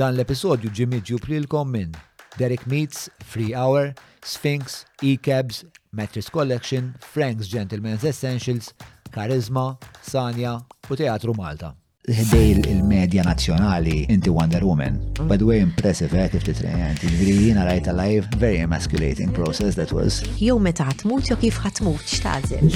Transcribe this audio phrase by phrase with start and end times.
[0.00, 1.92] Dan l-episodju ġimmi ġuplilkom minn
[2.40, 3.90] Derek Meets, Free Hour,
[4.24, 8.72] Sphinx, E-Cabs, Mattress Collection, Frank's Gentleman's Essentials,
[9.12, 9.66] Charisma,
[10.00, 10.56] Sanja
[10.88, 11.74] u Teatru Malta
[12.10, 14.96] ħdej il-medja nazjonali inti Wonder Woman.
[15.30, 16.98] By the way, impressive eh, kif titrejent.
[17.22, 20.18] Jiena rajt alive, very emasculating process that was.
[20.34, 22.74] Jew meta ħatmut jow kif ħatmut xtazil.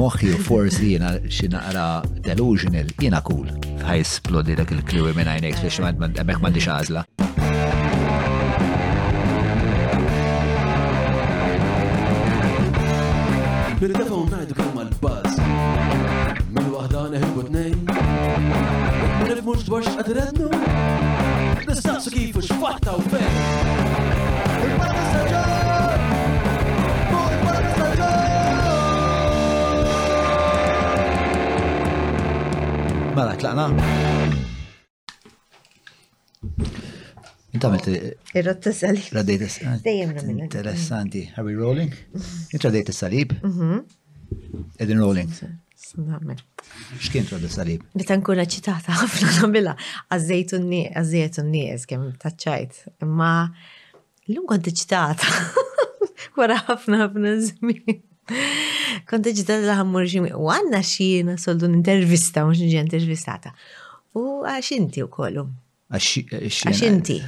[0.00, 3.52] Moħi u forsi jiena xi naqra delusional, jiena cool.
[4.04, 7.04] splodi dak il-kliwi minn għajnek, biex hemmhekk mandi xazla.
[13.84, 15.38] Bil-defa un najdu kemm għal-buzz.
[16.54, 17.63] Min waħda neħibu t
[20.04, 20.48] għat rennu
[21.64, 23.36] Nistaqsu kifu xfatta u fejn
[33.14, 33.70] Mela, tlaqna
[37.54, 37.70] Inta
[38.34, 39.04] Irrat t-salib.
[39.14, 40.10] Raddejt t-salib.
[40.10, 40.40] Mhm.
[40.42, 41.20] Interessanti.
[41.38, 41.94] Are we rolling?
[42.50, 43.36] Inta raddejt t-salib.
[44.82, 45.30] Edin rolling.
[46.98, 47.82] X'kien trodda salib?
[47.98, 49.74] Meta nkun eċitata ħafna nagħmilha
[50.14, 52.78] għażejt unnies, għażejt unnies kemm taċċajt.
[53.04, 53.32] Imma
[54.32, 55.28] llum kont eċitata
[56.38, 58.00] wara ħafna ħafna żmien.
[59.10, 63.52] Kont eċitata li ħammur xi u għandna xina soldu intervista mhux nġi intervistata.
[64.16, 65.44] U għax inti wkoll.
[65.92, 67.20] Għax inti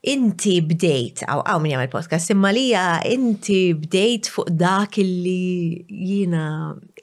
[0.08, 6.45] inti bdejt, għaw għaw minn jgħamil podcast, imma lija inti bdejt fuq dak li jina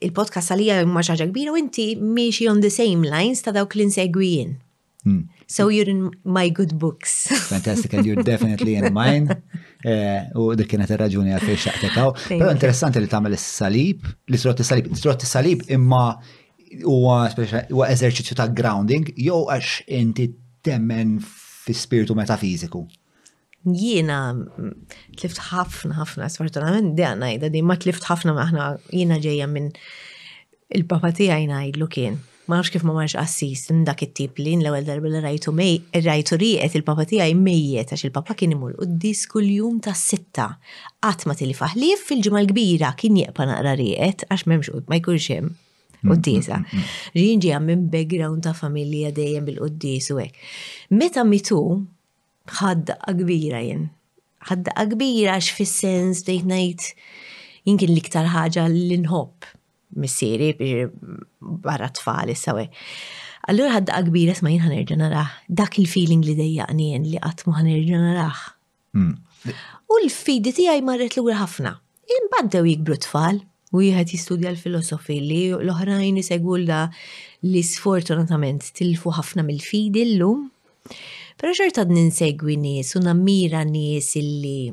[0.01, 4.55] il-podcast għalija maċħaġa kbira u inti miex on the same lines ta' dawk l-insegwijin.
[5.05, 5.27] Hmm.
[5.47, 7.27] So you're in my good books.
[7.55, 9.31] Fantastic, and you're definitely in mine.
[9.85, 12.13] Eh, u dik kienet ir-raġuni għal fejn xaqtekaw.
[12.31, 16.05] Però interessanti li tagħmel is-salib, li trott is-salib, trott is-salib imma
[16.83, 17.19] huwa
[17.69, 20.29] huwa eżerċizzju ta' grounding jew għax inti
[20.65, 22.83] temmen fi-spiritu metafiziku?
[23.65, 24.35] Jiena
[25.17, 29.71] tlift ħafna ħafna sfortunatament di ngħidha di ma tlift ħafna maħna jiena ġejja minn
[30.77, 32.19] il-papa tiegħi ngħidlu kien.
[32.45, 35.55] Ma nafx kif ma marx assis dak it-tip li l-ewwel darba li rajtu
[36.05, 40.51] rajtu riqet il-papa għaj mejjet għax il-papa kien imur qudies kuljum tas sitta
[41.01, 45.55] qatt ma tilfaħlief fil-ġimgħa l-kbira kien jeqpa naqra riqet għax m'hemmx ma jkunx hemm
[46.05, 46.21] Mm-hmm.
[46.21, 46.57] qoddisa.
[46.61, 47.49] Mm-hmm.
[47.49, 50.37] għam minn background ta' familja dejjem bil-qoddis u hekk.
[50.93, 51.61] Meta mitu,
[52.61, 53.87] ħadda kbira jien.
[54.45, 56.89] Ħadda kbira għax fil sens dejt ngħid
[57.71, 59.49] jinkin l-iktar ħaġa l-inħobb
[60.05, 60.51] missieri
[61.65, 62.67] barra tfal sawe.
[63.49, 65.33] Allura ħadda kbira sma jen ħanerġa naraħ.
[65.63, 68.43] Dak il-feeling li dejjaqni jien li qatt ma ħanerġa naraħ.
[69.01, 69.57] Mm.
[69.95, 71.73] U l-fidi tiegħi marret lura ħafna.
[72.19, 73.41] Imbaddew jikbru tfal,
[73.75, 76.21] wieħed jistudja l-filosofi li l-oħrajn
[76.69, 76.79] da
[77.51, 80.47] li sfortunatament tilfu ħafna mill-fidi llum.
[81.37, 84.73] Pero xorta ninsegwi nies u nammira nies illi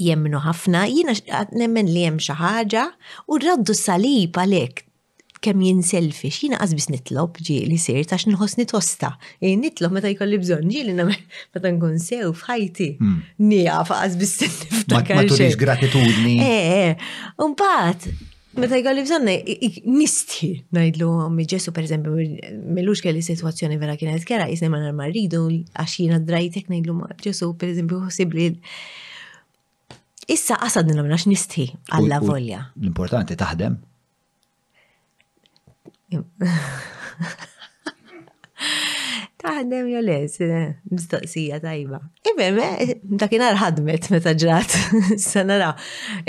[0.00, 1.14] jemnu ħafna, jina
[1.60, 2.84] nemmen li jem xaħġa
[3.30, 4.86] u raddu salib għalek
[5.44, 9.14] kemm jinselfi, xina qasbis nitlob ġi li sir tax nħosni tosta.
[9.42, 11.16] Eh, nitlob meta jkolli bżonn ġi li namel
[11.54, 12.88] meta nkun sew fħajti.
[13.00, 13.16] Hmm.
[13.50, 15.22] Nijaf qasbis niftakar.
[15.22, 16.36] Ma turiġ gratitudni.
[16.44, 17.10] Eh, eh.
[17.40, 18.10] unbat,
[18.60, 22.18] meta jkolli bżon, eh, nisti ngħidlu mi ġesu pereżempju
[22.76, 27.52] Melux kelli sitwazzjoni vera kienet kera jisni ma narma għax jina drajtek ngħidlu ma ġesu
[27.60, 28.50] pereżempju ħossibli
[30.30, 32.60] Issa qasad għax nisti għalla volja.
[32.78, 33.80] L-importanti taħdem.
[39.40, 40.34] Taħdem jo les,
[40.92, 42.00] mistoqsija tajba.
[42.30, 44.74] Ifem, eh, dakinar ħadmet meta ġrat,
[45.22, 45.70] sanara,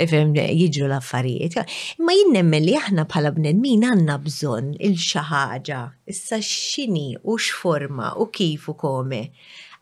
[0.00, 1.58] ifem, jiġu l-affarijiet.
[2.06, 5.82] Ma jinnemmen li aħna bħala bnedmin għanna bżon il-xaħġa,
[6.14, 9.24] issa xini u xforma u kif u kome.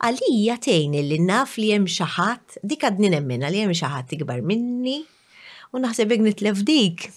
[0.00, 5.02] Għalija tejn li naf li jem xaħat, dik għadni nemmen li jem xaħat ikbar minni,
[5.70, 7.10] u naħseb nitlef dik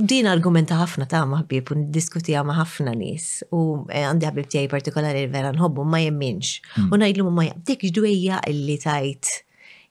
[0.00, 4.70] din argumenta ħafna ta' maħbib u diskuti ma' ħafna nis u eh, għandi ħabib tiegħi
[4.72, 6.88] partikolari vera nħobbu ma jemminx hmm.
[6.90, 9.30] u ngħidlu ma dik ġdwejja illi tajt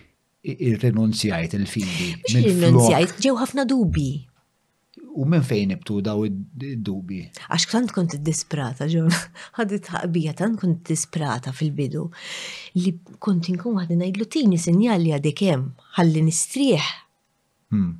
[0.54, 2.14] ir-renunzjajt il-fidi.
[2.32, 4.24] Ir-renunzjajt, ġew ħafna dubi.
[5.20, 7.18] U minn fejn ibtu daw id-dubi?
[7.52, 9.12] Għax tant kont disprata, ġon,
[9.58, 12.06] ħadit ħabija, tant kont disprata fil-bidu,
[12.80, 15.68] li kont inkun għadin għajdlu tini sinjali għadek għallin
[15.98, 16.88] ħalli nistrieħ.
[17.70, 17.92] Hmm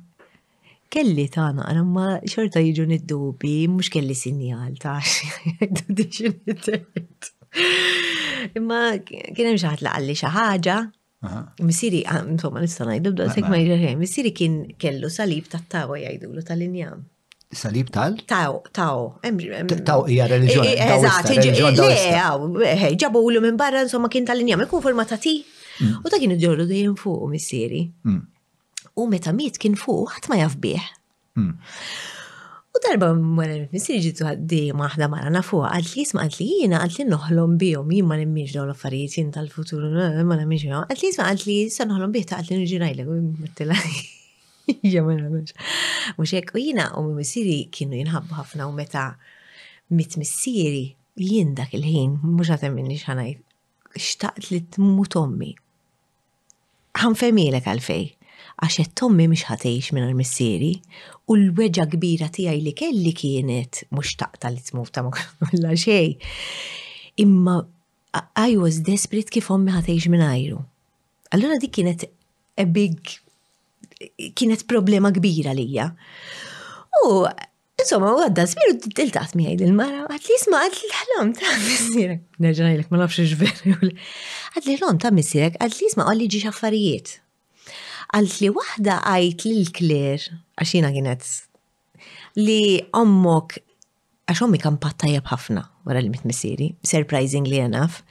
[0.91, 4.97] kelli ta' naqra ma xorta jiġu nid-dubi, mux kelli sinjal ta'
[6.17, 7.31] xinittet.
[8.59, 10.75] Imma kienem xaħat laqalli xaħġa,
[11.67, 13.65] missiri, ah, insomma, nista' najdu bda' mela, sekk ma mela.
[13.69, 17.07] jġerħem, missiri kien kellu salib ta' tawa jajdulu tal-injam.
[17.53, 18.15] Salib tal?
[18.31, 19.07] Taw, taw.
[19.19, 20.75] Taw, hija reġjoni.
[20.85, 21.31] Eżat,
[21.79, 25.39] le, ġabu minn barra, insomma, kien tal-injam, ikun e forma ta' ti.
[25.81, 25.97] Mm.
[26.03, 27.85] U ta' kien id-ġorru dejjem fuq, missieri.
[28.07, 28.21] Mm
[28.97, 30.85] u meta miet kien fuq ħadd ma jaf bih.
[31.37, 31.53] Hmm.
[32.71, 36.97] U darba mara missieġi tuħaddi maħda mara nafu għad li jisma għad li jina għad
[36.99, 41.09] li noħlom bihom jien ma nemmiġ daw l-affarijiet jien tal-futur ma nemmiġ jom, għad li
[41.11, 43.79] jisma għad li sa noħlom bih ta' għad li nġirajlek u mittila.
[44.85, 45.49] Ja ma nemmiġ.
[46.19, 49.07] Mux jek u jina u missieri kienu jinħabbu ħafna u meta
[49.97, 50.83] mit missieri
[51.17, 53.41] jien dak il-ħin, mux għatem minni xanajt,
[53.97, 55.49] xtaqt li t-mut ommi.
[56.93, 57.67] Għan femilek
[58.61, 60.67] għax qed tommi mhix ħatejx mingħajr missieri
[61.27, 66.13] u l-weġġa kbira tiegħi li kelli kienet mhux taqta li tmut ta' kollha xejn.
[67.25, 67.55] Imma
[68.45, 70.59] I was desperate kif ommi ħatejx għajru.
[71.33, 72.05] Allura dik kienet
[72.59, 73.17] a big
[74.37, 75.93] kienet problema kbira lija.
[77.05, 77.25] U
[77.81, 82.19] Insomma, u għadda smiru t-tiltat mi għajdil, mara għad li jisma għad l-ħlam ta' missirek.
[82.45, 83.73] Nerġanajlek, ma nafx ġveru.
[83.89, 87.15] Għad li l-ħlam ta' missirek, għad li sma għalli ġiġ affarijiet
[88.15, 90.25] għalt li waħda għajt li l-kler,
[90.59, 91.27] għaxina kienet,
[92.39, 93.57] li ommok,
[94.27, 98.01] għax ommi kan pattajab ħafna wara li mitmissiri, surprisingly enough,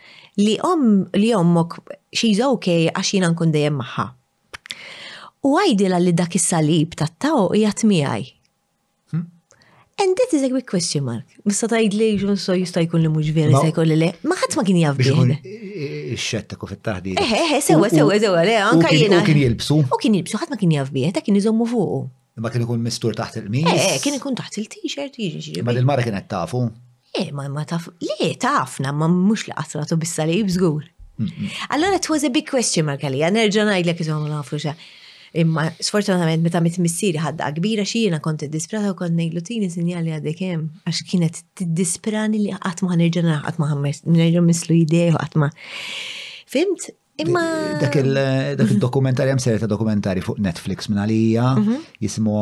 [0.40, 1.78] li om li ommok
[2.12, 4.06] she's okay għaxina nkun dejjem maħħa.
[5.46, 8.28] U għajdila li dak is-salib tat-taw jgħat miħaj.
[10.00, 11.24] And that is a big question mark.
[11.44, 13.98] Mista tajd li ġun so jista jkun li mux veri, jista li
[14.30, 15.34] Ma ħat ma kien jaf biħna.
[16.24, 17.16] Xetta kuf il-taħdi.
[17.20, 19.18] Eħe, eh, eħe, eh, eh, sewa, sewa, sewa, le, anka jena.
[19.20, 19.76] U kien jilbsu.
[19.92, 20.88] U kien jilbsu, ħat ma kien jaf
[21.18, 21.98] ta' kien jizommu fuqu.
[22.40, 23.68] Ma kien ikun mistur taħt il-mis.
[23.74, 25.58] Eħe, kien ikun taħt il-t-shirt, jiġi.
[25.66, 26.62] Ma dil-mara kienet tafu.
[27.20, 30.88] Eh, ma ma taf, le, tafna, ma mux li qatratu bissa jibżgur.
[31.20, 31.50] Mm, mm.
[31.76, 34.72] Allora, it was a big question mark għalija, nerġa najdlek jizommu nafu xa.
[35.32, 40.10] Imma sfortunatament meta mit missieri ħadda kbira xiena kont disprata u kont ngħidlu tini sinjali
[40.16, 45.20] għadek hemm għax kienet tiddisprani li qatt ma ħanerġa' qatt ma ħammer mislu idej u
[45.20, 45.50] qatt ma.
[46.50, 46.90] Fimt,
[47.22, 47.40] Imma.
[47.78, 51.80] Dak il-dokumentari, hemm serjeta dokumentari fuq Netflix minn għalija, mhm.
[52.02, 52.36] jismu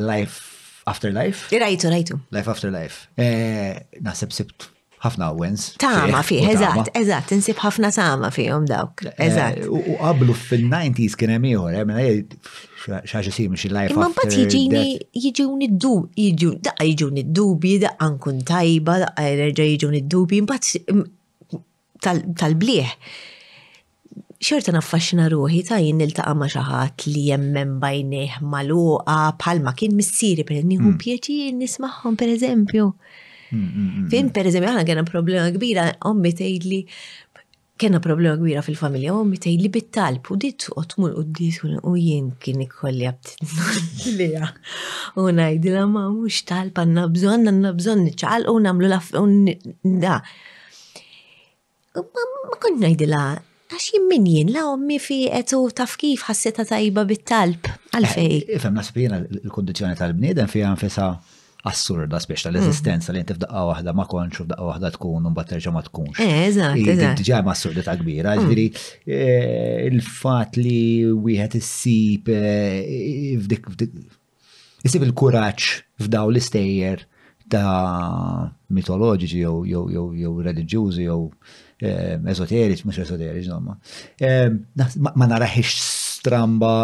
[0.00, 0.54] Life
[0.88, 1.50] After Life.
[1.60, 2.20] Rajtu, rajtu.
[2.32, 3.08] Life After Life.
[3.20, 3.76] Eh,
[4.06, 4.70] Nasib sibt
[5.04, 5.64] ħafna Owens.
[5.80, 7.90] Tama fih, eżatt, eżatt, insib ħafna
[8.34, 9.04] fi, um dawk.
[9.06, 9.64] Eh, Eżat.
[9.68, 13.92] U qablu fil-90s kien hemm ieħor, eh, mela xaġa si, xi lajf.
[13.94, 14.86] Imma bat jġini,
[15.26, 21.06] jġuni d-dub, jiġu daqqa jġuni d-dubi, daqqa nkun tajba, daqqa jerġa' jiġuni d-dubi, mbagħad
[22.40, 22.94] tal-blieħ.
[24.44, 29.94] Xorta naffaxxina ruħi ta' jinn il ma' xi ħadd li jemmen bajnejh maluqa bħalma kien
[29.96, 30.98] missiri, per nieħu mm.
[31.00, 32.90] pjaċir nisma'hom pereżempju.
[32.90, 33.23] Per
[34.12, 36.78] Fin, per eżempju, għana kena problema kbira, ommi tgħidli
[37.82, 42.28] kena problema kbira fil-familja, ommi tejli bit-talb, u dit u tmur u dit u jien
[42.42, 44.50] kien ikolli għabtitnulija.
[45.20, 49.24] U najdila ma mux talb għanna bżon, għanna bżon nċal u namlu u
[50.04, 50.20] da.
[51.98, 53.22] Ma kont najdila,
[53.74, 58.34] għax jimmin jien la ommi fi etu taf kif ħasseta tajba bit-talb, għalfej.
[58.40, 61.12] Eh, ifem nasbina l-kondizjoni tal-bniedem fi għanfisa
[61.68, 65.82] assurda speċta l-eżistenza li inti daqqa waħda ma konċu f'daqqa waħda tkun un batterġa ma
[65.86, 66.20] tkunx.
[66.20, 66.76] E'żat.
[66.76, 67.24] Eh, eżatt.
[67.46, 68.44] ma ma ta' kbira, mm.
[68.44, 68.66] ġifieri
[69.16, 72.76] eh, il fat li wieħed issib eh,
[73.40, 73.70] f'dik
[74.84, 75.70] isib il-kuraġġ
[76.04, 77.06] f'daw l-istejjer
[77.48, 81.20] ta' mitoloġiċi jew reliġjużi jew
[81.84, 86.74] ezoteriċ, mux ezoteriċ, Ma naraħiex stramba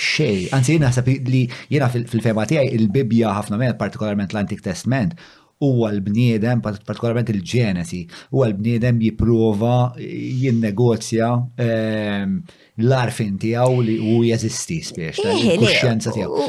[0.00, 0.48] xej.
[0.56, 1.42] Anzi, jien naħseb li
[1.72, 5.14] jiena fil-fema tiegħi il-Bibja ħafna mejn partikolarment l-Antik Testament
[5.60, 7.98] huwa l-bniedem, partikolarment il-ġenesi,
[8.32, 11.28] huwa l-bniedem jipprova jinnegozja
[11.66, 12.38] ehm,
[12.80, 16.48] l-arfin tiegħu li u jeżisti spiex, il-kuxjenza tiegħu.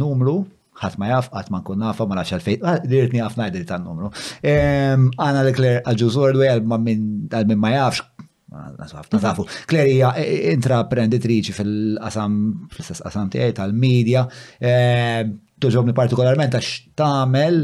[0.00, 0.38] numru,
[0.80, 3.84] ħat ma jaf, ħat ma nkun nafa, ma nafx għalfejn, ah, dirtni għaf najdi tan
[3.86, 4.10] numru.
[4.48, 8.08] Għana l-Kler għal-ġuż għal-min ma jafx,
[8.54, 9.46] ħafna tafu.
[9.70, 12.36] Klerija eh, eh, intraprenditriċi fil-qasam
[12.76, 14.26] qasam tiegħi tal-medja,
[14.60, 15.24] eh,
[15.60, 17.60] tuġobni partikolarment għax tagħmel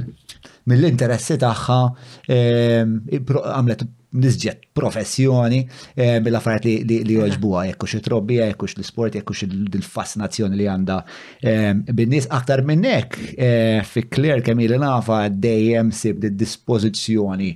[0.70, 1.80] mill-interessi tagħha
[2.28, 5.61] għamlet nizġet professjoni
[5.95, 10.97] eh, bil-affarijiet li joġbuha jekk hux it-trobbija, jekk hux l-isport, jekk hux il-fascinazzjoni li għandha
[11.43, 17.52] eh, bin-nies aktar minn hekk eh, fi Claire kemm ili nafa dejjem sib dispożizzjoni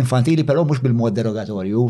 [0.00, 1.88] infantili però mhux bil-mod derogatorju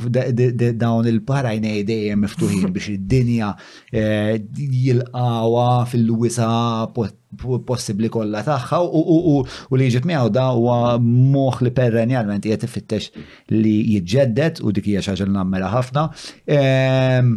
[0.80, 3.52] dawn il-parajnej dejjem miftuħin biex id-dinja
[3.94, 6.50] jilqawa fil-wisa
[6.96, 7.19] pot
[7.66, 13.10] possibli kollha tagħha u li jiġib miegħu da huwa moħħ li perrenjalment qiegħed ifittex
[13.54, 16.08] li jiġġedded u dik hija xi ħaġa nammela ħafna.
[16.50, 17.34] Ehm,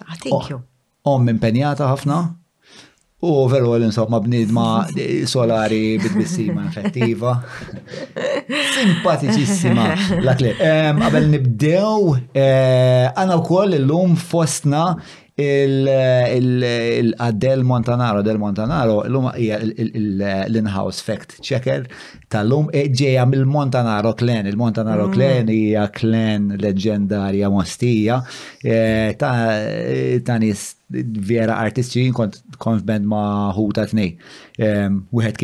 [0.00, 0.52] ah,
[1.12, 2.18] om impenjata ħafna.
[3.18, 4.64] U overall, insomma, bnidma
[5.26, 7.32] solari bid-bissima infettiva.
[8.78, 9.86] Simpatiċissima
[10.22, 14.92] la Qabel ehm, nibdew, eh, għana u koll l-lum fostna
[15.40, 19.60] il-Adel Montanaro, Adel Montanaro, l-lum hija
[20.48, 21.84] l-in-house fact checker
[22.28, 24.46] tal-lum e ġeja mill-Montanaro Clan.
[24.50, 25.12] Il-Montanaro mm.
[25.14, 28.18] Clan hija Klen leġendarja mostija
[28.64, 34.16] e, ta' nis vera artisti kont band ma' t-nej.
[34.58, 35.36] E, wieħed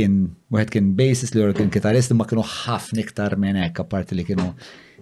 [0.72, 4.56] kien bassist, l kien kitarist, ma kienu ħafna iktar minn hekk apparti li kienu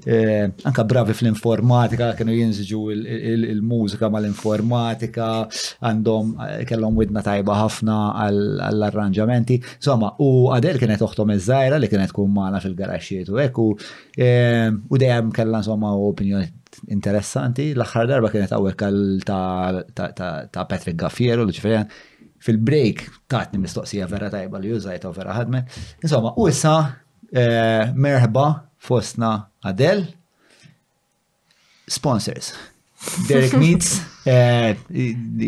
[0.04, 5.28] Eh, anka bravi fl-informatika, kienu jinżġu il-mużika mal-informatika,
[5.87, 9.61] għandhom eh, kellhom widna tajba ħafna għall-arranġamenti.
[9.78, 13.68] Insomma, u għadel kienet uħtom iż-żajra li kienet tkun magħna fil-garaxxiet u hekk u
[14.18, 16.50] eh, dejjem kellha insomma opinjoni
[16.90, 17.71] interessanti.
[17.76, 18.90] L-aħħar darba kienet hawnhekk
[19.94, 21.78] ta' Patrick Gaffiero, l
[22.42, 25.76] fil-break tatni mistoqsija vera tajba li użajta u vera ħadmet.
[26.02, 26.73] Insomma, u issa
[27.30, 28.49] merħba
[28.87, 30.07] fostna Adel,
[31.87, 32.53] sponsors.
[33.29, 33.89] Derek Meets,
[34.31, 34.77] eh,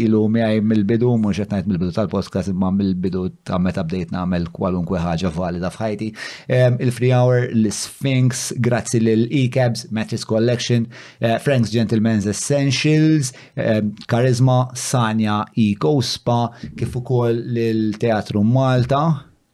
[0.03, 5.31] ilu miħaj mill-bidu, mux għetnajt mill-bidu tal-podcast, imma mill-bidu ta' meta bdejt namel kwalunkwe ħaġa
[5.37, 6.09] valida fħajti.
[6.49, 10.89] Eh, Il-Free Hour, l-Sphinx, grazzi l-E-Cabs, Mattress Collection,
[11.23, 13.31] eh, Frank's Gentleman's Essentials,
[13.63, 16.43] Charisma Sanja, Eco Spa,
[16.75, 19.05] kif ukoll l-Teatru Malta,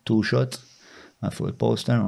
[0.09, 0.57] Two Shot,
[1.29, 2.01] fuq il-poster,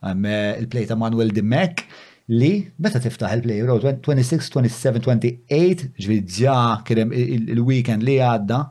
[0.00, 1.82] Eh, il-play ta' Manuel Dimek
[2.30, 3.62] li meta tiftaħ il-play
[3.98, 8.64] 26, 27, 28 ġvidġa kirem il-weekend li għadda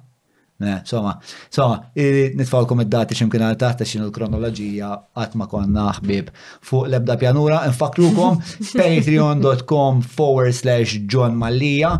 [0.88, 1.12] Soma,
[1.54, 4.88] soma, nitfawkom id-dati ximkien għal taħta xin il-kronologija
[5.22, 6.32] għatma konna ħbib
[6.66, 7.60] fuq lebda pjanura.
[7.70, 8.40] Nfakrukom
[8.80, 11.92] patreon.com forward slash John Mallija.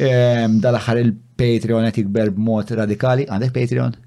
[0.00, 3.28] Ehm, dal-axar il-Patreon għet jikber b'mod radikali.
[3.28, 3.98] Għandek Patreon?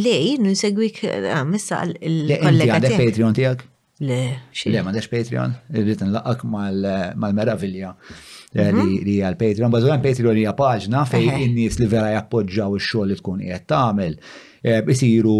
[0.00, 2.80] Lej, n-segwik, eh, missa il-kollega.
[2.80, 3.66] Għandek Patreon tijak?
[4.02, 4.32] Le,
[4.66, 7.92] Le, ma dex Patreon, irrit nlaqak mal-meravilja
[8.52, 9.38] eh, li għal mhm.
[9.38, 9.76] Patreon.
[9.94, 14.18] għan Patreon hija paġna fej in-nies li vera jappoġġaw il xogħol li tkun qiegħed tagħmel.
[14.66, 15.36] Eh, isiru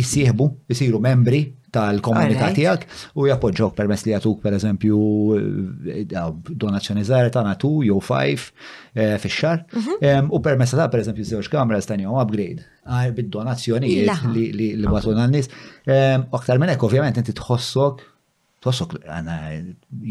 [0.00, 1.42] jissieħbu, isiru membri
[1.74, 2.86] tal-komunità tiegħek
[3.20, 4.98] u jappoġġok permess li jagħtuk pereżempju
[5.36, 8.44] eh, eh, donazzjoni żgħar ta' tu jew five
[8.94, 10.30] eh, fix-xar mhm.
[10.30, 15.50] u permess ta' pereżempju żewġ kameras ta' jew upgrade ah, bid-donazzjonijiet li batuna n-nies.
[16.34, 18.12] Aktar minn hekk ovvjament inti tħossok
[18.66, 19.34] Tossok, għana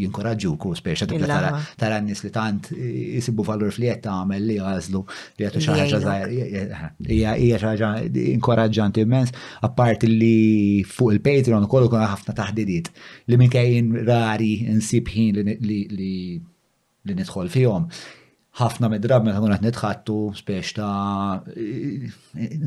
[0.00, 5.02] jinkoraġu ku speċa tibla tara n-nis li tant jisibu valur fliet ta' għamel li għazlu
[5.36, 6.34] li għatu xaħġa zaħir.
[7.08, 7.90] Ija xaħġa
[8.32, 9.34] inkoraġġanti immens,
[9.66, 12.90] apparti li fuq il-Patreon kollu kuna ħafna taħdidiet
[13.30, 16.14] li minn kajin rari nsibħin li li
[17.14, 17.90] nidħol fihom
[18.56, 21.40] ħafna mid-drab meta kuna qed nitħattu spiex ta'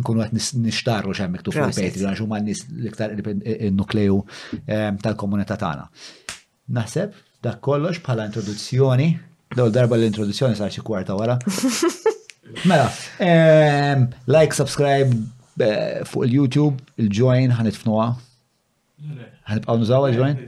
[0.02, 3.16] nkunu qed nixtarru x'hemm miktub fuq Patreon x'huma n l-iktar
[3.70, 4.20] in-nukleu
[4.66, 5.88] eh, tal-komunità tagħna.
[6.78, 9.10] Naħseb dak kollox bħala introduzzjoni,
[9.58, 11.40] dawl darba l-introduzzjoni sar xi kwarta wara.
[12.70, 12.88] Mela,
[13.22, 15.14] eh, like, subscribe
[15.58, 18.10] eh, fuq il-YouTube, il-join ħanitfnuha
[19.50, 20.40] Għanibqaw nżaw join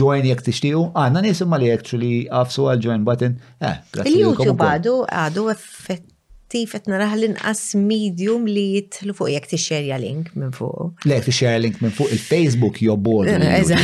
[0.00, 0.82] Join jek t-ixtiju?
[0.96, 3.34] Għanna nisimma li actually għafsu għal-join button.
[3.58, 9.58] Eh, Il-YouTube għadu għadu effettiv għet naraħ l-inqas medium li jitlu fuq jek t
[10.04, 11.02] link minn fuq.
[11.04, 13.28] Le, t-xerja link minn fuq il-Facebook bord.
[13.28, 13.76] Eh,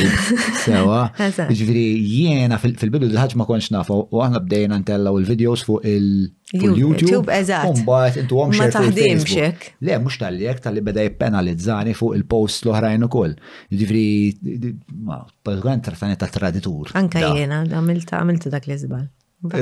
[0.64, 1.00] Sewa.
[1.61, 1.85] Ġviri,
[2.23, 6.31] jiena fil-bidu d-ħagġ ma konx nafu u għahna bdejna ntellaw il-videos fuq il-.
[6.52, 7.71] YouTube, eżatt.
[7.76, 9.37] Umbat, intu għom Ma taħdimx
[9.80, 13.32] Le, mhux tal-li hekk tal-li beda jippenalizzani fuq il-post l-oħrajn ukoll.
[13.73, 14.75] Jiġifieri,
[15.09, 16.92] ma, trattani ta' traditur.
[16.99, 19.09] Anka jiena, għamilt dak li żbal.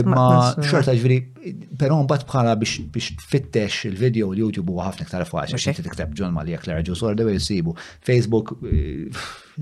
[0.05, 0.25] Ma
[0.61, 5.57] xorta ġviri, jiġifieri, però mbagħad bħala biex fittex il-video u l-YouTube u ħafna ktar faċli
[5.57, 9.07] biex inti tikteb John Malia l Ġus, sor bej sibu, Facebook eh,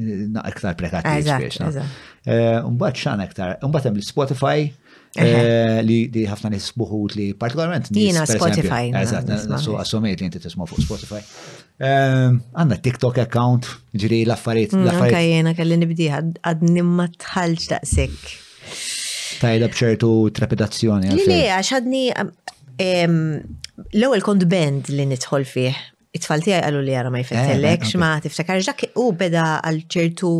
[0.01, 1.61] iktar ktar prekati biex.
[1.61, 4.67] Mbatt eh, xana hemm l-Spotify,
[5.19, 5.97] Eh, li
[6.29, 7.91] ħafna nisbuħut li partikolarment.
[7.95, 8.91] Jina Spotify.
[9.01, 9.31] Eżat,
[9.81, 11.21] assumiet li inti tismu fuq Spotify.
[11.79, 14.77] Ehm, għanna TikTok account, ġiri laffariet.
[14.79, 18.17] Mm, anka jena kelli nibdi għad nimma tħalġ daqsik.
[19.43, 21.13] Tajda bċertu trepidazzjoni.
[21.17, 22.05] Li li, għaxadni
[23.93, 25.85] l-ewel kont band li nitħol fih.
[26.15, 30.31] It-tfal għallu qalu li jara ma jfetellek, x'ma eh, tiftakar ġak u beda għal ċertu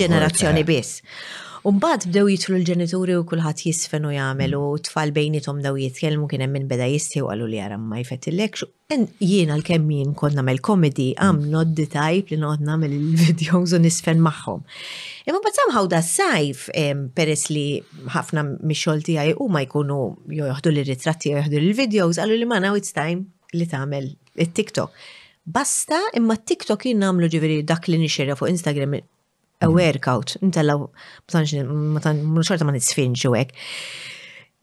[0.00, 0.68] ġenerazzjoni eh.
[0.70, 0.96] biss.
[1.68, 6.40] Umbat bdew jitlu l-ġenituri u kulħadd jisfen u jagħmel u tfal bejnietom daw jitkellmu kien
[6.44, 8.64] hemm min beda jissew qalu li jara ma jfetillekx.
[9.20, 11.42] Jiena l-kemm jien kont nagħmel komedi għam
[11.74, 14.64] the tajb li noqgħod nagħmel il-videos u nisfen magħhom.
[15.28, 16.64] Imma bad somehow da sajf
[17.20, 17.66] peress li
[18.16, 20.00] ħafna mix-xogħol tiegħi huma jkunu
[20.40, 24.08] joħdu l-ritratti joħdu l-videos qalu li ma now it's time li tagħmel
[24.48, 24.90] it-TikTok.
[25.44, 29.02] Basta imma TikTok jien nagħmlu ġifieri dak li nixxerja fuq Instagram
[29.64, 33.58] a workout, intella ma xorta ma nitfinġu hekk.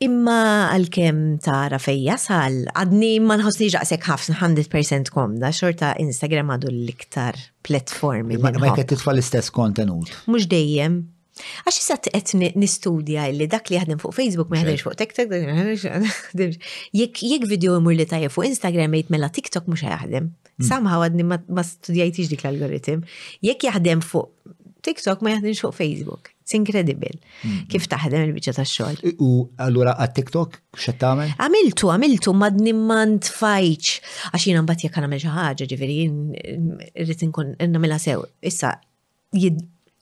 [0.06, 0.38] Imma
[0.75, 7.39] għal-kem tara fejja sal, għadni ma nħosni ġaqsek ħafna 100% komda, xorta Instagram għadu l-iktar
[7.66, 8.38] platformi.
[8.42, 10.13] Ma jkett titfa l-istess kontenut.
[10.30, 11.06] Mux dejjem,
[11.38, 16.56] Għax jisat qed nistudja li dak li jaħdem fuq Facebook ma jaħdemx fuq TikTok,
[16.98, 20.32] jekk video imur li tajja fuq Instagram jgħid mela TikTok mhux jaħdem.
[20.56, 20.66] Mm.
[20.66, 23.06] Somehow għadni ma studjajtix dik l-algoritm.
[23.46, 24.56] Jekk jaħdem fuq
[24.88, 26.32] TikTok ma jaħdimx fuq Facebook.
[26.48, 27.12] It's incredible.
[27.13, 27.67] Mm-hmm.
[27.74, 29.12] Kif taħdem il-bicċa ta' xogħol.
[29.27, 31.34] U allura għat TikTok xed tagħmel?
[31.44, 33.98] Għamiltu, għamiltu ma dnimmand fajċ
[34.32, 38.24] għax jiena mbagħad jekk nagħmel xi ħaġa, ġifieri mm, rrid inkun nagħmilha sew.
[38.51, 38.72] Issa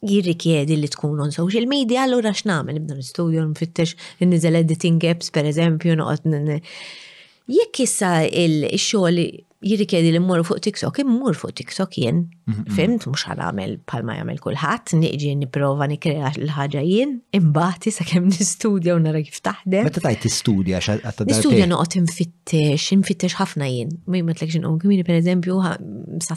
[0.06, 5.98] jirrikjedi li tkun on social media, allura x'nagħmel nibda l-studio nfittex niżel editing apps pereżempju
[6.04, 6.54] noqgħod
[7.56, 8.14] jekk issa
[8.46, 9.22] il-xogħol
[9.66, 12.20] Jirikedi li mmur fuq TikTok, immur fuq TikTok jien.
[12.52, 12.74] Mhm, mhm.
[12.78, 18.94] Fimt, mux għal-għamil palma jgħamil kullħat, niġi niprofa nikrea l-ħagġa jien, imbati sa' kem nistudja
[18.94, 19.88] u nara kif taħdem.
[19.90, 23.96] Meta tajt istudja xaħat Nistudja noqot imfittex, imfittex ħafna jien.
[24.06, 25.58] Mi metlek xin u kmini per eżempju,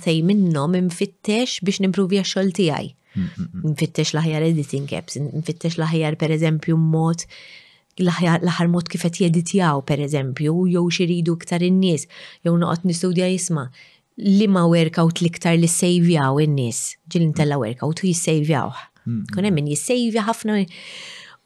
[0.06, 2.94] tej minnom imfittex biex nimprovja xol tijaj.
[3.18, 7.28] Mhm, nfittex laħjar editing apps, nfittex laħjar per eżempju mod
[8.02, 12.06] l-aħħar mod kif qed jeditjaw pereżempju, jew xiridu iktar in-nies,
[12.46, 13.66] jew noqot nistudja jisma'
[14.18, 18.72] li ma workout liktar li sejvjaw in-nies, ġil intella workout u jissejvjaw.
[19.06, 19.22] Hmm.
[19.32, 20.58] Kun hemm min jissejvja ħafna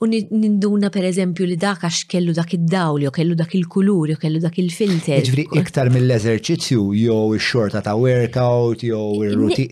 [0.03, 0.07] u
[0.39, 4.19] ninduna per eżempju li dak għax kellu dak id dawli jew kellu dak il-kulur, jew
[4.19, 5.23] kellu dak il-filter.
[5.29, 9.69] Ġifri iktar mill-eżerċizzju, jew ix-xorta ta' workout, jew ir ruti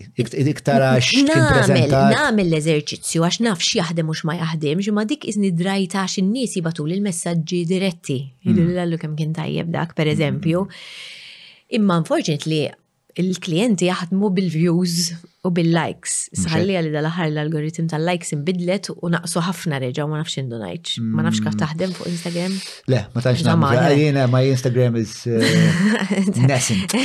[0.53, 6.05] iktar għax Namel, namel l-eżerċizzju għax naf jaħdem u x'ma jaħdemx, ma dik izni drajta
[6.05, 8.21] għax in-nies jibatu il-messaġġi diretti.
[8.47, 8.99] Jidullu mm.
[9.01, 10.63] kemm kien tajjeb dak per eżempju.
[10.67, 11.65] Mm.
[11.79, 12.69] Imma unfortunately
[13.19, 15.11] il-klienti jaħdmu bil-views
[15.43, 16.29] u bil-likes.
[16.37, 21.03] Sħalli għalli dal-ħar l-algoritm tal-likes imbidlet u naqsu ħafna reġa ma nafx indunajċ.
[21.03, 21.61] Ma nafx kif mm.
[21.63, 22.59] taħdem fuq Instagram.
[22.93, 23.73] Le, ma taħx namma.
[23.91, 25.81] Jena, ma Instagram is eh,
[26.45, 26.97] nascent.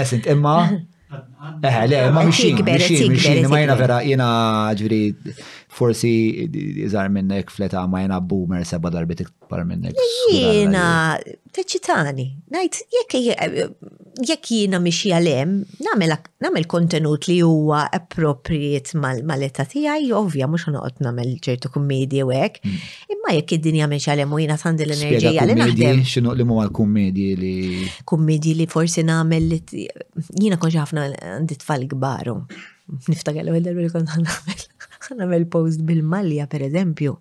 [0.00, 0.58] Nascent, imma.
[1.12, 4.28] Eh, le, ma mxin, mxin, mxin, ma jena vera, jena
[4.78, 5.00] ġviri
[5.72, 6.08] forsi
[6.86, 9.94] iżar minnek fleta ma jena boomer seba darbit ikbar minnek.
[10.34, 10.84] Jena,
[11.56, 15.54] teċitani, najt, jekk jena miexi għalem,
[16.42, 22.60] namel kontenut li huwa appropriate mal-etta tijaj, ovvja, mux għanqot namel ċertu kummedi u għek,
[22.68, 22.84] mm.
[23.16, 25.62] imma jekk id-dinja miex jalem u jena tandi l-enerġija jalem.
[25.62, 27.54] Kummedji, xinu li mu għal kummedi li.
[28.12, 32.36] kummedi li forsi namel li jena konġafna għandi tfal gbaru.
[33.08, 34.66] Niftagal u għedder bil-kon għanamel
[35.10, 37.16] ħanamel post bil-malja per eżempju.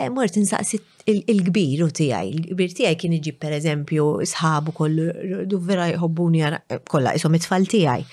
[0.00, 5.06] Eh, mort insaqsit il-kbiru tijaj, il-kbir tijaj kien iġib per eżempju sħabu kollu,
[5.50, 6.44] du vera jħobbuni
[6.88, 8.04] kolla, jisom it-tfal tijaj.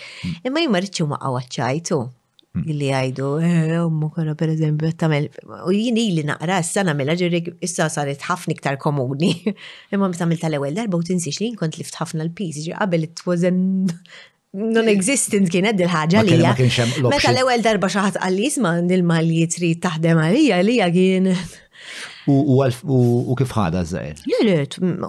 [0.50, 2.72] Imma jimma rċu maqqa waċċajtu mm.
[2.82, 5.30] li għajdu, eh, ummu kolla per eżempju, għattamel.
[5.64, 9.36] u jini li naqra, s-sana mela ġirri, issa saret ħafna iktar komuni.
[9.94, 13.64] Imma mtamil tal-ewel darba u tinsiex li jinkont lift ħafna l-pis, ġi qabel it-twazen
[14.58, 20.60] non-existent kienet dil ħaġa li Meta l-ewel darba xaħat għallis ma nil-malji trid taħdem għalija
[20.66, 21.30] li kien.
[22.28, 24.24] U kif ħada zzajr?
[24.34, 24.66] Le, le,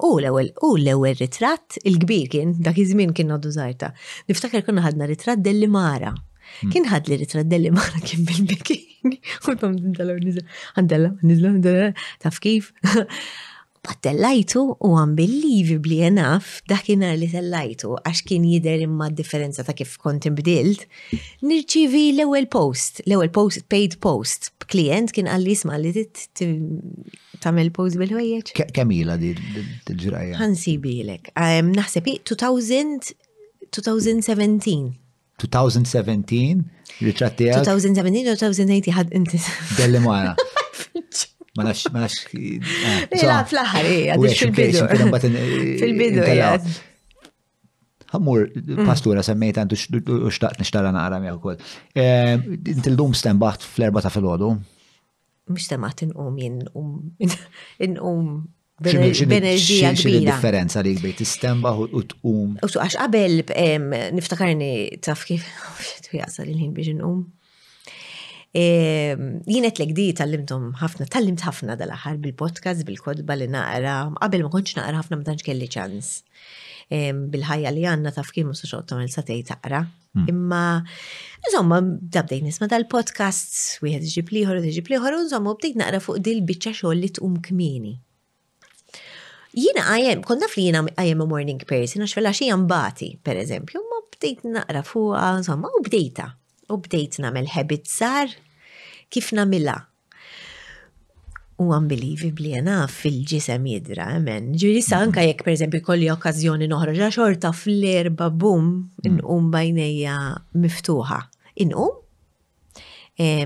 [0.09, 3.91] u l-ewel, u l-ewel ritratt il-kbir kien, dak iż-żmien kien għaddu zaħirta.
[4.29, 6.13] Niftakar kunna ħadna ritratt delli mara.
[6.61, 6.71] Hmm.
[6.73, 10.43] Kien ħad li ritratt delli mara kien bil bikini Kultom dindalaw nizla,
[10.79, 11.93] għandella, nizla,
[12.25, 12.73] taf kif.
[13.83, 20.25] Battellajtu u unbelievably enough dakinar li tellajtu għax kien jider imma differenza ta' kif kont
[20.29, 20.81] imbdilt,
[21.47, 24.51] nirċivi l-ewel post, l-ewel post, paid post.
[24.69, 25.91] Klient kien għalli jisma li
[27.43, 28.47] tamil post bil-ħwejjeċ.
[28.77, 30.33] Kamila di l-ġraja.
[30.43, 31.25] Għansi bilek.
[31.71, 33.14] Naħseb 2017.
[35.38, 36.59] 2017?
[37.07, 39.38] Ritratti 2017 u 2018 għad inti.
[39.79, 40.01] Delli
[41.59, 42.29] ma nafx, ma nafx.
[42.85, 44.85] Ah, La, fl-ħar, eh, fil-bidu.
[45.83, 46.75] fil eh,
[48.09, 48.18] eh.
[48.18, 48.85] mm.
[48.87, 49.79] pastura semmejt għandu
[50.29, 51.59] xtaqt nishtara naqra mija kol.
[51.99, 54.53] Inti l-dum stembaħt fl-erba ta' fil għodu
[55.49, 56.59] Mux stembaħt in-um jien
[57.87, 58.27] in-um
[58.79, 60.21] b'enerġija kbira.
[60.29, 62.53] differenza li kbir t-stembaħ u t tqum.
[62.62, 63.38] U għax qabel
[64.18, 64.68] niftakarni
[65.03, 67.25] taf kif u jgħasal il-ħin biex in-um
[68.53, 74.47] Ehm, Jienet l di tal-limtum ħafna, tal-limt ħafna dal ħar bil-podcast, bil-kodba li naqra, qabel
[74.47, 76.23] ma konċ naqra ħafna ma kelli ċans.
[76.89, 79.83] Ehm, bil-ħajja li għanna taf kien musu xoqt il satej taqra.
[80.17, 80.29] Hmm.
[80.33, 80.63] Imma,
[81.45, 86.97] insomma, dabdej nisma dal-podcast, wieħed ġib liħor, ġib liħor, insomma, bdejt naqra fuq dil-bicċa xoll
[87.05, 87.99] li tqum kmini
[89.59, 94.45] jina għajem, konna fli jina għajem morning person, għax fil-għaxi għambati, per eżempju, ma bdejt
[94.55, 96.29] naqra fuq insomma, u bdejta
[96.72, 98.28] u bdejt namel habit sar
[99.11, 99.76] kif namila.
[101.59, 104.52] U unbelievably enough fil-ġisem jidra, amen.
[104.54, 108.68] Ġuri sanka jek per eżempju kolli okkazjoni noħroġa xorta fl-erba bum
[109.02, 109.54] inqum mm.
[109.57, 110.18] bajnija
[110.62, 111.18] miftuħa.
[111.64, 111.96] Inqum?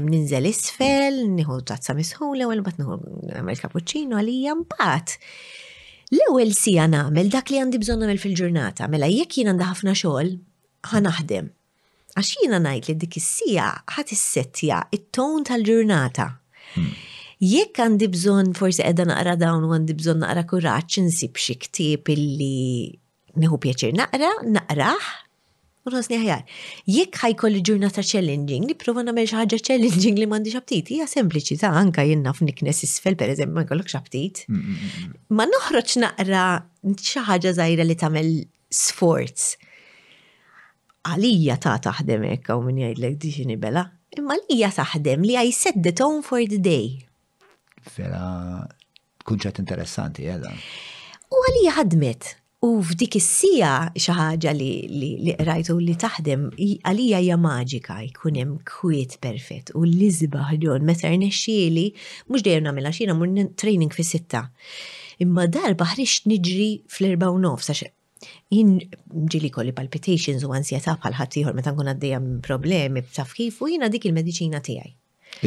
[0.04, 2.98] Ninżel isfel, nħu tazza misħula, u l-bat nħu
[3.38, 5.16] għamil kapuċċino għalija mbagħad.
[6.12, 10.35] L-ewwel sija nagħmel dak li għandi bżonn nagħmel fil-ġurnata, mela jekk jien għandha ħafna xogħol,
[10.92, 11.48] ħanaħdem.
[12.18, 16.27] Għaxina najt li dik is-sija ħat issettja it-ton tal-ġurnata.
[16.75, 16.90] Hmm.
[17.42, 22.12] Jekk għandi bżon forsi edha naqra dawn u għandi bżon naqra kuraċ nsib xi ktieb
[22.12, 22.92] illi
[23.42, 25.11] neħu pjaċir naqra, naqraħ,
[25.90, 26.42] Unħasni ħajar.
[26.94, 32.03] Jekk ħajkolli ġurnata challenging, li nagħmel xi ħaġa challenging li m'għandix xabtit, hija sempliċi ta'
[32.07, 34.44] jien naf f'niknes isfel, pereżemp, ma jkollok xabtit.
[34.46, 36.44] Hmm, hmm, ma noħroġ naqra
[36.87, 38.31] xi ħaġa żgħira li tagħmel
[38.79, 39.48] sforz
[41.09, 43.87] għalija ta' taħdem ekka u minn jgħidlek diġini bela,
[44.17, 46.93] imma għalija taħdem li għaj set the tone for the day.
[47.97, 48.62] Vera,
[49.27, 50.53] kunċet interessanti, jeda.
[50.53, 50.71] Eh,
[51.35, 52.29] u għalija ħadmet,
[52.62, 59.17] u f'dik is-sija xi ħaġa li rajtu li taħdem għalija hija maġika jkun hemm kwiet
[59.25, 61.88] perfett u l-iżbaħ ġon meta rnexxieli
[62.29, 64.45] mhux dejjem nagħmilha xina mur training fis sitta.
[65.21, 67.91] Imma darba ħriġt niġri fl-erba' u nofs għax
[68.52, 68.74] jien
[69.32, 73.90] ġili kolli palpitations u ansjeta bħal ħaddieħor meta nkun għaddejja problemi b'taf kif u jiena
[73.92, 74.92] dik il-mediċina tiegħi.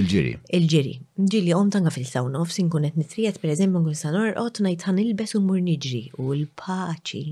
[0.01, 0.31] Il-ġiri.
[0.57, 0.95] Il-ġiri.
[1.29, 5.43] Ġili om tanga fil-saw nofs nkun qed nitrijet pereżempju nkun sa norqod ngħid ħanilbes u
[5.43, 7.25] mmur niġri u l-paċi.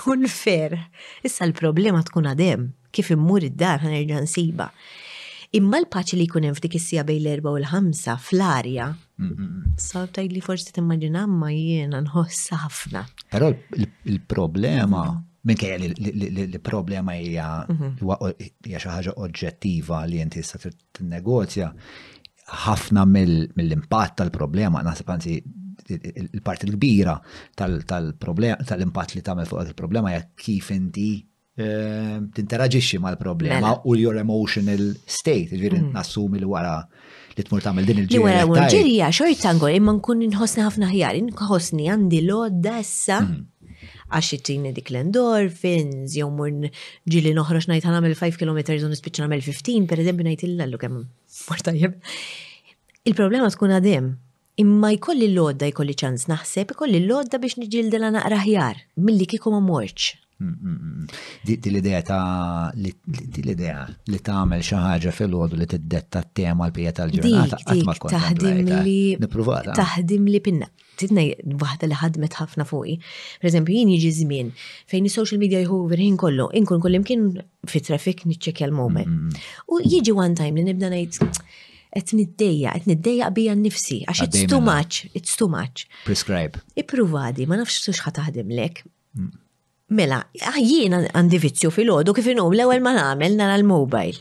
[0.00, 0.76] Kun fer.
[1.26, 4.70] Issa l-problema tkun għadem kif immur id-dar irġan nsiba.
[5.58, 8.84] Imma l-paċi li jkun hemm f'dik is-sija bejn l-erba' u l-ħamsa fl-arja.
[9.82, 13.00] Sabta li forsi timmaġina ma jiena nħoss ħafna.
[13.34, 13.48] Però
[13.80, 15.40] il-problema mm-hmm.
[15.50, 18.46] minkejja l-problema hija mm-hmm.
[18.68, 21.72] hija xi ħaġa oġġettiva li inti issa tinnegozja
[22.68, 25.34] ħafna mill-impatt tal-problema, naħseb anzi
[25.90, 27.16] il-parti l-kbira
[27.58, 31.08] tal-impatt li tagħmel fuq il-problema hija kif inti
[31.60, 33.80] Ehm, tinteraġixxi mal-problema mela.
[33.84, 34.82] u your emotional
[35.18, 35.88] state, ġviri mm.
[35.96, 36.76] nassumi li wara
[37.36, 40.88] li tmur tagħmel din il ġirja Li u l-ġirija xorta ngħol imma nkun inħossni ħafna
[40.92, 43.98] ħjar, inħossni għandi l-odda issa mhm.
[44.16, 46.70] għax it-tini dik l-endorfins, jew mur
[47.12, 51.66] ġili noħroġ ngħid ħanamel 5 km u nispiċċa nagħmel 15, pereżempju ngħid illallu kemm mor
[51.66, 51.98] tajjeb.
[53.04, 54.10] Il-problema tkun għadim,
[54.64, 59.60] imma jkolli l-odda jkolli ċans naħseb, jkolli l-odda biex nġildela naqra ħjar, milli kieku ma
[59.68, 60.14] morċ.
[60.40, 61.06] Mm, mm, mm,
[61.44, 62.72] di idea ta'
[63.36, 63.80] di idea
[64.12, 69.00] li tagħmel xi ħaġa fil-għodu li tiddetta t-tema l-bija tal-ġurnata qatt ma kont taħdim li
[69.20, 70.68] taħdim li pinna.
[71.02, 71.26] Tidna
[71.64, 72.94] waħda li ħadmet ħafna fuqi.
[73.42, 74.52] Pereżempju jien jiġi żmien
[74.94, 77.28] fejn is-social media jħu ħin kollu, inkun kull imkien
[77.68, 79.36] fi traffic niċċekja l-moment.
[79.68, 81.20] U jiġi one time li nibda ngħid
[82.00, 85.84] qed niddejja, qed niddejja bija nnifsi għax it's too much, it's too much.
[86.08, 86.64] Prescribe.
[86.80, 88.86] Ippruvadi, ma nafx sux ħataħdem lek.
[89.90, 94.14] Mela, ah, jiena għandivizzju vizzju fil-ħodu kif inhom l-ewwel ma nagħmel nara l-mobile.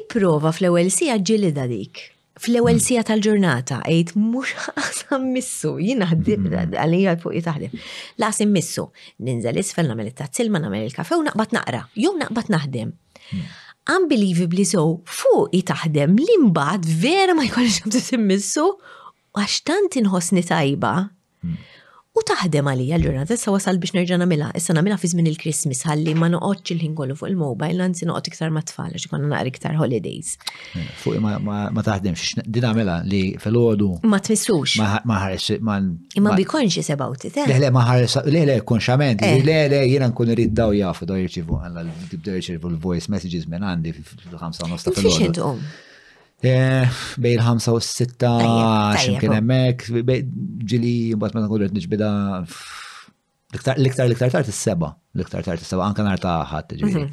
[0.00, 2.00] Ipprova fl-ewwel sija ġilida dik.
[2.40, 2.82] Fl-ewwel mm.
[2.82, 6.74] sija tal-ġurnata għid mhux qasam missu, jien ħaddib mm.
[6.82, 7.76] għalija fuq taħdem.
[8.22, 8.88] Laqsim missu,
[9.28, 12.90] ninżel isfel nagħmel it-tazzil ma nagħmel il u naqbad naqra, jew naqbad naħdem
[13.36, 13.46] mm.
[13.94, 18.72] unbelievably so fuqi taħdem li mbagħad vera ma jkollx immissu
[19.38, 20.96] għax tant inħossni tajba
[22.20, 25.80] u taħdem għalija l-ġurnata sa wasal biex nerġa' nagħmilha, issa nagħmilha fi żmien il krismis
[25.88, 29.50] għalli ma noqgħodx il-ħin kollu fuq il-mobile, nansi noqgħod iktar ma tfal għax konna naqra
[29.54, 30.34] iktar holidays.
[31.00, 33.90] Fuq ma taħdemx, din nagħmilha li fil-għodu.
[34.12, 34.76] Ma tmissux.
[34.80, 35.78] Ma ħares ma.
[36.20, 37.40] Imma bi conscious about it.
[37.48, 41.16] Le le ma ħares le le konxament, le le jiena nkun irid daw jafu daw
[41.22, 45.38] jirċivu għalla tibdew jirċivu l-voice messages minn għandi fil ħamsa ta' fil
[46.40, 46.88] Eh,
[47.20, 48.30] Bejn ħamsa u s-sitta,
[48.96, 49.84] ximkien emmek,
[50.72, 52.08] ġili, bat ma nkollu nġbida
[53.76, 53.76] l-iktar
[54.08, 57.02] l-iktar tart is-seba, l-iktar tart is-seba, anka nar ta' ħadd ġili.
[57.04, 57.08] Mhm.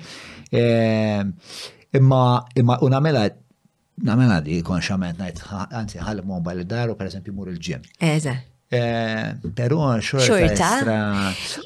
[0.53, 2.21] Eh, imma,
[2.61, 3.25] imma unamela
[3.97, 5.39] namela di konxament najt,
[5.81, 7.81] anzi ħal mobile daru per esempio mur il-ġim.
[7.99, 8.53] Eh, Eżat.
[8.67, 10.65] Eh, pero xorta.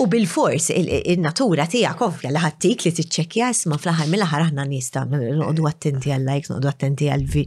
[0.00, 5.04] U bil-fors, il-natura tijak ovvja laħattik li t-ċekja isma fl-ħar mill-ħar ħna nista.
[5.12, 7.44] Noqdu attenti għal-likes, noqdu attenti għal-vi.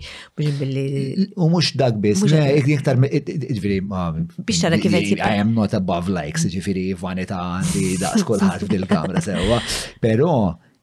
[1.42, 3.80] U mux dak bis, iktar ġviri.
[4.38, 9.58] Biex tara kif I am not above likes, ġviri, vanita għandi daqs kolħat fil-kamra sewa.
[10.06, 10.36] Pero,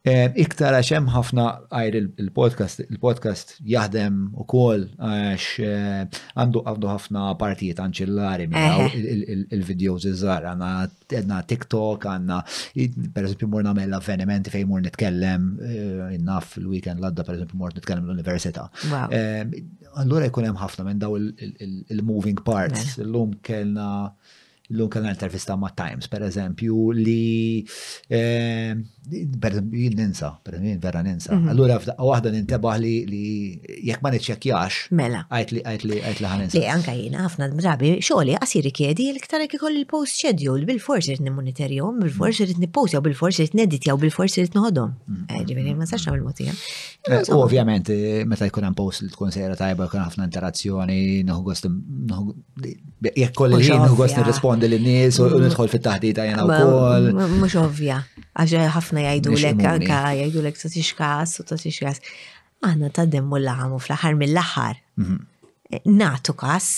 [0.03, 1.43] Eh, iktar għax hemm ħafna
[1.79, 6.01] għajr il-podcast, il-podcast jaħdem u kol għax eh,
[6.35, 8.97] għandu għandu ħafna partijiet anċillari minn eh.
[9.55, 12.41] il-videos iżgħar, għanna TikTok, għanna
[13.15, 15.47] per eżempju mur nagħmel avvenimenti fejn mur nitkellem
[16.19, 18.67] innaf il-weekend l-għadda per eżempju mur nitkellem l-università.
[20.03, 22.97] Allura jkun hemm ħafna minn daw il-moving parts.
[22.99, 24.09] Illum kellna
[24.73, 26.23] l-lum kellna intervista ma' Times per
[26.97, 27.23] li
[29.11, 31.33] ninsa, per jien vera ninsa.
[31.35, 31.49] Mhm.
[31.51, 34.89] Allura f'daqqa waħda nintebaħ li li jekk ma niċċekjax.
[34.93, 35.27] Mela.
[35.31, 36.55] Għajt li għajt li għajt li ħaninsa.
[36.59, 41.21] Li anka jien ħafna drabi xogħli qasir ikedi l-iktar jekk ikolli l-post schedule bil-forsi rid
[41.27, 44.95] nimmoniterjhom, bil-forsi rid nipposja, bil-forsi rid neditja u bil-forsi rid noħodhom.
[44.95, 45.27] Mm-hmm.
[45.29, 46.55] Eh, ġifieri ma sarx nagħmel motija.
[47.09, 51.45] Eh, ovvjament eh, meta jkun hemm post li tkun sejra tajba jkun ħafna interazzjoni, noħu
[51.51, 55.43] gost jekk li noħu gost nirrispondi lin-nies u mm.
[55.49, 57.09] nidħol fit-taħdita jena wkoll.
[57.43, 57.99] Mhux ovvja
[58.39, 62.01] għaxġa ħafna jgħidu lek anka jgħidu lek ta' tixkas u ta' tixkas.
[62.69, 64.79] Għanna ta' demmu l-għamu fl-ħar mill-ħar.
[65.03, 65.19] Mhm.
[65.77, 66.69] Eh, natu kas,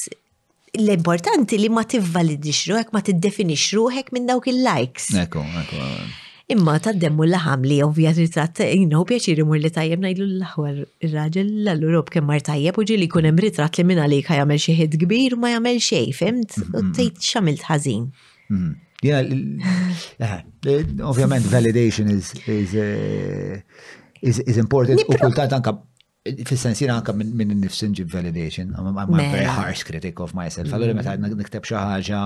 [0.78, 5.10] l-importanti li ma tivvalidix ruħek, ma tiddefinix ruħek minn dawk il-likes.
[5.26, 5.88] Eko, eko.
[6.54, 8.48] Imma ta' demmu l-ħam li ovvijatri ta'
[8.98, 13.38] u pjaċir imur li tajjem najdu l-ħwar il-raġel l-Europ kem mar tajjeb uġi li kunem
[13.40, 16.92] ritrat li minna li ka' jamel xieħed kbir ma jamel xej, fimt, u mhm.
[16.98, 18.04] tejt xamil t-ħazin.
[18.52, 18.72] Mhm.
[19.04, 19.20] Yeah,
[20.68, 23.60] eh, ovvjament validation is, is, uh,
[24.28, 25.00] is, is important.
[25.04, 25.74] U kultant anka
[26.48, 28.70] fil-sens jina anka minn nifsin ġib validation.
[28.80, 29.58] I'm, I'm a very mela.
[29.60, 30.72] harsh critic of myself.
[30.72, 32.22] Allora meta nikteb xaħġa,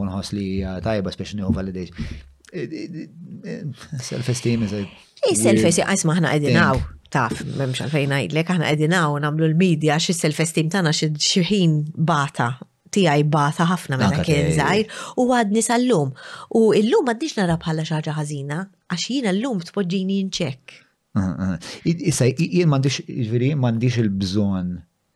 [0.00, 0.48] unħos li
[0.86, 2.08] tajba speċi nieħu validation.
[2.56, 3.60] Eh,
[4.08, 4.84] self-esteem is a.
[5.28, 6.80] Self-esteem, għajs maħna għedinaw
[7.14, 11.12] taf, memx għalfejn għajdlek, għana għedinaw namlu l-medja, xie self-esteem tana xie
[11.44, 12.54] ħin bata
[12.96, 16.12] tiegħi bata ħafna meta kien żgħir u għadni sal-lum.
[16.58, 18.58] U llum għadniex nara bħala xi ħaġa ħażina
[18.92, 20.80] għax jiena llum tpoġġini inċekk.
[21.18, 21.54] Ah, ah.
[21.86, 24.72] Issa jien m'għandix jiġifieri m'għandix il-bżonn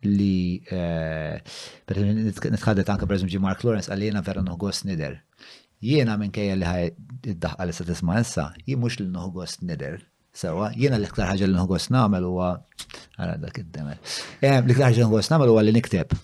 [0.07, 1.41] li eh,
[1.89, 5.17] nitħadet anke per eżempju Mark Lawrence għal jiena vera noħgos nider.
[5.83, 6.85] Jiena minn kejja li ħaj
[7.35, 9.99] id-daħqa li se tisma' issa, jien mhux li noħgos nider.
[10.39, 12.49] Sewa, jiena l-iktar ħaġa li nħoss nagħmel huwa
[13.19, 13.97] għara dak id-demel.
[14.39, 16.15] Eh, l-iktar ħagġa li nħoss nagħmel huwa li nikteb.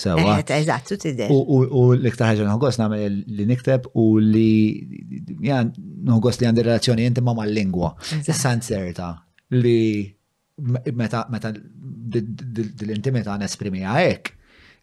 [0.00, 0.36] Sewa.
[0.38, 1.28] Eh, eh, Eżattu tidher.
[1.34, 4.52] U l-iktar ħagġa nħogos namel li nikteb u li
[5.44, 5.72] jan
[6.06, 7.92] nħoggos li għandi relazzjoni intima mal-lingwa.
[8.24, 9.12] Sanzerta
[9.58, 9.78] li
[11.00, 14.30] meta meta dil-intimità nesprimija għajek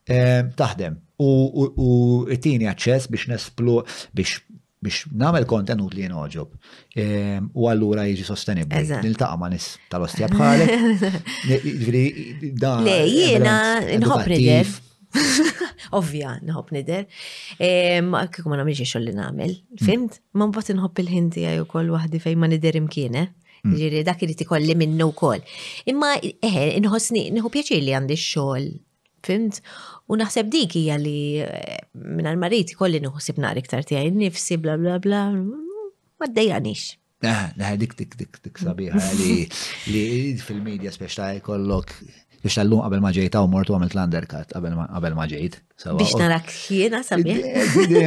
[0.10, 1.02] eh, taħdem.
[1.24, 1.88] U
[2.30, 3.82] it tini għacċess biex nesplu
[4.16, 4.44] biex
[4.86, 6.52] biex namel kontenut li noġob.
[7.02, 8.84] Ehm, u għallura jiġi sostenibli.
[9.02, 11.02] nil taqqa ma nis tal-ostja bħalek.
[11.90, 13.64] Le, jiena
[13.98, 14.84] nħob
[16.00, 17.06] Ovvja, nħob nider.
[17.60, 19.54] Kikum ma miġi xolli li namil.
[19.58, 19.84] Mm.
[19.88, 20.20] Fimt?
[20.38, 23.24] Ma mbati nħob il-ħinti għaj u koll wahdi fej ma nider imkiene.
[23.26, 23.54] Eh?
[23.58, 23.64] Mm.
[23.64, 25.44] Ġiri, jiġifieri dak irrit ikolli minnu koll.
[25.92, 28.70] Imma, eħe, nħosni, nħob pjaċir li għandi xol.
[29.28, 29.62] Fimt?
[30.14, 34.60] U naħseb dik hija li eh, minn għal mariti kolli nħossib nar iktar tiegħi nifsi
[34.64, 35.24] bla bla bla.
[36.18, 36.96] Ma ddejjanix.
[37.26, 39.00] Ah, dik dik dik dik sabiħa
[39.90, 40.04] li
[40.38, 41.96] fil-medja speċta kollok
[42.48, 45.58] biex tal-lum qabel maġejt għaw mortu għamil l-undercut qabel maġejt.
[45.98, 46.24] Biex oh.
[46.24, 47.44] narak xiena sabiħ.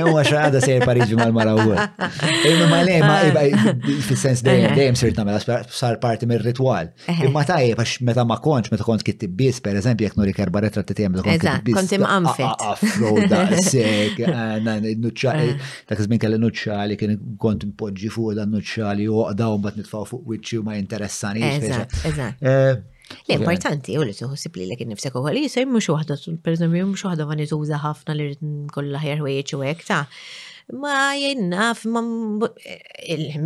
[0.08, 3.70] Huwa għada sejr Pariġi mal-mara u Imma ma le, ma ah.
[4.06, 5.38] fil-sens dejem, dejem sirt namela
[5.70, 9.60] sar parti mir ritwal Imma ta' tajjeb għax meta ma konċ, meta kont kittib bis,
[9.62, 11.38] per eżempju, jek nuri karba retra t-tijem l
[11.70, 12.64] Kont im għamfet.
[12.72, 14.18] Afroda, sek,
[14.66, 15.72] nuċċali, ah.
[15.88, 20.26] dak iżmin kelli nuċċali, kien kont impoġġi fuq dan nuċċali u għadaw bat nitfaw fuq
[20.32, 21.44] wiċċi u ma interessani.
[21.46, 22.42] Eżat, eżat.
[22.50, 22.99] Eh,
[23.30, 27.04] L-importanti, u li tuħsib li kien nifsek u għalli, jisaj mux uħda, per eżempju, mux
[27.10, 30.02] uħda għan iżuża ħafna li rrit kolla ħjar u u għek ta'
[30.80, 32.02] ma jenna ma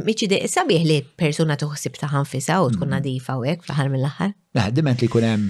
[0.09, 2.94] miċi de, sabiħ li persona tuħsib ta' ħanfisa u tkun mhm.
[2.96, 4.35] nadifa u għek fl-ħar mill-ħar?
[4.59, 5.48] Laħ, diment li kunem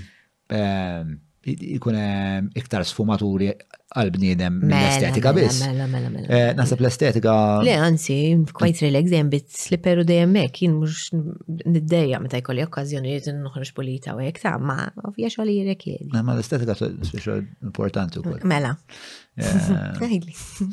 [1.47, 3.51] ikun ehm, iktar sfumaturi
[3.95, 5.61] għal-bniedem mela, mill-estetika mela, biss.
[5.63, 7.35] Mela, eh, nasab l-estetika.
[7.67, 8.17] Le, anzi,
[8.57, 13.23] quite relax, jem bit slipper u dejem mek, jien mux niddeja meta jkolli okkazjoni li
[13.29, 18.25] t-nħroġ pulita u jek ta' ma' ovvija għalli jirek Ma' l-estetika s speċa importanti u
[18.27, 18.41] koll.
[18.51, 18.75] Mela.
[19.37, 19.53] Eh.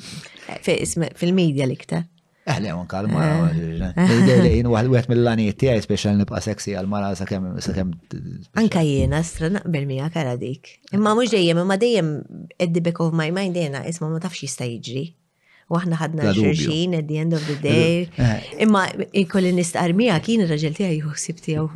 [0.51, 0.69] Eh,
[1.17, 2.03] fil-medja liktar.
[2.49, 7.91] Eħle, għon kalma, jien u għed mill-laniet tijaj, special nibqa seksi għal-mara sakemm.
[8.57, 10.71] Anka jiena, stra naqbel mija kara dik.
[10.97, 12.09] Imma mux dejjem, imma dejjem
[12.57, 15.03] at the back of my mind jena, isma ma tafx jista jiġri.
[15.71, 18.09] U aħna ħadna xurxin at the end of the day.
[18.17, 18.49] Eh.
[18.65, 18.87] Imma
[19.21, 21.69] ikolli nistqar mija kien il-raġel tijaj juħsib tijaw.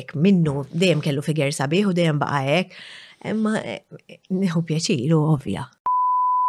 [0.00, 2.78] Ek minnu, dejjem kellu figer sabiħ dejjem baqa ek.
[3.34, 3.82] Imma eh,
[4.32, 5.66] neħu pjaċiru, ovvja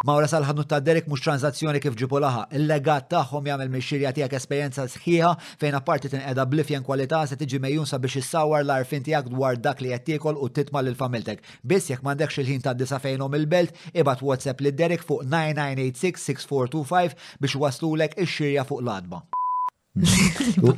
[0.02, 2.46] sal salħadnu ta' Derek mux tranzazzjoni kif ġipu laħa.
[2.58, 8.00] Il-legat taħħom jgħamil mixxirja tijak esperienza sħiħa fejn apparti tinqeda blifjen kwalità se tiġi sa
[8.00, 11.44] biex jissawar l-arfin tijak dwar dak li jattikol u titma l-familtek.
[11.64, 17.56] Biss jek mandekx il-ħin ta' disa fejnom il-belt, ibat WhatsApp li Derek fuq 9986-6425 biex
[17.62, 19.22] waslulek ix-xirja fuq l-adba.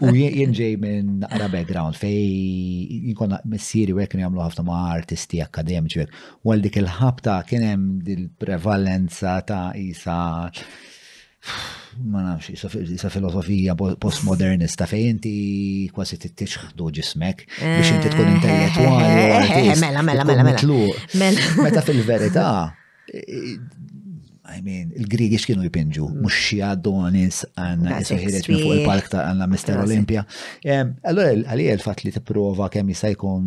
[0.01, 5.41] U jien ġej minn naqra background fej jikonna messiri u jek njamlu ħafna ma' artisti
[5.43, 6.15] akademiċi għek.
[6.41, 10.15] U dik il-ħabta kienem dil-prevalenza ta' isa
[12.09, 15.35] ma nafx, jisa filosofija postmodernista fej inti
[15.93, 19.73] kważi titixħdu ġismek biex inti tkun intellettuali.
[19.77, 21.51] Mela, mela, mela, mela.
[21.67, 22.47] Meta fil-verità,
[24.43, 26.39] I mean, il-Grigi x'kienu jipinġu, mux mm.
[26.43, 30.25] xi għaddonis għanna jisuħireċ minn fuq il-park ta' għanna Mister Olimpia.
[30.67, 33.45] Allora, għalija il-fat li t-prova kemm jista' jkun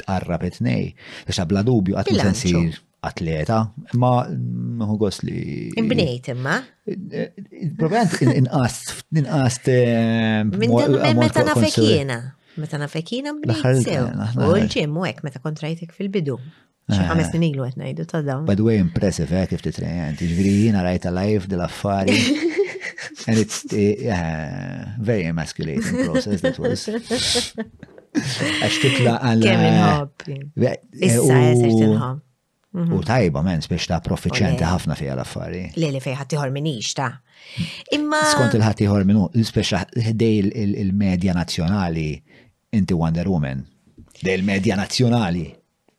[0.00, 0.94] tqarrab etnej,
[1.28, 3.58] biex bla dubju għat sensir atleta,
[4.00, 5.40] ma mħu gos li.
[5.78, 6.56] Imbnejt imma?
[7.78, 9.68] Provent inqast, inqast.
[10.48, 12.20] Meta nafekina!
[12.58, 14.08] meta nafekina mbnejt sew.
[14.42, 16.40] U l-ġim u meta kontrajtek fil-bidu,
[16.96, 17.32] ħames eh.
[17.32, 17.66] snin ilu
[18.08, 18.46] ta' dawn.
[18.46, 20.20] By the way, impressive eh, kif titrejent.
[20.22, 20.72] Eh,
[21.12, 22.16] live dil-affari.
[23.28, 24.08] And it's eh,
[24.98, 26.88] very emasculating process that was.
[28.18, 30.08] Għax titla għal.
[32.68, 32.92] Mhm.
[32.94, 35.66] U tajba menz biex ta' profiċenti ħafna fija l-affari.
[35.80, 37.10] Lili fej ħattiħor minix ta'
[37.96, 38.20] Imma.
[38.32, 40.38] Skont il ħattiħor minu, speċa dej
[40.80, 42.08] il-medja nazjonali,
[42.76, 43.58] inti Wonder Woman.
[44.20, 45.46] Dej il-medja nazjonali.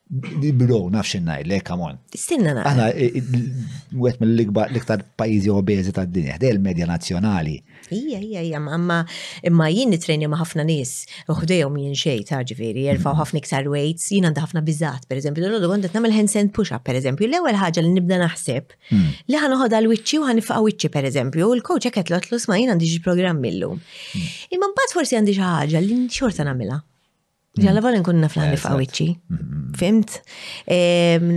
[0.10, 2.00] Di bro, nafx najr, le, on.
[2.18, 2.64] Stinna na.
[2.66, 7.60] Għana, għet mill-ikbar l-iktar pajizi obezi ta' dinja, del medja nazjonali.
[7.94, 9.04] Ija, ija, ija, ma'
[9.46, 10.96] imma jien nitrenja ma' ħafna nis,
[11.30, 13.20] uħdejom jinn xej, ta' ġviri, jerfaw mhm.
[13.22, 16.98] ħafna iktar weights, jien għanda ħafna bizzat, per eżempju, l-għoddu għandet namel handstand push-up, per
[16.98, 19.16] eżempju, l-ewel ħagġa li nibda naħseb, mhm.
[19.30, 22.58] li ħan uħod għal-wicċi u ħan ifqa wicċi, per eżempju, u l-coach għet l-otlus ma'
[22.58, 23.76] jien għandi ġi program millu.
[23.78, 24.34] Mhm.
[24.58, 26.82] Imma bat forsi għandi ħagġa li xorta namela.
[27.58, 29.08] Jalla bħal kunna naf laħni f'għawicċi.
[29.80, 30.18] Fimt?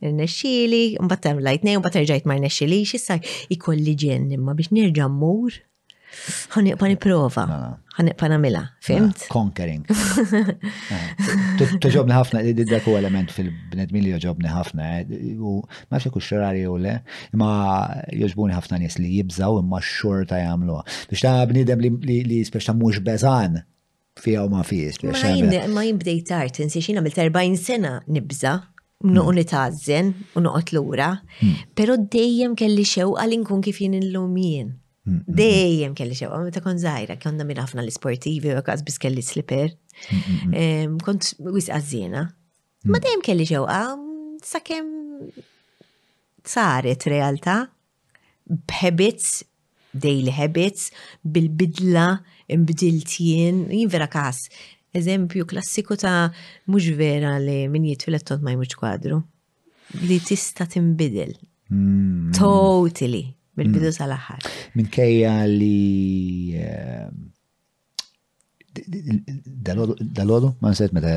[0.00, 3.18] Nexxili, imbatta lajtnej, imbatta rġajt ma nesċili, xissaj,
[3.58, 5.58] ikolli ġen, imma biex nerġa mur,
[6.54, 7.60] għan niqpa mela
[7.94, 9.18] ħanibqa' fimt?
[9.22, 9.84] Ah, conquering.
[10.90, 11.28] Ah.
[11.80, 14.88] Toġobni ħafna, id huwa element fil-bnedmin li joġobni ħafna,
[15.38, 16.32] u ma fiku kux
[16.66, 16.96] u le,
[17.34, 17.50] imma
[18.10, 19.80] joġbuni ħafna nis li jibżaw imma
[20.26, 20.80] ta' jamlu.
[21.10, 23.60] Biex ta' bnidem li speċta mux bezan
[24.18, 25.04] fija u ma fijiex.
[25.70, 28.58] Ma jimbdej tard, nsi xina mill-40 sena nibża,
[29.04, 29.38] nuqu hmm.
[29.38, 31.56] nitazzen u noqgħod lura, hmm.
[31.78, 34.32] però dejjem kelli xewqa l nkun kif jien illum
[35.06, 35.34] Mm, mm, mm.
[35.36, 39.72] Dejjem kelli xewqa, meta kon zaħira, konna minn ħafna l-sportivi, u bis kelli slipper.
[41.06, 42.22] Kont wis għazzina.
[42.88, 44.88] Ma dejjem kelli xewqa, kem
[46.42, 47.66] saret realtà
[48.48, 49.44] b'habits,
[49.94, 50.90] daily habits,
[51.22, 52.20] bil-bidla
[52.52, 54.48] imbidiltien, jien vera kas.
[54.96, 56.32] Eżempju klassiku ta'
[56.70, 59.20] mhux vera li min jitfilettot ma jmux kwadru.
[60.06, 61.34] Li tista' timbidil.
[62.36, 63.26] Totally
[63.58, 64.42] bil-bidu sal-aħħar.
[64.42, 64.82] Mm.
[64.82, 67.08] Minkejja li eh,
[69.64, 71.14] dal-ħodu, ma nsejt meta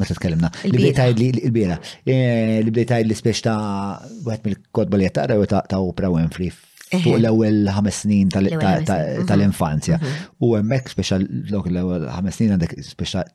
[0.00, 0.48] meta tkellimna.
[0.64, 1.76] Li bdejtajd li l-bira.
[2.08, 3.58] Eh, li bdejtajd li spiex ta'
[4.00, 7.18] għet mill-kodba li jattara u ta' u enfri fuq eh.
[7.20, 9.98] l-ewel ħames snin tal-infanzja.
[9.98, 10.32] Mhm, mhm.
[10.42, 13.26] U hemmhekk speċjal l ewel ħames snin għandek speċa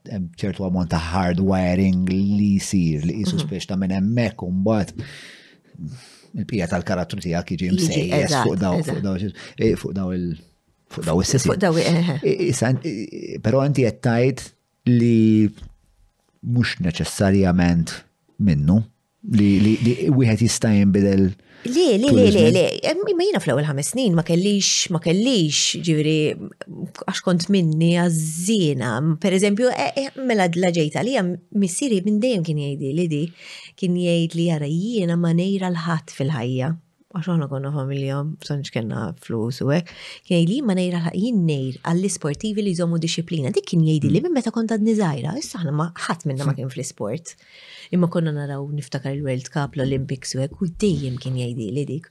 [0.42, 3.46] ċertu għamon ta' hardwiring li jsir li qisu mhm.
[3.46, 4.96] speċa ta' minn hemmhekk un bat
[6.36, 10.36] il-pija tal-karattru tija kħiġi msejjes fuq daw fuq daw eh, fuq daw il-
[10.92, 11.78] fuq daw is Fuq daw
[13.46, 14.42] Pero għanti jettajt
[14.90, 15.50] li
[16.56, 17.96] mux neċessarjament
[18.38, 18.78] minnu
[19.34, 21.32] li wieħed jistajn bidel.
[21.68, 26.20] Le, le, le, le, le, ma jina fl-ewwel ħames snin ma kellix, ma kellix, ġivri,
[27.10, 31.16] għax kont minni Per Pereżempju, e, e, mela la ġejta li
[31.64, 33.24] missieri minn dejjem kien jgħidi li di
[33.82, 36.70] kien jgħid li jara jiena ma nejra l-ħadd fil-ħajja.
[37.16, 39.90] Għax aħna konna familja, sanġ kena flus u hekk,
[40.28, 43.50] kien jgħid li ma nejra l ħat jien nejr għall-isportivi li zomu disciplina.
[43.56, 44.14] Dik kien jgħidi mm.
[44.14, 47.34] li minn meta kont għad nizajra, issa ma ħadd minna ma kien fl-isport
[47.96, 52.10] imma konna naraw niftakar il-World Cup, l-Olympics u għek, u dejjem kien jajdi li dik.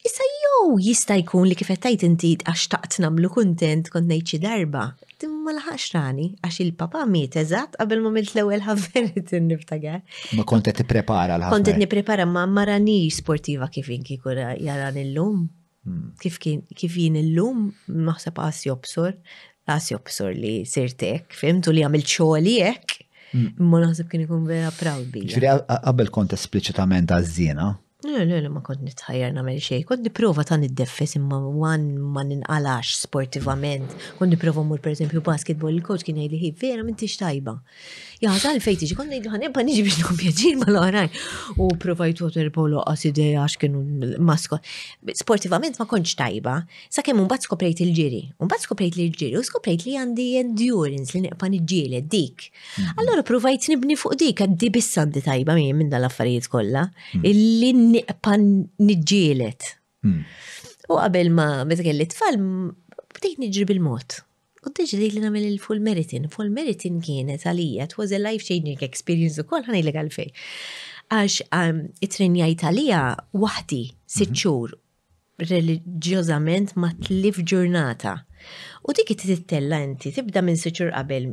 [0.00, 4.86] Issa jow jista jkun li kifettajt inti għax taqt namlu kontent kont nejċi darba.
[5.20, 10.00] Timma laħax rani, għax il-papa miet eżat qabel ma milt l-ewel ħafferet niftakar.
[10.38, 15.44] Ma kontet niprepara l ħafna Kontet niprepara ma marani sportiva kif inki kura jaran il-lum.
[15.84, 16.16] Hmm.
[16.20, 17.68] Kif jien il-lum
[18.08, 19.12] maħseb għas jobsor,
[19.68, 22.99] għas jobsor li sirtek, fimtu li għamil ċoli jek
[23.36, 23.84] imma mm.
[23.84, 25.22] naħseb kien ikun vera proud bi.
[25.30, 27.70] Ġri, qabel kont esplicitament għazzina?
[28.06, 29.82] Le, le, le, ma kont nitħajjar namel xej.
[29.88, 31.36] Kont niprofa ta' niddeffes imma
[31.74, 33.92] għan ma ninqalax sportivament.
[34.18, 37.58] Kont niprofa mur per esempio basketball, il-coach kien jgħidli, vera minn tix tajba.
[38.20, 41.06] Ja, jaħdal fejti ġi konna jidħan jibba nġi biex nħobjaġin ma l-oraj.
[41.64, 43.80] U provajt u terpolo għasidej għax kienu
[44.28, 44.58] masko.
[45.16, 46.58] Sportivament ma konċ tajba,
[46.92, 48.20] sa' kemm unbat skoprejt il-ġiri.
[48.44, 51.64] Unbat skoprejt li l-ġiri u skoprejt li għandi endurance li neqpan il
[52.12, 52.50] dik.
[52.76, 52.92] Mhm.
[53.00, 57.24] Allora provajt nibni fuq dik, għaddi bissandi tajba minn minn dal-affarijiet kolla, mhm.
[57.24, 58.44] illi neqpan
[58.84, 59.62] nġilet.
[60.04, 60.24] Mhm.
[60.92, 62.36] U qabel ma, meta kelli tfal,
[63.16, 64.20] bdejt nġri bil-mod.
[64.60, 66.26] U tiġri li namel il-full meritin.
[66.34, 70.28] Full meritin kienet għalija, it was a life-changing experience u kol ħani li għalfej.
[71.18, 73.00] Għax um, it-trinjajt għalija
[73.44, 73.80] wahdi,
[74.16, 75.48] sitxur, mhm.
[75.52, 78.18] reliġjożament ma tlif ġurnata.
[78.88, 81.30] U dik it-tella inti, tibda minn siċur qabel,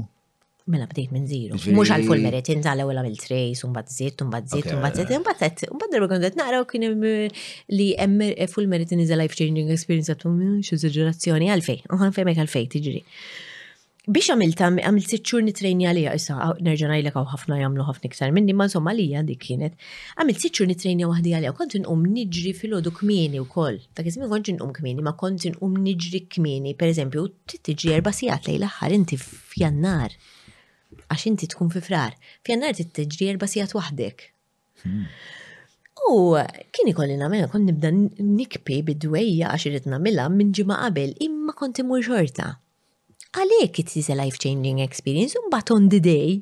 [0.66, 1.56] Mela bdejt minn zero.
[1.72, 5.24] Mux għal full merit, inta l għamil trace, un bazzit, un bazzit, un bazzit, un
[5.24, 9.16] bazzit, un bazzit, un bazzit, naqraw kien eh, li eh, full merit in is a
[9.18, 13.00] life changing experience għatum, minn mm, xizġerazzjoni għalfej, uħan fejmek għalfej tiġri.
[14.10, 16.36] Biex għamilta, għamil sitxur nitrejni għalija, issa
[16.66, 19.74] nerġan għajlek għaw ħafna jagħmlu ħafna iktar minn ma insomma li dik kienet.
[20.16, 23.78] Għamil sitxur nitrejni għahdi għalija, kont inqum nġri fil-ħodu kmini u koll.
[23.94, 24.50] Ta' kizmi kont
[24.80, 30.16] kmini, ma kont nqum nġri kmini, per eżempju, t-tġi erba sijat lejla ħar inti f'jannar
[31.10, 32.12] għax inti tkun fi frar,
[32.46, 34.26] f'jannar tittiġri erba sijat waħdek.
[34.84, 35.06] Hmm.
[36.10, 36.36] U
[36.72, 41.82] kien ikolli namela, kon nibda nikpi bid-dwejja għax irrit namela minn ġimma qabel, imma kont
[41.82, 42.46] imur xorta.
[43.30, 46.40] Għalek it a life-changing experience, un bat on the day.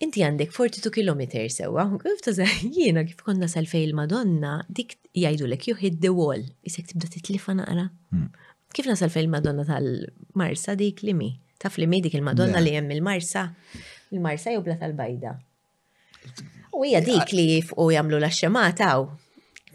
[0.00, 2.36] Inti għandek 42 km sewa, kif ta'
[2.78, 5.66] jiena kif konna salfej il-Madonna, dik jajdu l-ek,
[6.00, 7.88] the wall, isek tibda titlifa naqra.
[8.12, 8.30] Hmm.
[8.72, 11.32] Kif nasal fej il-Madonna tal-Marsa dik li mi?
[11.58, 13.42] Taf li mi dik il-Madonna li hemm il-Marsa,
[14.14, 15.32] il-Marsa jubla tal-Bajda.
[16.78, 17.46] U hija dik li
[17.82, 19.08] u jagħmlu la xemata u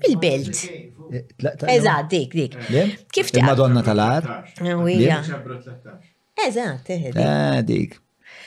[0.06, 0.62] bil-belt.
[0.64, 2.56] Eh, Eżatt, dik, dik.
[3.14, 4.30] Kif ta' Il-Madonna tal-Ar?
[4.96, 5.20] Ija.
[6.46, 8.00] Eżatt, eh, eh, dik.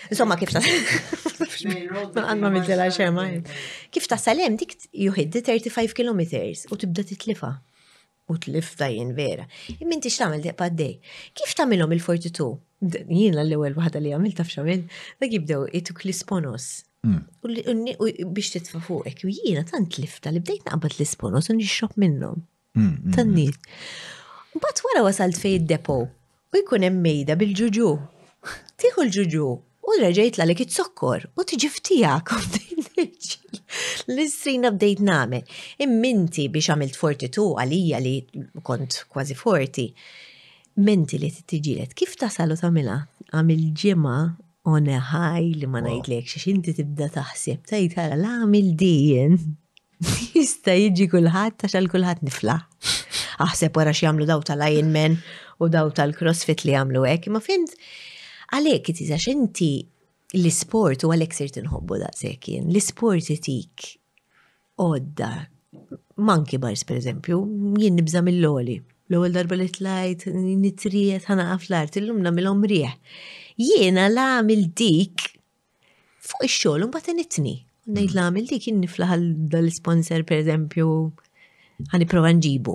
[0.09, 2.65] Insomma, kif ta' għandma minn
[2.97, 3.29] xema.
[3.93, 6.23] Kif ta' salem dik juhid 35 km
[6.73, 7.59] u tibda titlifa
[8.29, 9.45] u tlifta jien vera.
[9.81, 10.97] Immin tix tamil deqqa dej
[11.37, 12.47] Kif tamilom il-42?
[13.09, 14.83] Jien l-ewel wahda li għamil taf xamil,
[15.23, 16.69] dak jibdew ituk l-isponos.
[17.07, 17.93] Mm.
[18.03, 22.43] U biex titfa fuqek, u jiena tant lifta li bdejt naqbad l-isponos u nixxop minnom.
[22.77, 23.71] Mm, mm, Tannit.
[24.61, 27.93] Bat wara wasalt fej id-depo u jkun emmejda bil-ġuġu.
[28.83, 29.47] Tiħu l-ġuġu
[29.87, 32.43] u reġejt l-għalek it-sokkor u tiġi ftijak u
[34.13, 35.45] L-istrin update namen.
[35.83, 38.15] Imminti biex għamilt 42 għalija li
[38.67, 39.93] kont kważi 40.
[40.87, 42.99] Menti li t-tġilet, kif tasalu tamila?
[43.33, 44.17] Għamil ġemma
[44.69, 49.39] on a high li ma najdlek xiex inti tibda taħseb, tajt għala la għamil dijen.
[50.37, 52.59] Jista jiġi kullħat, taxal kullħat nifla.
[53.47, 55.17] Aħseb wara xie għamlu daw tal-Ironman
[55.65, 57.73] u daw tal-CrossFit li għamlu ek, ma fint
[58.57, 59.01] għalek, it
[59.33, 59.73] inti
[60.35, 63.93] l-sport u għalek sirt nħobbu da' sekin, l-sport jitik
[64.83, 65.29] odda,
[66.21, 67.39] manki bars per eżempju,
[67.79, 68.77] jien nibza mill-loli,
[69.09, 72.97] l-ewwel darba li tlajt, ħana ħanaqaf l-art, illum namilhom rieħ.
[73.57, 75.23] Jiena l-għamil dik
[76.27, 77.55] fuq il xogħol un mbagħad nitni.
[77.87, 79.23] Ngħid l-għamil dik jien niflaħal
[79.53, 80.89] dal-sponsor per eżempju
[81.93, 82.75] ħaniprofa nġibu.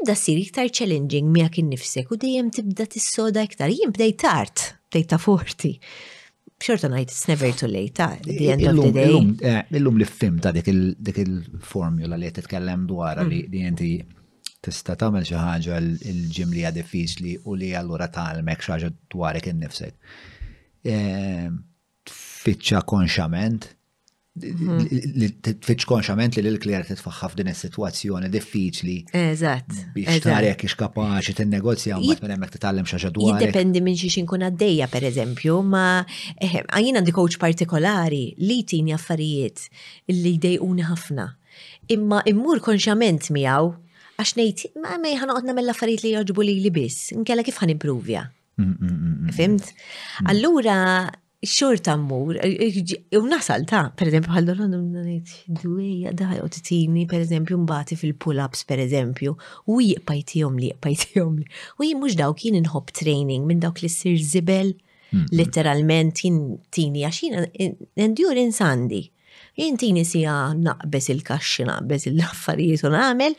[0.00, 3.70] Ibda sir iktar challenging miegħek innifsek u dejjem tibda tissoda iktar.
[3.72, 5.76] Jien bdejt tard, bdejt ta' forti
[6.62, 9.36] xorta najt, it's never too late, ah, ta' the end of the day.
[9.50, 14.62] Eh, illum li fim ta' dik il-formula li t-tkellem dwar li jenti mm-hmm.
[14.64, 16.66] tista' tagħmel xi ħaġa l-ġim li
[17.26, 20.14] li u li allura tagħmelek xi ħaġa dwarek innifsek.
[20.94, 21.50] Eh,
[22.42, 23.68] Fitxa konxament,
[24.32, 24.78] Mm-hmm.
[25.44, 28.94] Tfitx tfittx konxament li l-klera titfaxħa f'din is-sitwazzjoni diffiċli.
[29.12, 29.82] Eżatt.
[29.92, 33.36] Biex tarek ix kapaċi t negozja u minn hemmhekk t tallem ħaġa dwar.
[33.42, 35.84] Jiddependi minn xi għaddeja, għaddejja pereżempju, ma
[36.46, 39.66] għajjien għandi coach partikolari li tini affarijiet
[40.16, 41.28] li jdejquni ħafna.
[41.92, 43.68] Imma immur konxament miegħu
[44.16, 48.30] għax ngħid ma mejn ħanoqgħod nagħmel affarijiet li jogħġbu li biss, nkella kif improvja.
[48.56, 49.68] Mm, mm, mm, Fimt?
[50.28, 50.80] Allura
[51.44, 52.68] Xorta ta' mur, e, e,
[53.10, 57.56] e, u nasal ta', per eżempju, l dolon n-nit, dweja daħi u t-tini, per eżempju,
[57.64, 59.32] mbati fil-pull-ups, per eżempju,
[59.66, 61.42] u jiqpajti li, jiqpajti li.
[61.82, 64.70] U mux daw kien nħob training minn dawk li sir zibel,
[65.34, 67.48] letteralment, tini, għaxina,
[68.06, 69.02] endure insandi.
[69.58, 73.34] Jintini sija naqbes il-kaxxi, naqbez il-affarijiet u namel,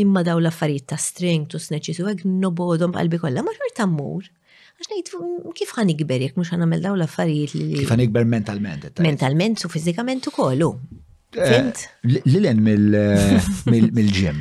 [0.00, 3.86] imma daw l-affarijiet ta' strength u sneċis u għek nobodom qalbi kolla, ma xor ta'
[3.92, 4.32] mur.
[4.74, 5.10] Għax nejt,
[5.54, 7.78] kif ħan ikber jekk mhux ħanamel daw l-affarijiet li.
[7.82, 8.86] Kif għan ikber mentalment.
[9.04, 10.62] Mentalment u fiżikament ukoll.
[10.62, 10.62] Eh,
[11.50, 11.76] Fint?
[12.26, 14.38] Lilen mill-ġim.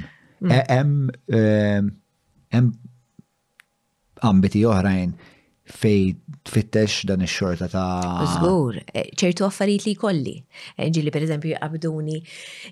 [0.47, 2.65] Hemm
[4.31, 5.09] ambiti oħrajn
[5.77, 6.01] fej
[6.43, 10.33] tfittex dan ix-xorta ta' Żgur, e, ċertu affarijiet li kolli.
[10.75, 12.17] E, Ġili pereżempju jqabduni.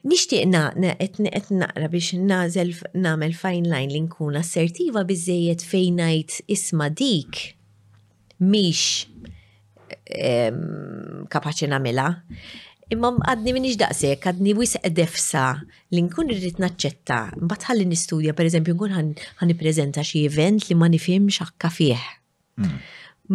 [0.07, 2.73] Nixtieq qed naqra biex nażel
[3.05, 7.43] nagħmel fine line li nkun assertiva biżejjed fejn ngħid isma' dik
[8.49, 9.07] miex
[11.31, 12.07] kapaċi nagħmilha.
[12.91, 15.43] Imma għadni minix daqsek, għadni wis defsa
[15.95, 18.95] li nkun irrit naċċetta, mbagħad ħalli nistudja, per eżempju, nkun
[19.39, 22.01] ħan prezenta xi event li ma nifhimx ħakka fih.
[22.59, 22.81] Mm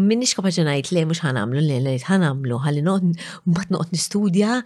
[0.04, 4.56] minnix kapaċi ngħid le mhux ħanamlu le ngħid ħanamlu ħalli noqgħod mbagħad nistudja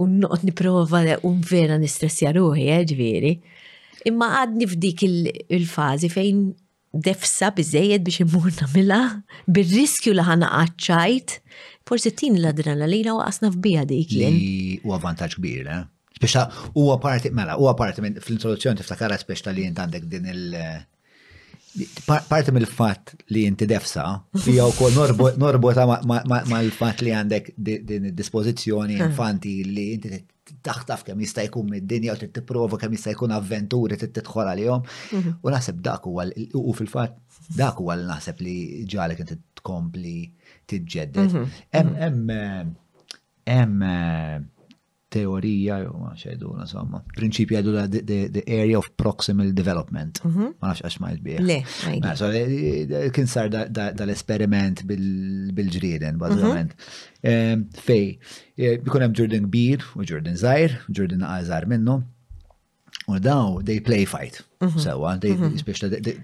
[0.00, 3.34] u noqgħod nipprova u vera nistressja ruħi eh, ġviri.
[4.08, 5.02] Imma għadni f'dik
[5.56, 6.40] il-fażi fejn
[7.04, 9.00] defsa bizzejed biex imurna nagħmilha
[9.48, 11.36] bir-riskju li ħana qaċċajt.
[11.88, 14.16] Forsi tin l-adrenalina u qasna f'bija dik
[14.86, 15.84] U avvantaġġ kbir, eh?
[16.18, 16.42] Speċa
[16.74, 20.97] huwa għaparti, mela, u għaparti minn fl-introduzzjoni tiftakara speċa li jintandek għandek din il-
[22.06, 24.04] Parti mill-fat li inti defsa,
[24.42, 24.92] fija u kol
[25.44, 25.84] norbota
[26.50, 29.04] mal-fat li għandek din dispozizjoni eh.
[29.06, 30.18] infanti li inti
[30.64, 35.36] taħtaf kem jista' jkun mid-dinja u tipprova kem jista' jkun avventuri titħol jom mhm.
[35.44, 38.56] U naħseb dak għal, u fil-fatt dak huwa li naħseb li
[38.94, 40.16] ġalek inti tkompli
[40.68, 41.38] tiġġedded.
[41.76, 42.70] Hemm mhm.
[43.46, 44.46] hemm
[45.12, 50.20] teorija, jo ma xejdu, insomma, prinċipju għadu la the area of proximal development.
[50.24, 50.52] Mhm.
[50.60, 51.40] Ma nafx għax ma jtbieħ.
[51.46, 51.56] Le,
[51.94, 56.18] eh, eh, kien sar dal-esperiment bil ġriden mhm.
[56.18, 56.74] bazzament.
[57.22, 58.18] Ehm, fej,
[58.56, 62.02] eh, bikun hemm ġurden kbir u ġurden zaħir, ġurden għazar minnu,
[63.08, 64.42] u daw, they play fight.
[64.60, 64.78] Mhm.
[64.78, 65.32] Sewa, they,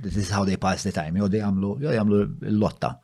[0.03, 2.99] this is how they pass the time, jo they għamlu, jew jgħamlu l-lotta.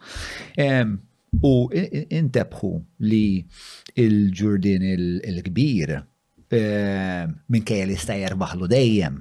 [0.59, 0.99] Ehm,
[1.39, 2.70] U intebħu
[3.07, 3.22] li
[4.03, 9.20] il-ġurdin il-kbir eh, minn kajja li sta jerbaħlu dejjem.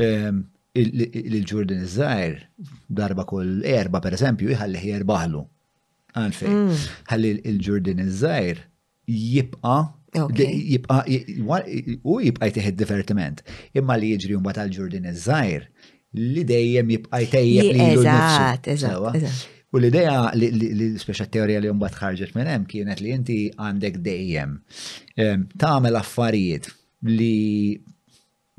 [0.00, 0.32] Eh,
[0.80, 2.38] il-ġurdin iż-żajr,
[2.96, 5.44] darba kull erba per eżempju, jħalli jerbaħlu.
[6.16, 6.84] Għalfej, mm.
[7.12, 8.64] ħalli il-ġurdin iż-żajr
[9.10, 9.76] jibqa
[10.10, 11.04] jibqa
[12.10, 13.44] u jibqa jteħ divertiment.
[13.76, 15.68] Imma li jiġri un tal-ġurdin iż-żajr
[16.16, 19.42] li dejjem jibqa jtejjeb li Eżat, eżat.
[19.70, 24.56] U l-idea li speċa teorija li jumbat ħarġet minn hemm kienet li inti għandek dejjem
[25.14, 26.66] ehm, tagħmel affarijiet
[27.06, 27.78] li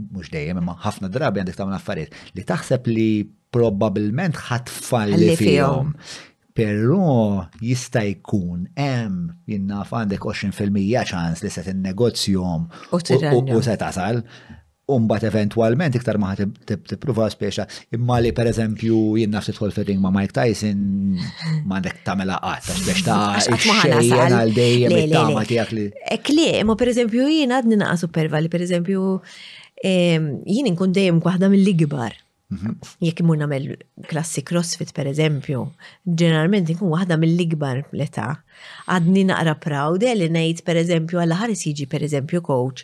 [0.02, 3.10] mhux dejjem imma ħafna drabi għandek tagħmel affarijiet li taħseb li
[3.52, 5.92] probabbilment ħatfalli fihom.
[6.56, 14.20] Però jista' jkun hemm jinnaf għandek 20% ċans li se tinnegozjhom u se tasal.
[14.92, 16.18] Umbat eventualment iktar
[16.68, 17.66] t-prufa speċa.
[17.96, 19.72] Imma li per eżempju jien nafsi tħol
[20.04, 21.16] ma Mike Tyson
[21.66, 25.86] ma dek tamela għat, biex ta' xejjen għal dejjem il tama tijak li.
[26.12, 29.06] Ekli, ma per eżempju jien għadni naqa supervali, per eżempju
[29.84, 32.18] jien nkun dejjem kwaħda mill-ligbar.
[32.52, 32.74] Mhm.
[33.08, 33.70] Jekk imur namel
[34.12, 35.62] klassi crossfit per eżempju,
[36.04, 38.28] ġeneralment nkun waħda mill-ikbar l-età.
[38.92, 42.84] Għadni naqra prawde eh, li ngħid per eżempju għall ħares jiġi per eżempju coach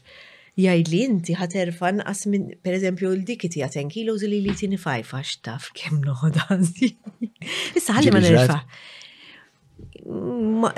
[0.57, 5.21] jgħid li inti ħaterfa nqas minn, pereżempju l-dik ti għaten kilos li li tini fajfa
[5.23, 6.57] xtaf kemm noħda.
[7.77, 8.59] Issa ħalli ma nerfa.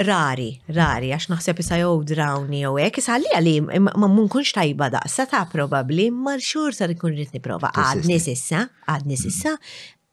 [0.04, 4.90] Rari, rari, għax naħseb issa jow drawni jew hekk, issa ħalli għalli ma munkunx tajba
[4.98, 7.72] daqsa ta' probabli, ma xur sar ikun rrid nipprova.
[7.78, 9.24] Għadni sissa, għad mm-hmm.
[9.24, 9.56] sissa,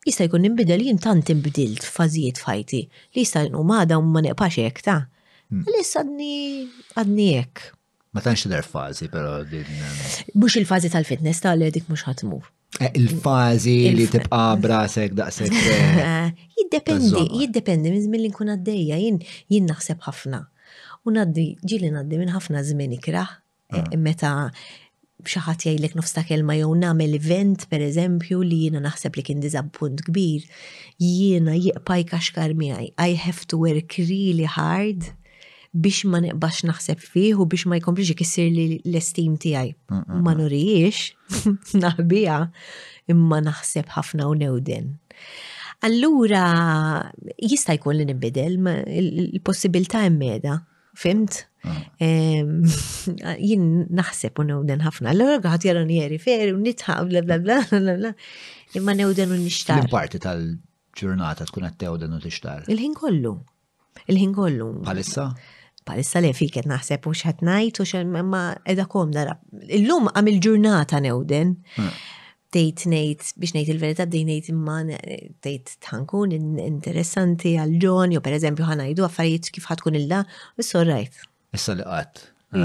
[0.07, 4.23] jista' jkun nimbidel jien tant imbidilt fazijiet fajti li jista' jkun u ma dawn ma
[4.23, 5.01] neqpax hekk ta'.
[5.47, 5.63] Mm.
[5.63, 6.37] Għalissa għadni
[6.99, 7.73] għadni hekk.
[8.17, 9.61] Ma tantx der fazi, però din.
[9.89, 12.45] Ehm, mhux il-fażi tal-fitness tal-edik mhux ħatmur.
[12.81, 15.59] Eh, Il-fazi li tibqa' brasek daqshekk.
[16.09, 16.31] Eh,
[16.63, 17.11] jiddependi,
[17.43, 19.19] jiddependi minn li nkun għaddejja, jien
[19.53, 20.41] jien naħseb ħafna.
[21.05, 23.99] U ngħaddi ġieli ngħaddi minn ħafna żmien ikraħ eh, ah.
[24.01, 24.33] meta
[25.27, 30.49] xaħat jgħidlek nofsta kelma jew nagħmel event pereżempju li jiena naħseb li kien diżappunt kbir,
[31.05, 35.16] jiena jieqpaj kaxkar I have to work really hard
[35.83, 39.73] biex ma neqbax naħseb fih u biex ma jkomplix ikissir li l-estim tiegħi.
[40.25, 42.39] Ma nurijiex naħbija
[43.15, 44.93] imma naħseb ħafna u newden.
[45.85, 46.45] Allura
[47.37, 48.57] jista' jkun li nibidel,
[49.03, 50.59] il-possibilità immeda,
[50.97, 51.43] fimt?
[51.67, 52.63] Mm.
[53.45, 53.67] Jien
[53.99, 55.13] naħseb u newden ħafna.
[55.13, 58.15] Allura għat jarani jeri fer u nitħab, bla bla bla bla bla.
[58.81, 59.85] Imma newden u nixtar.
[59.85, 62.65] Il-parti tal-ġurnata tkun għattew dan u tixtar.
[62.73, 63.35] Il-ħin kollu.
[64.11, 64.71] Il-ħin kollu.
[64.87, 65.31] Palissa?
[65.87, 69.43] palissa li fiket naħseb u xħat najt u xħat edha kom darab.
[69.79, 71.55] Illum għam il-ġurnata newden.
[71.79, 71.95] Hmm.
[72.55, 74.79] Tejt nejt, biex nejt il-verita, dej nejt imma
[75.45, 76.33] tejt tankun
[76.63, 80.23] interessanti għal-ġon, jo per eżempju ħanajdu għaffariet kif ħatkun illa,
[80.57, 81.25] u sorrajt.
[81.59, 82.25] Issa li għat.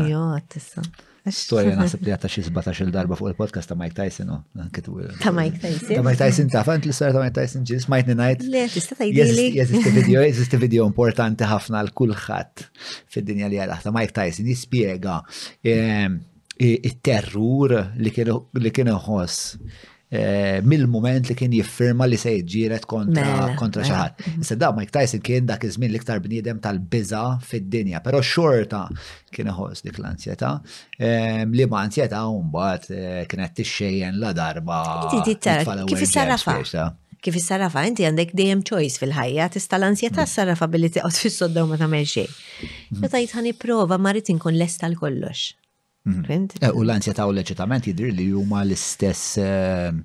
[0.10, 0.86] Jo, għat issa.
[1.30, 4.32] Storja naħseb li għatta xi 17 darba fuq il-podcast ta' Mike Tyson.
[4.58, 5.94] Ta' Mike Tyson.
[5.94, 8.48] Ta' Mike Tyson ta' fant l-istorja ta' Mike Tyson ġis smajtni ngħid.
[8.56, 9.46] Le, tista' tgħidli.
[9.60, 12.66] Jeżisti video, jeżisti video importanti ħafna l kulħadd
[13.14, 15.20] fid-dinja li għalaħ ta' Mike Tyson jispjega
[15.70, 16.18] ehm,
[16.58, 18.14] it-terrur li
[18.80, 23.56] kien iħoss Eh, mill-moment li kien jiffirma li se jġiret kontra, mela, mela.
[23.56, 24.26] kontra xaħat.
[24.42, 28.82] Issa da Mike Tyson kien dak iż-żmien liktar bniedem tal-biża fid-dinja, però xorta
[29.32, 30.50] kien iħoss dik l-ansjetà.
[31.56, 34.82] Li ma' ansjetà mbagħad eh, kienet tixxejjen la darba.
[35.88, 36.58] Kif issarrafa?
[37.22, 40.34] Kif issarrafa inti għandek dejjem choice fil-ħajja, tista' l-ansjetà mm.
[40.36, 42.38] sarrafa billi tiqgħod fis-sodda u ma tagħmel xejn.
[42.68, 43.02] Mm.
[43.06, 45.54] Meta jitħani prova ma rrid inkun lesta l-kollox
[46.06, 46.50] Mhm.
[46.66, 50.00] Eh, u l ta' u l-eċitament li huma l-istess ehm,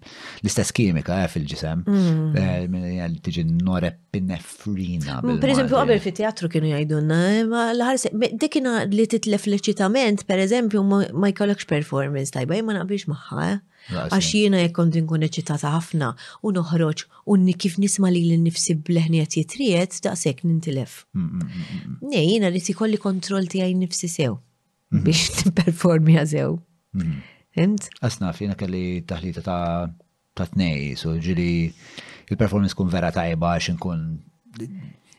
[0.44, 1.84] l-istess kimika eh, fil-ġisem.
[1.88, 2.68] Mhm.
[3.00, 5.22] Eh, tiġi norepinefrina.
[5.24, 6.68] Mm, per eżempju, qabel fit teatru kienu
[7.48, 10.84] ma l-ħarse, dikina li titlef leċitament per eżempju,
[11.14, 13.48] ma jkollokx performance tajba, ma naqbilx maħħa.
[13.86, 19.30] Għax jiena jekk kont inkun eċitata ħafna u noħroġ u kif nisma' li l-nifsi bleħniet
[19.30, 21.06] qed jitriet daqshekk nintilef.
[21.14, 24.36] Mm, mm, ne, jina li ikolli kontroll tiegħi nifsi sew.
[25.04, 25.54] biex mhm.
[25.54, 26.56] t-performi għazew.
[26.98, 27.16] Mhm.
[27.56, 27.88] Fimt?
[28.04, 29.88] Asna, fina kelli taħlita ta'
[30.36, 31.72] ta' t-nej, so ġili
[32.30, 34.02] il-performance kun vera tajba għax kun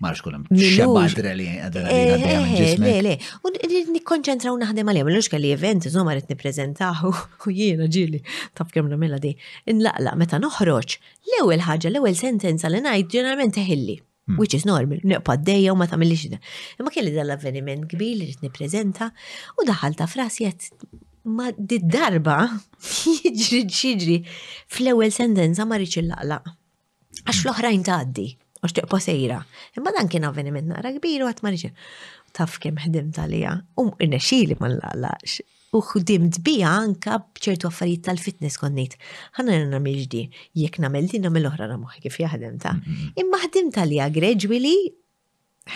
[0.01, 3.13] marx kunem xebba adrenalina eh, eh, eh, Le, le,
[3.45, 3.49] u
[3.95, 7.09] nikkonċentraw naħdem għalija, l kelli event, zomma rrit niprezentaw,
[7.47, 8.21] u jiena ġili,
[8.53, 9.33] taf kem namela di,
[9.73, 10.99] inlaqla, meta noħroċ,
[11.31, 13.97] l-ewel ħagġa, l-ewel sentenza li najt ġeneralment teħilli.
[14.27, 14.35] Hmm.
[14.41, 16.35] which is normal, neqpa dejja u ma li xida.
[16.79, 19.07] Imma kelli dal-avveniment kbir li rrit niprezenta
[19.55, 20.67] u daħalta frasi jett
[21.23, 22.35] ma did darba
[23.07, 24.17] jiġri ġiġri
[24.67, 28.25] fl-ewel sentenza ma rriċ il laqla Għax fl oħrajn taħdi,
[28.63, 29.39] għax teqpa sejra.
[29.79, 31.71] Imma dan kien avveniment naqra kbir u għat ma rriċ.
[32.35, 35.39] Taf kem ħdim talija, u inna xili ma l-laqlaqx
[35.75, 38.93] u ħdimt bija anka bċertu affarijiet tal-fitness konnit.
[39.35, 40.21] Ħana nagħmel ġdi,
[40.61, 42.73] jekk nagħmel din nagħmel oħra ramuħ kif jaħdem ta'.
[43.19, 44.79] Imma ħdimt għalija gradually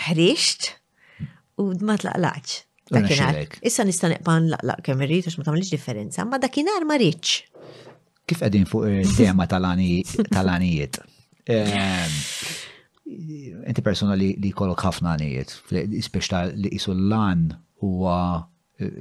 [0.06, 0.62] ħrixt
[1.60, 2.48] u ma tlaqlaċ.
[2.92, 3.34] Dakinar.
[3.64, 7.28] Issa nista' iqban laqlaq kemm irrid għax ma tamliġ differenza, ma dakinar ma riċ.
[8.32, 10.94] Kif qegħdin fuq il eh, tema tal-għanijiet?
[11.52, 15.50] Enti ehm, persona li kolok ħafna anijiet,
[16.06, 17.40] speċta li qisu lan
[17.82, 18.18] huwa
[18.80, 18.92] eh,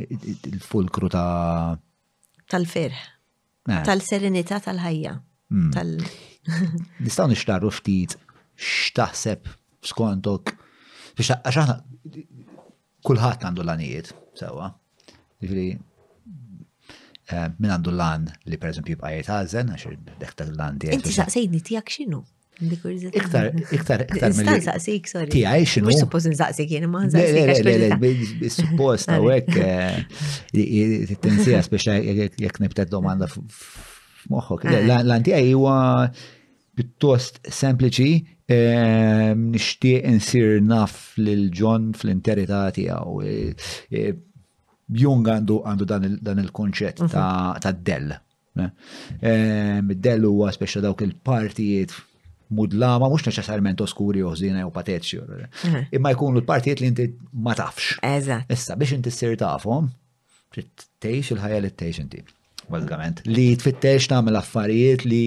[0.00, 1.78] il-fulkru ta'
[2.52, 2.96] tal-ferħ,
[3.68, 3.82] eh.
[3.86, 5.14] tal-serenità tal-ħajja.
[5.52, 5.72] Hmm.
[7.04, 8.16] Nistaw nixtarru ftit
[8.56, 9.48] x'taħseb
[9.92, 10.52] skontok
[11.18, 11.76] biex aħna
[13.04, 14.70] kulħadd għandu l-għanijiet, sewa.
[15.42, 21.02] Ġifieri eh, min għandu l-għan li per eżempju jibqa' jgħid għax deħta l-għan tiegħek.
[21.02, 22.22] Inti saqsejni tiegħek x'inhu?
[22.62, 24.30] Iktar, iktar, iktar.
[24.30, 25.30] Nistan saqsik, sorry.
[25.34, 25.88] Ti għaj xinu.
[25.88, 27.62] Mux suppost nsaqsik, jena ma nsaqsik.
[27.66, 29.56] Le, le, le, suppost, għawek,
[30.52, 31.32] t
[31.66, 34.66] speċa jek domanda f-moħok.
[34.70, 34.90] Eh.
[35.00, 35.76] l għaj huwa
[36.78, 38.10] piuttost sempliċi,
[38.46, 43.18] eh, nishtiq insir naf lil-ġon fl-interita tijaw.
[43.26, 44.12] Eh,
[45.02, 45.58] Jung għandu
[45.88, 47.58] dan il-konċett mhm.
[47.66, 48.12] ta' del.
[50.06, 51.94] Del huwa speċa dawk il-partijiet
[52.56, 55.20] mudlama, mux neċessarment oskuri u zina u patetxi.
[55.98, 57.08] Imma jkunu l-partijiet li inti
[57.46, 57.96] ma tafx.
[58.56, 59.90] Issa, biex inti s-sir tafhom,
[60.56, 62.24] tgħix il-ħajja li t-tejx inti
[62.74, 63.20] bazzikament.
[63.28, 65.24] Li tfittex tagħmel affarijiet li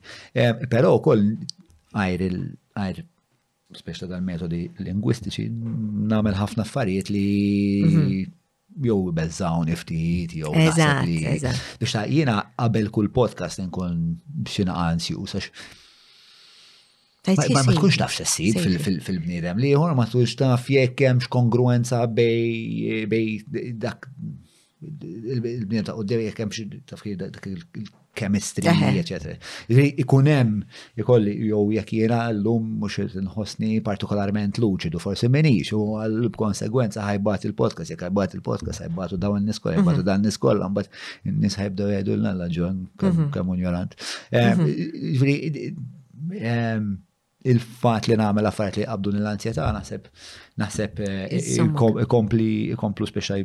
[0.76, 1.28] Però wkoll
[2.02, 3.08] għajr il
[3.72, 5.46] speċta dal-metodi lingwistiċi,
[6.12, 7.28] namel ħafna affarijiet li
[7.88, 8.38] mhm
[8.80, 10.54] jow belżawn iftit, jow.
[11.78, 14.00] biex ta' jena qabel kull podcast nkun
[14.48, 15.50] b'xina ansjus sax.
[17.54, 24.08] Ma tkunx taf sid fil-bnidem li jħor ma tkunx taf jekk hemmx kongruenza bej dak
[24.82, 27.06] il-bnidem ta' qoddim jek hemmx taf
[28.14, 29.36] chemistry, eccetera.
[29.98, 30.60] Ikunem,
[30.98, 37.94] jikolli, jow jek jena l-lum mux nħosni partikolarment luċidu, forsi menix, u għal-konsegwenza ħajbat il-podcast,
[37.94, 40.08] jek ħajbat il-podcast, ħajbatu daw n-niskola, ħajbatu mhm.
[40.10, 40.92] dan n-niskola, għambat
[41.32, 43.54] n-nis ħajbdu jgħidu l-nalla ġon, kam mhm.
[43.56, 43.96] unjorant.
[44.34, 45.72] Mhm.
[45.72, 45.80] Ehm,
[46.42, 46.92] ehm,
[47.54, 50.06] il-fat li namel affarijiet li qabdu nil ansjetà naħseb
[50.62, 53.40] naħseb eh, ikomplu speċa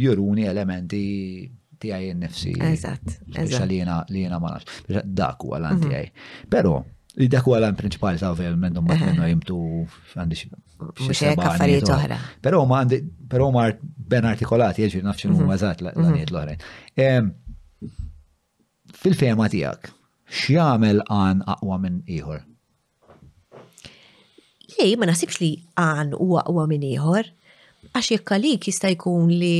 [0.00, 1.48] juruni elementi
[1.82, 2.52] tiegħi nnifsi.
[2.70, 3.14] Eżatt.
[3.34, 3.68] Eżatt.
[3.70, 3.80] Li
[4.24, 4.80] jiena ma nafx.
[5.20, 5.68] Dak huwa mhm.
[5.68, 6.24] lan tiegħi.
[6.52, 6.74] Però
[7.30, 9.56] dak huwa lan prinċipali ta' ovvjament u mbagħad minnu jimtu
[10.16, 10.50] għandi xi.
[10.80, 12.18] Mhux hekk affarijiet oħra.
[12.44, 13.00] Però ma għandi
[13.30, 15.56] però ma ben artikolati jiġri nafx huma mhm.
[15.58, 16.36] eżat l-għanijiet mhm.
[16.36, 17.32] l-oħrajn.
[19.00, 19.90] Fil-fema tiegħek,
[20.36, 22.40] x'jagħmel għan aqwa minn ieħor?
[24.76, 27.28] Lej, ma nasibx li għan u għu minn ieħor,
[27.96, 29.54] għax jekk għalik jista' jkun li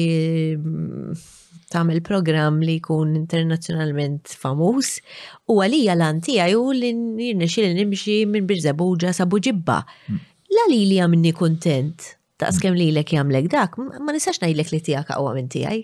[0.58, 1.14] mm,
[1.70, 4.90] tagħmel programm li jkun internazzjonalment famuż
[5.54, 9.78] u għalija l tiegħi ju li nirnexxi li nimxi minn Birżabuġa sa Buġibba.
[10.08, 10.20] Hmm.
[10.50, 12.08] La li li għamni kontent
[12.40, 12.80] ta' skem hmm.
[12.82, 15.82] li l-ek jamlek dak, ma nistax najlek li tijak għawa minn tijaj.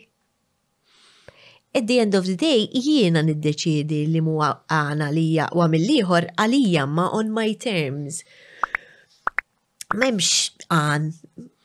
[1.77, 6.87] At the end of the day, jiena niddeċidi li mu għana li għam liħor għalija
[6.89, 8.23] ma on my terms.
[9.93, 11.11] Memx għan,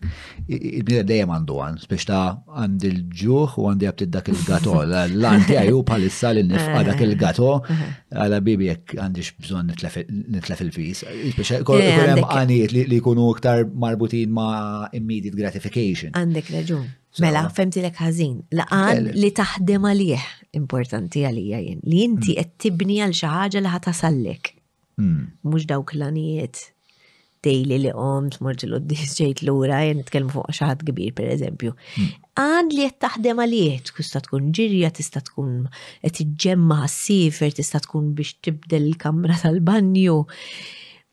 [0.77, 2.23] Il-bnida dejjem għandu għan, spiex ta'
[2.63, 4.77] għand il-ġuħ u għandi għabtid dak il-gato.
[4.85, 7.83] L-għanti għaju palissa li nifqa dak il-gato, eh.
[8.23, 11.03] għala bibi jek għandix bżon nitlef il-fis.
[11.35, 16.13] Spiex eh, kolem għaniet li jkunu iktar marbutin ma' immediate gratification.
[16.19, 16.89] Għandek raġun.
[17.21, 18.39] Mela, femtilek ħażin.
[18.57, 20.23] Laqan li taħdem għalih
[20.59, 21.81] importanti għalija jien.
[21.85, 22.53] Li inti hmm.
[22.57, 24.53] qed tibni għal xi ħaġa li ħatasallik.
[24.97, 25.23] Hmm.
[25.45, 26.63] Mhux dawk l għanijiet
[27.43, 31.73] tejli li qom, tmur ġilu ġejt l-ura, jen nitkellmu fuq xaħat kbir per eżempju.
[31.97, 32.11] Hmm.
[32.39, 35.57] Għad li jett taħdem għaliet, tista tkun ġirja, tista tkun
[36.05, 40.17] qed iġġemma għas-sifer, tista tkun biex tibdel il-kamra tal-banju.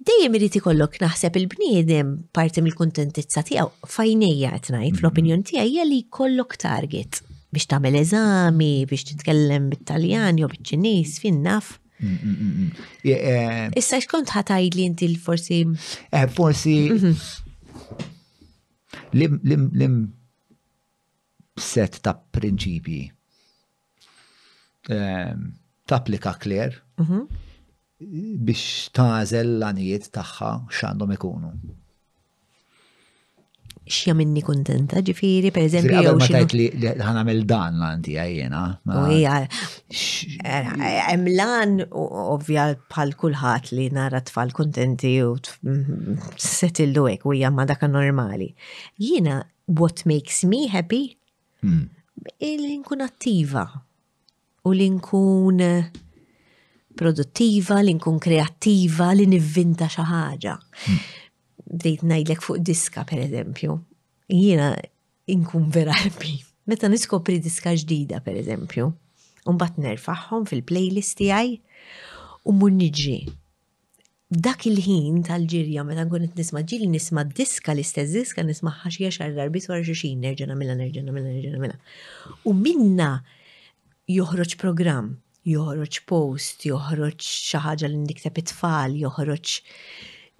[0.00, 5.02] Dejjem irid ikollok naħseb il-bniedem parti mill-kuntentizza tiegħu fajnejja qed ngħid hmm.
[5.02, 11.74] fl-opinjon tiegħi hija li jkollok target biex tagħmel eżami, biex titkellem bit-Taljan jew biċ-Ċiniż fin-naf.
[12.00, 12.70] Mm, mm, mm,
[13.12, 15.58] eh, Issa xkont ħatajd li inti l-forsi?
[16.36, 16.76] Forsi.
[16.88, 18.06] Eh, mhm.
[19.20, 19.98] Lim, lim, lim
[21.60, 23.02] set ta' prinċipji.
[24.96, 25.44] Ehm,
[25.90, 27.26] tapplika kler mhm.
[28.48, 28.64] biex
[28.96, 31.52] ta' l-anijiet tagħha x'għandhom ikunu
[33.90, 35.96] xja minni kontenta ġifiri, per eżempju.
[35.98, 36.66] Għabel ma tajt li
[37.00, 38.62] ħanamil dan l-anti għajjena.
[41.14, 45.34] Emlan, ovvja, pal kullħat li nara tfal kontenti u
[46.40, 48.52] settillu ek u ma' daka normali.
[48.98, 51.16] Jina, what makes me happy?
[51.62, 51.88] Hmm.
[52.38, 53.64] Il-inkun attiva
[54.66, 55.88] u l-inkun eh,
[57.00, 60.54] produttiva, l-inkun kreattiva, l-nivvinta xaħġa
[61.68, 63.76] bdejt najdlek fuq diska per eżempju,
[64.32, 64.74] jiena
[65.30, 66.38] inkun vera happy.
[66.68, 68.90] Meta niskopri diska ġdida per eżempju,
[69.58, 71.56] bat nerfaħħom fil-playlist tiegħi
[72.46, 73.16] u mun nġi.
[74.30, 79.34] Dak il-ħin tal-ġirja meta nkun qed nisma' ġili nisma' diska l-istess diska nisma' ħaxija xar
[79.34, 81.80] darbis wara xuxin nerġa' mela, nerġa' nagħmilha nerġa' mela.
[82.46, 83.08] U minna
[84.10, 85.16] joħroġ programm
[85.50, 89.56] joħroġ post, joħroġ xi ħaġa li pitfall, it-tfal, joħroġ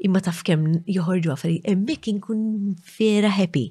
[0.07, 0.64] imma taf kemm
[0.96, 2.42] joħorġu għafari, emmek inkun
[2.96, 3.66] vera happy.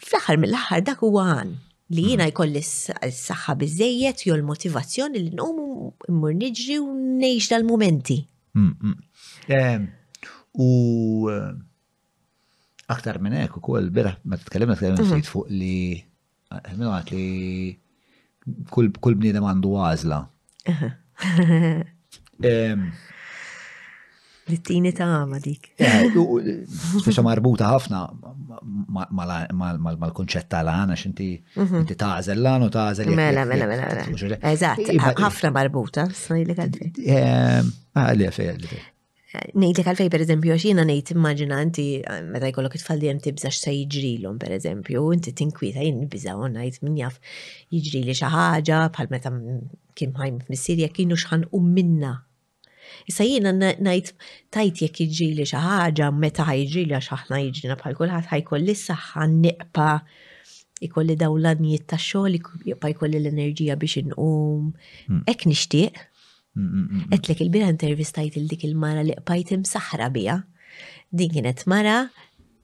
[0.00, 1.54] Fl-axar mill-axar dak huwa għan
[1.96, 2.34] li jina mm-hmm.
[2.34, 6.92] jkolli s-saxħa bizzejiet jew l-motivazzjoni li nqomu mmur niġri u
[7.22, 8.18] nejx dal-momenti.
[10.58, 10.68] U
[11.30, 11.50] eh,
[12.94, 15.20] aktar minn hekk ukoll bira ma titkellimna tkellimna mm-hmm.
[15.20, 17.28] ftit fuq li eh, minn għat li
[18.72, 20.22] kull bniedem għandu għażla
[24.48, 25.68] l ta' għama dik.
[25.76, 26.08] Eh,
[27.02, 28.02] speċa marbuta ħafna
[29.52, 31.82] mal-konċett tal-għana, xinti mhm.
[31.84, 33.12] inti tażel l-għan u tażel.
[33.16, 33.88] Mela, mela, mela.
[33.88, 34.42] mela.
[34.52, 37.18] Eżat, ħafna marbuta, snajlek għalfej.
[37.94, 38.70] Għalli għalfej.
[38.70, 38.94] Eh, ah,
[39.54, 44.54] Nejlek għalfej, per eżempju, għaxina nejt immaġina meta jkollok it-tfal dijem tibżax sa jġrilom, per
[44.56, 47.20] eżempju, inti tinkwita jen biza u najt minn jaff
[47.74, 49.32] jġrili xaħġa, bħal meta
[49.98, 52.14] kim ħajm mis-Sirja kienu xħan u minna
[53.10, 54.12] Issa jiena ngħid
[54.56, 59.88] tajt jekk jiġili xi ħaġa meta ħajġili għax aħna jiġrina bħal kulħadd ħajkolli s-saħħa niqpa
[60.88, 62.38] ikolli dawlanijiet ta' xogħol,
[62.70, 64.70] jibqa' jkolli l-enerġija biex inqum.
[65.08, 65.22] Hmm.
[65.32, 65.98] Hekk nixtieq.
[66.54, 70.38] Qedlek hmm, hmm, il-bira intervistajt il dik il-mara li qbajt imsaħra biha.
[71.10, 71.98] Din kienet mara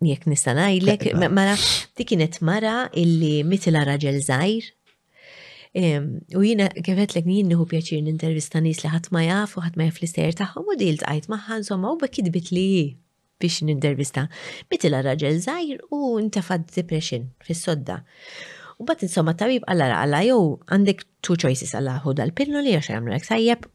[0.05, 1.57] jekk nista' ngħidlek, mara
[1.99, 4.73] dik kienet mara illi mitila raġel żgħir
[5.75, 9.75] U jina kifet l jien nħu pjaċir n-intervista nis li ħat ma jaf u ħat
[9.77, 12.21] ma jaf l istajr taħħom u dil tqajt maħħan somma u bit
[12.55, 12.67] li
[13.43, 14.29] biex n-intervista.
[14.71, 17.97] Mitila raġel zaħir u intafad depression fis-sodda.
[18.79, 20.45] U bat insomma tabib għalla raħla jow
[20.77, 23.67] għandek two choices għalla ħu dal-pinnu li għax għamlu għek sajjeb,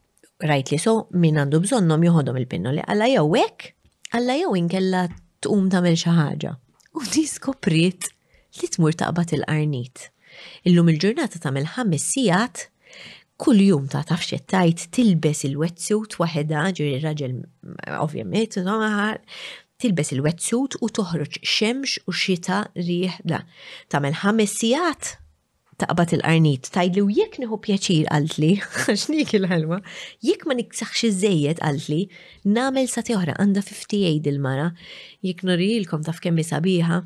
[0.48, 3.74] rajt li so min għandu bżonnom juħodom il-pinnu li għalla jow għek,
[4.16, 5.04] għalla jow inkella
[5.44, 6.54] tqum tamel xaħġa.
[6.96, 10.08] U diskopriet skoprit li tmur taqbat il-qarnit.
[10.66, 12.64] Illum il-ġurnata tagħmel ħames sijat,
[13.40, 17.36] kull jum ta' taf tajt tilbes il-wetsuit waħedha ġiri raġel
[18.04, 18.58] ovvjament
[19.80, 23.42] tilbes il-wetsuit u toħroġ xemx u xita riħ la.
[23.88, 25.14] Tagħmel ħames sigħat
[25.80, 28.50] taqbad il-qarnit, tajlu jekk nieħu pjaċir għaltli,
[28.92, 29.78] x'nik il-ħelma,
[30.28, 32.02] jek ma niksaħx iżejjed għaltli,
[32.52, 34.68] namel sa teħra għandha 58 il-mara,
[35.24, 37.00] jekk norilkom taf kemm sabiħa,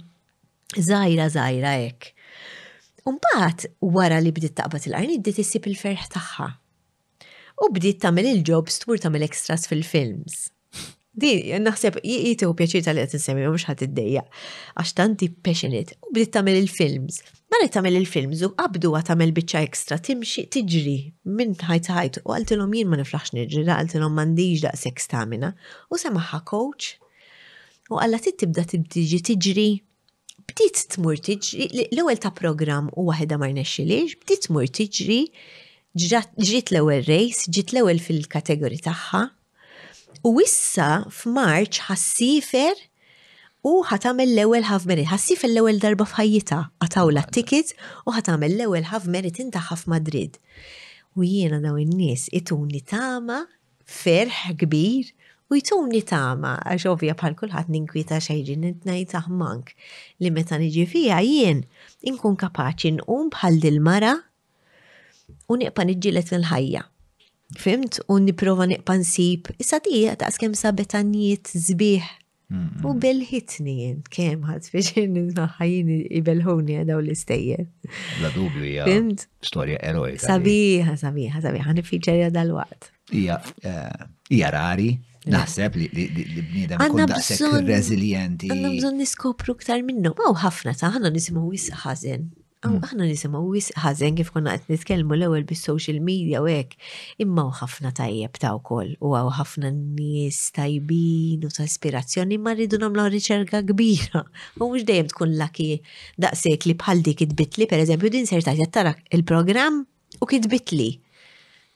[0.74, 2.13] zaħira zaħira hekk.
[3.04, 6.46] Umbaħt, wara li bdiet taqbad il-qarni, bdiet issib il-ferħ tagħha.
[7.62, 10.46] U bdiet tagħmel il-jobs twur tagħmel extras fil-films.
[11.14, 14.22] Di, naħseb, jitu pjaċir tal-għet nsemmi, mux ħat id-dejja,
[14.80, 17.20] għax tanti passionate, u bdiet tagħmel il-films.
[17.52, 20.96] Ma li il-films u għabdu għat tamel bicċa ekstra, timxi, tiġri,
[21.30, 25.52] minn ħajt ħajt, u għaltilom jien ma niflax nġri, għaltilom mandiġ da' seks tamina,
[25.92, 26.94] u semaħħa coach,
[27.92, 29.68] u għalla tibda tibdiġi tiġri,
[30.48, 35.20] bdiet tmur tiġri, l-ewwel ta' programm u waħda ma rnexxilix, bdiet tmur tiġri,
[36.44, 39.22] ġiet l-ewwel race, ġiet l-ewwel fil-kategori tagħha.
[40.24, 42.80] U issa f'Marċ ħassifer
[43.64, 48.88] u ħatamel l-ewwel half merit, ħassifer l-ewwel darba f'ħajjita, għatawla t tickets u ħatamel l-ewwel
[48.92, 50.38] half merit tagħha f'Madrid.
[51.14, 53.44] U jiena daw in-nies ituni tama
[53.84, 55.12] ferħ kbir
[55.54, 59.70] u jtuni tama, għax ovvja bħal kulħadd ninkwita xejġin ngħid aħmank
[60.24, 61.62] li meta niġi fija jien
[62.10, 64.14] inkun kapaċi nqum bħal dil-mara
[65.54, 66.90] u niqpa niġġielet l ħajja
[67.60, 68.00] Fimt?
[68.10, 72.06] U niprofa niqpa nsib, issa di daqs kemm sabetanjiet zbiħ.
[72.88, 75.28] U belħitni jien, kem ħad fiċin
[75.60, 77.68] ħajin ibelħuni għadaw l-istejjer.
[78.24, 78.88] La dubju hija.
[78.88, 79.26] Fimt?
[79.44, 80.24] Storja eroika.
[80.24, 82.90] Sabiħa, sabiħa, sabiħa, nifiċerja dal-waqt.
[83.22, 84.88] Ija, eh, ija rari,
[85.32, 88.48] Naħseb li l-bnidem kun daqshekk resilienti.
[88.52, 90.16] Għanna bżonn niskopru ktar minnhom.
[90.26, 92.26] Aw ħafna ta' ħana nisimgħu wis ħazen.
[92.64, 93.10] aħna hmm.
[93.12, 96.76] nisimgħu wis ħazen kif konna qed nitkellmu l-ewwel bis-social media u hekk,
[97.20, 102.54] imma hu ħafna tajjeb ta' wkoll u hawn ħafna nies tajbin u ta' ispirazzjoni imma
[102.56, 104.24] rridu nagħmlu riċerka kbira.
[104.62, 105.68] U mhux dejjem tkun laki
[106.24, 109.82] daqshekk li bħal dik idbitli, pereżempju din serta tajjeb il-programm
[110.24, 110.88] u kitbitli.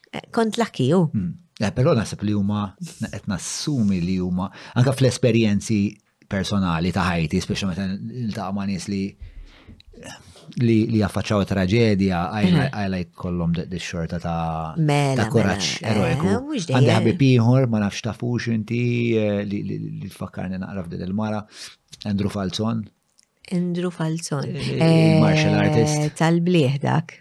[0.08, 1.02] Eh, kont laki u.
[1.02, 1.10] Oh.
[1.12, 1.36] Hmm.
[1.58, 2.68] Eh, però nasib li huma
[3.00, 4.44] qed nassumi li huma
[4.78, 5.78] anke fl-esperjenzi
[6.30, 9.00] personali ta' ħajti, speċi meta niltaqa' ma' nies li
[10.62, 12.84] li li affaċċaw traġedja mhm.
[12.94, 14.36] like kollom d-xorta ta'
[14.78, 16.60] mela, mela, koraċ mela, eroiku.
[16.68, 18.80] Għandi ħabib ieħor ma nafx tafux inti
[19.18, 21.42] eh, li tfakkarni naqra f'din il-mara,
[22.06, 22.86] Andrew Falzon,
[23.52, 24.46] Andrew Falzon.
[24.54, 26.16] Eh, martial artist.
[26.20, 27.14] Tal-bliħ dak.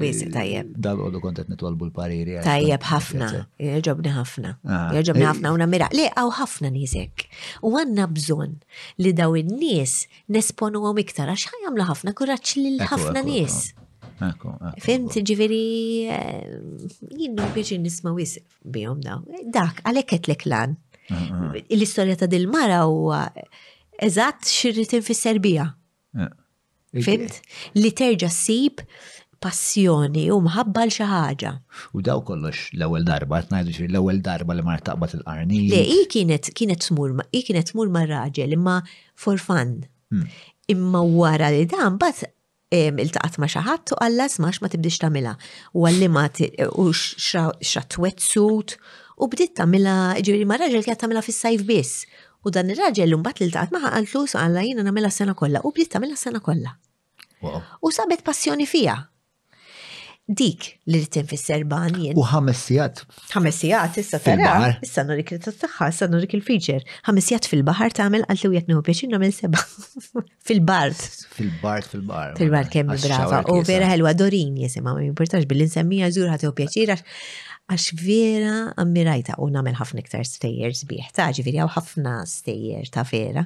[0.00, 0.72] Wisi, tajjeb.
[0.76, 2.38] Dal-għodu kontet netwalbu l-pariri.
[2.44, 3.30] Tajjeb ħafna.
[3.80, 4.54] Jġobni ħafna.
[4.96, 5.88] Jġobni eh, ħafna u namira.
[5.96, 7.26] Le, għaw ħafna nizek.
[7.64, 8.56] U għanna bżon
[9.04, 9.96] li daw in-nies
[10.34, 13.58] nesponu għom iktar, għax ħajamlu ħafna kurraċ li ħafna nies.
[14.84, 15.64] Fimt ġiviri,
[16.12, 18.36] eh, jinnu biex nisma wis
[18.68, 19.24] bihom daw.
[19.48, 20.76] Dak, għalek l-eklan.
[21.10, 23.08] L-istoria ta' dil-mara u
[24.06, 25.70] eżatt xirrit infisser bija.
[27.04, 27.36] Fimt?
[27.78, 28.80] Li terġa sib
[29.40, 31.52] passjoni u mħabba l ħaġa.
[31.96, 35.60] U daw kollox l-ewwel darba, tnajdu xi l-ewwel darba li ma rtaqbad il-qarni.
[35.72, 38.80] Le, i kienet kienet tmur ma i kienet tmur ma' raġel imma
[39.16, 39.76] for fun.
[40.12, 40.26] Hmm.
[40.74, 42.24] Imma wara li dan bat
[42.72, 45.36] il-taqat ma xaħat u għalla smax ma tibdix tamila.
[45.72, 46.26] U għalli ma
[46.76, 48.76] u xra wetsuit
[49.20, 52.04] u bdiet tamila, ġiri ma raġel kja tamila fis-sajf biss.
[52.44, 55.72] U dan ir-raġel l-umbat li taqat maħa għantlu su għalla jina namela sena kolla u
[55.76, 56.76] bliet tamela sena kolla.
[57.84, 58.96] U sabet passjoni fija.
[60.30, 62.14] Dik li rritin fis serban jien.
[62.14, 63.00] U ħamessijat.
[63.32, 64.68] Ħamessijat, issa tara.
[64.86, 66.84] Issa norik li tattaxħa, issa norik il-feature.
[67.08, 69.58] Ħamessijat fil-bahar tamel għantlu jek nħu biex namel seba.
[70.46, 71.02] Fil-bart.
[71.36, 73.42] Fil-bart, fil bar Fil-bart kemm brava.
[73.50, 77.04] U vera ħelwa Dorin jisema, ma jimportax bil-insemmija zurħat u pjaċirax
[77.70, 78.52] għax vera
[78.82, 83.44] ammirajta u namel ħafna iktar stejjer sbieħ, ta' ġiviri għaw ħafna stejjer ta' vera.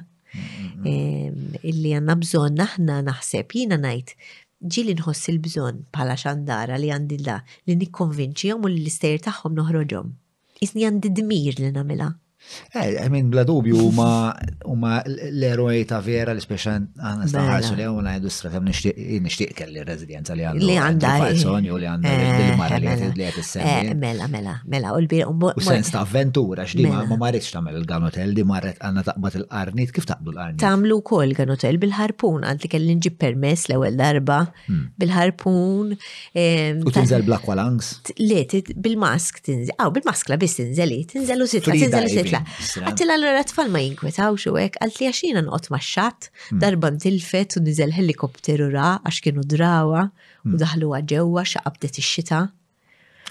[1.69, 4.15] Illi għanna bżon naħna naħseb jina najt
[4.65, 7.37] ġili nħoss il-bżon pala xandara li għandilla
[7.69, 10.13] li nikkonvinċi u l-istejjer taħħom noħroġom.
[10.65, 12.09] Isni għandi li namela.
[12.73, 18.13] Eh, I mean, bla dubju ma l-eroj ta' vera li speċan għana staħħarsu li għuna
[18.19, 20.65] industra ta' nishtiq kelli rezidenza li għandu.
[20.69, 21.13] Li għanda.
[21.41, 22.13] Sonju li għanda
[22.45, 23.61] il-mara li eh, għed mela.
[23.63, 24.93] Eh, mela, mela, mela.
[25.55, 27.19] U sens ta' avventura, xdi ma mela.
[27.25, 30.99] marriċ ta' mel il-ganotel, di marret għanna taqbat il arnit kif taqbdu l arnit Tamlu
[31.07, 34.83] kol ganotel bil-ħarpun, għant li kelli nġib permess l-ewel darba, hmm.
[35.01, 35.95] bil-ħarpun.
[36.37, 37.95] Ehm, u tinżel blakwa langs?
[38.21, 42.75] Le, bil-mask tinżel, għaw bil-mask la bis tinżel, tinżel u sitla, tinżel u sitla tifla.
[42.75, 46.59] Mela, mm, Għattila l tfal ma jinkwetaw xewek, għalli għaxina nqot mm.
[46.59, 50.11] darba n tilfet u nizel helikopteru ra, għax kienu drawa,
[50.45, 50.59] u mm.
[50.59, 52.47] daħlu għagġewa xaqabdet ix-xita.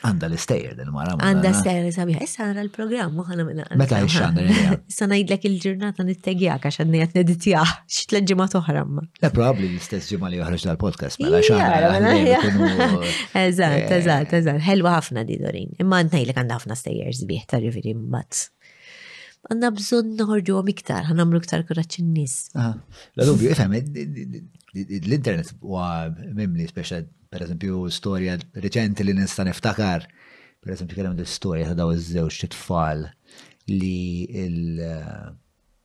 [0.05, 1.15] Għanda l-istejr dil-mara.
[1.17, 3.65] Għanda l-istejr sabiħ, issa għara l-programm, għana minna.
[3.81, 4.37] Meta għiexan.
[4.93, 8.99] Issa najdlek il-ġurnata nittegjak għax għadni għat neditja, xitla ġimma toħram.
[9.01, 12.21] Le eh, probabli l-istess ġimma li joħroġ dal-podcast, mela xan.
[13.47, 15.73] Eżat, eżat, eżat, ħelwa ħafna di dorin.
[15.81, 18.51] Imma għandna għandha għanda ħafna stejjer zbiħ, ta' riviri mbatt
[19.51, 22.37] għanna bżon noħorġu għom iktar, għanna mlu iktar kuraċ n-nis.
[22.57, 25.89] La dubju, ifem, l-internet huwa
[26.37, 27.03] mimli, speċa,
[27.35, 30.07] per eżempju, storja reċenti li nista niftakar,
[30.65, 33.09] per eżempju, kellem l-storja ta' daw iż-żewġ tfal
[33.71, 35.41] li il-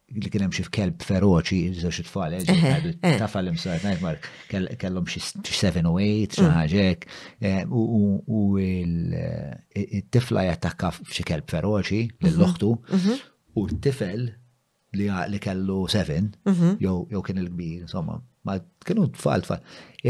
[0.10, 2.94] li kienem xif kelb feroċi, żewġ mhm.
[3.02, 7.06] tfal, fallim imsar, najt mark, kellhom xi 7 u 8, xaħġek,
[7.70, 13.20] u il-tifla jattakka xie kelb feroċi l-loħtu, mhm
[13.56, 14.24] u t-tifel
[14.98, 16.18] li li kellu 7,
[16.50, 16.74] mhm.
[16.82, 19.62] jew kien il-kbir, insomma, ma kienu tfal tfal.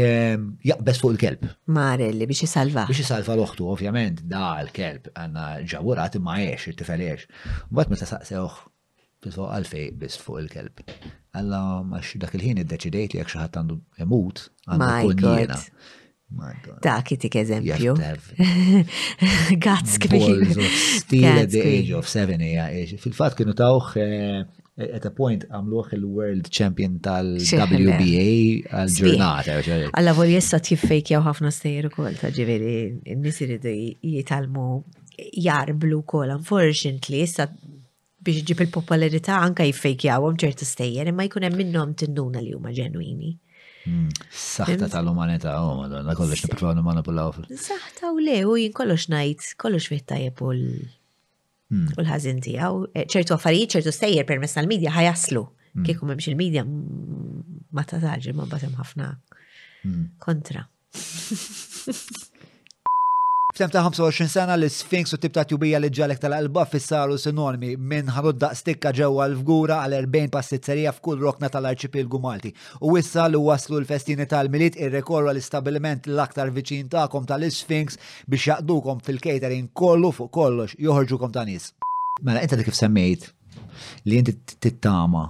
[0.02, 1.44] Ehm, Jaqbes fuq il-kelb.
[1.76, 2.86] Marelli biex jisalva.
[2.88, 7.28] Biex jisalva l-oħtu, ovvjament, da l-kelb għanna ġawurat imma għiex, it-tifel għiex.
[7.72, 8.58] Mbagħad meta saqsewh
[9.20, 10.84] bisfuq għalfej bis fuq il-kelb.
[11.36, 15.60] Alla ma dak il-ħin id-deċidejt li jekk xi ħadd għandu emut, għandu kun jiena.
[16.82, 17.94] Ta' kitik eżempju.
[19.64, 20.46] Guts kbir.
[21.00, 24.42] Still at the age of seven, eh, fil-fat kienu tawħ eh,
[24.94, 28.30] at a point għamluħ il-world champion tal-WBA
[28.70, 29.58] għal-ġurnata.
[29.98, 33.58] Alla vol jessa tjiffejk jaw ħafna stejru kol ta' ġiviri, n-nisiri
[34.14, 34.68] jitalmu
[35.44, 37.50] jarblu kol, unfortunately, jessa
[38.24, 42.72] biex ġib il-popolarità anka jiffejk jawom ċertu stejjer, imma jkun hemm minnhom tinduna li huma
[42.76, 43.34] ġenwini.
[44.30, 47.32] Saħta tal-umanita, u oh, madonna, kollox niprofaw nimanipulaw.
[47.64, 51.88] Saħta u le, u jien kollox najt, kollox fittajib u hmm.
[51.98, 52.84] l-ħazin tijaw.
[52.94, 55.44] Eh, ċertu affarijiet, ċertu sejjer permess tal-medja ħajaslu.
[55.74, 55.86] Hmm.
[55.86, 59.10] Kieku memx il-medja ma ta' taġi, ma batem ħafna
[59.82, 60.10] hmm.
[60.26, 60.66] kontra.
[63.60, 68.08] Sem ta' 25 sena l sfinx u tibta' tjubija li ġalek tal-qalba fissaru sinonimi minn
[68.16, 72.54] ħanud stikka ġewwa l-fgura għal 40 pastizzerija f'kull rokna tal-arċipilgu Malti.
[72.80, 78.00] U issa l waslu l-festini tal ir rekord l istabiliment l-aktar viċin ta'kom tal sfinx
[78.24, 81.74] biex jaqdukom fil-catering kollu fuq kollox joħorġukom ta' nis.
[82.24, 83.28] Mela, inta kif semmejt
[84.08, 85.26] li inti tittama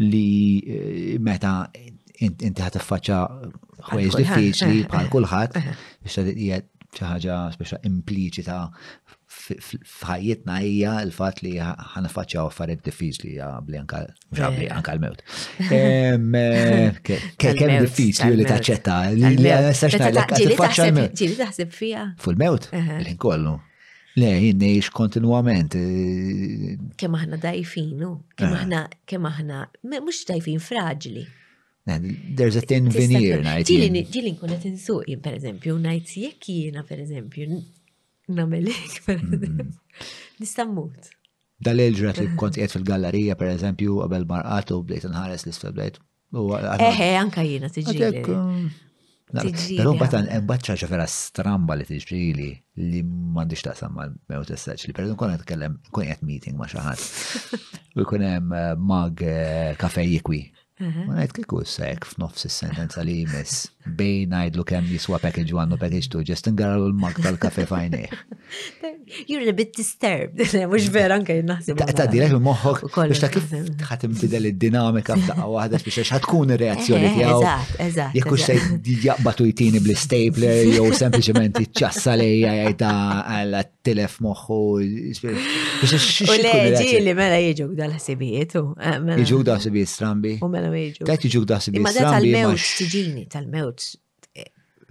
[0.00, 0.30] li
[0.64, 1.66] eh, meta
[2.16, 3.20] inti ħat faċċa
[3.92, 6.24] ħwejġ diffiċli bħal kulħadd eh, eh.
[6.32, 8.58] biex xi ħaġa speċa impliċita
[9.34, 15.24] f'ħajjitna hija l-fatt li ħanifaċċjaw affarijiet diffiċli qabli anke l-mewt.
[17.42, 21.22] Kemm diffiċli li taċċetta li nistax li qed eh, tiffaċċja l-mewt.
[21.22, 22.04] Ġieli taħseb fiha.
[22.24, 23.56] full mewt Il-ħin kollu.
[24.14, 25.74] Le, jinnejx kontinuament.
[25.74, 26.74] Eh.
[27.02, 27.88] Kemm aħna dajfin,
[28.38, 28.60] kemm eh.
[28.62, 29.64] aħna, kemm aħna,
[29.96, 31.24] mhux dajfin fraġli.
[31.86, 33.68] There's a thin veneer, najt.
[34.08, 39.66] Ġili nkun qed insuq jien eżempju, ngħid jek jiena per eżempju, hekk per mm-hmm.
[39.68, 40.68] eżempju.
[40.70, 41.10] mmut.
[41.66, 46.00] Dal-ilġret li kont qiegħed fil-gallerija pereżempju qabel marqat u bdejt nħares li s bdejt.
[46.32, 48.24] Eħe, eh, eh, anka jiena tiġi.
[49.76, 52.48] Pero batan, bacċa ċafera stramba li t-ġili
[52.80, 57.08] li mandiċ taqsam ma mewt s-saċ li per konet kellem, kun meeting ma xaħat.
[58.00, 59.20] U kunem eh, mag
[59.84, 60.46] kafej jikwi.
[60.82, 61.10] Mhm.
[61.20, 63.62] Għajt kiku s sekk f'nofs il-sentenza li jmiss.
[63.84, 68.06] Bej najdlu kem jiswa package 1 u package 2, just ngarru l-mag tal-kafe fajni.
[69.28, 70.40] You're a bit disturbed,
[70.72, 71.76] mux vera anka jinnaħseb.
[71.94, 73.52] Ta' direk moħok, biex ta' kif
[73.90, 77.40] ħatim bidel id-dinamika f'daqqa wahda, biex ħatkun il-reazzjoni eh, eh, tijaw.
[78.16, 82.90] Jekux se jgħabbatu jtini bl-stapler, jow sempliciment jitċassa li jgħajta
[83.36, 84.60] għalla tilef moħħu.
[84.74, 88.56] U leġi li mela jġu dal-ħsibijiet.
[88.56, 91.06] Eh, mela- jġu dal-ħsibijiet strambi kellhom jiġu.
[91.08, 91.78] Dak jiġu daħsib.
[91.78, 93.82] Imma da tal-mewt tiġini, eh, tal-mewt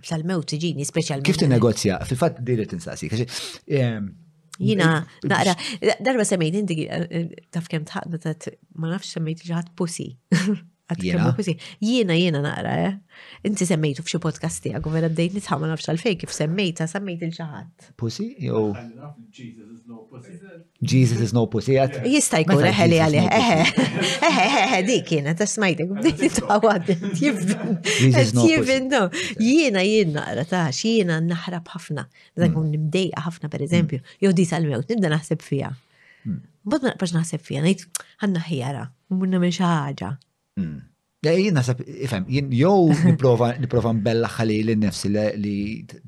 [0.04, 1.24] tal-mewt tiġini speċjalment.
[1.26, 2.02] Kif tinnegozja?
[2.10, 3.08] Fil-fatt diri tinsaqsi.
[3.70, 4.10] Ehm,
[4.60, 10.18] Jina, eh, naqra, eh, darba semmejt inti taf kem tħadda ma nafx semmejt ġaħat pusi.
[11.00, 12.94] Jiena jiena naqra, eh?
[13.48, 17.88] Inti semmejtu f'xi podcast tiegħek vera bdejt nitħamma nafx għalfejn kif semmejta, semmejt il ħadd.
[18.00, 18.28] Pussi?
[18.42, 18.62] Jo.
[19.34, 21.76] Jesus is no pussy.
[22.10, 23.28] Jista' jkun eħeli għalih.
[24.24, 26.92] Eħe, eħe, dik kienet smajtek bdejt nitħawad
[27.22, 28.90] jibin.
[29.40, 32.08] Jiena jien naqra tax, jiena naħrab ħafna.
[32.40, 32.74] Dakum mm.
[32.78, 34.20] nimdejqa ħafna pereżempju, mm.
[34.24, 35.70] jew di tal-mewt, nibda naħseb fiha.
[36.24, 36.40] Mm.
[36.72, 39.64] Bad naqbax naħseb fiha, ngħid ħanna ħjara, munna minn xi
[40.60, 40.82] Mm.
[41.24, 42.90] Jien nasab, ifem, jien jow
[43.62, 45.56] niprofa mbella ħali l-nefsi li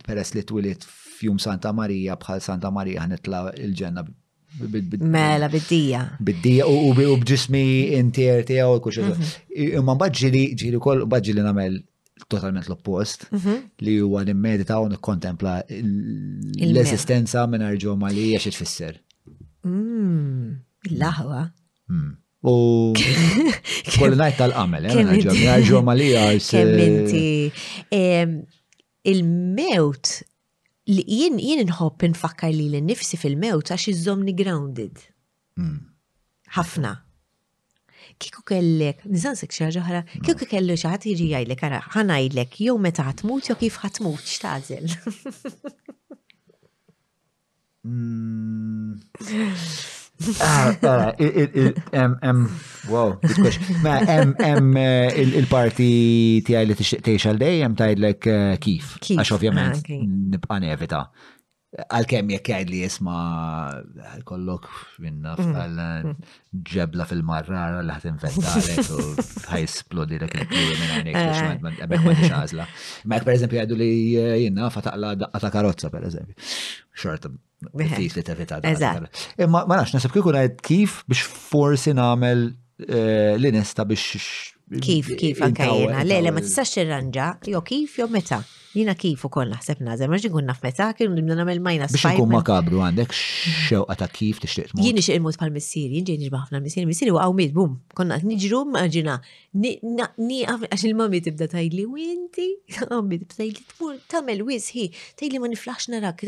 [0.04, 0.84] peress li twilit
[1.16, 4.06] fjum Santa Marija bħal Santa Marija ħanetla il-ġenna
[5.12, 6.02] Mela, biddija.
[6.24, 7.62] Biddija u bġismi
[7.98, 9.02] intier tijaw u kuxu.
[9.04, 9.32] Mhm.
[9.82, 11.76] Imma bħadġili, ġili kol, bħadġili namel
[12.32, 13.58] totalment l-oppost mhm.
[13.84, 15.58] li huwa li medita u nikkontempla
[16.70, 19.02] l-esistenza minn arġu ma li jaxi tfisser.
[19.68, 20.54] Mm,
[21.04, 21.42] Laħwa.
[21.92, 22.14] Mm.
[22.46, 22.52] U
[24.00, 24.86] kollu najt tal-qamel,
[25.66, 26.50] ġomma eh, li għars.
[26.54, 28.04] Kemminti.
[29.12, 30.12] Il-mewt,
[30.94, 35.02] jien jien nħobb nfakkar li l-nifsi fil-mewt għax iżomni grounded.
[35.58, 35.80] Hmm.
[36.56, 36.94] Ħafna.
[38.22, 40.24] Kiku kellek, nizan sek xaġa ħra, hmm.
[40.30, 44.86] kiku kellu xaħat jiġi għajlek, għara, ħanajdlek, jow meta ħatmut, jow kif ħatmut, xtażel.
[47.86, 48.98] Hmm.
[50.40, 51.12] Ah, ah,
[52.90, 53.20] wow,
[53.84, 55.88] Ma, em eh, il-parti
[56.48, 58.94] tiegħi li tixtieq tgħix għal dej hemm tgħidlek eh, kif.
[59.12, 60.06] Għax ovvjament ah,
[60.36, 61.02] nibqa' nevita.
[61.76, 63.18] Għalkemm jekk jgħid li jisma
[64.30, 64.70] kollok
[65.04, 65.82] minna mm.
[65.84, 66.38] eh,
[66.72, 69.10] ġebla fil-marrara li ħat inventarek u
[69.52, 72.70] ħajsplodi dak il-klu minn għajnek ma nix għażla.
[73.04, 73.90] Ma jekk pereżempju jgħidu li
[74.46, 76.40] jinnna fataqla ta' karozza pereżempju.
[76.96, 77.34] Xorta
[77.74, 79.06] tevita.
[79.38, 80.12] Imma ma nafx nasib
[80.68, 82.46] kif biex forsi nagħmel
[82.90, 84.52] eh, li nista biex
[84.82, 88.40] Kif, kif anka jena, le, le, ma t-sax tirranġa, jo kif, jo meta.
[88.76, 92.10] Jina kif u koll naħseb nażem, għax ikun naf meta kien nibda nagħmel majna Biex
[92.10, 94.84] ikun makabru għandek xewqa ta' kif tixtieq tmut.
[94.84, 98.18] Jien nixtieq imut bħal pal jien ġej nixbaħ ħafna missiri missier u għawmiet, bum, konna
[98.20, 99.16] niġru maġina,
[99.62, 102.50] nieqaf għax il-mami tibda tajli u inti,
[102.90, 104.90] għammi tibda tajli tmur tagħmel wisħi,
[105.24, 106.28] tajli ma niflax narak,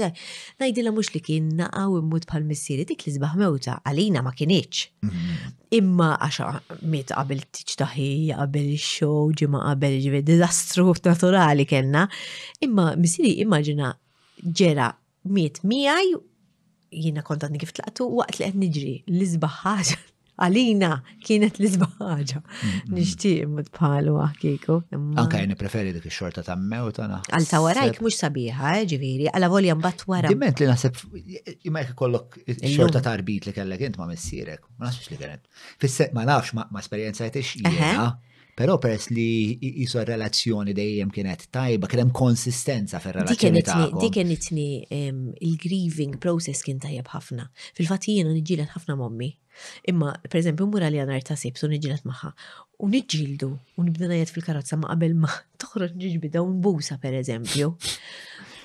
[0.62, 4.88] ngħidilha mhux li kien naqgħu imut pal missier dik li sbaħ mewta għalina ma kienx.
[5.04, 5.56] Mhm.
[5.82, 8.06] Imma għaxa miet qabel tiċtaħi,
[8.38, 12.06] qabel show, ġimma qabel ġivi, dizastru naturali kena.
[12.66, 13.94] Imma misiri immaġina
[14.60, 14.90] ġera
[15.38, 16.12] miet miħaj,
[17.08, 19.98] jina kontatni kif tlaqtu, waqt li għed nġri, l-izbaħħaġa
[20.46, 20.90] għalina
[21.28, 22.40] kienet l-izbaħħaġa.
[22.40, 22.94] Mm-hmm.
[22.98, 24.78] Nishtiq mod palu għakiku.
[25.24, 27.18] Anka jini preferi dik xorta ta' mew tana.
[27.34, 30.30] Għal ta' warajk mux sabiħa, eh, ġiviri, għala volja mbatt wara.
[30.32, 31.02] Diment li nasib,
[31.72, 35.48] imma jek kollok xorta ta' arbit li kellek int ma' missirek, ma' nasibx li kienet.
[35.84, 38.12] Fisse, ma' nafx ma' esperienza jtix jina.
[38.58, 39.26] Pero pers li
[39.62, 44.00] jiso relazzjoni dejjem kienet tajba, kienem konsistenza fil relazzjoni ta'kom.
[44.02, 47.46] Di kienitni ehm, il-grieving process kien tajjeb ħafna.
[47.78, 49.30] Fil-fat jiena nġilet ħafna mommi.
[49.94, 52.34] Imma, per eżempju, mura li għanar ta' sibsu nġilet maħħa.
[52.82, 57.76] U nġildu, u nibda fil-karozza ma' qabel ma' toħroġ nġbida u nbusa, per eżempju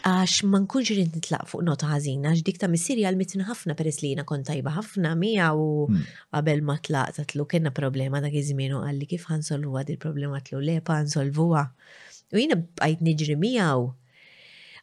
[0.03, 3.77] għax ma nkunx irid nitlaq fuq nota ħażina għax dik ta' missirja għal mitin ħafna
[3.79, 6.09] peress li jiena kont tajba ħafna mija u hmm.
[6.35, 10.99] qabel ma tlaq tatlu kienna problema dak iż-żmien għalli kif ħansolvuha il problema tlu lepa
[11.05, 12.33] nsolvuha ħansolvuha.
[12.35, 13.87] U jiena bqajt niġri miegħu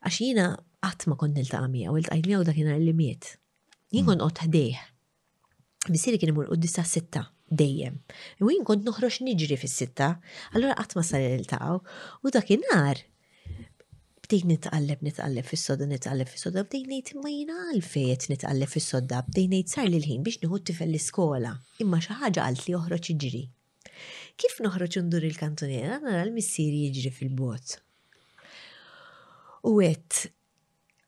[0.06, 0.48] għax jiena
[0.88, 3.36] qatt ma kont niltaqa' miegħu iltqajt miegħu dak li miet.
[3.92, 4.10] Jien hmm.
[4.14, 4.84] kont qod ħdejh.
[5.96, 8.00] Missieri kien imur quddisa sitta dejjem.
[8.46, 10.14] U jien kont noħroġ niġri fis-sitta,
[10.56, 11.80] allura qatt ma sal iltaqgħu
[12.28, 13.02] u dakinhar
[14.30, 19.72] bdejt nitqalleb nitqalleb fis-sodda nitqalleb fis-sodda bdejt ngħid imma jiena għalfej qed fis-sodda bdejt ngħid
[19.74, 23.42] sar lil ħin biex nieħu tifel l-iskola imma xi ħaġa qalt li oħroġ jiġri.
[24.40, 27.76] Kif noħroġ ndur il-kantuniera nara l missieri jiġri fil-bot.
[29.66, 30.20] U għet,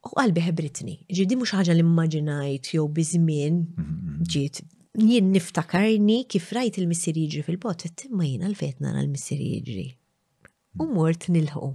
[0.01, 4.19] u qalbi ħebritni, ġidi mux ħaġa l-immaġinajt jew bizmin mhm.
[4.33, 4.63] ġiet
[4.97, 9.87] jien niftakarni kif rajt il-missir jiġri fil-bot, imma jien l-fetna l-missir jiġri.
[10.81, 11.69] U mort nilħu.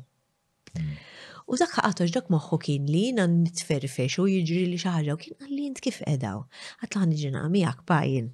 [0.82, 1.02] Mhm.
[1.46, 5.36] U dak ħaqatox dak moħħu kien li nan nitferfex u jiġri li xaħġa u kien
[5.44, 6.40] għalli jint kif edaw.
[6.82, 8.32] Għatlan ġina għamijak bajin.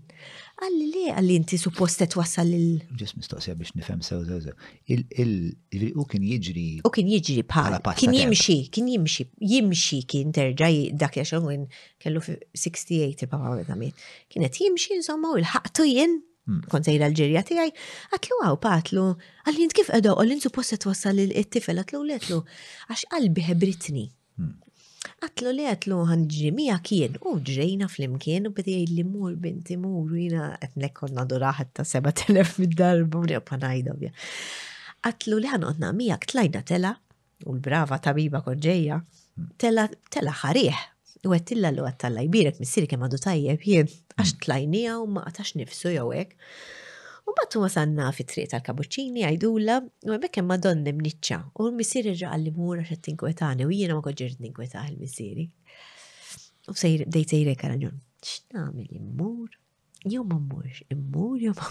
[0.63, 2.81] Għalli li għalli jinti suppost wasal il.
[3.03, 4.57] ġis mistoqsija biex nifem sew sew sew.
[4.97, 6.65] U kien jiġri.
[6.89, 10.73] U kien jiġri bħala Kien jimxi, kien jimxi, jimxi kien terġa
[11.05, 11.69] dak jaxan
[12.01, 13.93] kellu 68 il-papa għamil.
[14.33, 16.23] Kienet jimxi insomma u il-ħaqtu jien
[16.71, 17.71] kont sejra l-ġirja tiegħi,
[18.17, 19.03] għatlu għaw patlu,
[19.47, 20.51] għallin kif għedaw, għallin t
[20.89, 22.39] wassal l tifel għatlu l-għetlu,
[22.91, 24.07] għax qalbi hebritni.
[25.23, 26.01] Għatlu li għatlu
[26.35, 31.25] ġimija kien, u ġrejna fl-imkien, u bedi li mur binti mur, u jina għetnek konna
[31.31, 34.11] duraħat ta' 7000 mid-darbu, u panajda bja.
[35.07, 36.95] Għatlu li għan għonna mija ktlajna tela,
[37.47, 39.01] u l-brava tabiba konġeja,
[39.59, 40.89] tela ħarieħ,
[41.23, 45.53] u illa l għattalla jbirek missiri kem għadu tajjeb jien għax tlajnija u ma għatax
[45.61, 46.33] nifsu jowek.
[47.31, 49.77] U battu ma sanna fi triq tal-kabuċini għajdulla
[50.09, 54.35] u għabek kem madonna mniċċa u l-missiri rġaqalli mura xa tinkwetani u jiena ma konġer
[54.41, 55.47] tinkwetaħ il-missiri.
[56.67, 59.55] U dejt sejrek għarraġun, x'namil immur?
[60.03, 61.71] Jew ma immur jew ma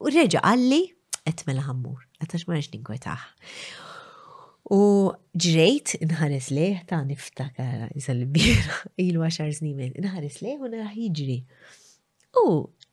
[0.00, 0.80] U reġa għalli,
[1.28, 3.89] etmela ħammur, għatax ma rġ tinkwetani.
[4.70, 5.10] U
[5.44, 8.60] ġrejt nħares leħ ta' niftakar iżal bir
[9.06, 11.38] ilu għaxar snimen, nħares leħ u naraħ jiġri.
[12.38, 12.44] U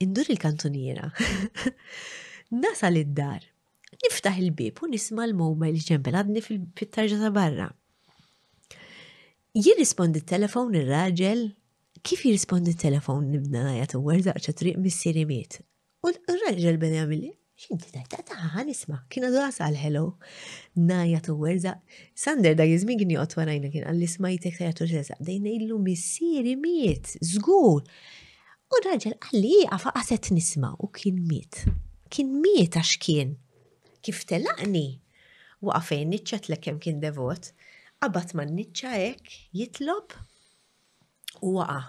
[0.01, 1.05] indur il-kantoniera.
[2.65, 3.45] Nasal id-dar,
[4.01, 7.69] niftaħ il-bib u nisma l-mobile ġempel għadni fil-tarġa ta' barra.
[9.61, 11.45] Jirrispondi telefon il-raġel,
[12.01, 15.61] kif jirrispondi telefon nibna għajat u għerda ċatriq mis-sirimiet.
[16.01, 20.03] U l-raġel ben għamili, Xinti tajt, ta' ta' nisma, kiena d-għas għal-hello,
[20.77, 21.71] najja tu għerza.
[22.13, 27.15] Sander da' jizmin kien warajna kien għalli smajtek ta' jgħatu xerza, dejna illu missiri miet,
[27.31, 27.79] zgur.
[28.69, 31.63] U raġel għalli għafa għaset nisma u kien miet.
[32.13, 33.31] Kien miet għax kien.
[34.05, 34.99] Kif telaqni?
[35.65, 37.49] U għafejn nitċat l kien devot,
[38.05, 40.13] għabat man ek, jitlob
[41.41, 41.79] u waqa.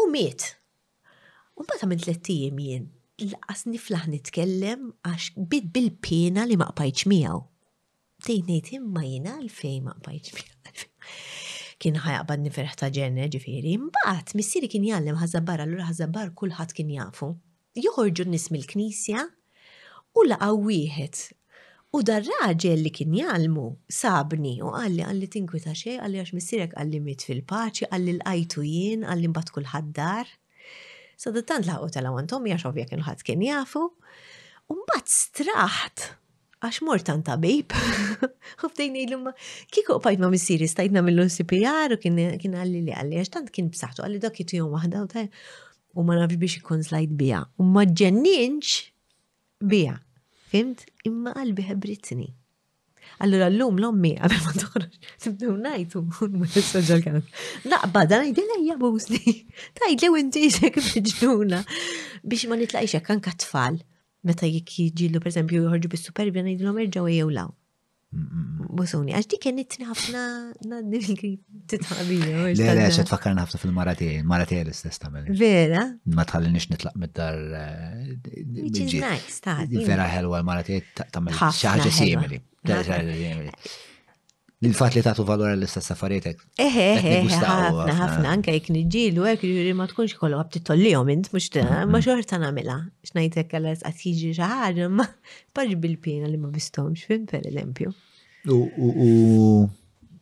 [0.00, 0.48] U miet.
[1.60, 2.88] U bata minn tlettijiem jien,
[3.26, 7.40] l-qas niflaħ nitkellem għax bid bil pina li ma qbajċ miegħu.
[8.26, 10.88] Tejnejt imma jina l-fej maqbajċ miegħu.
[11.80, 16.90] Kien ħajaqbad nifreħ ta' ġenne ġifieri, Mbaħt, missiri kien jgħallem ħażabbar allura ħażabbar kulħadd kien
[16.92, 17.30] jafu.
[17.80, 19.24] Joħorġu nismi mill-knisja
[20.20, 21.26] u laqgħu wieħed
[21.98, 26.76] U dar raġel li kien jalmu sabni u għalli għalli tinkwita xej, għalli għax missirek
[26.78, 29.50] għalli mit fil-paċi, għalli l ajtu jien, għalli mbat
[29.96, 30.30] dar.
[31.20, 33.80] So tant laħu tal-għantom jax ovvja kienu ħadd kien jafu.
[34.72, 36.04] Umbat straħt
[36.64, 37.74] għax mort tant tabib.
[38.62, 39.34] Ħoftejni l-umma,
[39.72, 42.18] kiku bajt ma missiri stajtna mill-CPR u kien
[42.62, 45.26] għalli li għalli, għax tant kien bsaħtu għalli dak jitu jom wahda u ta'
[45.92, 47.44] u ma nafx biex ikun slajt bija.
[47.60, 48.78] U ma ġenninx
[49.64, 49.98] bija.
[50.54, 50.86] Fimt?
[51.08, 52.30] Imma qalbi ħebritni.
[53.20, 57.26] Allura l-lum l-ommi, għabel ma toħroġ, sibdu najtu, un-messagġal kanon.
[57.68, 59.34] Naqba, dan għidin għajja busni,
[59.76, 60.24] tajd lew
[60.56, 61.60] xek bieġnuna,
[62.24, 63.76] biex ma xek anka tfal,
[64.24, 67.52] meta jek jiġillu, per esempio, jħorġu bis-superbi, għan jidilom e irġaw jew law.
[68.12, 70.22] Busuni, għax di kien nitni ħafna
[71.70, 72.40] titħabija.
[72.58, 75.28] Le, le, xe tfakkarna ħafna fil-maratija, maratija l-istess tamel.
[75.38, 75.84] Vera?
[76.18, 77.38] Ma tħallinix nitlaq mid-dar.
[77.60, 78.10] Eh,
[78.56, 79.44] Which is nice,
[79.86, 82.42] vera ħelwa l-maratija tamel xaħġa simili
[84.68, 86.40] l-fat li tagħtu valora l-istess affarietek.
[86.60, 90.50] Eħe, eh, eh, eh, ħafna, ħafna, anke jek nġilu, hekk jiġri ma tkunx kollu għab
[90.56, 91.48] titollihom int, mhux
[91.88, 92.74] maġor xorta nagħmilha.
[93.08, 95.06] X'ngħidlek għalas qed jiġi xi ħaġa, ma
[95.56, 97.92] parġ bil pina li ma bistomx fin eżempju.
[98.50, 99.08] U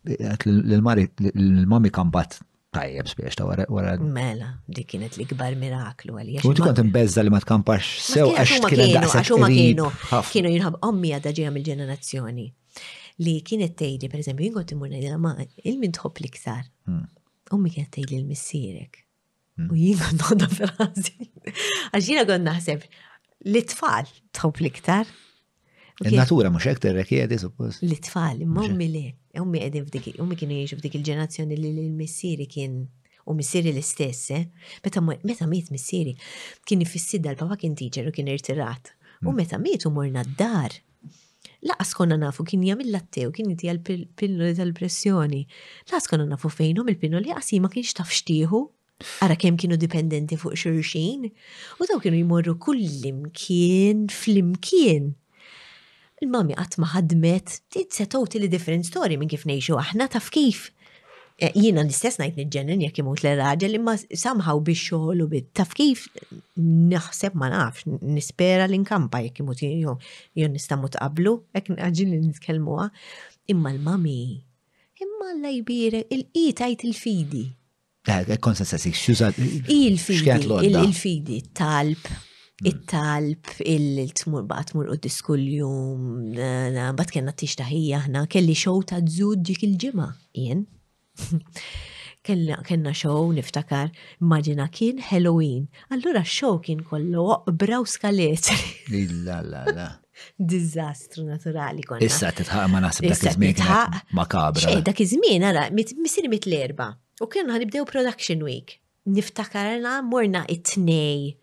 [0.06, 2.38] l-mari, l-mami kambat
[2.76, 3.96] tajjeb spiex ta' wara.
[3.98, 6.46] Mela, dik kienet li gbar miraklu għalija.
[6.46, 10.22] U kont imbezza li ma tkampax sew għax kienet daqsa.
[10.30, 12.46] Kienu jinħab ommi għadda ġejja mill-ġenerazzjoni
[13.18, 14.92] li kienet tgħidli per jien kont imur
[15.24, 15.32] ma
[15.66, 16.66] il-min tħob l-iktar.
[16.86, 17.70] Ommi hmm.
[17.74, 19.00] kienet tgħidli l missirek
[19.58, 19.70] hmm.
[19.72, 20.68] U jien kont frazi.
[20.68, 21.30] frażi.
[21.92, 22.84] Għax jiena naħseb
[23.50, 25.10] li tfal tħob l-iktar.
[26.06, 27.82] Il-natura mhux hekk ir-rekjedi suppost.
[27.82, 29.04] Li tfal, imma ommi le,
[29.42, 32.84] ommi qegħdin f'dik, ummi kienu jgħixu f'dik il ġenazzjoni li l-missieri kien
[33.28, 34.44] u missieri l-istess, eh.
[34.86, 35.02] meta
[35.50, 36.14] miet missieri
[36.64, 38.92] kien ifissida l-papa kien tiġer u kien irtirat.
[39.24, 39.40] U hmm.
[39.40, 40.78] meta miet u morna d-dar,
[41.66, 45.44] laqas konna nafu kien jagħmel latte u kien jitija l-pilloli tal-pressjoni.
[45.90, 48.66] Laqas konna nafu fejnhom il-pilloli qasi ma kienx taf xtieħu
[49.22, 51.28] Ara kem kienu dipendenti fuq xurxin,
[51.78, 55.04] u daw kienu jmorru kullimkien flimkien.
[56.18, 60.72] Il-mami qatt ma ħadmet, t li different story minn kif nejxu aħna taf kif
[61.54, 66.06] jiena l-istess najt nġenin jek imut l-raġel imma samħaw biex xoħlu bit taf kif
[66.58, 67.86] naħseb ma nafx
[68.16, 72.88] nispera l-inkampa jek imut jon nistamut qablu, jek nħagġin li nitkelmuha
[73.54, 74.16] imma l-mami
[75.04, 77.44] imma l-lajbire il-qitajt il-fidi
[78.08, 79.38] eh, eh, konsensasik xuzat.
[79.38, 82.10] Eh, il-fidi il-fidi talb
[82.66, 83.68] it-talb, mm.
[84.00, 86.08] il-tmur bat mur u diskuljum,
[86.98, 90.64] bat kena t-iċtaħija ħna, kelli xow ta' zud dik il-ġima, jien,
[92.66, 93.90] Kenna show niftakar,
[94.20, 95.66] immaġina kien Halloween.
[95.92, 98.48] Allura show kien kollu oqbra u skalet.
[99.02, 99.88] Illa, la, la.
[100.52, 102.04] Dizastru naturali konna.
[102.04, 103.62] Issa titħaq ma nasib dak iż-żmien
[104.18, 104.64] makabra.
[104.66, 105.68] Xej, dak iż-żmien ara
[106.04, 106.90] misir mit l-erba.
[107.22, 108.76] U kienu ħanibdew production week.
[109.08, 111.36] Niftakarna morna it-tnej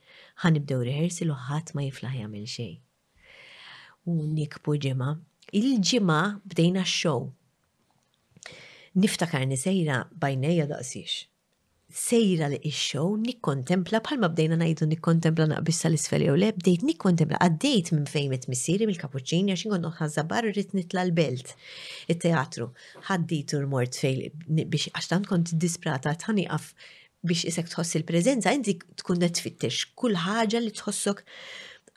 [0.43, 2.75] ħanibdew rehearsi u ħadd ma jiflaħ jagħmel xejn.
[4.11, 5.15] U nikbu ġimgħa.
[5.55, 6.21] Il-ġimgħa
[6.51, 7.29] bdejna x-show
[8.99, 11.15] niftakar ni sejra bajnejja daqsiex.
[11.95, 17.39] Sejra li ix-show nikkontempla bħalma bdejna ngħidu nikkontempla naqbissa l isfel jew le bdejt nikkontempla
[17.45, 21.53] għaddejt minn fejn qed missieri mill-kapuċċini għax inkun ħażabar irrid nitla l-belt
[22.15, 22.69] it-teatru.
[23.09, 24.27] Ħaddit u mort fejn
[24.63, 26.47] biex għax tant kont disprata tani
[27.25, 31.23] biex isek tħoss il-preżenza inti tkun qed tfittex kull ħaġa li tħossok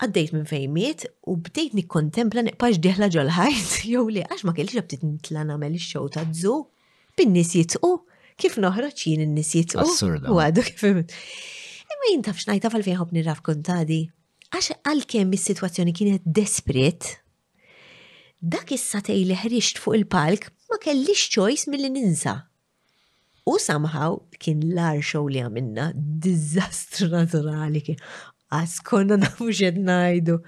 [0.05, 5.07] għaddejt minn fejmiet u bdejt nikkontempla neqpax diħla ġolħajt jew li għax ma kellix bdejt
[5.13, 6.59] nitla nagħmel ix-show ta' żu
[7.19, 7.91] bin-nies jitqu,
[8.39, 9.85] kif noħroġ jien in-nies jitqu.
[10.33, 10.85] U għadu kif.
[10.89, 14.01] Imma jien tafx ngħid taf għalfejn ħob nirraf kontadi.
[14.49, 17.17] Għax għalkemm is-sitwazzjoni kienet desperate,
[18.41, 22.37] dak issa tej li ħrixt fuq il-palk ma kellix choice mill-li ninsa.
[23.49, 28.01] U somehow kien l-ar show li għamilna, dizastru naturali kien.
[28.53, 30.41] Għaskonna nafu najdu.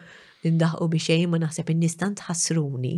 [0.45, 2.95] Nindaħu biex ma naħseb in-nistan tħassruni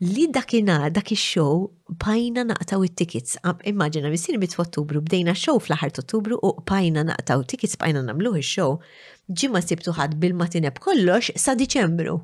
[0.00, 1.66] li dakina dak ix-show
[2.00, 3.36] bajna naqtaw it-tickets.
[3.70, 8.38] Immaġina missir mit ottubru bdejna show fl ħart ottubru u bajna naqtaw tickets bajna namluħ
[8.40, 8.78] il show
[9.28, 12.14] Ġimma sibtu ħadd bil-matineb kollox sa Diċembru.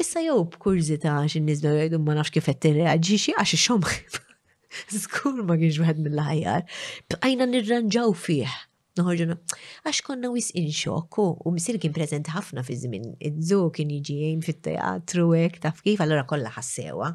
[0.00, 2.70] Issa jew b'kurzita xin nizdu jgħidu ma nafx kif qed
[3.02, 3.98] xie għax xomħi.
[4.94, 6.62] Skur ma kienx wieħed mill-ħajjar.
[7.10, 8.54] Bqajna nirranġaw fih
[8.98, 9.34] noħorġu
[9.90, 14.42] għax konna wis inxokku u misir kien prezent ħafna fi żmien id-żu kien jiġi jgħin
[14.46, 17.10] fit-teatru hekk taf kif allura kollha ħassewa.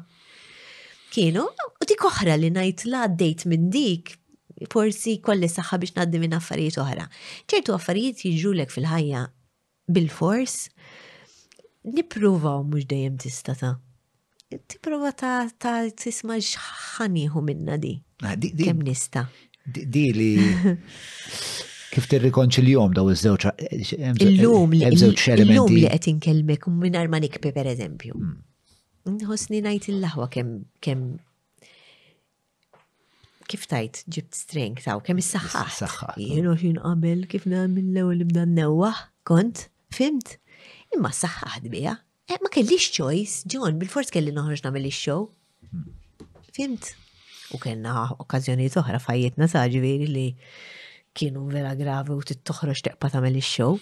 [1.10, 4.14] Kienu u dik oħra li ngħid la dejt minn dik
[4.72, 7.06] forsi kolli saħħa biex ngħaddi minn affarijiet oħra.
[7.48, 9.24] ċertu affarijiet jiġulek fil-ħajja
[9.90, 10.58] bil-fors
[11.96, 13.74] nippruvaw mhux dejjem tista' ta'
[14.68, 18.60] tipprova ta' ta' tisma' x'ħanieħu minna ah, di.
[18.64, 19.24] Kemm nista'
[19.64, 20.30] di li
[21.90, 23.72] Kif tirrikonċiljom daw iż-żewġ eh,
[24.22, 28.14] Illum li Illum li qed inkellmek mingħajr ma nikbi pereżempju.
[28.14, 29.16] Hmm.
[29.16, 30.52] Nħossni ngħid il-laħwa kemm
[30.86, 31.08] kemm
[33.50, 35.74] kif tajt ġibt string taw kemm is-saħħaħ.
[35.80, 36.14] Saħħaħ.
[36.28, 38.94] Jienu xin qabel kif nagħmel l-ewwel nibda
[39.32, 40.36] kont, fimt?
[40.94, 41.96] Imma s-saħħaħ dbija.
[42.30, 45.26] Eh, ma kellix choice, John, bil-fors kelli noħroġ nagħmel ix-show.
[45.72, 46.28] Hmm.
[46.54, 46.94] Fimt?
[47.50, 50.28] U kellna okkażjonijiet oħra fajjetna saġieri li
[51.16, 53.78] kienu vera gravi u tittoħroġ teqpa tagħmel ix-show.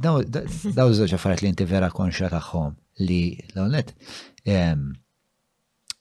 [0.00, 2.74] Daw żewġ affarijiet li inti vera konxja tagħhom
[3.06, 3.18] li
[3.52, 3.92] l-għonet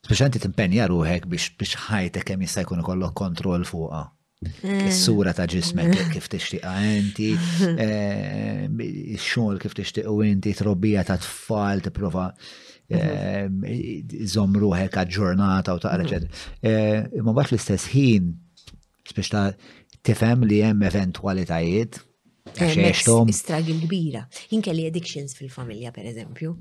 [0.08, 4.04] t-impenja ruħek biex biex ħajtek kemm jista' kollok kontrol kontroll fuqha.
[4.46, 4.86] Eh.
[4.92, 7.32] Is-sura ta' ġismek kif tixtiqa inti,
[7.66, 12.30] x-xogħol kif tixtiqu inti, trobbija ta' tfal tipprova
[14.36, 16.28] żomm ruħek għad ġurnata u taqra ċed.
[16.62, 18.34] Eh, Ma bad l istess ħin
[19.14, 19.54] biex ta'
[20.06, 22.00] tifem li hemm eventualitajiet.
[22.62, 22.92] Eh,
[23.32, 24.24] Istragil kbira.
[24.52, 26.52] Jinkelli addictions fil-familja, per eżempju.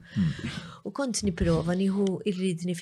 [0.89, 2.75] U kont niprofa nieħu irridni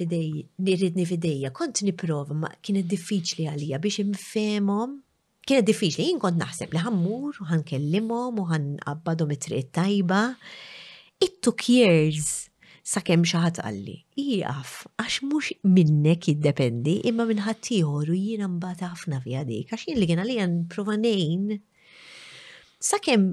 [1.04, 5.00] fidejja, kont niprofa ma kienet diffiċli għalija biex imfemom.
[5.46, 10.20] kienet diffiċli, jien kont naħseb li ħammur, u ħankellimhom, u ħanqabbadhom it-triq tajba.
[11.20, 12.51] It took years
[12.82, 18.48] sakemm xi ħadd Ijaf, Iqaf għax mhux minnek jiddependi imma minn ħadd ieħor u jiena
[18.50, 21.46] mbagħad ħafna fiha dik għax jien li għan għalija għan ngħin
[22.90, 23.28] sakemm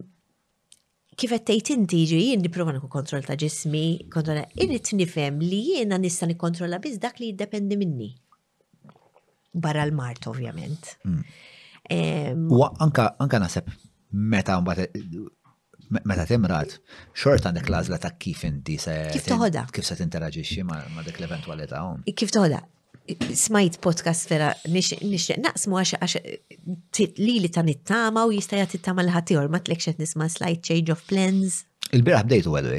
[1.20, 5.98] kif qed tgħid inti ġi jien nipprova nieħu ta' ġismi, kontrolla irid nifhem li jiena
[5.98, 8.14] nista' nikkontrolla biz dak li jiddependi minni.
[9.52, 11.00] Barra l-mart ovvjament.
[11.04, 12.48] Mm.
[12.54, 13.68] Anka naħseb
[14.14, 15.39] meta mbagħad
[16.04, 16.76] meta timrat,
[17.18, 18.96] xort għandek lażla ta' kif inti se.
[19.14, 19.66] Kif toħoda?
[19.74, 22.04] Kif se tinteraġixxi ma' dik l-eventwalità hawn.
[22.16, 22.62] Kif toħodha?
[23.34, 29.02] Smajt podcast vera nixtieq naqsmu għax għax li li ta' nittama u jista' jagħti tama
[29.08, 31.64] l-ħaddieħor ma tlekx qed nisma' slight change of plans.
[31.90, 32.76] Il-biraħ bdejtu għadu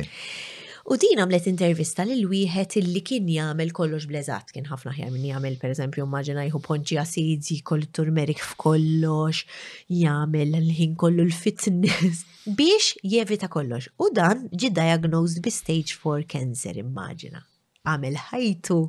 [0.91, 5.27] U din għamlet intervista lil wieħed illi kien jagħmel kollox blezat kien ħafna ħjar minn
[5.29, 9.45] jagħmel pereżempju immaġina jħu ponċi acids, jkoll turmerik f'kollox,
[9.87, 12.25] jagħmel l-ħin kollu l-fitness
[12.59, 13.87] biex jevita kollox.
[14.03, 17.45] U dan ġi diagnosed bi stage 4 cancer immaġina.
[17.87, 18.81] Għamel ħajtu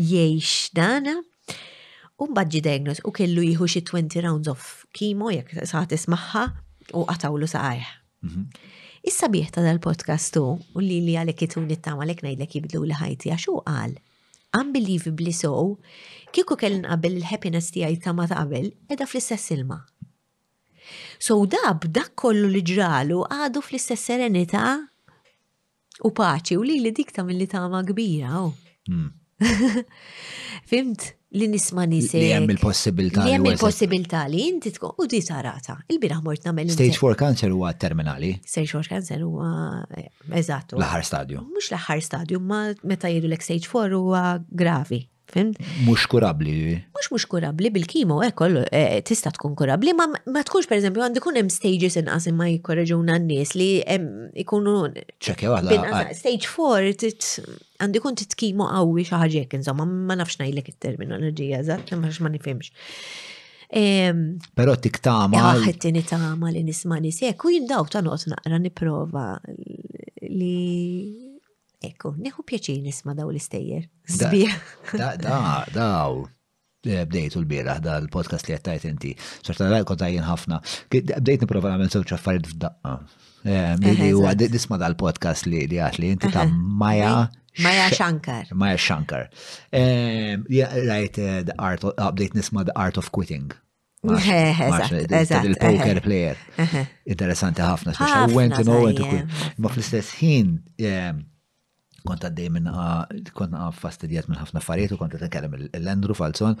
[0.00, 1.18] jiex dana
[2.18, 4.64] Umbad ġi diagnosed u kellu jieħu xi 20 rounds of
[4.96, 6.48] chemo jekk saħat ismaħħa
[6.96, 8.48] u qatawlu -hmm.
[9.06, 13.30] Issa bieħ ta' dal podcast u li li għalek jituni t għalek najdlek jibdlu l-ħajti
[13.30, 13.92] għaxu għal.
[14.58, 15.52] Unbelievably so,
[16.34, 19.78] kiku kellin qabel il-happiness tijaj ta' ma ta' qabel, edha fl-istess ilma.
[21.20, 24.64] So dab dak kollu li ġralu għadu fl-istess serenita
[26.02, 28.34] u paċi u li li dik ta' mill-li ta' ma' kbira.
[28.42, 28.54] Oh.
[28.90, 29.12] Hmm.
[30.72, 31.14] Fimt?
[31.30, 32.16] li nisma nisek.
[32.22, 33.22] Li jem il-possibilità.
[33.26, 35.74] Li jem il-possibilità li inti tkun u di sarata.
[35.92, 36.70] Il-biraħ mort namel.
[36.72, 38.30] Stage 4 cancer huwa terminali.
[38.48, 39.50] Stage 4 cancer huwa
[39.98, 40.06] eh,
[40.40, 40.80] Eżatu.
[40.80, 41.42] L-ħar stadju.
[41.50, 44.24] Mux l-ħar stadju, ma meta jiru l-stage 4 huwa
[44.62, 45.02] gravi
[45.32, 45.56] fimt?
[45.86, 46.54] Mux kurabli.
[46.96, 51.04] Mux mux kurabli bil-kimo, ekkoll, eh, eh, tista tkun kurabli, ma, ma tkunx per eżempju
[51.06, 53.68] għandu kun hemm stages inqas ma jikkoraġuna n-nies li
[54.44, 54.76] ikunu.
[55.28, 56.14] ċekja għala.
[56.18, 57.14] Stage 4,
[57.80, 62.70] għandu kun titkimo għawi xaħġek, insomma, ma nafx najlek il-terminologija, zatt, ma ma nifimx.
[63.78, 65.36] Ehm, Pero tik ah, tama.
[65.44, 69.30] Għaxħettini tama li nisma nisek, u jindaw ta' noqt naqra niprofa
[70.32, 71.27] li
[71.78, 73.84] Ekku, neħu pjaċin nisma daw l-istejjer.
[74.10, 74.54] Sbieħ.
[74.98, 75.42] Da, da,
[75.72, 76.24] daw.
[76.88, 79.12] Eh, bdejtu l-bieraħ da l-podcast li għattajt inti.
[79.46, 80.56] Sorta da kont għajin ħafna.
[80.90, 82.92] Bdejt niprofa għamil sewċa affarijiet f'daqqa.
[83.46, 83.52] Li
[83.92, 87.14] eh, huwa nisma podcast li li għatli inti ta' Maja.
[87.62, 88.44] Maja Shankar.
[88.54, 89.28] Maja Shankar.
[89.72, 90.36] Rajt, eh,
[91.44, 93.52] the art, update ah, nisma The Art of Quitting.
[94.02, 96.36] Il-poker player.
[97.06, 97.92] Interessanti ħafna.
[98.34, 100.56] Ma fl-istess ħin
[102.08, 102.72] kont għaddej minn
[103.36, 106.56] kont minn ħafna affarijiet u kont t-tkellem l-Endru falzon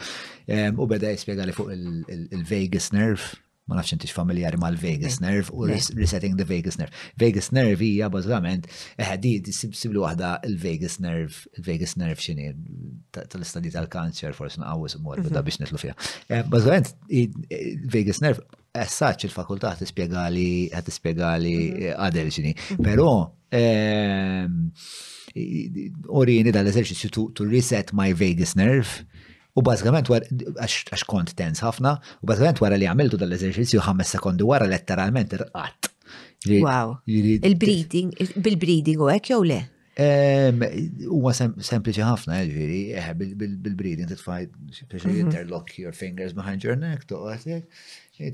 [0.48, 1.72] u beda jispiega li fuq
[2.18, 3.38] il-Vegas nerve
[3.68, 6.94] ma nafx intix familjari mal Vegas nerve u resetting the Vegas nerve.
[7.20, 8.64] Vegas nerve hija bażikament
[8.96, 12.46] eħedi eh, siblu waħda il-Vegas nerve, il-Vegas nerve xini
[13.18, 15.48] tal istadi tal-kanċer forsi naqawis morbida mhm.
[15.50, 15.98] biex nitlu fiha.
[16.32, 21.94] Eh, bażikament Vegas nerve essaċ il-fakultà tispjegali qed tispjegali mhm.
[22.06, 22.56] għadel xini.
[22.56, 22.88] Mhm.
[22.88, 23.12] Però
[26.20, 29.04] orini dal-eżerċizzju to, to reset my vagus nerve.
[29.58, 34.68] U bazzikament għax kont tens ħafna, u bazzikament wara li għamiltu dal-eżerċizzju ħames sekondi wara
[34.70, 35.88] letteralment irqat.
[36.62, 36.98] Wow.
[37.10, 39.62] Il-breeding, bil-breeding u hekk jew le?
[39.98, 45.24] Huwa sempliċi ħafna, ġiri, jiġifieri, bil-breeding titfaj, specially mhm.
[45.24, 47.64] interlock your fingers behind your neck, toqgħod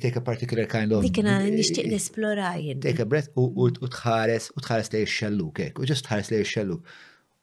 [0.05, 1.01] take a particular kind of.
[1.07, 2.67] Dikna nishtiq eh, eh, nesploraj.
[2.85, 6.77] Take a breath u tħares, u tħares lej xellu, kek, u ġust tħares li xellu.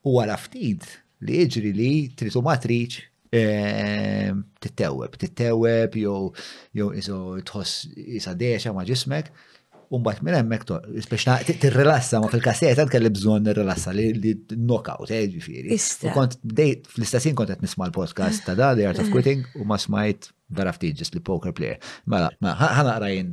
[0.05, 0.85] U għala ftit
[1.25, 1.91] li jġri li
[2.21, 2.99] tritu matriċ
[4.61, 6.15] titteweb, titteweb, jew
[6.77, 7.87] jew iso tħoss
[8.21, 9.29] isa deċa ma ġismek,
[9.91, 14.13] Umbat minn emmek to, t tirrilassa ma fil kassiet għad kelli bżonn rilassa li
[14.53, 15.75] knockout, eh ġifieri.
[16.07, 19.11] U kont bdejt fl-istessin kont nisma' l-podcast ta' da, The Art of mm.
[19.17, 21.79] Quitting, u ma smajt daraf tiġis li poker player.
[22.09, 23.31] Mela, ma ħana rajin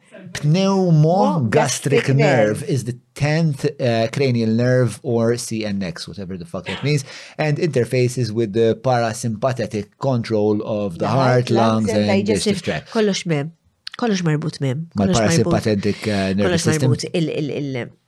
[0.42, 2.92] pneumogastric nerve is the
[3.22, 7.02] 10th uh, eh, cranial nerve or CNX whatever the fuck that means
[7.38, 12.90] and interfaces with the parasympathetic control of the, the heart, lungs, lungs and digestive tract.
[12.90, 13.52] Kollox mem
[14.00, 14.88] kollox marbut mim.
[14.98, 16.92] Mal-parasimpatetik eh, nervous system.
[16.92, 18.02] Kollox marbut.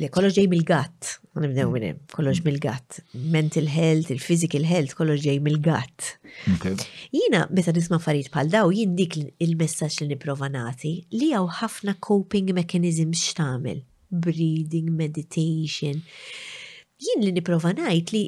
[0.00, 2.46] Li kollox ġej mill-gatt, nibdew minn hemm, kollox mm.
[2.48, 3.00] mill-gatt.
[3.34, 6.06] Mental health, il-physical health, kollox ġej mill-gatt.
[7.12, 11.96] Jiena meta nisma' farid bħal daw jien dik il-messaġġ li nipprova nagħti li għaw ħafna
[12.08, 13.82] coping mechanisms xtamil.
[14.08, 16.00] Breathing, meditation.
[17.02, 18.24] Jien li nipprova ngħid li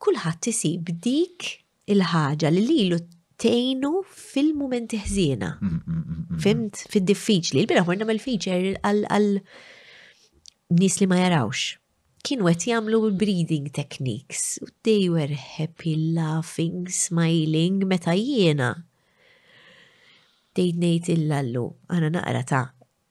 [0.00, 1.56] kulħadd tisib dik
[1.90, 3.02] il-ħaġa li lilu
[3.40, 5.48] tejnu fil-moment ħzina.
[5.64, 7.62] Mm, mm, mm, Fimt, fil-diffiċli.
[7.62, 9.30] Il-bira ħorna mal-feature għal
[10.80, 11.62] nis li ma jarawx.
[12.26, 14.58] Kienu għet jamlu breathing techniques.
[14.84, 18.74] They were happy, laughing, smiling, meta jiena.
[20.54, 22.64] They nejt illallu, għana naqra ta'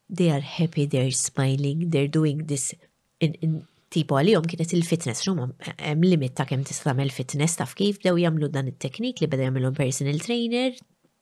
[0.10, 2.73] they are happy, they're smiling, they're doing this
[3.22, 3.61] in, in
[3.93, 5.51] tipo għalihom kienet il-fitness room,
[5.81, 9.47] hemm limit ta' kemm tista' tagħmel fitness taf kif bdew jagħmlu dan it-teknik li beda
[9.49, 10.75] jagħmlu personal trainer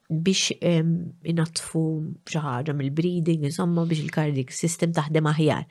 [0.09, 0.91] biex ehm,
[1.27, 1.83] inatfu
[2.29, 5.65] xi ħaġa mill-breeding, insomma biex il-cardiac system taħdem aħjar.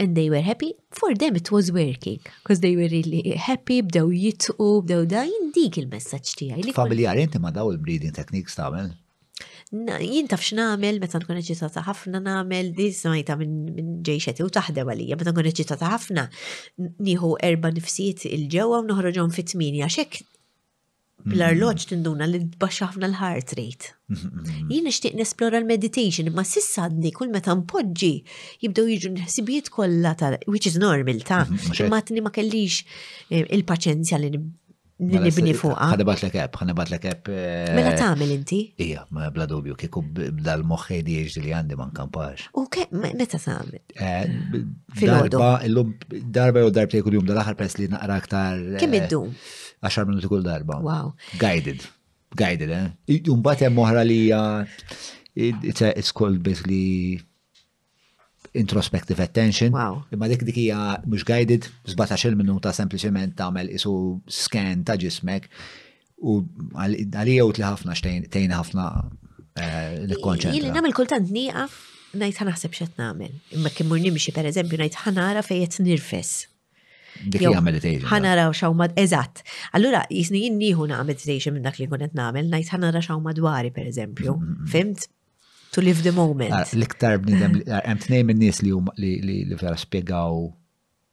[0.00, 4.12] And they were happy, for them it was working, because they were really happy, bdew
[4.16, 6.76] jitqu, bdew da jindik il-messaġġ tiegħi.
[6.76, 8.92] Familjari inti ma daw il-breeding techniques tagħmel?
[9.72, 15.30] jintaf x'namel meta nkun eċitata ħafna nagħmel di smajta minn ġejxeti u taħdem għalija meta
[15.34, 16.24] nkun eċitata ħafna
[17.06, 20.26] nieħu erba' nifsiet il-ġewwa u noħroġhom fit-tminja x'hekk
[21.20, 21.88] bl-arloġ mm.
[21.92, 23.90] tinduna li tbaxxa ħafna l-heart rate.
[24.08, 24.68] Mm-hmm, mm-hmm.
[24.72, 28.10] Jien nixtieq nesplora l-meditation, imma sissa għadni kull meta npoġġi
[28.64, 32.82] jibdew jiġu nħsibijiet kollha ta' which is normal ta' mm-hmm, imma ma kellix
[33.28, 34.32] eh, il-paċenzja li
[35.00, 35.86] nibni fuqa.
[35.94, 37.30] Ħanibat l app, ħanibat l app.
[37.32, 38.58] Eh, mela tagħmel inti?
[38.84, 42.48] Ija, ma bla dubju, kieku dal-moħħi di li għandi ma nkampax.
[42.60, 43.78] U ke, meta tagħmel?
[43.96, 44.66] Eh,
[45.04, 45.94] darba, illum
[46.36, 48.60] darba jew darba kull jum dal-aħħar press li naqra aktar.
[48.82, 49.32] Kemm eh, iddum?
[49.86, 50.80] 10 minuti kull darba.
[50.84, 51.14] Wow.
[51.40, 51.86] Guided.
[52.36, 53.16] Guided, eh?
[53.30, 54.20] Jumbat hemm oħra li
[55.40, 57.20] it's called basically
[58.54, 59.72] introspective attention.
[59.72, 60.02] Wow.
[60.12, 63.92] Imma dik dik hija mhux guided 17-il minuta sempliċement tagħmel isu
[64.26, 65.46] scan ta' ġismek
[66.26, 66.40] u
[66.76, 70.54] għalija u ħafna xtejn ħafna l eh, konċentra.
[70.56, 71.68] Jili nagħmel kultant ngħid
[72.20, 73.34] najt ħanaħseb xet nagħmel.
[73.58, 76.46] Imma kimmur nimxi per eżempju najt ħanara fejet nirfes.
[77.30, 78.06] Dik hija meditation.
[78.10, 79.44] Ħanara xaw mad eżatt.
[79.78, 83.70] Allura jisni jien nieħu nagħmel meditation minn dak li kunet nagħmel, ngħid ħanara xaw madwari
[83.74, 84.34] pereżempju.
[84.36, 84.70] Mm, mm, mm.
[84.74, 85.08] Fimt?
[85.72, 86.52] to live the moment.
[86.54, 88.72] Ah, l-iktar bnidem, għem ah, t-nej minnis li
[89.24, 90.42] li vera spiegaw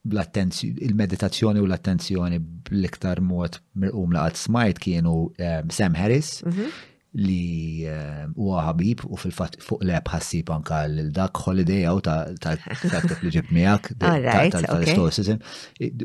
[0.07, 2.38] il-meditazzjoni u l-attenzjoni
[2.71, 6.69] l-iktar mod mirqum laqat smajt kienu eh, Sam Harris, mhm
[7.15, 13.31] li ehm, huwa ħabib u fil-fatt fuq leb ħassib anka l-dak holiday għaw tal-tip li
[13.38, 15.38] ġib miegħek tal-store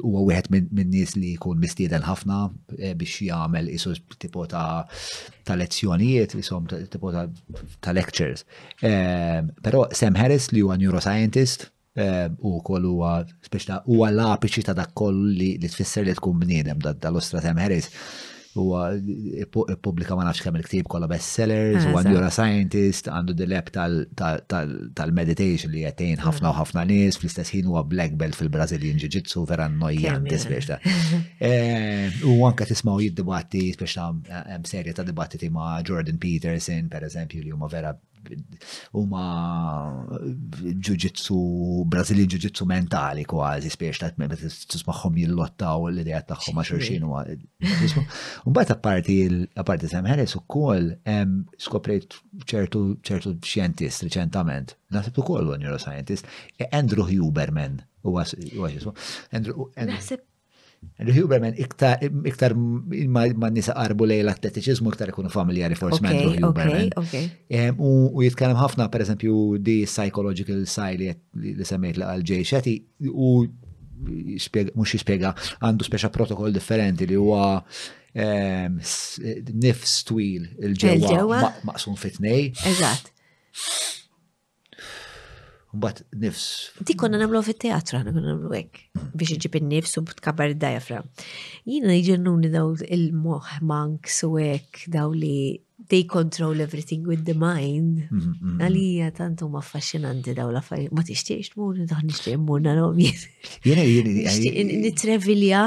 [0.03, 2.39] Huwa wieħed minn nies li jkun mistieden ħafna
[2.79, 8.47] eh, biex jagħmel isu tipo ta' lezzjonijiet, isom tipo ta' lectures.
[8.81, 14.77] Ehm, però Sam Harris li huwa neuroscientist, ehm, u koll huwa speċta huwa l-apiċi ta'
[14.79, 17.91] dak koll li tfisser li tkun bniedem dal-ostra Sam Harris
[18.55, 23.67] huwa e-, e-, pubblika ma nafx kemm il-ktieb kollha bestsellers, huwa ah, scientist, għandu dilep
[23.75, 26.59] tal-meditation li jettejn ħafna u mm.
[26.61, 30.81] ħafna nies, fl-istess ħin huwa black belt fil-Brazilian Jiu-Jitsu vera nnojjan eh, biex ta'
[32.29, 37.55] U anke tismgħu jiddibatti biex hemm serje ta' dibattiti ma' Jordan Peterson, per eżempju, li
[37.57, 37.91] huma vera
[38.95, 39.23] huma
[40.87, 41.39] ġuġitsu,
[41.91, 47.03] Brazilian ġuġitsu mentali kważi, spiex ta' t-mem, t-tismaħħom jillottaw l-idea taħħom ma' xurxin.
[48.49, 49.17] Unbat apparti,
[49.59, 50.89] apparti Sam Harris u koll,
[51.61, 52.11] skoprejt
[52.49, 56.25] ċertu ċertu xjentist reċentament, nasib u koll neuroscientist,
[56.73, 60.21] Andrew Huberman, Naħseb
[61.03, 66.91] Huberman iktar, iktar ma nisa qarbu lejl l-atletiċizmu iktar ikunu familjari forsment okay, Huberman.
[67.03, 67.71] Okay, okay.
[67.73, 72.77] Um, u jitkellem ħafna per eżempju di psychological side li semmejt la għal-ġej xeti
[73.11, 73.35] u
[74.03, 75.33] mux jispiega
[75.63, 78.79] għandu speċa protokoll differenti li huwa um,
[79.63, 82.53] nifs twil il-ġewa maqsum fitnej.
[82.75, 83.11] Eżatt.
[85.73, 86.69] Mbatt nifs.
[86.85, 88.81] Ti konna namlu fi teatru għandna konna namlu għek.
[88.99, 89.13] Mm.
[89.21, 91.07] biex iġib il nifs u b'tkabar id-diafram.
[91.71, 95.37] Jiena jġennuni daw il-moħ monks u hekk daw li
[95.93, 98.05] they control everything with the mind.
[98.05, 98.61] Mm-hmm, mm-hmm.
[98.67, 103.27] Għalija tantu ma affaxxinanti daw la affarijiet Ma tixtiex mur, daħ nixtieq mur na jien.
[103.65, 105.65] Jiena jien nitrevilja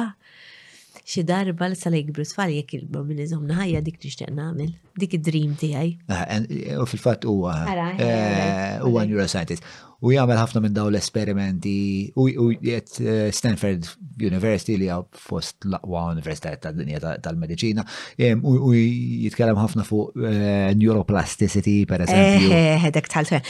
[1.01, 5.89] xi darba li sal jikbru tfal jek il-bambinizhom naħajja dik nixtieq namil dik id-dream tiegħi.
[6.11, 6.31] Ah,
[6.79, 7.55] u fil-fatt huwa
[7.99, 9.63] eh, huwa neuroscientist.
[10.05, 11.71] U jagħmel ħafna minn daw l-esperimenti
[12.19, 13.87] u qed eh, Stanford
[14.23, 17.83] University li għab fost l-aqwa università tad-dinja tal mediċina
[18.43, 22.51] u jitkellem ħafna fuq eh, neuroplasticity per eżempju.
[22.55, 23.43] Eh, dak tal-fer.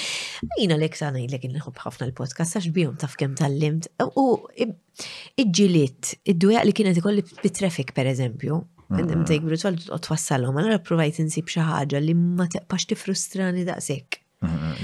[0.57, 3.91] Jina lek sa ngħidlek inħobb ħafna l-podcast għax bihom taf kemm tal-limt.
[4.01, 4.39] U
[5.37, 8.63] iġġiliet, id-dwejaq li kienet ikolli bit-traffic per eżempju,
[9.03, 14.21] Mdejk brutwal t-twassalhom, għal provajt insib xi ħaġa li ma teqpax tifrustrani daqshekk.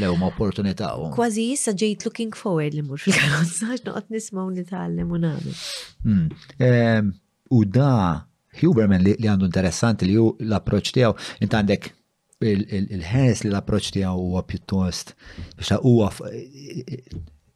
[0.01, 0.89] Lew ma opportunità.
[1.13, 6.27] Kważi issa ġejt looking forward li mhux fil-karozza għax noqgħod nisma' u nitgħallem u mm.
[6.67, 7.11] ehm,
[7.51, 8.25] U da
[8.61, 11.89] Huberman li għandu interessanti li hu l-approċċ tiegħu int għandek
[12.47, 15.11] il ħes li l-approċ tiegħu huwa pjuttost
[15.59, 16.07] biex huwa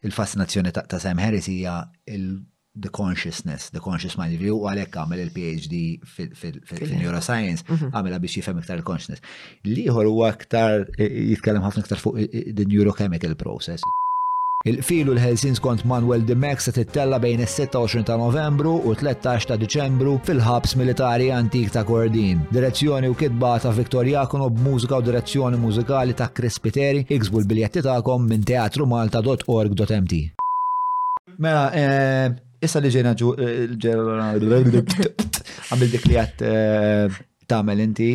[0.05, 1.77] il-fascinazzjoni ta' Sam Harris hija
[2.11, 2.35] il-
[2.79, 4.33] the consciousness, the conscious mind.
[4.35, 5.75] Ġivri u għalek għamil il-PhD
[6.75, 7.91] fil-neuroscience, mhm.
[7.95, 9.23] għamela biex jifem iktar il-consciousness.
[9.65, 12.19] Liħor huwa aktar jitkellem ħafna iktar fuq
[12.59, 13.85] the neurochemical process.
[14.65, 19.57] Il-filu l-Helsin skont Manuel de Mex se tittella bejn is-26 ta' Novembru u 13 ta'
[19.61, 22.41] Diċembru fil-ħabs militari antik ta' Kordin.
[22.49, 27.85] Direzzjoni u kitba ta' Viktor Jakono b'mużika u direzzjoni mużikali ta' Chris Piteri iksbu l-biljetti
[27.85, 30.17] ta'kom minn teatrumalta.org.mt.
[31.37, 32.33] Mela, eh,
[32.63, 34.75] Issa li ġena ġu, eh,
[35.65, 37.17] għamil dik li għat eh,
[37.51, 38.09] tamel inti,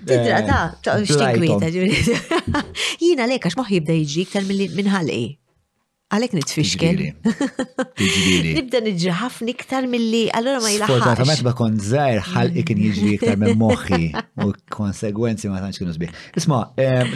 [0.00, 2.00] Tidra ta' ta' xtikwita ġuri.
[3.04, 5.20] Jina lekax moħi jibda jġik tal-minħalqi.
[6.10, 7.00] Għalek nitfixken.
[8.56, 10.90] Nibda nġri ħafna mill-li, allora ma jilaħħax.
[10.90, 12.66] Fortunatament ma kon zaħir ħalqi mm.
[12.70, 14.00] kien jiġri iktar minn moħħi
[14.42, 16.18] u konsegwenzi ma tantx kienu sbieħ.
[16.42, 16.60] Isma,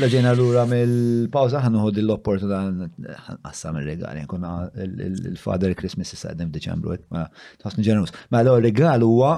[0.04, 4.54] laġena l-ura mill-pawza ħanuħod l-opportunità għassam il-regali, kuna
[4.86, 7.26] il-Father Christmas is għaddem deċembru, ma
[7.64, 8.14] tħasni ġenus.
[8.30, 9.34] Ma l-regal huwa.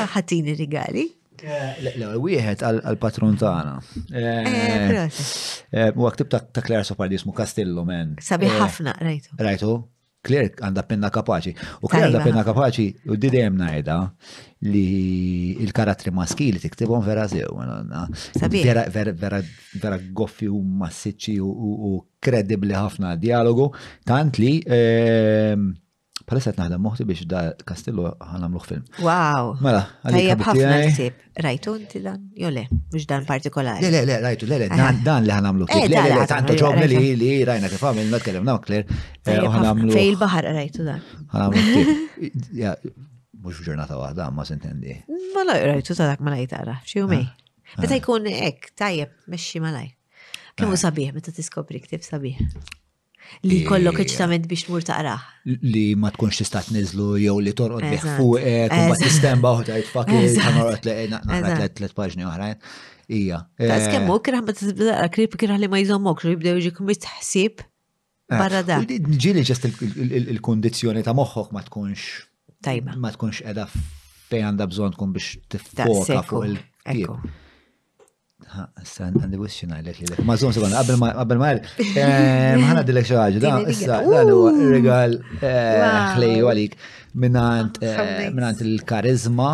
[0.00, 1.10] ħatini regali.
[1.42, 3.76] Wieħed għal-patrun tagħna.
[4.10, 5.22] Eh, eh,
[5.70, 8.16] eh, u għaktib ta' Kler Sopardi jismu Castillo, men.
[8.22, 9.36] Sabi ħafna, rajtu.
[9.40, 9.74] Rajtu,
[10.26, 11.54] Claire għandha penna kapaċi.
[11.80, 13.96] U Claire għandha penna kapaċi, u didem najda
[14.68, 14.84] li
[15.64, 17.54] il karatri maskili tiktibhom vera sew.
[18.92, 23.70] Vera goffi u massiċi u kredibli ħafna dialogu,
[24.04, 25.70] tant li ehm,
[26.30, 28.82] Pala set naħdem moħti biex da Kastillo ħanamluħ film.
[29.02, 29.56] Wow!
[29.66, 31.24] Mela, għalija ħafna ktib.
[31.42, 32.28] Rajtu inti dan?
[32.38, 33.82] Jole, mux dan partikolari.
[33.82, 35.88] Le, le, le, rajtu, le, le, dan li ħanamlu ktib.
[35.88, 38.86] Eh, le, le, tanto ġobni li li rajna kif għamil, ma tkellimna kler.
[39.26, 41.02] Fej il-bahar rajtu dan.
[41.34, 42.86] Ħanamlu ktib.
[43.42, 44.92] Mux ġurnata wahda, ma sentendi.
[45.34, 47.22] Ma la rajtu ta' dak ma lajtara, xie u mej.
[47.72, 47.80] Ah.
[47.82, 49.88] Meta jkun ek, tajjeb, meċi ma laj.
[50.60, 50.82] Kemmu ah.
[50.84, 52.38] sabiħ, meta tiskopri ktib sabiħ
[53.46, 55.26] li kollok eh, iċtament biex tmur taqraħ.
[55.64, 60.34] Li ma tkunx tista' tniżlu jew li torqod bih fuqek u ma tistemba t-għamorot li
[60.46, 62.60] ħanorqod naqra tliet paġni uħrajn.
[63.16, 63.40] Ija.
[63.58, 66.88] Tas eh, kemm u kiraħ ma tibda krib kiraħ li ma jżommokx u jibdew jiġu
[66.92, 67.68] mistħsib eh,
[68.34, 68.80] barra da.
[68.86, 72.26] Ġieli ġest il-kondizjoni ta' moħħok ma tkunx.
[72.94, 73.66] Ma tkunx edha
[74.30, 77.38] fejn għandha bżonn tkun biex tiffoka fuq il-kib.
[78.82, 80.96] San, għandi wis xina għalek li Ma zon sekonda, għabel
[81.38, 81.66] ma għalek.
[81.86, 86.74] Eh, Mħana dilek xaħġa, da, issa, dan regal eh, għalik
[87.22, 89.52] minnant ah, eh, il-karizma.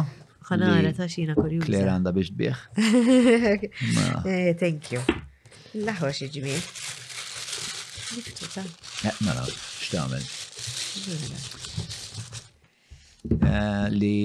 [0.49, 1.67] Ħanara ta' xina kurjuż.
[1.67, 2.63] Klera għanda biex bieħ.
[4.63, 5.05] Thank you.
[5.85, 6.57] Laħwa xi ġimie.
[9.27, 9.45] Mela,
[9.83, 10.31] x'tagħmel?
[14.01, 14.17] Li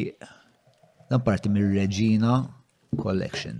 [1.12, 2.46] dan parti mir Regina
[2.96, 3.60] Collection.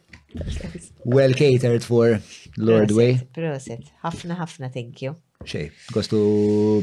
[1.05, 2.19] Well catered for
[2.59, 3.15] Way.
[3.33, 5.15] Proset, ħafna ħafna, thank you.
[5.47, 6.19] Xej, għostu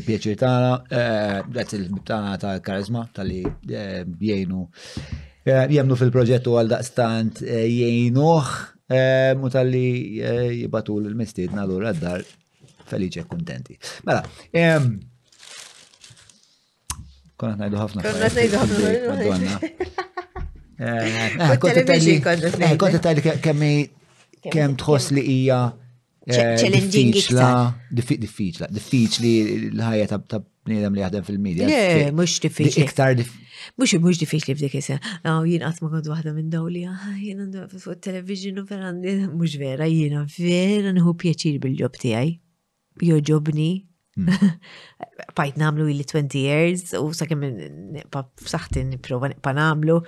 [0.07, 4.62] pieċir tana, eh, għet il tana ta' karizma, tal-li eh, jgħinu.
[5.45, 8.51] Eh, Jemnu fil-proġettu għal daqstant jgħinuħ,
[9.41, 10.25] mu tal-li
[10.65, 12.25] jibatu l-mistidna l għur għaddar
[12.89, 13.77] dar e kontenti.
[14.09, 14.23] Mela,
[17.37, 18.07] konna najdu ħafna.
[18.09, 19.61] Konna najdu ħafna.
[20.79, 23.73] Konti tajli kemmi
[24.53, 25.79] kem tħoss li hija eh,
[26.63, 27.47] diffiċla,
[27.99, 29.33] diffiċla, diffiċli
[29.75, 31.67] l-ħajja ta' bniedem li jaħdem fil-medja.
[31.67, 32.79] Le, mux diffiċli.
[32.87, 33.19] Iktar
[33.79, 34.97] Mux mux diffiċli f'dik isa.
[35.25, 38.89] Għaw, jien għatma kont waħda minn dawli, ah, jien għandu fuq il-television u vera,
[39.35, 42.29] mux vera, jien vera nħu pjaċir bil-ġob tijaj.
[43.03, 43.71] Joġobni,
[45.35, 45.61] Pajt mm.
[45.62, 47.45] namlu illi 20 years u sakemm
[48.55, 49.99] saħti niprofa niqpa namlu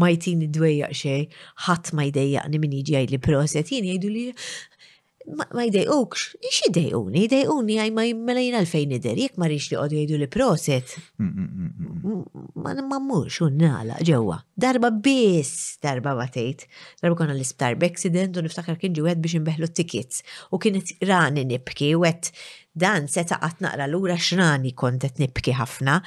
[0.00, 1.26] ma jtini dwejjaq xej,
[1.68, 4.24] ħadd ma jdejjaqni min jiġi għaj proset jien jgħidu li
[5.28, 9.96] ma jdejqux, ix jdejquni, jdejquni għaj ma jimmelajn għalfejn ider, jek ma rix li għodu
[9.98, 10.94] jgħidu li proset.
[11.20, 14.38] Mm, mm, mm, ma un unnala, ġewa.
[14.56, 16.64] Darba bis, darba batejt.
[17.02, 20.22] Darba konna l-isptar b'accident u niftakar kien ġiwet biex nbeħlu t-tickets.
[20.52, 22.32] U kienet rani nibki, u għet
[22.80, 26.00] dan seta għat naqra l-ura xrani kontet nibki ħafna,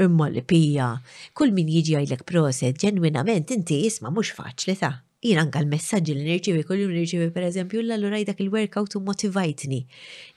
[0.00, 0.94] imma li pija.
[1.36, 6.24] Kull min jiġi għajlek proset, ġenwinament inti jisma mux faċli ta' jina anka l-messagġi li
[6.26, 9.82] nirċivi kollu nirċivi per eżempju l-allura dak il-workout u motivajtni.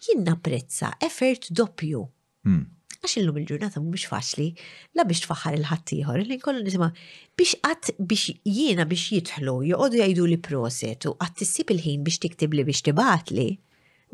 [0.07, 2.06] Jien napprezza effort doppju.
[2.47, 2.65] Hmm.
[2.99, 4.47] Għax illum il-ġurnata mhux faċli,
[4.99, 6.89] la biex tfaħħar il-ħaddieħor, li nkollu nisimgħu
[7.39, 12.19] biex qatt biex jiena biex jidħlu, joqogħdu jgħidu li proset u qatt tissib il-ħin biex
[12.26, 13.47] tiktib li biex tibatli,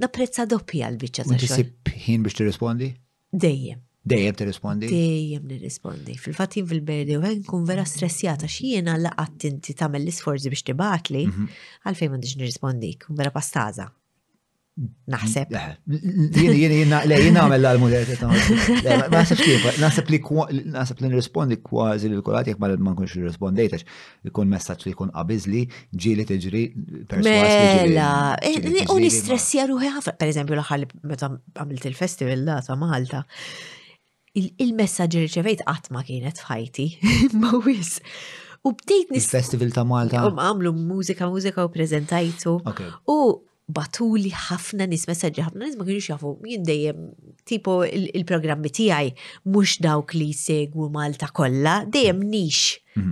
[0.04, 1.74] napprezza doppja l-biċċa ta' xogħol.
[2.06, 2.92] ħin biex tirrispondi?
[3.34, 3.82] Dejjem.
[4.06, 4.86] Dejjem tirrispondi?
[4.90, 6.14] Dejjem nirrispondi.
[6.22, 11.24] Fil-fatt jien fil-berdi u għen kun vera stressjata xiena laqat inti tagħmel l-isforzi biex tibatli
[11.26, 11.48] mhm.
[11.90, 13.90] għalfejn mandiġ nirrispondi, kun vera pastaza.
[15.10, 15.54] Naħseb.
[16.36, 18.10] Jien jien għamel l-almudet.
[18.20, 19.42] Naħseb
[19.80, 20.20] naħseb li
[20.76, 23.88] naħseb li nirrispondi kważi li l kolat jek ma nkunx nirrispondejtex.
[24.30, 25.64] Ikun messaġġ li jkun qabiżli
[25.96, 26.66] ġieli tiġri
[27.24, 28.12] Mela,
[28.44, 30.14] eh, u nistressja ruħi ħafna.
[30.20, 33.24] Per eżempju, l-aħħar meta għamilt il-festival da ta' Malta,
[34.36, 36.86] il-messagġi riċevejt rċevejt qatt ma kienet fħajti,
[37.42, 37.98] m'awis.
[38.66, 39.28] U bdejt nis.
[39.30, 40.26] festival ta' Malta.
[40.26, 42.56] U għamlu mużika, mużika u prezentajtu.
[43.12, 43.18] U
[43.66, 47.00] batuli ħafna nis, messagġi ħafna nis ma kienux jafu, jien dejjem
[47.50, 52.34] tipo il-programmi tijaj, tiegħi mhux dawk li segwu Malta kollha, dejjem mm.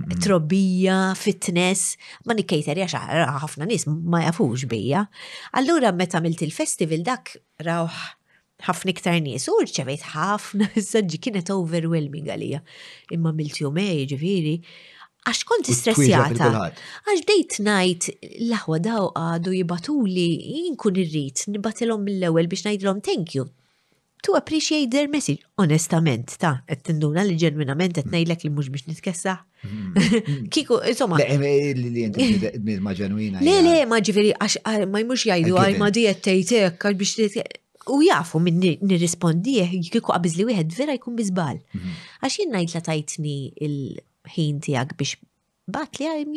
[0.04, 1.96] nix trobija, fitness,
[2.26, 2.94] ma nikkejter jax
[3.44, 5.06] ħafna nis ma jafux bija.
[5.58, 7.34] Allura meta għamilt il-festival dak
[7.64, 8.04] rawħ
[8.68, 12.62] ħafna iktar nies u rċevejt ħafna s-sanġi kienet overwhelming għalija.
[13.16, 14.54] Imma mil-tjumej ġifiri,
[15.28, 16.50] għax kont stressjata.
[17.04, 20.26] Għax dejt najt l-ħwa daw għadu jibatuli
[20.68, 23.46] jinkun irrit, nibatilom mill-ewel biex najdilom thank you.
[24.24, 28.86] To appreciate their message, onestament, ta' qed tinduna li ġenwinament qed ngħidlek li mhux biex
[28.88, 29.34] nitkessa.
[29.66, 30.46] Mm-hmm.
[30.54, 31.18] Kiku, insomma.
[31.20, 32.96] Le, eh, eh, le, ma
[34.00, 34.56] ġifieri għax
[34.94, 37.44] ma jmux jgħidu għaj ma dijet tgħidek għal biex
[37.90, 41.60] u jafu minn nirrispondih jikiku qabiz li wieħed vera jkun bizbal.
[41.76, 41.96] Mhm.
[42.22, 43.36] Għax jien jitla tajtni
[43.66, 45.18] il-ħin tiegħek biex
[45.74, 46.32] bat li għajm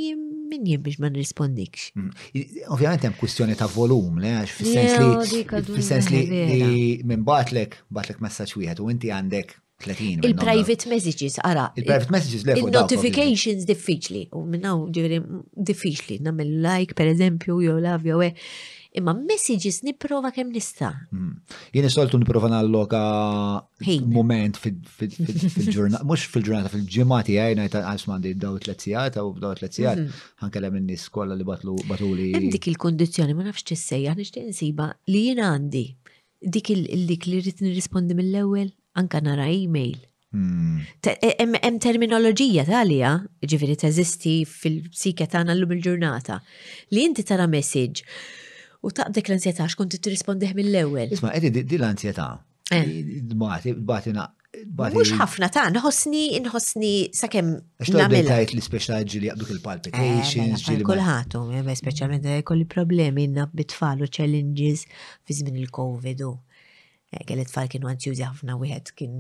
[0.53, 1.91] minn jim biex ma nirrispondikx.
[1.95, 2.65] Mhm.
[2.76, 5.44] Ovvjament hemm kwistjoni ta' volum, le għax fis-sens li
[5.76, 6.68] fis-sens li
[7.14, 10.26] minn batlek batlek messaġġ wieħed u inti għandek 30.
[10.26, 11.68] Il-private messages, ara.
[11.78, 12.56] Il-private messages, le.
[12.57, 14.24] Il-notifications diffiċli.
[14.34, 15.19] U minnaw ġivri
[15.53, 16.18] diffiċli.
[16.26, 18.18] Namel like, per eżempju, jow love, jo
[18.99, 20.90] imma messages niprofa kem nista.
[21.14, 21.34] Mm.
[21.76, 23.02] Jien soltu niprofa nalloka
[24.14, 30.03] moment fil-ġurnata, mux fil-ġurnata, fil-ġimati għaj, najta għasmandi daw t-letzijat, u daw t-letzijat,
[30.44, 30.80] ħankalla mhm.
[30.90, 31.78] minni skolla li batlu
[32.18, 32.32] li.
[32.57, 35.88] Dik il-kondizjoni, ma nafx ċessejja, nishtiq nsiba li jien għandi
[36.53, 38.69] dik il-dik li rrit nirrispondi mill-ewel,
[39.02, 39.95] anka nara e-mail.
[40.38, 43.14] Hemm e, terminoloġija talija,
[43.49, 46.38] ġifiri teżisti fil-psika tagħna llum il-ġurnata,
[46.94, 48.03] li inti tara message
[48.88, 51.11] u dik l-ansjetà xkont tirrispondih mill-ewwel.
[51.15, 52.30] Isma' qed di l-ansjetà.
[52.72, 53.22] Eh.
[53.88, 54.27] Batina
[54.91, 57.51] Mux ħafna ta' nħosni, nħosni sakemm.
[57.84, 60.85] X'nagħmel tajt li speċjal li jaqduk il-palpitations eh, mela, ġili.
[60.88, 61.41] Kulħatu,
[61.81, 64.88] speċjalment eh, kolli problemi inna bit-tfal u challenges
[65.27, 66.31] fi żmien il-COVID u
[67.27, 69.14] kelli tfal kienu anzjużi ħafna wieħed kien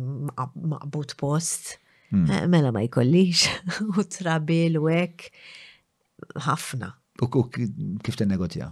[0.71, 1.75] maqbut post.
[2.09, 2.27] Hmm.
[2.55, 3.47] Mela ma jkollix
[3.99, 5.27] u trabil u hekk
[6.47, 6.95] ħafna.
[7.23, 8.71] U kif in-negozja?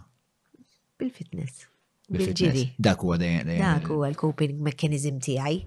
[0.95, 1.65] Bil-fitness.
[2.11, 2.73] Bil-ġiri.
[2.79, 5.57] Dak huwa Dak huwa l-coping mechanism tiegħi.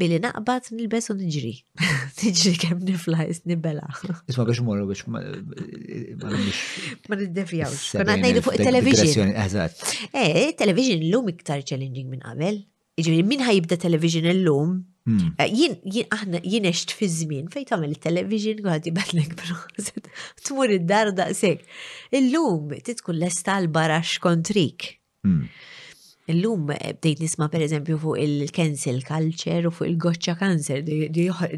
[0.00, 1.52] Billi naqbad nilbes u nġri.
[2.28, 3.88] Nġri kemm nifla nibbela.
[4.30, 5.18] Isma biex morru biex ma
[7.22, 7.80] niddefjawx.
[7.98, 9.26] Konna ngħidu fuq il-television.
[10.12, 12.56] Eh, television l-lum iktar challenging minn qabel.
[13.00, 14.70] Ġifieri min ħajibda television l-lum
[15.08, 15.20] Hmm.
[15.40, 15.76] Eh, jien,
[16.12, 19.56] aħna, jien eċt fi żmien fejn tagħmel it television għad batlek, bro,
[20.44, 21.64] tmur id-dar daqshekk.
[22.18, 24.90] Illum, titkun lesta esta l-barax kontrik.
[25.24, 25.46] Hmm.
[26.30, 31.48] Illum, eh, bdejt nisma pereżempju fuq il-cancel culture u fuq il-goċċa cancer, di sa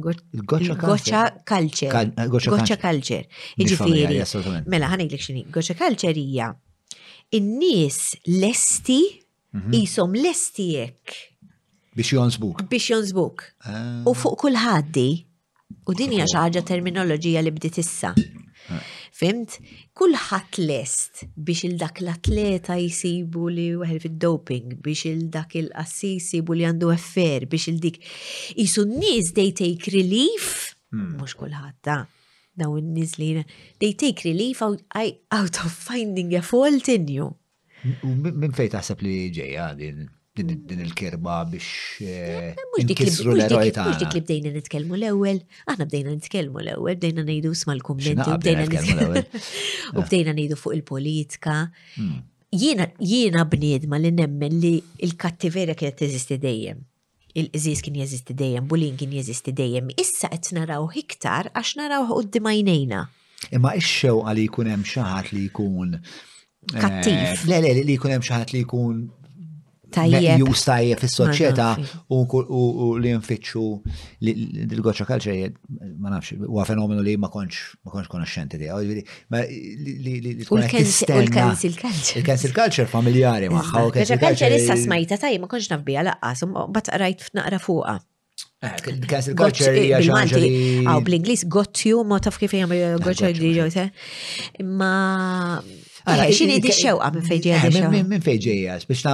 [0.00, 1.90] goċċa culture.
[1.92, 3.26] Eh, goċċa culture.
[3.60, 4.06] Iġifiri,
[4.72, 6.48] mela ħanajlek xini, goċċa culture hija
[7.36, 8.00] in-nies
[8.32, 8.98] lesti,
[9.72, 10.24] qishom mhm.
[10.24, 11.20] lesti jekk
[11.96, 12.62] Biex jonsbuk.
[12.70, 13.42] Biex jonsbuk.
[13.68, 14.00] Ah.
[14.08, 15.08] U fuq kull ħaddi,
[15.90, 18.14] u din hija xi ħaġa terminoloġija li bdiet issa.
[18.72, 18.86] Ah.
[19.22, 19.58] Fimt,
[19.98, 26.88] kullħat lest biex il-dak l-atleta jisibu li għal fil-doping, biex il-dak il-qassi jisibu li għandu
[26.94, 28.00] affer, biex il-dik.
[28.56, 30.48] jisun n-nis they take relief,
[30.96, 31.42] mux hmm.
[31.42, 31.98] kullħat da,
[32.56, 33.28] daw n-nis li
[33.84, 34.80] they take relief out,
[35.60, 37.28] of finding a fault in you.
[38.08, 41.64] Min fejta taħseb li ġeja din din il kerba biex.
[42.00, 47.74] Eh, eh, Mux dik li bdejna nitkelmu l-ewel, aħna bdejna nitkelmu l-ewel, bdejna nejdu sma
[47.76, 49.22] l-kommenti, bdejna nitkelmu
[49.96, 51.58] u bdejna nejdu fuq il-politika.
[51.98, 52.22] Hmm.
[52.52, 54.72] Jiena bniedma li nemmen li
[55.04, 56.80] il-kattiverja kienet teżisti dejjem.
[57.34, 59.88] Il-qżiż kien jeżisti dejjem, bulin kien jeżisti dejjem.
[60.00, 62.98] Issa qed naraw iktar għax naraw qudiem għajnejna.
[63.56, 67.46] Imma ix xewqa għal jkun hemm xi ħadd li jkun eh, kattiv.
[67.48, 69.00] Le le li jkun hemm xi ħadd li jkun
[69.92, 70.38] tajjeb.
[70.42, 71.68] Jus tajjeb fil-soċieta
[72.14, 73.64] u li nfittxu
[74.26, 75.56] l-goċa kalċer eh,
[76.00, 78.70] ma nafx, u fenomenu li ma konċ, ma konċ konoxxenti di.
[78.72, 82.20] U l-cancel culture.
[82.20, 83.84] Il-cancel kalċa familjari magħha.
[83.90, 86.46] Il-cancel culture issa smajta tajjeb ma konx nafbija laqqas,
[86.78, 87.98] bat rajt f'naqra fuqa.
[88.62, 88.74] Eh,
[89.10, 93.88] cancel culture hija xi eh, bl inglis got you ma taf kif jagħmel got you
[94.62, 95.60] Ma
[96.02, 97.88] Ara, xini di xewqa minn fejġeja?
[97.94, 99.12] Minn fejġeja, biex na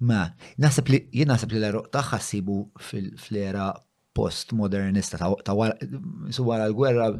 [0.00, 0.22] Ma,
[0.62, 3.68] nasab li, jien nasab li l-eruq taħħa sibu fil-era
[4.16, 7.12] postmodernista ta' wara l-gwerra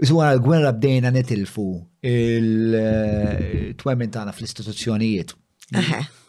[0.00, 1.62] Iżwara l-gwerra bdejna netilfu
[2.08, 5.34] il-twemmin eh, tagħna fl-istituzzjonijiet.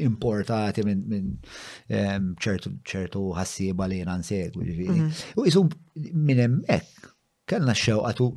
[0.09, 1.37] importati minn
[1.95, 5.07] ehm, ċertu ħassiba li jena nsegwu, ġviri.
[5.39, 5.63] U jisu
[6.27, 7.13] minnem ek,
[7.47, 8.33] kellna xewqatu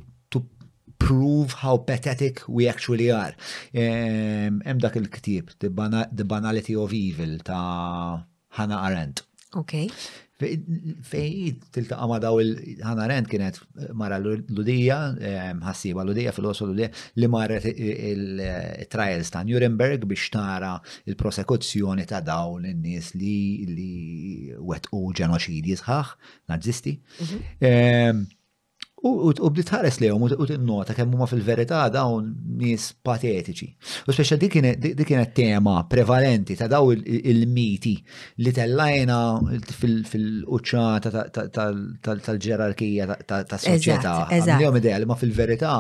[1.00, 3.32] prove how pathetic we actually are.
[3.72, 9.26] Ehm, hemm dak il-ktib, The Banality of Evil ta' Hanna Arendt.
[9.52, 9.72] Ok.
[11.04, 12.54] Fej tiltaqa ma daw il
[12.84, 13.58] hanna Arendt kienet
[14.00, 14.98] mara l-ludija,
[15.66, 16.90] ħassiba l-ludija, filosof l-ludija,
[17.20, 20.72] li mara il-trials eh, ta' Nuremberg biex tara
[21.12, 26.16] il-prosekuzzjoni ta' daw l nis li wet u ġenoċidi sħax,
[26.54, 26.96] nazisti.
[27.20, 28.28] Mhm.
[29.02, 32.26] U bdiet ħares lehom u t-nota kemm huma fil-verità dawn
[32.60, 33.68] nies patetiċi.
[34.12, 34.58] U speċa dik
[35.06, 37.94] kienet tema prevalenti ta' daw il-miti
[38.44, 39.20] li tellajna
[39.84, 44.16] fil-quċċata tal-ġerarkija ta' soċjetà.
[44.36, 45.78] Għamlihom idea li ma fil-verità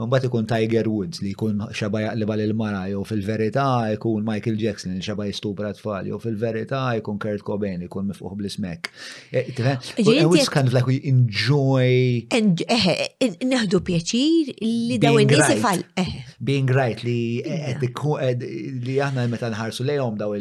[0.00, 4.92] mbagħad ikun Tiger Woods li jkun xaba jaqliba lil mara jew fil-verità jkun Michael Jackson
[4.92, 8.90] li xaba jistupra tfal jew fil-verità jkun Kurt Cobain jkun mifquħ bl-ismek.
[9.32, 12.26] E, Ġiet kind of like we enjoy
[12.64, 16.20] eħe, eh, eh, neħdu pjaċir li daw in-nies eh.
[16.38, 20.36] Being right li li aħna meta nħarsu lejhom daw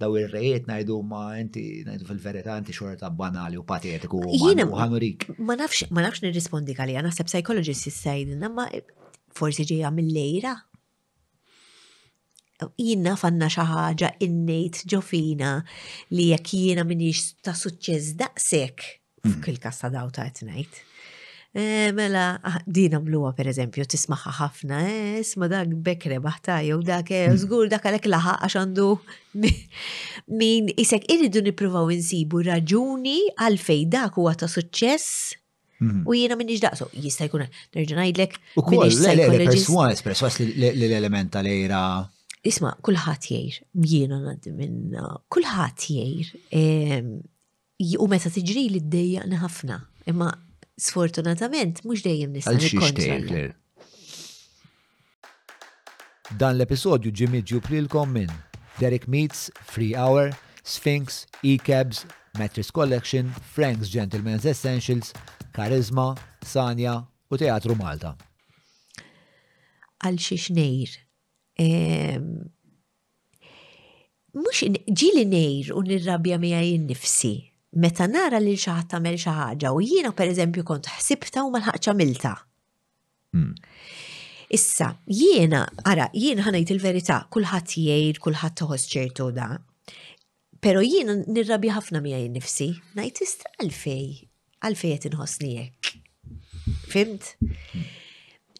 [0.00, 5.28] daw ir-rejiet ngħidu ma inti ngħidu fil-verità inti xorta banali u patetiku u ħanurik.
[5.38, 8.66] Ma nafx ma nafx nirrispondi għalija, naħseb psychologist jissajdilna ma
[9.36, 10.56] forsi ġejja mill-lejra.
[12.76, 15.54] Jina fanna xaħġa innejt ġofina
[16.12, 18.84] li jekk jiena minix ta' suċċez daqsek
[19.24, 19.32] mm.
[19.38, 20.82] f'kil kassa daw ta' etnejt
[21.50, 26.76] Eh, mela, ah, din għamluwa per eżempju, tismaħħa ħafna, eh, isma dak bekre baħta, jew
[26.86, 27.70] dak zgur eh, hmm.
[27.72, 28.90] dak għalek laħa għax għandu
[30.42, 35.16] min isek irridu niprufaw insibu raġuni għalfej dak huwa ta' suċċess
[35.82, 36.04] hmm.
[36.06, 37.42] U jiena minn so jista' jkun
[37.74, 38.36] nerġa' ngħidlek.
[38.54, 41.48] U kol perswas, perswas l-element tal
[42.46, 43.56] Isma, kulħadd jgħir,
[43.90, 44.94] jiena ngħaddi minn
[45.28, 46.30] kulħadd jgħir
[47.98, 49.80] u meta tiġri li ddejjaqni ħafna.
[50.08, 50.30] Imma
[50.80, 53.50] sfortunatament mhux dejjem nista' nikkontrolla.
[56.40, 58.30] Dan l-episodju ġimmi ġuprilkom minn
[58.80, 60.30] Derek Meets, Free Hour,
[60.62, 62.04] Sphinx, E-Cabs,
[62.38, 65.12] Mattress Collection, Frank's Gentleman's Essentials,
[65.56, 66.12] Charisma,
[66.46, 68.14] Sanja u Teatru Malta.
[70.00, 70.94] Għal xiex nejr.
[74.32, 77.34] Mux ehm, ġili nejr u nirrabja mija jinn nifsi
[77.76, 82.32] meta nara li xaħat tamel xaħġa u jiena per eżempju kont ħsibta u malħaqċa milta.
[83.34, 83.52] Hmm.
[84.50, 89.48] Issa, jiena, ara, jiena ħanajt il-verità, kullħat jgħid, kullħat toħos ċertu da.
[90.60, 94.08] Pero jiena nirrabi ħafna mija nifsi, najt istra għalfej,
[94.66, 95.92] għalfej jett inħosnijek.
[96.90, 97.32] Fimt?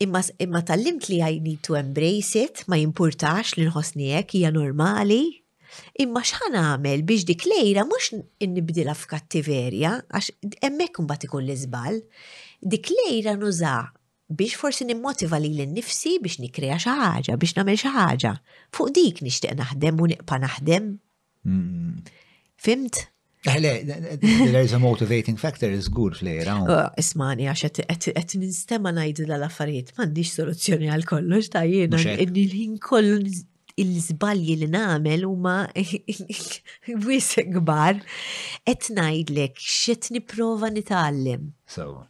[0.00, 5.24] Imma, imma tal-limt li I need to embrace it, ma jimpurtax li nħosnijek, hija normali,
[6.00, 8.12] imma x'ħan għamel biex dik lejla mhux
[8.54, 10.32] nibdilha f'kattiverja għax
[10.64, 12.00] hemmhekk imbagħad ikun l-iżbal.
[12.74, 13.74] Dik lejra nuża
[14.40, 18.34] biex forsi nimmotiva li l-nifsi biex nikrea xi ħaġa, biex nagħmel xi ħaġa.
[18.76, 20.90] Fuq dik nixtieq naħdem u niqpa naħdem.
[21.48, 22.20] Mm-hmm.
[22.60, 23.06] Fimt?
[23.48, 26.58] Għale, eh, there is a motivating factor is good flejra.
[26.70, 27.82] Oh, ismani, għax
[28.14, 33.16] għet ninstema najdu dal-affarijiet, mandiġ soluzzjoni għal kollox ta' jena, l-ħin kollu
[33.78, 35.54] il-żbalji li nagħmel huma
[37.06, 38.00] wis kbar
[38.68, 41.50] qed ngħidlek x'qed nipprova nitallim.
[41.70, 42.06] So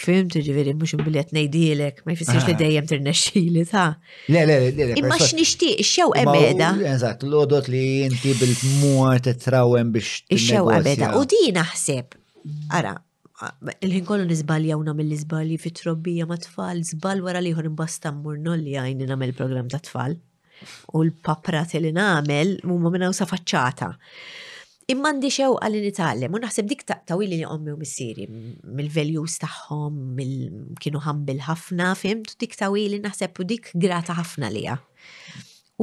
[0.00, 2.60] Fimt ġifieri mhux imbilli qed ngħidilek, ma jfissirx li ah.
[2.64, 3.86] dejjem tirnexxieli ta'.
[4.32, 4.88] Le le le.
[5.02, 6.72] Imma x'nixtieq xew ebeda.
[6.94, 10.22] Eżatt, l odot li inti bil-mur t-trawem biex.
[10.32, 11.14] xew ebeda.
[11.20, 12.16] U din naħseb.
[12.74, 12.96] Ara,
[13.84, 18.38] il-ħin kollu nizbalja unam il izbalji fit trobbija ma tfal, zbal wara liħor imbasta mmur
[18.42, 20.16] nolli għajni namel program ta' tfal
[20.94, 23.90] u l paprat li namel mumma minna u safaċċata.
[24.92, 30.00] Imma għandi xew għalli nitgħallem u naħseb dik taqtawili li għommi u missieri mill-values tagħhom,
[30.82, 34.76] kienu ħambil ħafna, fimt dik tawili naħseb u dik grata ħafna lija.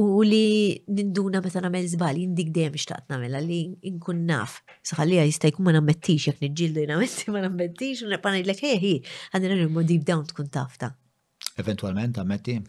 [0.00, 3.60] U li ninduna meta nagħmel zbal, jindik dejjem xtaqt namel, li
[3.96, 4.60] nkun naf.
[4.86, 8.94] Saħalli jista' jkun ma nammettix jekk niġġieldu jnammetti ma nammettix u nepa ngħidlek Hej, ħi
[9.40, 10.92] il nimmu deep down tkun tafta.
[11.60, 12.60] Eventualment ammetti?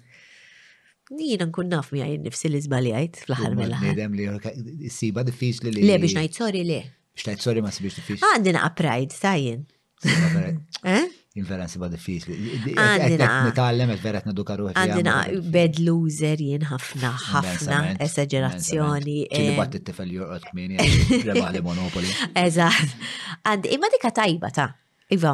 [1.19, 3.79] jina nkun naf mi għajn nifsi li zbaljajt fl-ħar mela.
[3.83, 4.29] Nidem li
[4.89, 5.81] s-siba diffiċli li.
[5.83, 5.87] li.
[5.91, 6.81] Le biex najt sorry le.
[7.15, 8.23] Biex najt sorry ma s biex diffiċli.
[8.29, 9.65] Għandina għaprajt, sajjen.
[11.39, 11.67] Invera eh?
[11.67, 12.37] nsiba diffiċli.
[12.75, 13.29] Għandina.
[13.49, 14.69] Nitallem, vera t-nadu karu.
[14.71, 15.17] Għandina
[15.53, 19.19] bed loser jien ħafna, ħafna, esagerazzjoni.
[19.27, 19.57] Ċili eh.
[19.59, 20.79] bat t-tifel jorqot kmini,
[21.27, 22.13] rebaħ li monopoli.
[22.45, 22.95] Eżat.
[23.43, 24.71] Għandina, imma dika tajba ta'
[25.11, 25.33] Iva,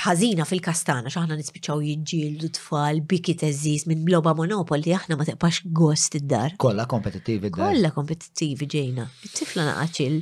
[0.00, 6.16] ħazina fil-kastana, xaħna nispiċaw jġildu tfal, biki teżis minn bloba monopoli, aħna ma teqbax gost
[6.16, 6.54] id-dar.
[6.62, 7.74] Kolla kompetittivi id-dar.
[7.74, 9.04] Kolla kompetittivi ġejna.
[9.28, 10.16] It-tifla naqaċil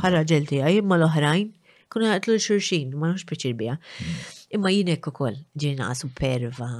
[0.00, 1.50] bħala ġelti għaj, imma l-oħrajn,
[1.92, 3.76] kuna għatlu xurxin, ma nux biċir bija.
[3.76, 4.36] Mm.
[4.56, 6.70] Imma jinek u koll ġejna superva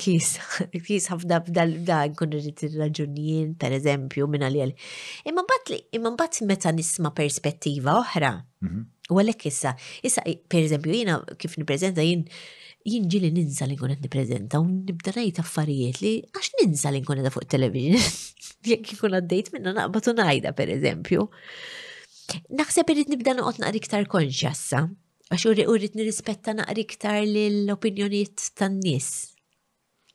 [0.00, 0.28] kis,
[0.86, 4.72] kis ħafna b'da nkun irrid ir-raġunjien, per eżempju, minn għal
[5.30, 8.32] Imma bat li, imma bat meta nisma perspettiva oħra.
[8.66, 8.84] Mhm.
[9.14, 12.26] U għalek issa, issa, per eżempju, jina kif niprezenta jien
[12.86, 17.00] jien ġili ninsa li nkun qed nippreżenta u nibda ngħid affarijiet li għax ninsa li
[17.02, 17.98] nkun qed fuq television.
[18.66, 21.24] Jekk ikun għaddejt minna naqbad u ngħidha pereżempju.
[22.60, 24.84] Naħseb irrid nibda noqgħod naqri iktar konxjassa
[25.34, 29.10] għax urrit nirrispetta naqri iktar l-opinjonijiet tan-nies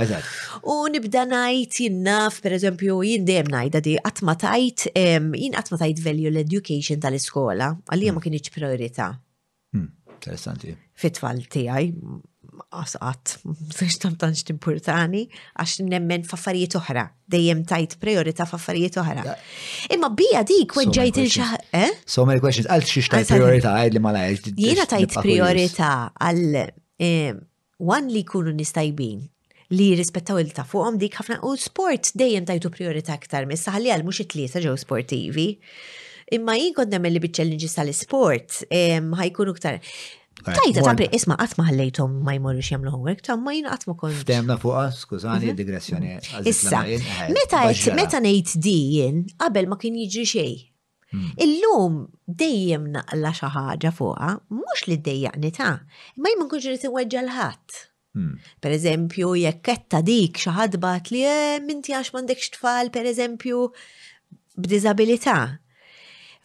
[0.72, 6.32] U nibda najt jinnaf, per eżempju, jindem najda di għatma tajt, jinn għatma tajt value
[6.38, 8.28] l-education tal-iskola, għalli ma hmm.
[8.32, 9.12] kienieċ priorita.
[10.18, 10.74] Interessanti.
[10.98, 11.92] Fit-tfal tiegħi
[12.74, 15.22] għasqat, mux tam t-importani,
[15.62, 19.36] għax nemmen faffarijiet uħra, dejjem tajt priorita faffarijiet uħra.
[19.94, 21.54] Imma bija dik, weġġajt il-xaħ.
[21.84, 21.92] Eh?
[22.10, 24.50] So many questions, għalt xiex tajt priorita għajd li mala għajd.
[24.66, 29.26] Jena tajt priorita għal għan eh, li kunu nistajbin
[29.76, 34.06] li rispettaw il-ta fuqom dik ħafna u sport dejjem tajtu priorita aktar, mis ħalli għal
[34.08, 35.50] mux it-tlieta ġew sportivi.
[36.34, 39.78] Imma jien kont nemmen li bit-challenges tal-sport ħajkunu ktar.
[39.80, 44.16] Eh, Tajta, tabri, isma għatma ħallejtom ma jmorrux xiemlu homework, ta' ma jina għatma kon.
[44.28, 45.56] Demna fuqa, skużani, mhm.
[45.58, 46.12] digressjoni.
[46.18, 46.50] Mhm.
[46.52, 50.56] Issa, eh, meta nejt di jien, qabel ma kien jiġri xej.
[51.08, 51.30] Hmm.
[51.40, 51.94] Illum
[52.28, 55.70] dejjem naqla xi ħaġa fuqha, mhux li dejjaq nita,
[56.20, 57.78] ma jien ma irid iweġġa' l-ħadd.
[58.18, 58.34] Hmm.
[58.62, 63.64] Per eżempju, jekk ketta dik xi bat li eh, minti għax m'għandekx tfal, per eżempju,
[64.60, 65.40] b'diżabilità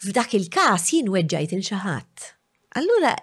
[0.03, 2.23] f'dak il-kas jien weġġajt il-xaħat.
[2.79, 3.13] Allura.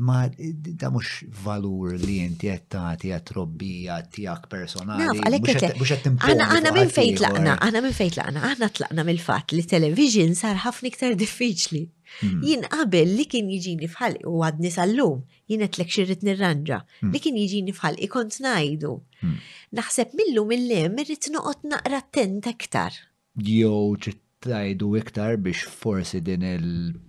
[0.00, 1.08] Ma da mux
[1.44, 5.10] valur li inti għettati għat-trobbija tijak personali.
[5.26, 10.56] aħna Għana minn fejt laqna, għana minn fejt laqna, għana tlaqna mill-fat li television sar
[10.64, 11.82] ħafna iktar diffiċli.
[12.22, 12.40] Hmm.
[12.44, 17.12] Jien qabel li kien jiġini fħal u għadni sal-lum, jien għetlek xirrit nirranġa, hmm.
[17.12, 18.96] li kien jiġini fħal ikont najdu.
[19.20, 19.36] Hmm.
[19.76, 23.00] Naħseb millu mill-lem irrit noqot naqra tent aktar.
[23.40, 26.42] Jow, ċitt tajdu iktar biex forsi din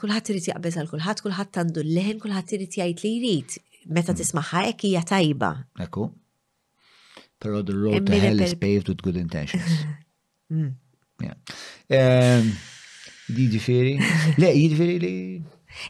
[0.00, 3.56] kullħat irrit jaqbeż għal kullħat, kullħat għandu l-leħen, kullħat irrit jgħid li jrid.
[3.96, 4.18] Meta mm.
[4.20, 5.52] tismaħħa hekk hija tajba.
[5.86, 6.10] Eku
[7.42, 9.80] Pero the road to hell is paved with good intentions.
[10.50, 12.52] Di mm.
[13.38, 13.96] jiġifieri?
[14.38, 15.14] Le, ġifiri li.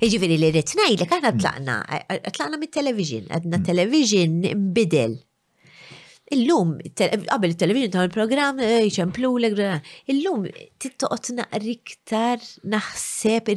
[0.02, 2.30] Ġifiri li rritnaj li kħana tlaqna, mm.
[2.36, 4.40] tlaqna mit-television, għadna television
[4.72, 5.18] bidel.
[6.32, 9.50] Illum, qabel il-television ta' il-program, eh, jċemplu l
[10.14, 10.46] Illum,
[10.80, 12.40] tittoqot naqri ktar
[12.72, 13.50] naħseb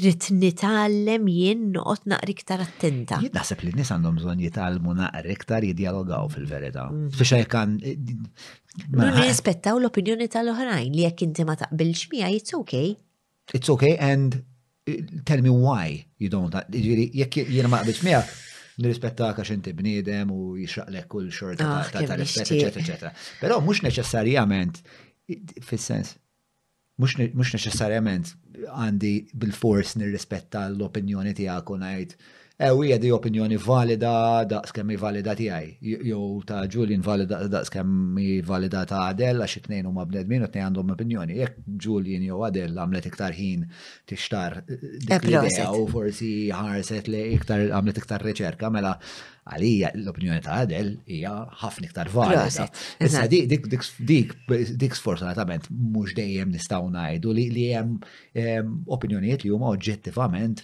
[0.61, 3.21] tal-lem jien noqot naqri ktar attenta.
[3.35, 6.89] naħseb li nis għandhom zon jitalmu naqri ktar jidjalogaw fil-verita.
[6.91, 7.13] Mm.
[7.15, 7.77] Fisha jekan.
[7.83, 7.95] Eh,
[8.91, 12.91] nirrispettaw l-opinjoni tal-oħrajn li jekk inti ma taqbilx mija, it's okay.
[13.53, 14.41] It's okay and
[14.89, 16.55] eh, tell me why you don't.
[16.71, 18.25] Jekk jien ma taqbilx mija,
[18.75, 20.55] nirrispettaka xinti bniedem u
[20.87, 23.11] lek kull xorta ta' ah, rispett, eccetera, eccetera.
[23.39, 24.81] Però mhux neċessarjament,
[25.63, 26.15] fis-sens,
[26.99, 28.33] mhux neċessarjament
[28.67, 32.15] għandi bil-fors nirrispetta l-opinjoni tijak u ngħid
[32.57, 35.97] Ewija eh, di opinjoni valida daqs kemmi valida tiegħi.
[36.07, 40.69] Jew ta' Julian valida daqs kemmi valida ta' Adel għax it-tnejn huma bnedmin u tnejn
[40.69, 41.35] għandhom opinjoni.
[41.41, 43.67] Jekk Julian jew Adel għamlet iktar ħin
[44.13, 44.71] tixtar eh,
[45.03, 48.95] dik eh, l-idea u forsi ħarset li iktar għamlet iktar riċerka mela
[49.45, 51.31] għalija l-opinjoni ta' għadel hija
[51.61, 52.67] ħafna iktar valida.
[53.05, 57.91] Issa dik dik sfortunatament mhux dejjem nistgħu ngħidu li li hemm
[58.97, 60.57] opinjonijiet li huma oġġettivament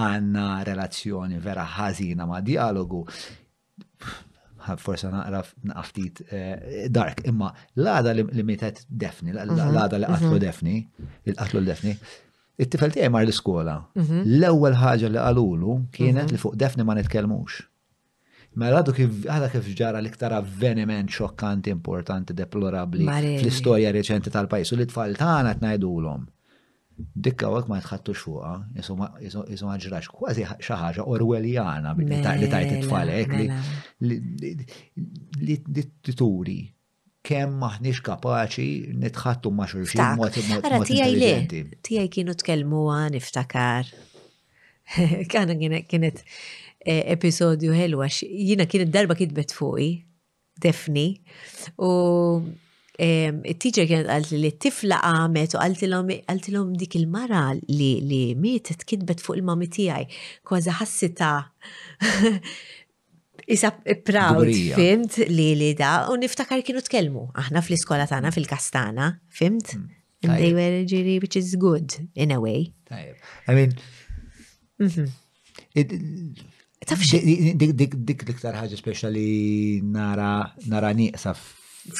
[0.00, 3.00] għanna relazzjoni vera ħażina ma' dialogu
[4.78, 9.56] forsa naqra naqftit eh, dark, imma l-għada li mitet defni, mhm.
[9.56, 10.42] l-għada li qatlu mhm.
[10.46, 10.76] defni,
[11.30, 11.94] il-qatlu l-defni,
[12.64, 13.76] it-tifel tiegħi mar l-iskola.
[14.00, 14.22] Mhm.
[14.40, 17.62] L-ewwel ħaġa li qalulu kienet li fuq defni ma nitkellmux.
[18.62, 24.78] Mela għadu kif għada kif ġara l-iktar avveniment xokkanti importanti deplorabli fl-istorja reċenti tal-pajis u
[24.78, 26.28] li tfal tagħna tnajdulhom
[27.16, 33.48] dikka għak ma jtħattu xuqa, jisum ma kważi xaħġa orwelljana li tajt mela, it-tfalek li
[34.04, 35.82] mela.
[36.08, 36.58] t-turi
[37.24, 38.70] kem maħniex kapaċi
[39.04, 43.88] nitħattu ma' xurxin mod Ara tijaj li, tijaj kienu tkellmu għan iftakar.
[45.32, 45.56] Kana
[45.88, 49.88] kienet eh, episodju ħelwa, jina kienet darba kitbet fuqi,
[50.60, 51.06] defni,
[51.82, 51.94] u
[52.94, 59.38] it-tiġer kienet għalt li t-tifla għamet u għalt l dik il-mara li mietet kitbet fuq
[59.40, 60.06] il-mami tijaj,
[60.46, 61.30] kważi ħassita
[63.46, 69.74] Isa proud, fimt, li li da, u niftakar kienu tkellmu, aħna fl-iskola tagħna fil-kastana, fimt?
[69.74, 69.90] Hmm,
[70.24, 72.72] And they were ġiri, which is good, in a way.
[73.46, 73.74] I mean,
[75.74, 77.74] Dik mhm.
[77.76, 79.20] dik dik liktar ħaġa speċjali
[79.84, 80.92] nara nara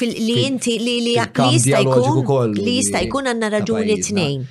[0.01, 1.15] li inti li li
[1.51, 4.45] jista' jkun li jista' jkun għanna raġuni tnejn.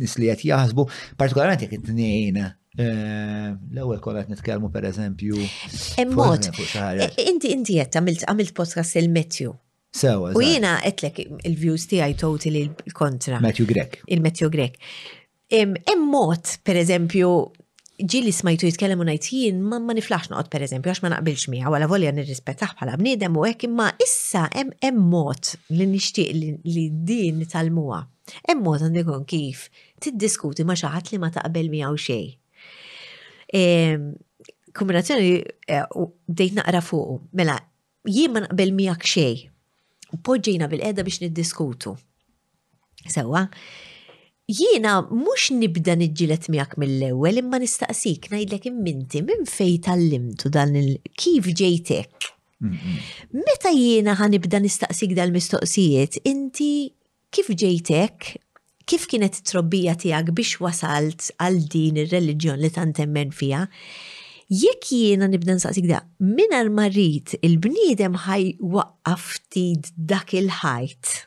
[0.00, 0.86] nislijat jahzbu.
[1.20, 5.36] Partikolarment jek t nejn eh, L-ewel kollet nitkelmu per eżempju.
[6.00, 6.48] Emmot.
[6.48, 9.52] Eh, inti inti jett għamilt podcast il-Metju.
[9.94, 10.32] Sewa.
[10.34, 13.42] U jina etlek il-views ti għaj totally il-kontra.
[13.44, 14.00] Metju Grek.
[14.08, 14.80] il metju Grek.
[15.56, 17.28] Immot, per eżempju,
[18.10, 21.70] ġili smajtu jitkellem u najt jien ma ma niflax per pereżempju għax ma naqbilx miegħu
[21.76, 26.28] għala volja nirrispettaħ bħala bniedem u hekk imma issa hemm mod li nixtieq
[26.74, 27.70] li din tal
[28.48, 29.58] Hemm mod għandu kif
[30.00, 32.28] tiddiskuti ma xi ħadd li ma taqbel miegħu xejn.
[34.74, 35.26] Kombinazzjoni
[35.70, 35.84] eh,
[36.26, 37.58] dejt naqra fuq, mela
[38.10, 39.38] jien ma naqbel miegħek xejn.
[40.24, 41.92] Poġġejna bil edha biex niddiskutu.
[43.04, 43.50] Sewa, so,
[44.50, 51.48] jiena mux nibda nidġilet miak mill-ewel imma nistaqsik najdlek imminti minn fej tal-limtu dan il-kif
[51.56, 52.30] ġejtek.
[53.32, 56.90] Meta jiena ħanibda nistaqsik dal-mistoqsijiet, inti
[57.34, 58.26] kif ġejtek,
[58.88, 63.64] kif kienet trobbija tijak biex wasalt għal din il-reliġjon li tantemmen fija,
[64.52, 71.18] jekk jiena nibda nsaqsik da, minar marit il-bniedem ħaj waqqaf ftit dak il-ħajt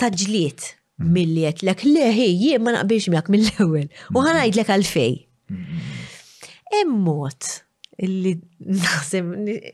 [0.00, 1.12] taġliet Mm.
[1.16, 4.24] milli qed leħi jien ma naqbilx miegħek mill-ewwel u mm.
[4.26, 5.14] ħanajdlek għalfej.
[5.50, 5.90] Mm.
[6.76, 7.48] Hemm mod
[8.04, 8.34] illi
[8.82, 9.30] naħsem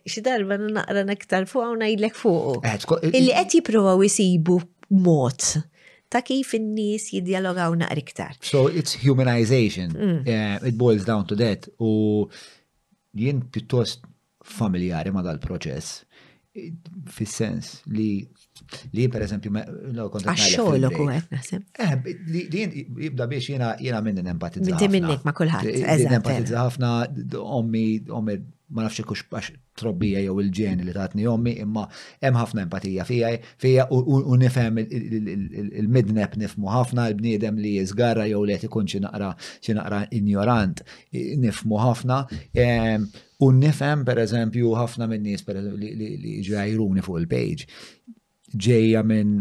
[0.08, 2.66] xi darba naqra nektar fuq u ngħidlek fuq.
[2.66, 4.60] Eh, illi qed jippruvaw isibu
[5.02, 5.50] mod
[6.14, 8.38] ta' kif in-nies jiddialogaw naqra iktar.
[8.52, 9.96] So it's humanization.
[10.22, 12.28] Eh, it boils down to that u
[13.16, 14.06] jien pjuttost
[14.46, 16.04] familjari ma dal-proċess
[17.16, 18.08] fis-sens li
[18.96, 21.94] li per eżempju għaxxol u għek eh
[22.32, 22.62] Li li
[23.06, 24.68] jibda biex jena jena minn empatizza.
[24.70, 25.68] Minti minnek ma kullħat.
[26.10, 26.92] Empatizza ħafna
[27.60, 27.86] ommi
[28.20, 28.38] ommi
[28.74, 31.84] ma nafx kux għax trobbija jew il-ġeni li tatni ommi, imma
[32.24, 33.30] hemm ħafna empatija fija,
[33.62, 39.30] fija u nifhem il-midneb nifmu ħafna, il-bniedem li jizgarra jew li qed ikun xi naqra
[39.62, 40.82] xi naqra ignorant
[41.14, 42.20] nifmu ħafna.
[43.44, 47.68] U nifhem pereżempju ħafna minn nies li ġajruni fuq il-page
[48.56, 49.34] ġejja minn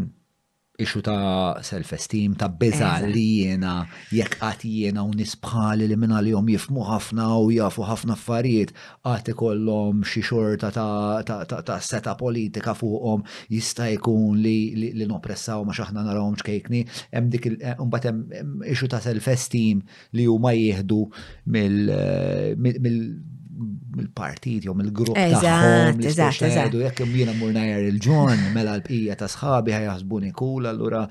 [0.80, 3.73] ixu ta' self-esteem, ta' beza li jena,
[4.11, 8.73] jekk għat jena u nisbħali li minna li jom jifmu ħafna u jafu ħafna affarijiet,
[9.07, 13.23] għati kollom xi xorta ta' seta politika fuqom
[13.53, 16.84] jista' jkun li li nopressaw ma xaħna narawhom xkejkni,
[17.15, 19.80] hemm dik imbagħad eh, hemm ixu ta' self-esteem
[20.19, 20.99] li huma jieħdu
[21.56, 23.23] mill eh,
[23.95, 29.76] mill-partit jew mill-grupp tagħhom li xedu jekk jiena mur najer il-ġon mela l-bqija ta' sħabi
[29.76, 31.03] ħajħasbuni kul allura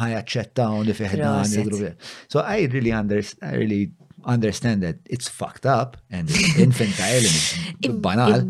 [0.00, 2.10] ħajaċċettaw li fiħna dan il-grupp.
[2.32, 3.92] So I really understand I really
[4.26, 6.30] understand that it's fucked up and
[6.62, 7.34] infantile
[7.80, 8.42] and banal.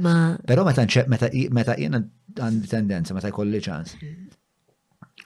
[0.47, 1.31] Però meta meta
[1.61, 2.03] meta jiena
[2.37, 3.97] għandi tendenza meta jkolli ċans.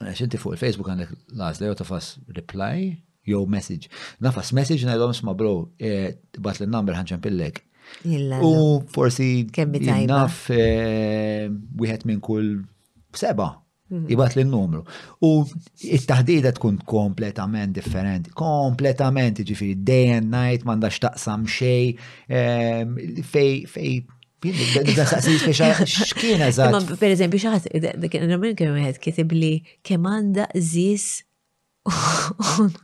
[0.01, 2.87] Eh, xinti fuq il-Facebook għandek l-għazla jew tafas reply
[3.29, 3.91] jew message.
[4.25, 5.51] Nafas message najdom sma bro,
[5.83, 7.61] eh, bat l-number ħanċempillek
[8.43, 9.47] U forsi
[10.07, 12.51] naf wieħed minn kull
[13.12, 13.51] seba'
[13.91, 14.85] li n numru
[15.27, 15.31] U
[15.83, 21.97] it tahdida tkun kompletament differenti, kompletament ġifiri, day and night, mandax taqsam xej,
[23.33, 24.03] fej, fej,
[24.41, 27.67] Per eżempju, xaħat,
[28.01, 28.99] dak il-ramin kienu għed
[29.85, 31.11] kemanda zis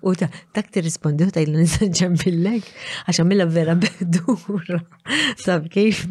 [0.02, 2.64] U ta' ti rispondi u ta' il nisarġan billek,
[3.05, 4.78] għax għamilla vera bedura.
[5.36, 6.06] Sab kif?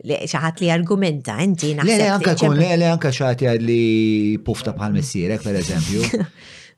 [0.00, 1.92] ċaħat li argumenta, enti naħseb.
[2.00, 3.82] Le, anka kun, le, le, anka ċaħat li
[4.46, 6.24] pufta bħal messirek, per eżempju.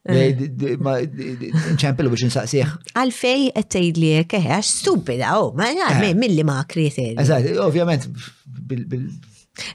[1.79, 2.75] ċempel biex nsaqsiħ.
[2.99, 6.17] Għalfej għettajd li eh, għax stupida, u oh, ma' eh.
[6.19, 7.13] mill-li ma' krieti.
[7.15, 8.11] Eżat, ovvjament,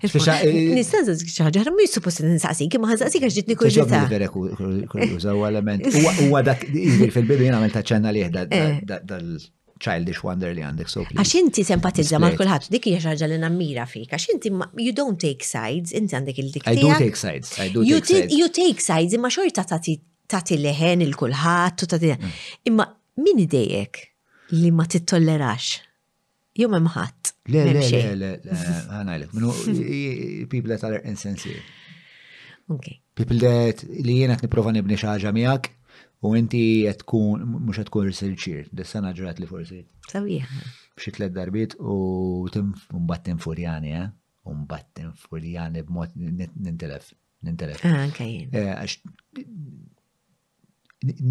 [0.02, 3.54] Nistanza xaħġa, ħarmi suppost n ma ħansaqsik għax ġitni
[7.18, 11.04] fil-bidu jena għamil dal-childish wonder li għandek so.
[11.14, 15.22] Għax inti sempatizza ma' kullħat, dik hija ħaġa li nammira fik, għax inti you don't
[15.22, 16.66] take sides, inti għandek il-dik.
[16.74, 18.34] I do take sides, I do take sides.
[18.34, 22.16] You take sides, imma xorta tati leħen il-kulħat, tati.
[22.72, 22.90] Imma
[23.22, 24.08] min idejek
[24.58, 25.78] li ma titollerax.
[26.58, 27.16] Jom hemm ħadd.
[27.48, 28.56] Le, le, le, le,
[28.91, 29.52] għanajlek, minu
[30.52, 31.64] people that are insensitive
[32.68, 32.99] Okay.
[33.15, 35.69] People that li jena t-niprofa nibni xaġa miak
[36.28, 36.61] u inti
[37.07, 39.78] kun, mux kun r-silċir, dessana ġrat li forsi.
[40.11, 40.49] Sabiħ.
[40.99, 41.95] Bxie tlet darbit u
[42.99, 44.10] mbatt Furjani eh?
[45.24, 46.19] furjani b b'mod
[46.68, 47.07] nintelef.
[47.48, 47.80] Nintelef.
[47.88, 48.52] Ah, kajin.
[48.52, 49.45] Eh,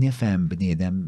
[0.07, 1.03] Nifem b'nidem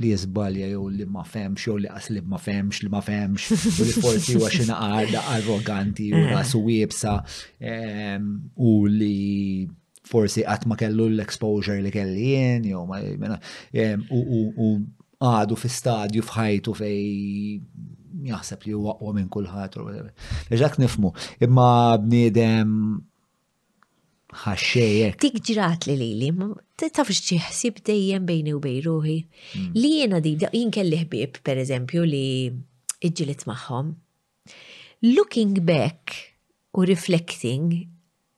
[0.00, 3.50] li jizbalja jew li ma femx, jew li qaslib ma femx, li ma femx,
[3.80, 6.30] u li forsi huwa xi naqarda arroganti u eh.
[6.32, 7.18] rasu wiebsa
[8.68, 9.68] u li
[10.10, 14.24] forsi qatt ma kellu l-exposure li kelli jien, jew
[14.64, 14.72] u
[15.30, 20.80] għadu fi stadju fħajtu fej jaħseb li huwa minn kulħadd u whatever.
[20.80, 21.12] nifmu,
[21.46, 21.70] imma
[22.00, 22.74] bniedem
[24.30, 25.16] ħaxxejjek.
[25.20, 26.28] Dik ġrat li li,
[26.78, 29.16] taf xieħsib dejjem bejni u bej ruħi.
[29.54, 29.70] Hmm.
[29.76, 32.24] Li jena di, jien kelli ħbib, per eżempju, li
[33.08, 33.92] iġġilit maħħom.
[35.10, 36.16] Looking back
[36.76, 37.70] u reflecting,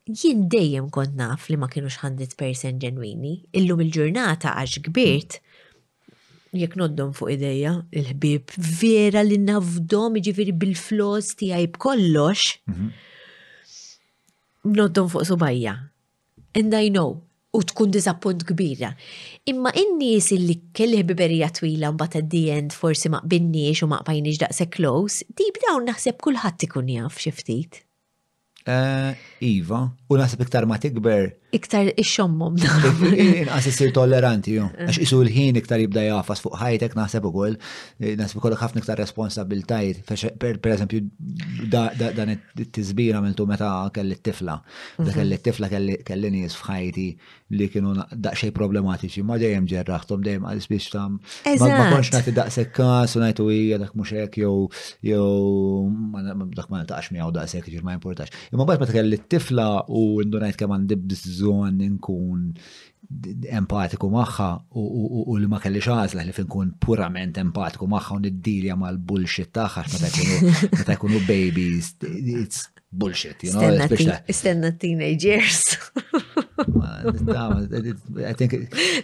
[0.07, 3.37] jien dejjem kont naf li ma kienux 100% ġenwini.
[3.59, 5.41] Illum il-ġurnata għax kbirt,
[6.53, 12.61] jekk noddom fuq ideja, il-ħbib vera li nafdom iġifiri bil-flos tijaj b'kollox.
[12.63, 12.93] kollox mhm
[14.65, 15.77] noddon fuq subajja.
[16.55, 17.21] And I know,
[17.53, 18.93] u tkun dizappunt kbira.
[19.49, 24.01] Imma in-nies illi kelli biberija twila mbagħad at the end forsi ma qbinniex u ma
[24.05, 27.83] qbajniex daqshekk close, deep down naħseb kulħadd ikun jaf xiftit.
[27.83, 27.83] ftit.
[28.65, 31.31] Eh, iva, U nasib iktar ma tikber.
[31.57, 32.57] Iktar ixxommum.
[32.61, 34.67] Inqas sir toleranti jo.
[34.87, 37.57] Għax isu l-ħin iktar jibda jafas fuq ħajtek naħseb ukoll,
[38.03, 40.03] eh, naħseb ikollok ħafna iktar responsabiltajt.
[40.43, 41.03] Per eżempju,
[41.73, 44.57] dan it-tizbira għamiltu meta kelli t-tifla.
[44.99, 45.15] Da mhm.
[45.19, 45.71] kelli t-tifla
[46.09, 47.07] kelli nies f'ħajti
[47.53, 47.95] li kienu
[48.25, 49.25] daqxej problematiċi.
[49.29, 51.19] Ma dejjem ġerraħtom, dejjem għal biex tam.
[51.47, 54.69] Ma konx nagħti daqshekk każ u ngħidu hija dak mhux hekk jew
[55.05, 56.21] jew
[56.57, 58.33] dak ma naqax miegħu daqshekk ġir ma importax.
[58.55, 62.47] Imma bad meta kelli t-tifla u indunajt kemm għandi bżonn nkun
[63.63, 64.49] empatiku magħha
[64.83, 70.95] u li ma kellix għażla li finkun purament empatiku magħha u niddilja mal-bullshit tagħha meta
[70.97, 71.93] jkunu babies
[72.93, 73.61] bullshit, you know?
[74.29, 75.77] Istenna teenagers.
[77.03, 78.53] I think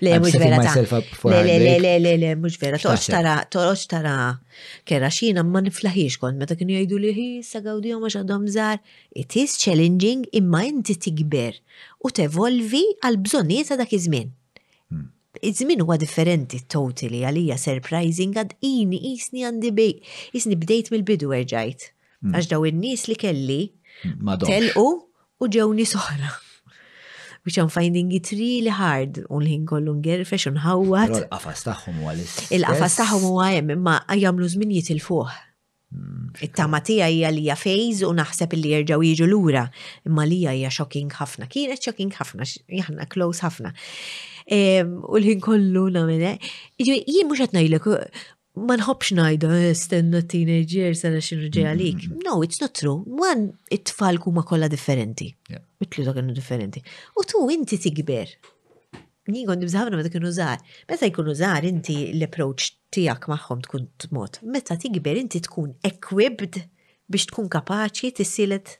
[0.00, 2.76] le, mux vera myself up for le, le, le, le, le, mux vera.
[2.78, 4.38] Toqx tara, toqx tara,
[4.86, 8.80] kera xina ma niflaħiex kont, meta kienu jajdu li hi, sagawdi għom għaxadom zar.
[9.16, 11.58] It is challenging imma inti tikber
[12.04, 14.28] u tevolvi għal bżonijiet ta' dak iż-żmien.
[14.92, 15.08] Hmm.
[15.40, 19.94] Iż-żmien huwa differenti totally għalija surprising għad ini isni għandi bej,
[20.36, 21.90] isni bdejt mill-bidu erġajt.
[22.18, 22.34] Hmm.
[22.34, 23.60] Għax daw in-nies li kelli
[24.50, 24.86] Telqu
[25.42, 26.30] u ġewni soħra.
[27.46, 31.12] Which I'm finding it really hard u l-ħin kollu ngerfex u nħawat.
[31.22, 32.52] Il-qafas taħħum u għal-istess.
[32.58, 35.36] Il-qafas taħħum u għajem imma għajamlu zmin jitilfuħ.
[35.88, 36.32] Hmm.
[36.44, 39.62] It-tama tija li fejz u naħseb li jerġaw jiġu lura,
[40.06, 42.44] imma li hija shocking ħafna, kienet shocking ħafna,
[42.82, 43.72] jahna close ħafna.
[44.52, 46.34] U l-ħin kollu namene,
[46.82, 47.46] jien mux
[48.66, 52.00] ma nħobx najda, eh, stenna teenager, sena xinu ġejalik.
[52.02, 52.22] Mm-hmm.
[52.26, 52.96] No, it's not true.
[53.28, 53.44] One,
[53.76, 55.28] it-tfal kuma kolla differenti.
[55.82, 56.82] Mitlu ta' kienu differenti.
[57.20, 58.32] U tu inti tikber.
[59.28, 60.62] Nikon nibżħavna meta kienu zaħar.
[60.90, 64.38] Meta jkunu zaħar inti l-approach tijak maħħom tkun t-mot.
[64.54, 66.62] Meta tikber inti tkun equipped
[67.12, 68.78] biex tkun kapaċi t-silet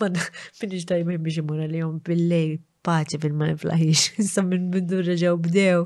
[0.00, 0.26] ma'
[0.64, 5.82] minniġ dajmen biex imur għal-jom bil-lej paċi fil ma niflaħix, issa minn bidu reġaw bdew.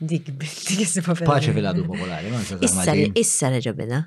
[0.00, 4.00] Dik, dik jisiba Paċi fil-għadu popolari, ma Issa, issa reġaw bina.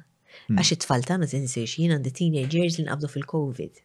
[0.45, 0.59] Hmm.
[0.61, 3.79] Għax it-tfal tagħna tinsiex jien għandi teenagers li nqabdu fil-COVID.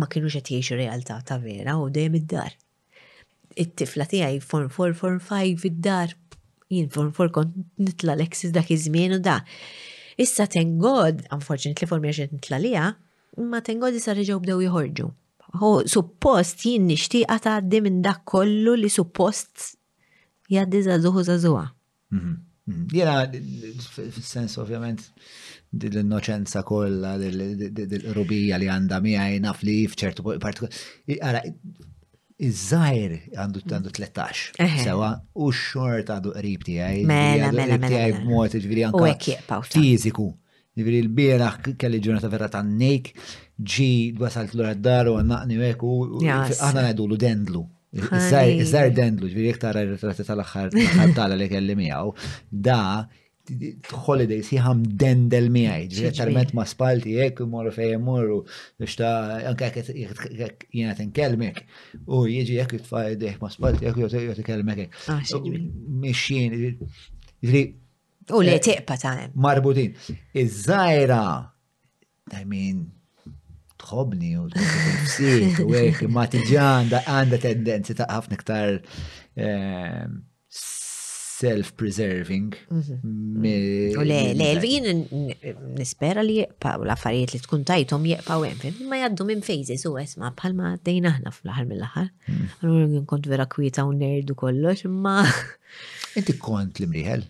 [0.00, 2.54] Ma kienux qed jgħixu realtà ta' vera u dejjem id-dar.
[3.56, 6.14] It-tifla tiegħi form 4, form 5 id-dar.
[6.72, 9.40] Jien form 4 kont nitla l-eksis dak iż-żmien u da.
[10.20, 12.88] Issa tengod, unfortunately form għax nitla liha,
[13.52, 15.12] ma tengod issa reġgħu bdew jħorġu.
[15.60, 19.72] Ho, suppost jien nixtieqa tgħaddi minn dak kollu li suppost
[20.52, 21.64] jgħaddi zazuħu zazuha.
[22.16, 22.36] Mhm.
[22.66, 22.86] Mhm.
[22.92, 25.02] Jena, f sens ovvjament,
[25.70, 30.86] dil-innoċenza kolla, dil-rubija li għanda miħaj naf li fċertu partikolari.
[31.26, 31.44] Għara,
[32.46, 34.40] Iż-żajr għandu 13,
[34.82, 35.06] sewa,
[35.40, 36.98] u xort għandu qrib għaj.
[37.08, 37.88] Mela, mela, mela.
[37.88, 38.58] Tiegħi mela, b'mod mela.
[38.58, 40.26] ġifieri anke fiżiku.
[40.76, 43.08] Ġifieri l-bieraħ kelli ġurnata vera tan-nejk
[43.56, 47.64] ġi għasalt l għura dar u għannaqni mek u għana għedu l dendlu.
[47.96, 50.74] Iżżar dendlu, ġviri iktar ritratti tal-axħar
[51.16, 52.10] tal li kelli miegħu.
[52.52, 53.06] Da,
[54.06, 55.86] holiday siħam dendel miħaj,
[56.34, 58.40] met ma spalti jek, morru fej morru,
[58.76, 61.62] biex ta' anka jek jena nkelmek
[62.06, 64.84] u jieġi għek t-fajd ma spalti għek jot t-kelmek.
[65.08, 65.22] Ah,
[66.02, 66.76] Mixin,
[68.34, 69.92] U li eh, tiqpa ta' Marbutin.
[70.34, 71.20] Iżżajra,
[72.26, 72.80] żajra I mean,
[73.80, 78.78] tħobni u tħobni u għek ma tiġan għanda tendenzi ta' ħafna ktar
[79.36, 80.22] ehm,
[81.36, 82.54] self-preserving.
[82.72, 83.16] Mhm.
[84.00, 85.02] U le, le, jien
[85.76, 90.32] nispera li jieqpaw l-affarijiet li tkun tajtom jieqpaw hemm, ma jaddu minn fejżis u esma
[90.38, 92.08] bħalma dejna aħna fl-aħħar mill-aħħar.
[92.30, 92.48] Hmm.
[92.64, 95.18] Allura kont vera kwieta u nerdu kollox, imma.
[96.16, 97.28] Inti kont li imriħel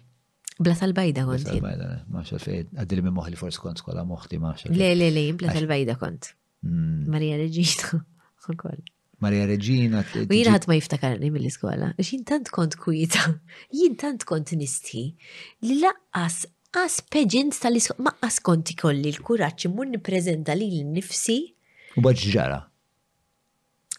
[0.59, 1.43] Bla tal-bajda kont.
[1.45, 4.71] Bla tal-bajda, maċa fejn, għaddili minn moħli forse kont skola moħti maċa.
[4.73, 6.31] Le, le, le, bla tal-bajda kont.
[6.65, 7.03] Mm.
[7.13, 7.91] Marija Reġina,
[8.55, 8.81] ukoll.
[9.25, 10.01] Marija Reġina.
[10.27, 13.35] U jina ħadd ma jiftakarni mill-iskola, għax jien tant kont kujita.
[13.81, 15.05] jien tant kont nisti
[15.69, 16.41] li laqqas
[16.81, 21.39] as pageant tal-iskola, maqqas konti kolli l-kuraċ mun nippreżenta li l-nifsi.
[22.01, 22.63] U ġara.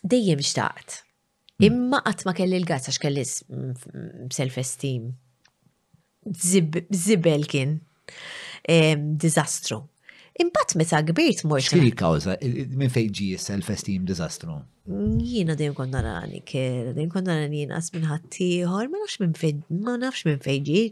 [0.05, 0.97] Dejjem xtaqt.
[0.97, 1.69] Mm.
[1.69, 3.23] Imma qatt ma kelli l-gazz għax kelli
[4.41, 5.11] self-esteem
[6.93, 7.77] zibel kien
[9.19, 9.81] dizastru.
[10.37, 11.65] Imbat meta kbirt mort.
[11.65, 12.35] Xkiri kawza,
[12.77, 14.59] minn fejġi self-esteem disastru?
[15.17, 16.43] Jina dejjem kont narani,
[16.95, 20.83] dejjem konna narani jinqas minn ħaddieħor, ma nafx minn fejn, ma nafx minn fejġi,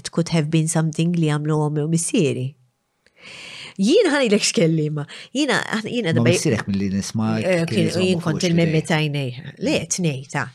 [0.00, 2.48] it could have been something li għamlu għom u missieri.
[3.78, 5.04] Jien l-ek x'kellima.
[5.30, 6.32] Jiena jiena dabba.
[6.34, 7.28] Sirek mill-li nisma.
[7.38, 7.60] Eh,
[7.94, 9.28] jien kont il-memmi tajnej.
[9.62, 10.48] Le, tnej ta'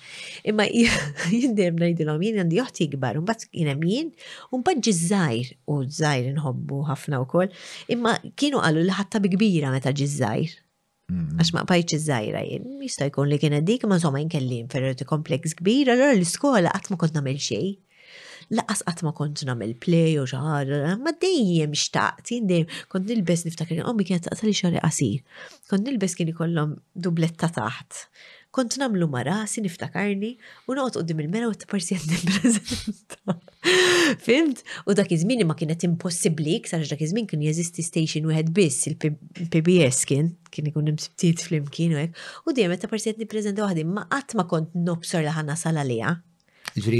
[0.51, 0.65] imma
[1.57, 4.09] dem najdilom, jien għandi joħti gbar, un bat jinem jien,
[4.53, 7.47] un bat ġizzajr, u ġizzajr nħobbu ħafna u koll,
[7.95, 10.51] imma kienu għallu li ħatta bikbira meta ġizzajr.
[11.07, 11.39] Mm-hmm.
[11.39, 15.55] Għax ma bħajċ iż-żajra jien, jista' jkun li kien dik ma insomma jinkellim ferreti kompleks
[15.61, 17.71] kbir, allora l-iskola qatt ma kont nagħmel xejn
[18.51, 23.83] laqas qatt ma kont nagħmel play u xaħar, ma dejjem xtaqt, dejjem kont nilbes niftakar
[23.89, 25.21] ommi kienet taqsa li qasir.
[25.69, 28.07] Kont nilbes kien ikollhom dubletta taħt.
[28.53, 30.35] Kont namlu ma rasi niftakarni
[30.69, 33.33] u noqgħod qudiem il-mera u t-parsi nippreżenta.
[34.27, 34.59] Fimt?
[34.85, 40.03] U dak iż-żmien ma kienet impossibbli, sarx dak iż-żmien kien jeżisti station wieħed biss, il-PBS
[40.05, 44.37] kien, kien ikun imsibtiet flimkien u hekk, u dejjem ta' parsiet nippreżenta waħdi ma qatt
[44.37, 46.13] ma kont nobsor li ħana sal għalija.
[46.83, 46.99] Ġri,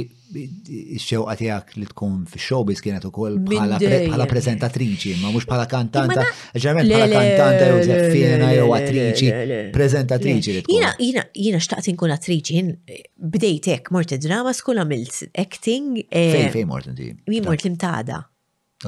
[1.01, 6.25] xewqa tijak li tkun fi showbiz kienet u koll bħala prezentatriċi, ma mux bħala kantanta,
[6.61, 9.31] ġermen bħala kantanta jew zeffina jew attriċi,
[9.73, 10.65] prezentatriċi.
[10.69, 15.89] Jina, jina, jina xtaqt nkun attriċi, jien eh, bdejt morti drama school għamilt acting.
[16.11, 17.09] Fej, eh, fej mort inti?
[17.33, 18.21] Jien mort l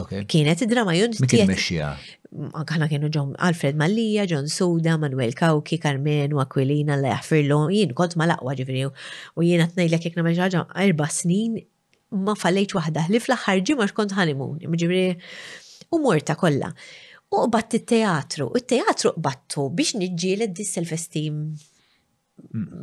[0.04, 1.14] Kienet id-drama jun.
[1.24, 1.90] Mikin meċċija?
[2.62, 7.16] Għana kienu ġom Alfred Mallija, John Suda, Manuel Kauki, Carmen u Aquilina, la
[7.72, 11.62] jien kont ma laqwa ġifri u jien għatnejlek jek nameġaġa erba snin
[12.12, 15.06] ma fallejt wahda li fl-axħar ġimma kont honeymoon, ġifri
[15.92, 16.74] u morta kolla.
[17.32, 21.42] U batt il-teatru, il-teatru battu biex nġilet dis self-esteem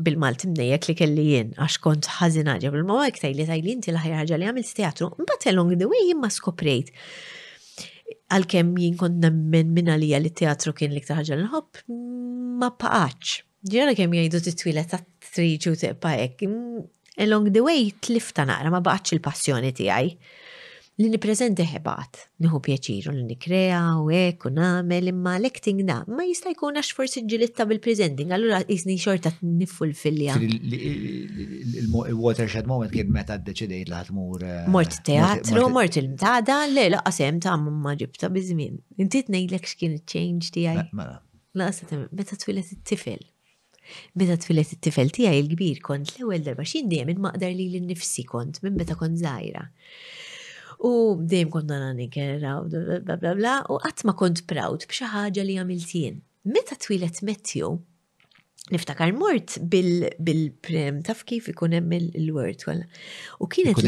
[0.07, 4.39] bil-Malti mnejjek li kelli jien, għax kont ħazina ġabel ma għek tajli tajli inti l-ħajħarġa
[4.41, 6.93] li għamil teatru, mbatt along the way jimma skoprejt.
[8.37, 11.85] Għal-kem jien kont nemmen minna li għalli teatru kien li ktaħġa l-ħob,
[12.63, 13.39] ma paqaċ.
[13.75, 15.01] Ġena kem jgħidu titwila ta'
[15.33, 16.15] triġu teqpa
[16.49, 16.87] mm,
[17.23, 20.15] Along the way tlifta naqra ma baqaċ il-passjoni għaj
[21.01, 26.27] li niprezenti ħebat, nħu pjaċiru li nikrea u ek u namel imma l-acting da, ma
[26.29, 30.37] jista' jkun għax forsi ġilitta bil-presenting, allura jisni xorta l-filja.
[31.89, 34.45] Il-watershed moment kien meta d-deċidejt laħat mur.
[34.45, 38.77] Eh, mort teatru, mort il-mtada, le laqasem ta' ma ġibta bizmin.
[39.01, 40.89] Inti t-nejlek xkien il-change tijaj.
[40.93, 41.23] Mela.
[41.57, 43.23] Laqasem, meta twilet it-tifel.
[44.21, 48.95] Meta tfilet it-tifel għaj il-kbir kont l-ewwel darba x'indiem maqdar li l-nifsi kont minn meta
[49.01, 49.65] kont żgħira
[50.87, 50.91] u
[51.21, 55.07] dejjem kont nara nikera eh, u bla bla bla u qatt ma kont proud b'xi
[55.13, 56.17] ħaġa li għamilt jien.
[56.43, 57.77] Meta twilet Matthew,
[58.75, 62.89] niftakar mort bil-prem, taf kif ikun hemm il-word kollha.
[63.39, 63.79] U kienet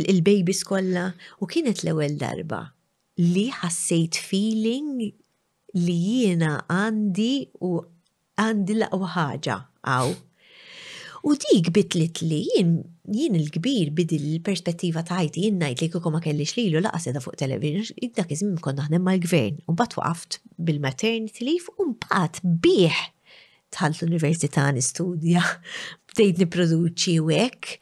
[0.00, 1.10] il-babies kollha
[1.44, 2.62] u kienet l-ewwel darba
[3.20, 5.10] li ħassejt feeling
[5.76, 7.32] li jiena għandi
[7.68, 7.76] u
[8.40, 10.16] għandi laqwa ħaġa għaw.
[11.28, 12.78] U dik bitlit li jien
[13.10, 17.22] jien il-kbir bidil il-perspettiva ta' ħajti jien najt li kiko ma kellix lilu laqas edha
[17.22, 20.38] fuq television, idda dak konna ħnem mal-gvern, un bat waqaft
[20.68, 23.00] bil-maternity leave, un bat bieħ
[23.74, 25.42] tħal l-Università nistudja,
[26.12, 27.76] bdejt niproduċi u hekk.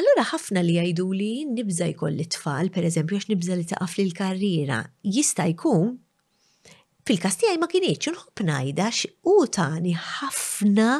[0.00, 4.08] Allura ħafna li jgħidu li nibża jkolli tfal, per eżempju, għax nibza li taqaf li
[4.08, 5.92] l-karriera, jista' jkun
[7.06, 10.94] fil-kastijaj ma kienieċ unħobna jdax u tani ħafna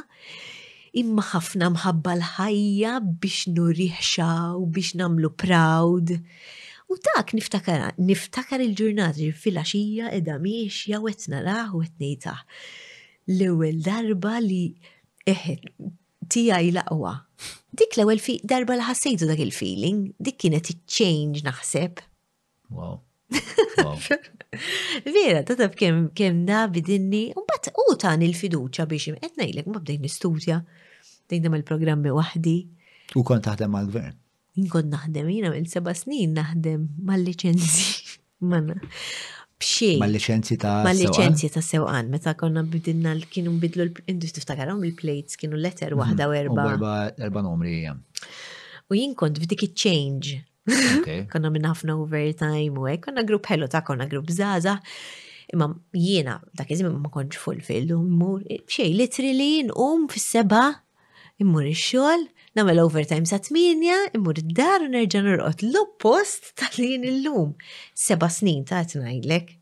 [1.00, 2.92] imma ħafna mħabba l-ħajja
[3.22, 4.28] biex nurriħxa
[4.62, 6.14] u biex namlu proud.
[6.94, 12.34] U dak niftakar, niftakar il-ġurnati fil-axija edha miex jaw qed naraħ u qed ngħidha.
[13.34, 14.66] L-ewwel darba li
[15.32, 15.92] eħed
[16.32, 17.14] tijaj laqwa.
[17.74, 18.22] Dik l-ewwel
[18.54, 22.04] darba l ħassejtu dak il-feeling, dik kienet iċ-change naħseb.
[22.70, 23.00] Wow.
[23.84, 23.98] wow.
[25.04, 29.38] Vera, ta' tab kem, kem da bidinni, un bat u ta' nil fiduċa biex imqet
[29.40, 30.60] nejlek, ma bdejn nistudja,
[31.30, 32.56] dejna il programmi wahdi.
[33.18, 34.16] U kont taħdem mal-gvern?
[34.60, 38.18] Inkont naħdem, jina mill-seba snin naħdem mal-licenzi.
[38.50, 38.76] Manna
[39.58, 39.96] bxie.
[40.10, 42.08] licenzi ta' Ma' licenzi ta' sewqan.
[42.10, 46.30] Meta konna bidinna kienu bidlu l-industri ftakarom il-plates kienu letter wahda mhm.
[46.30, 46.94] u erba.
[47.18, 47.82] Erba nomri.
[47.90, 50.38] U jien kont f'dik change
[51.32, 54.76] Konna minn ħafna overtime u hekk, konna grupp ħellu ta' konna grupp zaza.
[55.52, 60.62] Imma jiena, dak iżim ma konċ fil, immur xej literally n-um f seba
[61.42, 62.24] immur ix-xogħol,
[62.56, 67.52] nagħmel overtime sa' tminja, immur id-dar u nerġa' norqod l-oppost tal il illum.
[67.92, 69.52] Seba' snin ta' tnajdlek.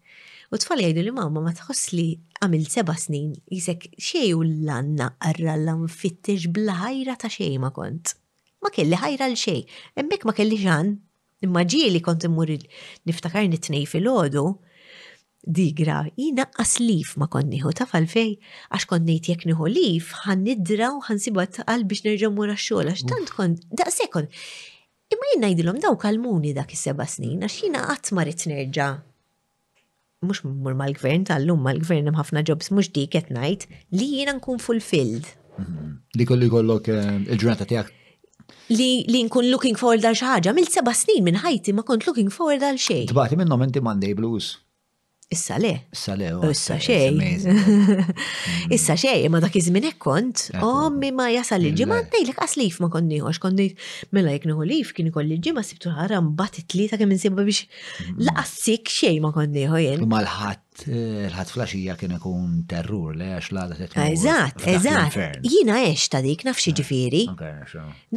[0.52, 2.06] U tfal jgħidu li mamma ma tħoss li
[2.44, 8.12] għamil seba snin jisek xej u l-lanna għarra l-anfittix bl-ħajra ta' xej ma kont
[8.62, 9.62] ma kelli ħajra l xej
[9.98, 10.94] Emmek ma kelli ġan,
[11.42, 12.50] imma ġieli kont immur
[13.08, 14.44] niftakar nitnej fil-ħodu,
[15.42, 18.36] digra, jina aslif ma konniħu ta' fej
[18.70, 22.92] għax konnejt jek niħu lif, ħan nidra u għan sibu għal biex nerġa' mura xogħol,
[22.94, 24.28] għax tant kont, da' sekon.
[25.12, 28.92] Imma jina jidilom daw kalmuni dak is-seba' snin, għax jina qatt nerġa'
[30.22, 33.64] mux mur mal-gvern tal-lum mal-gvern hemm ħafna jobs mhux dik qed ngħid
[33.98, 35.26] li jiena nkun fulfilled.
[35.58, 35.88] Mm-hmm.
[36.20, 37.90] Li kollu jkollok eh, il-ġurnata tiegħek
[38.72, 42.32] li, li nkun looking forward għal xaħġa, mill seba snin minn ħajti ma kont looking
[42.32, 43.08] forward għal xej.
[43.12, 44.52] Tbati minnom inti Monday Blues.
[45.32, 45.70] Issa le.
[45.96, 46.26] Issa le.
[46.36, 47.16] Oh, issa xej.
[48.76, 52.90] Issa xej, ma dak iżmin hekk kont, ommi oh, ma jasal il-ġimgħa ngħidlek qaslif ma
[52.92, 53.70] kondi nieħux, kondi
[54.12, 57.62] mela jekk nuhu lif kien kolli ġima, ġimgħa sibtu ħara mbagħad it-tlieta kemm insiba biex
[57.64, 58.20] mm.
[58.28, 60.04] laqassik xej ma kondi nieħu jien.
[60.12, 60.28] mal
[60.88, 65.16] Eh, l-ħat flasġija flaxija kien ikun terrur le għax l-għada t Eżat, eżat.
[65.46, 67.22] Jina eċ ta' dik, nafxi eh, ġifiri.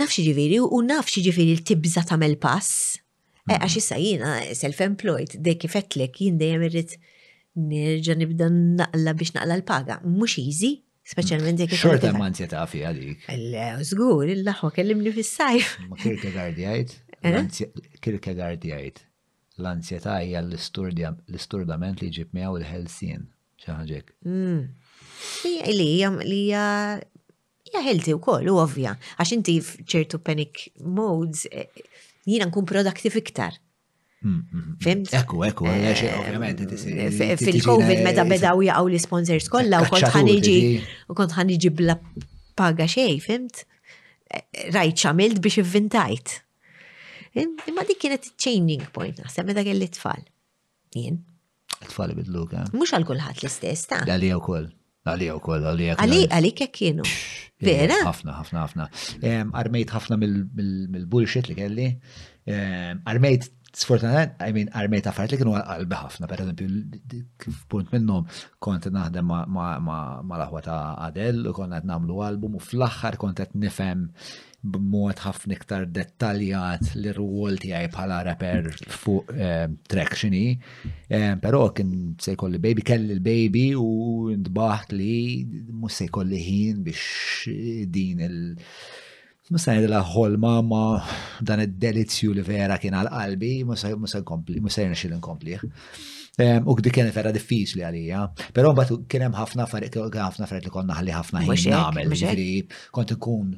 [0.01, 2.71] Nafxi ġifiri u nafxi ġifiri l-tibza mel pass.
[2.95, 3.61] Eh, mm-hmm.
[3.61, 6.97] Għax issa jina self-employed, dek kifetlek jien dejjem irrit
[7.55, 10.01] nerġa nibda naqla biex naqla l-paga.
[10.03, 11.73] Mux easy, Specialment jek.
[11.77, 13.27] Xorta manzja ta' fi għadik.
[13.85, 15.75] Zgur, il-laħwa kellimni fis-sajf.
[15.91, 16.95] Ma kirke gardijajt?
[18.01, 19.04] Kirke gardijajt
[19.61, 23.27] l-ansjetà hija l-isturdament li ġib miegħu il-ħelsien
[23.63, 24.15] xi ħaġek.
[24.27, 24.63] Mm.
[25.79, 27.03] Li hija
[27.65, 31.69] hija healthy wkoll u ovvja, għax inti f'ċertu panic modes eh,
[32.27, 33.55] jiena nkun productive iktar.
[34.25, 35.11] Mm, mm, fimt?
[35.15, 37.37] Eku, eku, eh, eh, ovvjament.
[37.45, 40.57] Fil-Covid meta bedaw jaqgħu l-sponsors kollha u kont ħaniġi
[41.13, 41.97] u kont ħaniġi bla
[42.59, 43.63] paga xej, fimt?
[44.75, 46.41] Rajt xamilt biex ivvintajt.
[47.43, 50.21] Imma dik kienet changing point, naħseb meta kelli tfal.
[50.95, 51.17] Jien.
[51.91, 52.69] Tfal bidlu kan.
[52.79, 54.69] Mux għal kulħadd l-istess ta' Għalija wkoll.
[55.05, 55.97] Għalija wkoll, għalija.
[56.31, 57.03] Għalik jekk kienu.
[57.61, 57.97] Vera?
[58.07, 58.87] Ħafna, ħafna, ħafna.
[59.61, 61.89] Armejt ħafna mill-bullshit li kelli.
[63.11, 68.23] Armejt sfortunatament, I mean, armejt affarijiet li kienu għalbi ħafna, per eżempju, kif punt minnhom
[68.63, 70.81] kont naħdem ma' l-aħwa ta'
[71.11, 74.07] Adel u konna qed nagħmlu album u fl-aħħar kont qed nifhem
[74.65, 78.69] b'mod ħafna iktar dettaljat li rwol tiegħi bħala reper
[79.03, 80.43] fuq eh, track xini.
[81.07, 83.87] Eh, però kien se jkolli baby, kelli l-baby u
[84.41, 85.15] ndbaħt li
[85.69, 87.57] mhux se jkolli ħin biex
[87.93, 88.39] din il-
[89.53, 90.79] Musa jidla ħolma ma
[91.45, 95.53] dan id-delizzju li vera kien għal-qalbi, musa nkompli, musa xil nkompli.
[95.59, 98.23] Eh, u kdi kien vera diffiċli għalija.
[98.57, 102.09] Pero mbagħad kien hemm ħafna farik, kien ħafna farik li konna ħalli ħafna ħin nagħmel,
[102.17, 102.47] ġifieri
[102.97, 103.53] kont ikun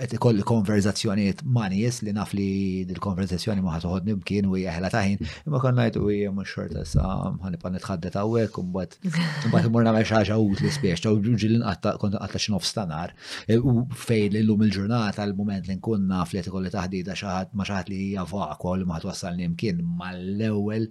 [0.00, 2.44] qed ikolli konverzazzjoniet ma' nies li naf li
[2.88, 7.04] dil-konverzazzjoni ma ħatoħod nimkien u jeħla taħin, imma konna jtu u hija mhux xorta sa
[7.44, 9.08] ħanibqa' nitħaddet hawnhekk u mbagħad
[9.50, 13.12] imbagħad imur nagħmel xi ħaġa utli spiex, ta' ġil għatta kont qatta xi nofs tanar
[13.52, 17.52] e, u fejn illum il-ġurnata l-mument li nkun naf li qed ikolli taħdida xi ħadd
[17.56, 19.76] ma xaħat li hija u li ma ħatwassalni ma
[20.06, 20.88] mal-ewwel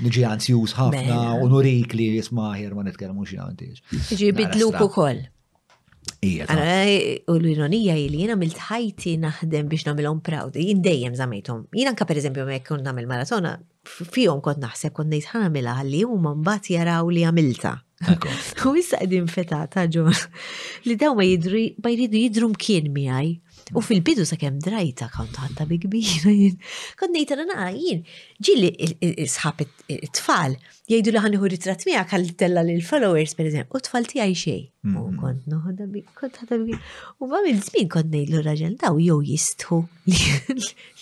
[0.00, 1.36] nġi anzjuż ħafna mela.
[1.42, 3.84] u nurik li jisma ma nitkellmu xi għandix.
[4.18, 5.22] Ġi bidluk ukoll.
[6.22, 6.64] Għana,
[7.30, 11.64] u l-ironija li jena mil-tħajti naħdem biex namilom prawdi, jien dejjem zamejtom.
[11.74, 13.56] Jien anka per eżempju mek kun namil maratona,
[13.86, 17.76] fijom kont naħseb kod nejt ħamila għalli u man bat jaraw li għamilta.
[18.66, 20.02] U issa għedin fetata ġo
[20.88, 23.28] li daw ma jidru, ma jridu jidru mkien miħaj.
[23.74, 26.58] U fil-bidu sa' kem drajta kont għadda bi kbira jien.
[27.00, 28.02] Kont nejta na għajin,
[28.44, 28.70] Ġilli
[29.32, 29.62] sħab
[29.96, 30.56] it-tfal
[30.92, 34.34] l-ħani hu ritrat miegħek għal tella l followers per eżempju, u t tfal ti għaj
[34.42, 34.58] xej.
[34.92, 36.76] U kont noħodha bi kont ħadha bi
[37.24, 39.78] U ma mil-zmin kont ngħidlu raġel daw jow jistħu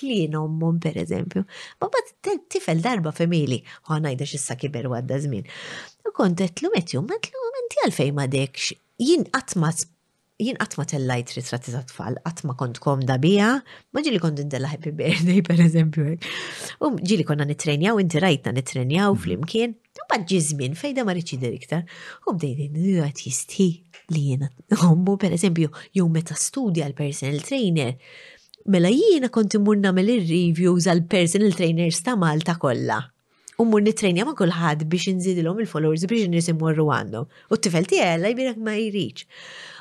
[0.06, 1.42] li nommhom per eżempju.
[1.82, 2.14] Ma bad
[2.54, 5.48] tifel darba femili u ngħidha x'issa kiber għadda zmin.
[6.06, 9.58] U kont qedtlu qed jum, tlu inti għalfejn ma dekx jien qatt
[10.40, 13.52] jien għatma tellajt ritratti ta' tfal, għatma kont da bija,
[13.92, 16.16] ma ġili kont indella happy birthday per eżempju.
[16.84, 19.20] U ġili konna nitrenjaw, inti rajtna nitrenjaw mm.
[19.20, 21.84] fl-imkien, u bad ġizmin fejda ma riċi iktar.
[22.26, 23.68] U bdejt għat jisti
[24.14, 27.94] li jena għombu per eżempju, jew meta studja l-personal trainer,
[28.70, 33.00] mela jiena konti murna mill-reviews għal-personal trainers ta' Malta kolla
[33.60, 37.26] u mur nitrenja ma' kulħadd biex nżidilhom il-followers biex nisimorru għandhom.
[37.28, 39.26] U t-tifel tiegħi jibirak ma jirriċ.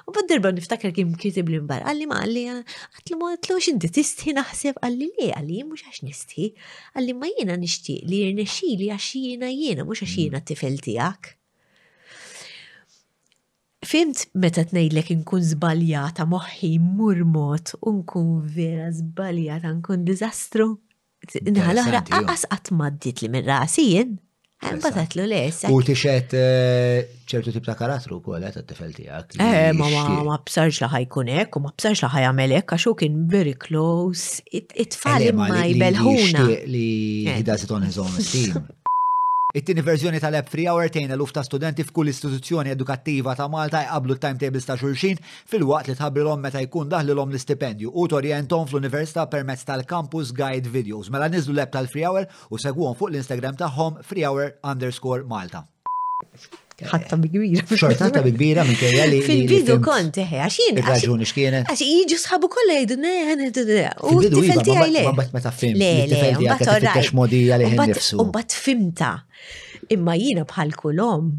[0.10, 3.60] U bad darba niftakar kim kitib li mbar, għalli ma għalli ah, għatlu ma għatlu
[3.64, 6.50] xinti tisti naħseb għalli li għalli mux għax nisti,
[6.98, 11.36] għalli ma jena nishti li jirnexi li għax jena jena mux għax jena t-tifel għak.
[13.90, 20.74] Fimt meta t-nejlek nkun zbaljata moħħi murmot u nkun vera zbaljata nkun dizastru?
[21.28, 24.16] Inħal oħra, għas għatmaddit li minn rasijin,
[24.64, 25.70] għambatat l lesa.
[25.74, 29.36] U tixet eh, ċertu tip ta' karatru kol għet eh, għat tifel tijak.
[29.44, 29.90] Eh, ma
[30.30, 35.36] ma b'sarġ la ħajkunek, u ma b'sarġ la ħajamelek, għaxu kien very close, it-tfali eh,
[35.38, 36.48] ma jibelħuna.
[36.72, 36.88] Li
[37.36, 38.64] ħida on his own esteem.
[39.52, 44.18] It-tieni verżjoni tal-app Free Hour tejna luf ta' studenti f'kull istituzzjoni edukattiva ta' Malta jqablu
[44.22, 45.18] timetables ta' xulxin
[45.50, 51.10] fil-waqt li tħabbilhom meta jkun daħlilhom l-istipendju u torjentom fl-università permezz tal-campus guide videos.
[51.10, 55.66] Mela niżlu l-app tal-Free Hour u segwhom fuq l-Instagram tagħhom Free Hour underscore Malta
[56.88, 57.64] ħatta bi kbira.
[57.66, 59.20] Xort ħatta bi minn kajja li.
[59.26, 60.80] Fil-bidu kont, eħe, għaxin.
[60.84, 61.68] Il-raġuni xkienet.
[61.72, 63.52] Għax iġu sħabu kolla jgħidne, għedne.
[64.08, 65.04] U t-tifelti għajle.
[65.14, 65.76] Mbatt ma taffim.
[65.80, 67.14] Le, le, mbatt orrajt.
[67.18, 67.60] modija
[68.60, 69.14] fimta.
[69.90, 71.30] Imma jina bħal kulom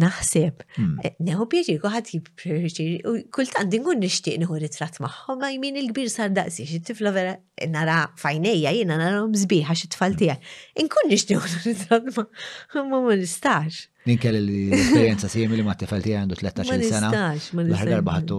[0.00, 0.64] naħseb.
[0.74, 0.96] Hmm.
[1.06, 2.86] Eh, neħu pieċi, kuħat jibpieċi,
[3.34, 7.36] kultant dingun nishtiq nħu ritrat maħħom, ma jmin il-kbir sar daqsi, xittifla vera
[7.68, 10.54] nara fajnejja jina nara mżbiħa xi tfal tiegħi.
[10.82, 12.24] Inkun nixtieq nitrasma,
[12.90, 13.84] ma ma nistax.
[14.04, 17.08] Ninkel l-esperienza jemili ma t għandu 13 sena.
[17.62, 18.38] L-ħar darba għattu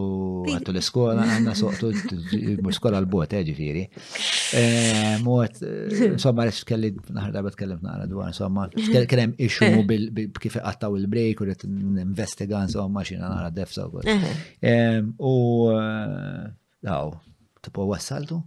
[0.70, 3.86] l-iskola, għandna soqtu l skola l-bot, eh, ġifieri.
[4.56, 9.72] Eh, Mot, eh, insomma, rex kelli l-ħar darba tkellim naqra dwar, insomma, kien ixu
[10.44, 11.66] kif għattaw il-break u rrid
[12.04, 14.04] investiga insomma xina nara defsa u
[15.26, 15.72] U
[16.86, 17.16] daw,
[17.66, 18.44] tipo wassaltu?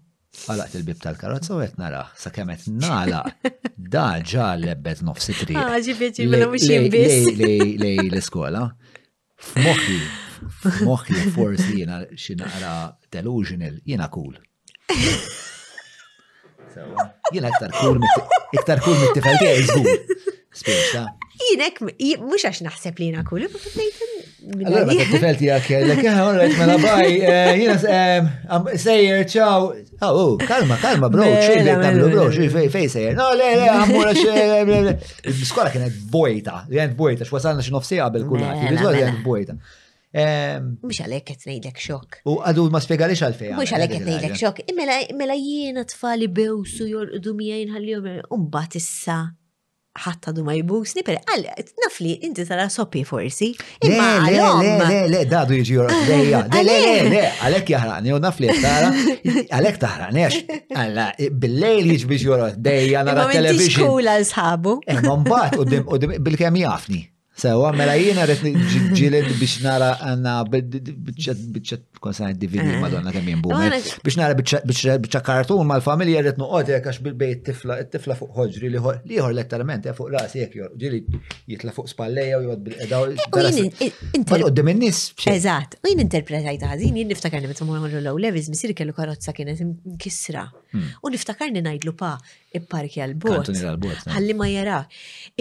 [0.46, 3.22] għalaqt il-bib tal-karozza u għet nara, sa kemet nala,
[3.76, 5.56] daġa ebbet nofsi tri.
[5.58, 7.74] Għaġi ah, mela bieċi, jimbis.
[7.82, 8.66] Lej l-skola.
[9.48, 9.98] F'moħi,
[10.80, 12.72] f'moħi forsi jena xinaqra
[13.14, 14.34] delusional, jena cool.
[17.34, 18.02] Jena iktar cool,
[18.54, 19.96] iktar cool mit-tifel tiegħi
[20.58, 21.06] Spiex ta'
[21.46, 21.76] Jinek,
[22.22, 23.42] mux għax naħseb li jina kull,
[24.48, 26.54] Allora, t-tifel tijak, jgħidlek, għorret,
[30.54, 34.38] kalma, kalma, bro, xej tamlu, bro, xej fej sejjer, no, le, le, għamura xej,
[35.50, 39.52] skola kienet bojta, li kienet bojta, xwasalna xin nofsi għabel kullat, li kienet bojta.
[40.80, 42.08] Mux għalek qed ngħidlek xok.
[42.30, 43.52] U għadu ma spjegalix għalfejn.
[43.58, 44.56] Mux għalek qed ngħidlek xok.
[44.78, 48.04] Mela, mela jiena tfali bewsu jorqdu mija jinħallihom
[48.38, 49.18] imbagħad issa
[50.04, 51.44] ħatta du ma jibusni, per għal,
[51.84, 53.50] nafli, inti tara soppi forsi.
[53.82, 54.46] Le, le,
[54.82, 56.36] le, le, dadu jiġi jorot lejja.
[56.58, 58.88] Le, le, le, le, għalek jahrani, u nafli tara,
[59.24, 61.04] għalek taħrani, għax, għalla,
[61.40, 63.92] bil-lejl jiġi biex jorot dejja, nara television.
[64.04, 64.76] Ma l-sħabu.
[65.04, 67.04] Ma mbat, u bil-kem jafni.
[67.38, 68.56] Sewa, mela jiena rrit
[68.98, 76.24] ġilid biex nara għanna bieċet konsan DVD madonna kemm jien Biex nara bieċa kartun mal-familja
[76.24, 77.54] rrit nuqot jek għax bil t
[77.92, 81.00] tifla fuq ħoġri li liħor letteralment eh, fuq ras jek jor ġili
[81.54, 83.06] jitla fuq spalleja u jod bil-edaw.
[83.06, 85.04] U jien nis.
[85.30, 89.62] Eżat, u jien interpretajta għazin, jien niftakar li metamur l-għu Levis, misir kellu karozza kienet
[89.62, 90.48] mkisra.
[90.72, 90.90] Hmm.
[91.06, 92.08] U niftakar li ngħidlu pa
[92.58, 93.48] ipparki għal-bot.
[93.54, 94.00] Eh.
[94.12, 94.80] Ħalli ma jara.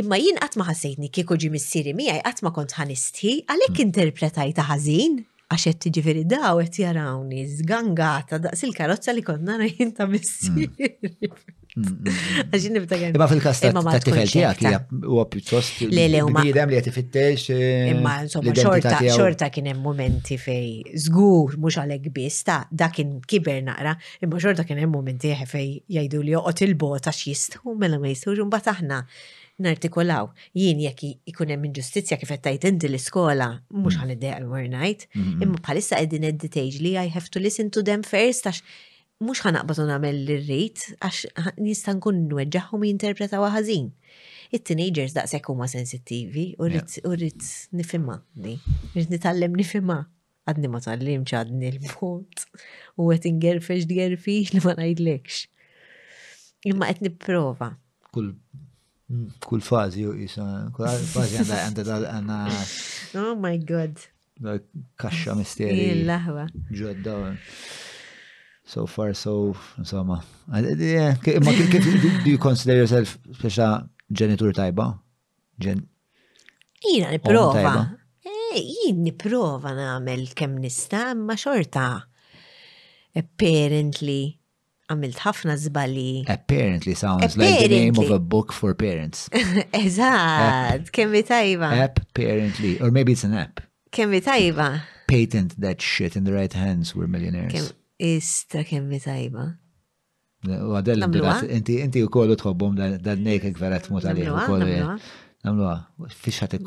[0.03, 3.89] Imma jien qatt ma ħassejtni kieku ġi missieri miegħi qatt ma kont ħanisti, għalhekk hmm.
[3.89, 5.19] interpretajta ħażin
[5.55, 10.71] għaxet tiġifiri daw għet jarawni zgangata daqs il-karozza li konna rajin ta' missiri.
[10.77, 11.55] Hmm.
[11.77, 13.13] Għaxin nibda għem.
[13.15, 15.83] Imma fil-kasta ta' tifel tijak, huwa pjuttost.
[15.91, 17.49] Le, le, u Bidem li jtifittex.
[17.53, 23.17] Eh, imma, insomma, xorta, xorta kien hemm momenti fej, zgur, mux għalek bista, da kien
[23.21, 23.93] kiber naqra,
[24.25, 28.51] imma xorta kien hemm momenti fej jajdu li joqot il-bota x'jistħu mela ma jistħuġ, un
[28.53, 28.99] bataħna
[29.61, 30.31] nartikolaw.
[30.57, 34.03] Jien jekk ikun hemm inġustizzja kif qed tgħid inti l-iskola mhux mm.
[34.03, 38.45] ħaniddeq l-war night, imma bħalissa qegħdin edit li I have to listen to them first
[38.49, 38.61] għax
[39.23, 42.19] mux ħanaqbatu namel l-rejt, għax nista nkun
[42.81, 43.89] mi interpreta ħażin.
[44.53, 48.59] It-teenagers daqshekk huma sensittivi u rrid nifimma di,
[48.93, 50.05] Rrit nitallem nifimma.
[50.47, 52.45] Għadni ma tallim għadni l-punt
[52.95, 55.41] u għet ingerfex dgerfi li ma najdlekx.
[56.71, 57.73] Imma għet niprofa.
[58.15, 58.31] Kull
[59.43, 60.45] kull fazi u jisa,
[60.75, 62.61] kull fazi għanda għanda għanda.
[63.25, 63.99] Oh my god.
[64.95, 65.89] Kaxxa misteri.
[65.97, 66.47] Il-lahwa.
[66.71, 67.17] Ġodda
[68.67, 70.21] so far so insomma
[70.53, 73.69] yeah, eh, eh, ma kif do you consider yourself speċa
[74.11, 74.85] ġenitur tajba?
[75.59, 75.85] Gen
[76.83, 77.71] Jina niprofa.
[78.27, 81.85] Eh, Jien niprofa nagħmel kemm nista' imma xorta.
[83.17, 84.35] Apparently
[84.91, 86.07] għamilt ħafna żbali.
[86.29, 87.55] Apparently sounds apparently.
[87.55, 89.27] like the name of a book for parents.
[89.81, 91.71] Eżad, kemm tajba.
[91.87, 93.61] Apparently, or maybe it's an app.
[93.91, 94.81] Kemm tajba.
[95.07, 97.51] Patent that shit in the right hands, we're millionaires.
[97.53, 97.65] Kem
[97.99, 99.47] Istra kemmi tajba.
[100.47, 101.01] U għadell
[101.57, 104.77] inti inti u kollu tħobbom dan nejkek vera mut għalih u kollu.
[105.47, 105.73] Namluwa,
[106.13, 106.59] fiex ħat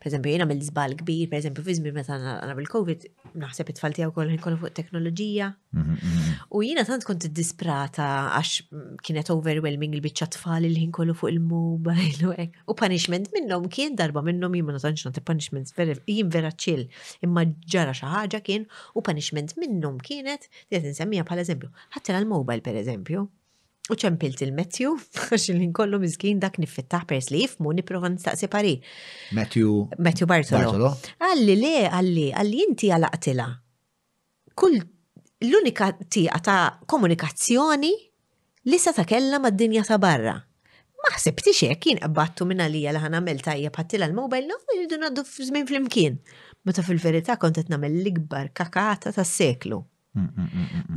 [0.00, 3.06] per esempio jina mill zbal kbir, per fi fizmi meta għana bil-Covid,
[3.42, 5.48] naħseb it falti għaw kollin kollu fuq teknoloġija.
[5.78, 6.34] Mhm, mhm.
[6.58, 8.08] U jina tant kont disprata
[8.38, 12.58] għax kienet overwhelming il biċċa tfal il-ħin kollu fuq il-mobile u ek.
[12.72, 15.72] U punishment minnom kien darba minnom jimma natanx nati punishment
[16.08, 16.86] jim vera ċil
[17.26, 18.66] imma ġara xaħġa kien
[18.96, 23.28] u punishment minnom kienet, qed nsemmija pal eżempju, ħattil għal-mobile per eżempju.
[23.88, 24.98] U ċempilt il-Matthew,
[25.32, 28.74] għax l-inkollu mizgin dak nifittaħ per slif, mu niprofa nistaqsi pari.
[29.34, 29.86] Matthew.
[29.96, 30.90] Matthew Bartolo.
[31.24, 33.46] Għalli le, għalli, għalli inti għalaqtila.
[34.58, 34.76] Kull
[35.46, 36.60] l-unika tiqa ta'
[36.90, 37.94] komunikazzjoni
[38.68, 40.36] li sa ta' kella ma' dinja ta' barra.
[40.98, 44.98] Ma' ħsibti xek, kien qbattu minna li għal ħana għamil tajja pattila l-mobile, no, jridu
[45.00, 46.18] naddu f'zmin fl-imkien.
[46.68, 49.80] Meta fil-verità kontet namel l-ikbar kakata ta' seklu.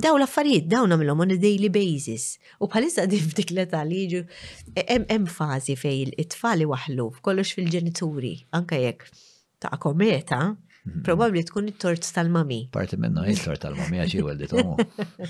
[0.02, 2.38] Daw l-affarijiet daw nagħmilhom on a daily basis.
[2.64, 4.24] U bħalissa din f'dik l-età li jiġu
[4.88, 9.14] hemm fażi fej it-tfali waħlu kollox fil-ġenituri, anke jekk
[9.62, 10.44] ta' kometa,
[11.06, 12.64] Probabli tkun it-tort tal-mami.
[12.74, 14.74] Parti minna il-tort tal-mami għaxi għeldi tomu.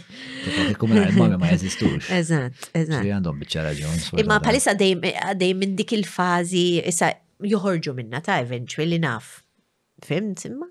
[0.79, 2.07] Kum mami ma jazistux.
[2.15, 3.01] Eżat, eżat.
[3.11, 4.05] għandhom bieċara ġons.
[4.23, 7.09] Imma palissa għaddej minn dik il-fazi, issa
[7.43, 9.41] joħorġu minna ta' eventually naf.
[10.07, 10.69] Fimt, imma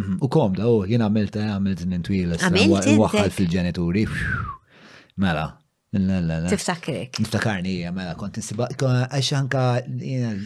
[0.00, 0.16] Mhm.
[0.22, 2.38] U komda, u oh, jina għamilta, għamilt eh, n-intwila,
[3.02, 4.06] waħħal fil-ġenituri.
[5.20, 5.42] Mela,
[5.92, 7.18] Tiftakrek.
[7.20, 9.92] Niftakarni, eh, mela, kont nisiba, għaxanka, anka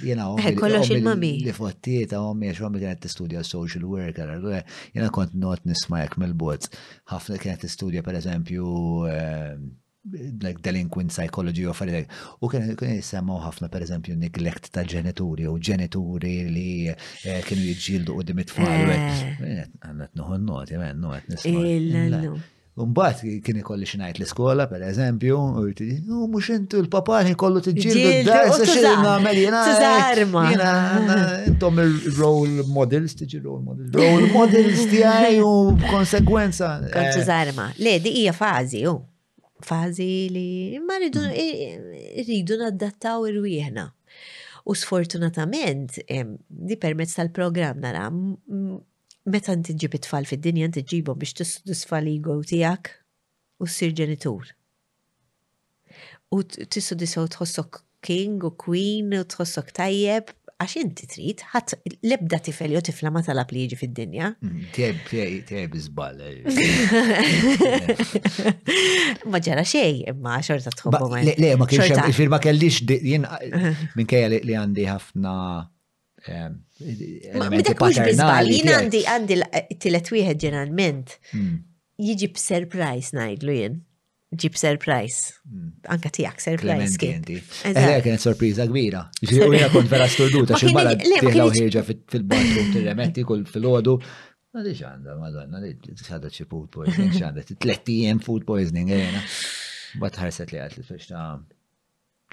[0.08, 0.40] jena għom.
[0.42, 1.30] Eh, kollox il-mami.
[1.46, 4.34] Li fottiet, għom, għax għom kienet t-studja social worker,
[4.96, 6.66] jena kont not nisma mill-bot.
[7.14, 8.74] ħafna kienet t-studja, per eżempju,
[10.40, 12.10] like delinquent psychology u affarijiet.
[12.44, 18.26] U kien jisemmaw ħafna pereżempju neglect ta' ġenituri u ġenituri li eh, kienu jiġġieldu u
[18.26, 19.22] dimit tfal eh.
[19.82, 25.62] Għandet noħon not, jemen, not Umbat kien ikolli xinajt l-iskola, per eżempju, u
[26.16, 29.62] u mux intu l-papa kollu t-ġildu d darsa xil namel jena.
[29.80, 33.96] zarma eh, intom il-role models, t-ġi role models.
[33.96, 36.76] Role models tijaj u konsekwenza.
[36.92, 38.98] Kon zarma Le, di ija fazi, u
[39.62, 41.94] fazi li ma rridu mm.
[42.26, 43.86] rridu naddattaw irwieħna.
[44.68, 46.00] U sfortunatament,
[46.50, 48.08] di permezz tal-programm nara,
[49.30, 52.90] meta n-tġib it-tfal fid-dinja ntiġibhom biex tissodisfa l-ego tiegħek
[53.62, 54.50] u ssir ġenitur.
[56.34, 62.38] U tissodisfa u tħossok king u queen u tħossok tajjeb għax inti trid ħadd l-ebda
[62.46, 64.28] tifel jew tifla ma talab li jiġi fid-dinja.
[64.40, 66.22] Mm, tiegħi żball.
[66.24, 67.16] Eh.
[69.32, 71.20] Ma ġara xejn imma xorta tħobbu ma.
[71.26, 73.26] Le, ma kienx il-firma kellix jien
[73.98, 75.32] minkejja li għandi ħafna
[76.24, 76.56] ehm,
[77.42, 79.36] Ma dak biżball, jien għandi għandi
[79.76, 81.54] t wieħed ġeneralment mm.
[82.08, 83.78] jiġi b'surprise ngħidlu jien
[84.34, 85.34] ġib surprise.
[85.46, 85.66] Mm.
[85.94, 86.92] Anka tijak surprise.
[86.98, 89.04] Eħe, eh, kienet sorpriza kbira.
[89.22, 93.94] Ġirina kont vera xie xil t tiħlaw ħieġa fil-bathroom, t-remetti kull fil-ħodu.
[94.56, 99.22] Ma li ġanda, madonna, li ġanda ċi food poisoning, ġanda, t-tlettijem food poisoning, għena.
[99.22, 99.36] Eh,
[100.02, 101.36] Bat ħarset li għatli fiex ta'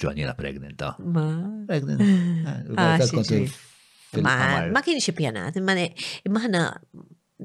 [0.02, 0.96] ġonjina pregnanta.
[1.04, 1.28] Ma.
[1.70, 2.00] Pregnant.
[4.14, 6.60] Eh, ah, ma kienx pjanat, imma ħana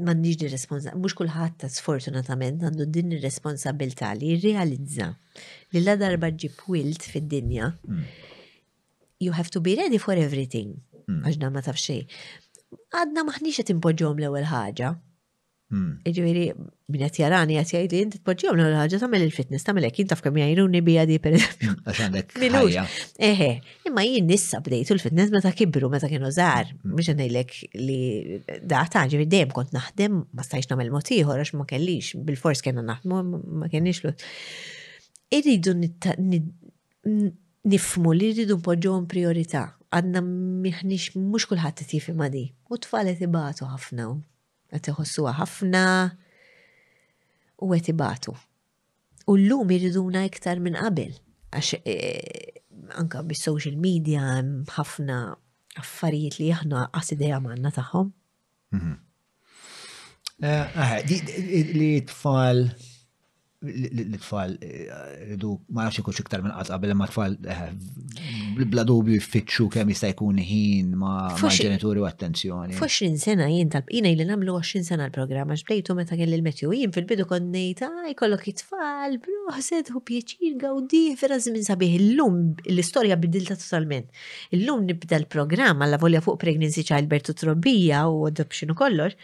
[0.06, 5.10] mandiġ di responsa, mux kullħat ta' sfortunatament għandu din responsabilta li realizza
[5.74, 8.02] li la darba ġib wilt fid-dinja, mm.
[9.24, 11.20] you have to be ready for everything, mm.
[11.24, 11.50] għax mm.
[11.58, 11.80] ma taf
[12.68, 13.70] Għadna maħniċa qed
[14.04, 14.88] l-ewwel ħaġa,
[15.68, 15.90] Hmm.
[16.08, 16.46] Iġviri,
[16.88, 20.36] minn għat jarani għat jgħid li jinti t-podġijom l-ħagġa tamel il-fitness, tamel ek jintaf kam
[20.40, 21.74] jgħajruni bija di per eżempju.
[21.90, 23.18] Għaxandek.
[23.28, 23.48] Eħe,
[23.90, 26.94] imma jien nissa bdejtu l-fitness meta kibru, meta kienu zaħar, hmm.
[26.96, 27.52] biex għanajlek
[27.84, 27.98] li
[28.72, 33.20] daħta ġviri, dem kont naħdem, ma stajx namel motiħor, għax ma kellix, bil-fors kena naħdmu,
[33.60, 34.16] ma kellix l
[35.36, 35.74] Irridu
[37.68, 39.66] nifmu li rridu għom priorità.
[39.92, 42.46] Għadna miħnix mux kullħat t-tifi ma di.
[42.72, 44.06] U tfalet ibatu ħafna
[44.72, 45.82] qed iħossuha ħafna
[47.62, 48.34] u qed ibatu.
[49.28, 51.14] U llum iriduna iktar minn qabel
[51.56, 51.96] għax e,
[53.00, 54.26] anka bis-social media
[54.76, 55.18] ħafna
[55.80, 58.12] affarijiet li aħna għasideja manna tagħhom.
[58.78, 58.96] Mhm.
[60.38, 62.68] Eh, li tfal
[63.58, 64.86] l-tfal eh,
[65.28, 67.72] ridu ma nafx ikunx iktar minn qatt qabel ma tfal eh,
[68.74, 72.76] bla dubju jfittxu kemm jista' jkun ħin ma' ġenituri u attenzjoni.
[72.78, 76.70] Fu 20 sena jien tal-bqina li nagħmlu 20 sena l programma xbejtu meta kelli l-metju
[76.76, 83.18] jien fil-bidu kont ngħid jkollok it-tfal, broħsed u pjeċir gawdi fera żmien sabiħ illum l-istorja
[83.18, 84.06] bidilta totalment.
[84.54, 89.18] Illum nibda l-programm alla volja fuq pregnancy childbirth u trobbija u adoption u kollox.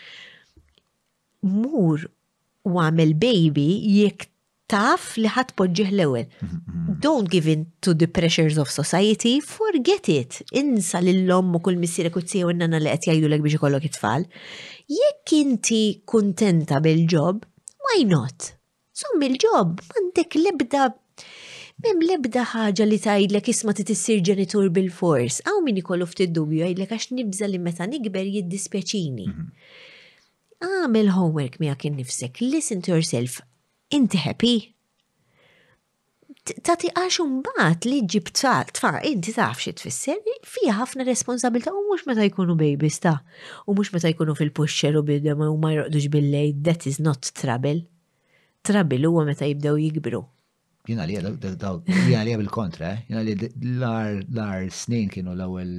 [1.54, 2.08] Mur
[2.64, 3.66] u għamil baby
[3.98, 4.26] jek
[4.72, 6.96] taf li ħat poġġih l ewwel mhm, mhm.
[7.04, 10.38] Don't give in to the pressures of society, forget it.
[10.56, 14.24] Insa l-lom u kull missire kutsi u n-nana li għet jajdu l-ek biex ikollok it-tfal.
[14.96, 17.42] Jekk inti kontenta bil-ġob,
[17.84, 18.48] why not?
[18.96, 20.92] Zum il-ġob, mandek lebda
[21.84, 26.92] Mem lebda ħaġa li tajdlek isma titissir ġenitur bil-fors, għaw min ikollu ftit dubju għajdlek
[26.94, 29.26] għax nibza li meta nikber jiddispjaċini.
[29.26, 29.63] Mm -hmm
[30.64, 33.40] għamil homework in nifsek, listen to yourself,
[33.92, 34.54] inti happy.
[36.44, 40.18] Tati għax mbagħad li ġib tfa' inti taf xi tfisser
[40.50, 43.16] fija ħafna responsabilta u mhux meta jkunu babies ta'
[43.64, 46.28] u mhux meta jkunu fil-pusher u bidem u ma jroqdux bil
[46.68, 47.80] that is not trouble.
[48.64, 50.20] Trouble huwa meta jibdew jikbru
[50.84, 53.44] Jina li jina bil-kontra, jina li eh?
[54.36, 55.70] l-ar snin kienu l-ewel.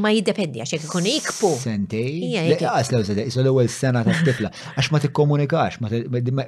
[0.00, 1.50] Ma jiddependi, għax jek ikun ikpu.
[1.60, 2.30] Sentej.
[2.56, 5.90] Għas l l-ewel sena ta' stifla, għax ma t-komunikax, ma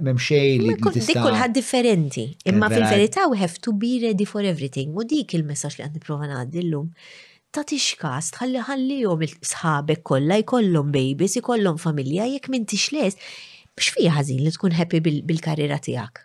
[0.09, 0.78] memxej li.
[0.97, 5.77] Dik kullħad differenti, imma fil-verità we have to be ready for everything, u dik il-messax
[5.77, 6.89] li għandi prova għaddi l-lum.
[7.53, 13.20] Ta' tixkas, tħalli ħallihom il-sħabek kollha jkollhom babies, jkollhom familja, jekk m'intix les,
[13.77, 16.23] Bix fija ħażin li tkun happy bil-karriera tiegħek.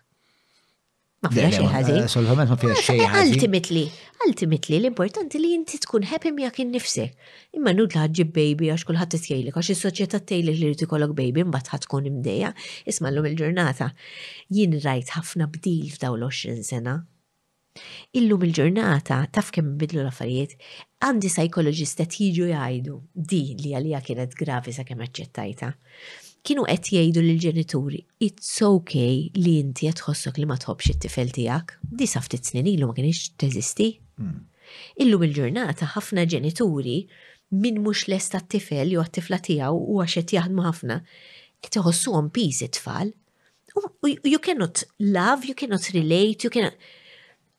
[1.22, 3.92] Eh, ma xi ma fija Ultimately,
[4.26, 7.12] ultimately l-importanti li inti tkun happy miegħek innifsek.
[7.60, 11.46] Imma nudla ħadġib baby għax kulħadd tjajlik għax il-soċieta soċjetà tjajlik li rritikolog ikollok baby
[11.52, 12.50] mbagħad ħadd tkun imdejja.
[12.90, 13.92] Isma' llum il-ġurnata
[14.58, 16.98] jien rajt ħafna bdil f'daw l-20 sena.
[18.18, 20.58] Illum il-ġurnata taf kemm bidlu l-affarijiet,
[21.06, 25.70] għandi psychologist qed jiġu jgħidu di li għalija kienet gravi sakemm aċċettajta
[26.48, 31.76] kienu qed jgħidu lill-ġenituri it's okay li inti qed tħossok li ma tħobbx it-tifel tiegħek,
[31.84, 33.90] di sa ftit snin ilu ma kienx teżisti.
[34.20, 34.40] Hmm.
[35.04, 36.98] Illum il-ġurnata ħafna ġenituri
[37.62, 41.00] min mhux lesta t-tifel jew t-tifla tiegħu u għax qed jaħdmu ħafna
[41.62, 43.14] qed iħossuhom piż it-tfal.
[44.02, 46.74] You cannot love, you cannot relate, you cannot.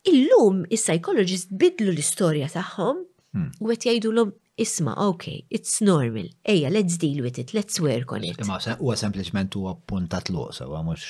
[0.04, 3.04] Illum is psychologist bidlu l-istorja tagħhom
[3.36, 3.54] hmm.
[3.62, 8.24] u qed jgħidulhom isma, ok, it's normal, eja, let's deal with it, let's work on
[8.24, 8.36] it.
[8.46, 11.04] Ma, u sempliciment u appuntat l u għamux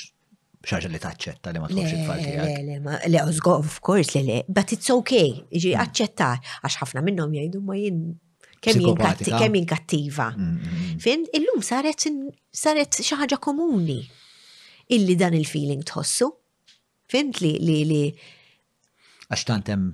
[0.62, 2.34] xaġa li taċċetta li ma tkunx it-tfalti.
[2.38, 3.22] Le, le, ma, le,
[3.58, 5.14] of course, le, le, but it's ok,
[5.50, 5.80] ġi mm.
[5.86, 6.28] aċċetta,
[6.68, 7.98] għax ħafna minnom jajdu ma jien
[8.62, 10.28] kemm kattiva.
[10.38, 12.06] Mm, mm, fin, illum saret
[12.54, 13.98] saret xi ħaġa komuni
[14.94, 16.30] illi dan il-feeling tħossu.
[17.12, 18.04] Fint li li li
[19.32, 19.84] Għax tantem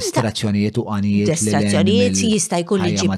[0.00, 1.28] distrazzjonijiet u għanijiet.
[1.34, 3.12] Distrazzjonijiet jista' jkun li ġib.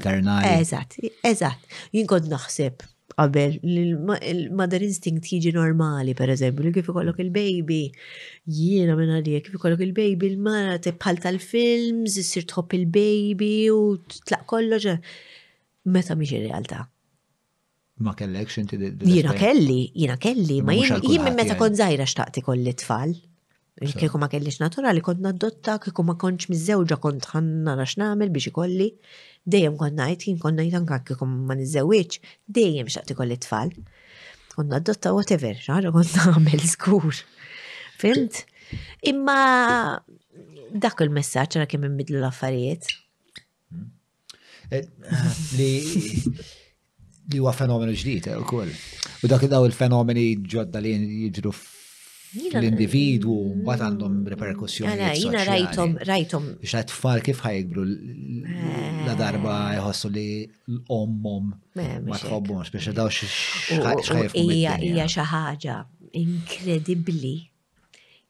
[0.49, 0.97] Eżat,
[1.29, 1.75] eżat.
[1.95, 2.83] Jinkod naħseb
[3.13, 7.79] qabel il-mother instinct jiġi normali, per eżempju, kif ikollok il-baby,
[8.59, 13.79] jiena minn għalija, kif ikollok il-baby, il-mara tibħal tal-films, issir tħobb il-baby u
[14.19, 14.95] tlaq kollox.
[15.89, 16.83] Meta miex realtà
[18.03, 23.11] Ma kellekx inti Jiena kelli, jiena kelli, ma jien meta kon zaħira xtaqti kolli tfal,
[23.87, 28.49] Kieku ma kellix naturali, kont naddotta, kieku ma kontx mizzewġa kont ħanna rax namel biex
[28.51, 28.89] ikolli,
[29.47, 32.17] dejjem kont najt, jien kont najt anka kieku ma nizzewġ,
[32.57, 33.71] dejjem xaqt ikolli tfal.
[34.51, 37.07] Kont naddotta whatever, xaħra kont namel skur.
[38.01, 38.41] Fint?
[39.13, 39.39] Imma
[40.75, 42.91] dak il-messagġ għara kemm imbidlu l-affarijiet.
[43.71, 43.87] Hmm.
[44.75, 45.71] Eh, eh, li
[47.29, 48.73] li huwa fenomenu ġdid eh, ukoll.
[49.23, 51.53] U dak il-fenomeni ġodda li jiġru
[52.37, 53.33] l individu
[53.63, 55.07] mbagħad għandhom reperkussjoni.
[55.17, 56.45] Jina rajtom, rajtom.
[56.61, 57.85] Biex tfal kif ħajgbru
[59.07, 59.77] la darba ah.
[59.79, 60.27] jħossu li
[60.69, 64.37] l-ommom ma tħobbhomx biex daw x'ħajf.
[64.43, 65.79] Hija hija xi ħaġa
[66.21, 67.33] inkredibbli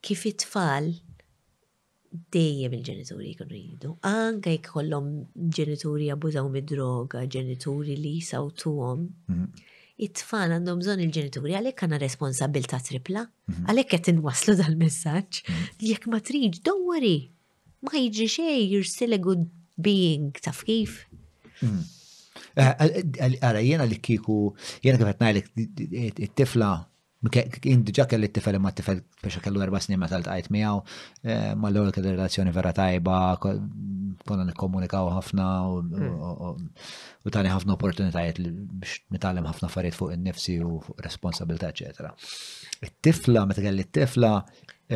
[0.04, 0.94] kif it-tfal
[2.34, 3.98] dejjem il-ġenituri jkunu jridu.
[4.08, 5.12] Anke jkollhom
[5.60, 9.10] ġenituri abużaw mid-droga, ġenituri li jisaw tuhom.
[9.28, 9.69] Mm -hmm
[10.06, 13.66] it-tfal għandhom bżonn il-ġenituri għalhekk għandna responsabilta tripla, mhm.
[13.74, 15.88] għalhekk qed inwaslu dal-messaġġ li mhm.
[15.92, 17.16] jekk ma trid dowari
[17.88, 19.46] ma jiġi xejn you're still a good
[19.80, 21.04] being taf kif.
[21.60, 23.18] Għara mhm.
[23.18, 24.40] eh, eh, eh, jena li kiku,
[24.84, 25.52] jena kif għetnajlek,
[26.24, 26.74] it-tifla
[27.22, 30.78] Indiġa kelli t-tifel imma t-tifel biex kellu erba snin meta l miegħu,
[31.28, 36.72] eh, ma l-ewwel kelli relazzjoni vera tajba, konna nikkomunikaw ħafna u hmm.
[37.36, 42.14] tani ħafna opportunitajiet biex nitgħallem ħafna affarijiet fuq in-nifsi u fuq responsabilità eċetera.
[42.88, 44.32] It-tifla meta kelli t-tifla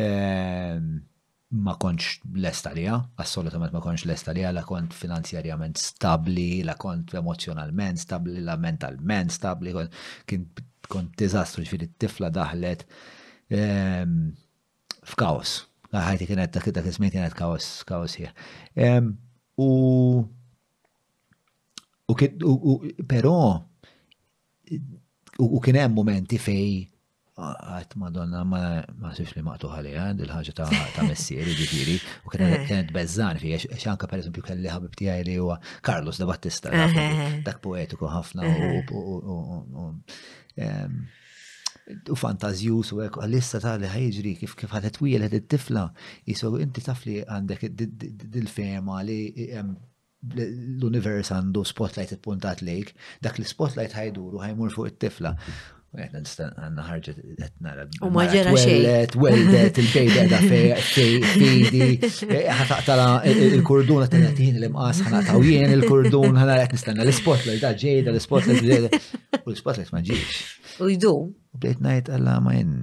[0.06, 0.88] ehm,
[1.60, 8.00] ma konċ lesta estalija assolutament ma konċ l-estalija, la kont finanzjarjament stabli, la kont emozjonalment
[8.00, 9.76] stabli, la mentalment stabli,
[10.24, 10.48] kien
[10.92, 12.84] kont dizastru ġifiri t-tifla daħlet
[13.56, 14.14] ehm,
[15.04, 15.58] f'kaos.
[15.94, 18.32] Ħajti kienet ta' dak ismin kienet kaos kaos hija.
[18.74, 19.12] Ehm,
[19.62, 19.68] u
[22.10, 22.80] u
[23.10, 23.36] però
[25.44, 26.72] u kien hemm momenti fej
[27.38, 31.94] ah, għat madonna ma sifx li maqtu għalija, dil-ħagġa ta' messieri ġifiri,
[32.26, 35.56] u kienet bezzan fi, xanka per eżempju kelli ħabib tijaj li huwa
[35.86, 37.40] Carlos da Battista, eh, eh, eh.
[37.46, 38.50] dak poetiku ħafna
[38.90, 39.90] u
[40.56, 45.88] u fantazjus u għek għalissa ta' li ħajġri kif kif ħatetwilet it-tifla
[46.28, 49.18] jisu inti taf li għandek dil-fema li
[50.24, 55.34] l-univers għandu spotlight it-puntat lejk, dak li spotlight ħajdur u ħajmur fuq it-tifla.
[55.94, 58.24] U għetna nistan għanna ħarġet għetna U ma
[59.14, 66.56] Weldet il-bejda da fejdi, eh, ħataqtala eh, eh, il-kurdun għatnatin l-imqas, ħanaqtaw jien il-kurdun, ħana
[66.64, 69.06] għet nistanna l-spotlight, da ġejda l-spotlight,
[69.44, 70.42] u l-spotlight ma ġiex.
[70.82, 71.14] U jdu.
[71.54, 72.74] U bdejt najt għalla ma jen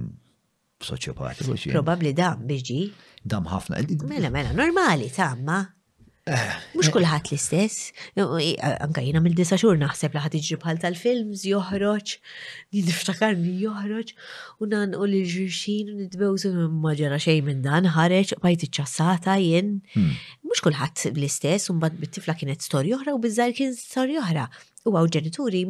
[0.80, 1.52] soċjopati.
[1.76, 2.80] Probabli dam biex ġi.
[3.28, 3.82] Dam ħafna.
[4.08, 5.60] Mela, mela, normali, tamma.
[6.78, 7.88] Mux kullħat l-istess,
[8.24, 12.12] anka jina mill disa xur naħseb laħat iġri bħal tal-films, joħroċ,
[12.70, 14.12] li joħroċ,
[14.62, 16.52] unan u l-ġurxin, nitbewżu
[16.86, 19.72] maġġera xej minn dan, ħareċ, bajt iċċassata jien.
[20.46, 20.62] Mux hmm.
[20.68, 24.46] kullħat l-istess, un bad bittifla kienet storja oħra u bizzar kien storja oħra.
[24.86, 25.64] U għaw ġenituri,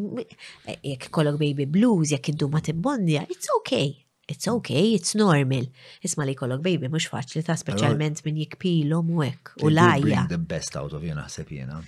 [0.68, 3.94] e, jek kollok baby blues, jek iddu ma tibbondja, it's okay
[4.34, 5.64] it's okay, it's normal.
[6.06, 9.26] Isma li kollok baby, mux faċli ta' specialment minn jikpilom u
[9.66, 10.24] u lajja.
[10.30, 11.80] the best out of you naħseb jena.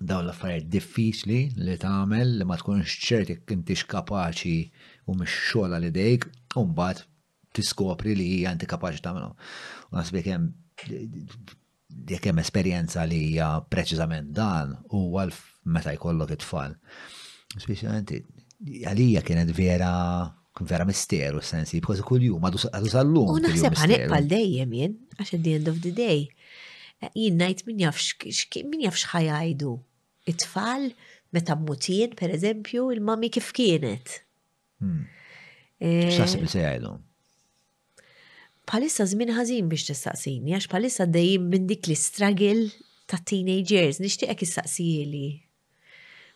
[0.01, 4.59] daw l-affarijiet diffiċli li tagħmel li ma tkunx ċerti kintix kapaċi
[5.11, 6.29] u mhix xogħla li dejk,
[6.61, 7.03] u mbagħad
[7.59, 9.35] tiskopri li hija inti kapaċi tagħmelhom.
[9.91, 10.53] U nasbek hemm
[12.09, 15.27] jekk hemm esperjenza li hija preċiżament dan huwa
[15.67, 16.79] meta jkollok it-tfal.
[17.59, 18.12] Speċjalment
[18.61, 19.91] għalija kienet vera
[20.55, 22.59] kun vera misteru sensi, because kull jum għadu
[22.91, 23.31] sal-lum.
[23.33, 26.19] U naħseb għanek pal dejjem jien, għax at the end of the day.
[27.17, 29.70] Jien najt min jafx ħajajdu.
[30.31, 30.89] It-tfal,
[31.33, 34.19] meta mutien, per eżempju, il-mami kif kienet.
[34.83, 35.07] Hmm.
[35.81, 36.93] Eh, Xasib li sejajdu?
[38.70, 42.69] Palissa zmin ħazin biex tistaqsini, għax palissa dejjem minn dik li struggle
[43.11, 45.29] ta' teenagers, nishtiqek is-saqsijili.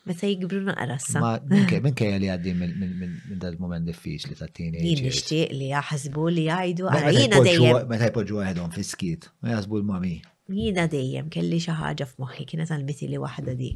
[0.06, 1.30] Meta jikbru naqra Ma
[1.86, 4.82] minn kajja li għaddi minn dal moment diffiċli ta' tini.
[4.84, 7.78] Jien nixtieq li jaħsbu li jgħidu għara jiena dejjem.
[7.88, 10.12] Meta jpoġġu għedhom fiskit, ma jaħsbu l-mami.
[10.58, 13.70] Jiena dejjem kelli xi ħaġa f'moħħi kienet għalbiti li waħda di.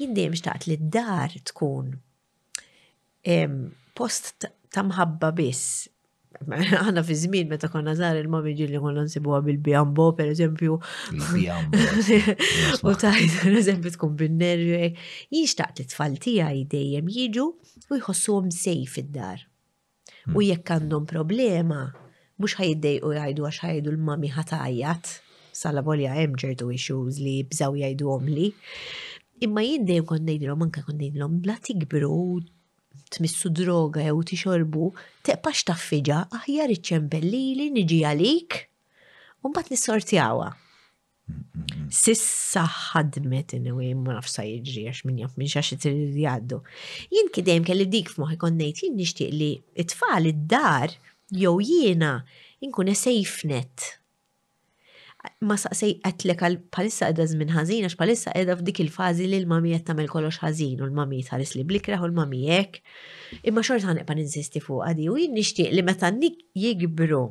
[0.00, 1.92] Jien dejjem xtaqt li d-dar tkun
[4.00, 5.90] post ta' mħabba biss
[6.48, 10.76] Għanna fi zmin meta konna zar il-mom ġilli li konna nsibuwa bil-bjambo, per eżempju.
[12.88, 14.78] U tajt, per eżempju, tkun bil-nerju.
[15.34, 17.46] Jishtaq li tfaltija dejjem jiġu
[17.90, 19.42] u jħossu sejf id-dar.
[20.28, 20.44] U hmm.
[20.50, 21.82] jekk għandhom problema,
[22.38, 25.16] mux ħajiddej u jgħajdu għax ħajdu l-mami ħatajjat.
[25.58, 28.50] Sala bolja hemm ċertu issues li bżaw jgħidu li.
[29.46, 32.12] Imma jien dejjem kon ngħidilhom anke kon ngħidilhom bla tikbru
[33.12, 34.88] tmissu droga jew tixorbu,
[35.26, 38.58] teqpax taffiġa aħjar iċċembellili niġi għalik
[39.44, 40.48] u mbagħad nissortjawha.
[41.92, 46.60] Sissa ħadmet u ma nafsa jiġri għax minn jaf minn xaxi trid jgħaddu.
[47.14, 49.52] Jien kidem kelli dik f'moħi konnejt jien nixtieq li
[49.84, 50.96] it-tfal id-dar
[51.42, 52.16] jew jiena
[52.64, 53.97] inkun safenet
[55.44, 59.84] ma saqsej għetlek għal palissa edha zmin ħazin, għax palissa edha f'dik il-fazi li l-mamijiet
[59.88, 62.80] tamel kollox ħazin, u l mami ħaris li blikra u l jek.
[63.42, 67.22] Imma xort ħaneqpa ninsisti fuq għadi, u jinn nishtiq li meta nik jikbru,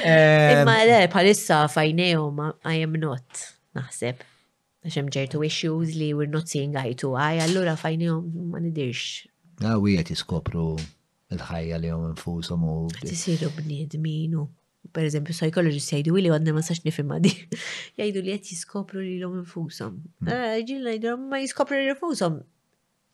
[0.00, 2.40] Imma le, palissa fajnejom,
[2.72, 3.42] I am not,
[3.76, 4.24] naħseb.
[4.88, 9.28] Għaxem ġertu issues li we're not seeing eye to eye, allura fajnejom ma nidirx.
[9.60, 10.70] Għawijet jiskopru
[11.36, 12.78] il-ħajja li għom infusom u.
[13.04, 14.40] Tisiru bniedmin
[14.92, 17.30] per eżempju, psychologist jajdu li għadna ma sax nifimma di.
[18.00, 20.00] jajdu li għet jiskopru li l-om infusom.
[20.20, 20.32] Hmm.
[20.32, 22.40] Ah, ġil najdu ma jiskopru li l-infusom.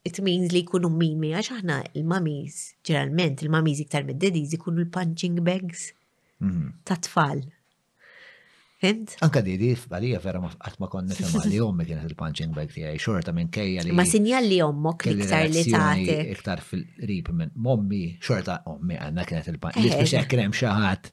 [0.06, 5.88] It means li jkunu mimi, għax aħna il-mamiz, ġeralment il-mamiz iktar mid-dediz jkunu l-punching bags
[6.42, 6.76] hmm.
[6.86, 7.44] ta' tfal.
[8.76, 9.14] Fint?
[9.24, 12.98] Anka di di għalija vera għatma konna femma li ommi kienet il-punching bag ti għaj
[13.00, 13.94] xorta minn kejja li.
[13.96, 16.18] Ma sinjal li ommok li iktar li taħti.
[16.34, 19.88] Iktar fil rip minn mommi, xorta ommi għanna kienet il-punching.
[19.90, 19.96] Eh.
[19.96, 21.08] Li biex kienem xaħat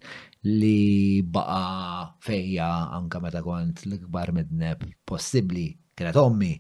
[0.45, 6.55] li baqa fejja anka meta kont l-kbar midneb possibli kienet ommi.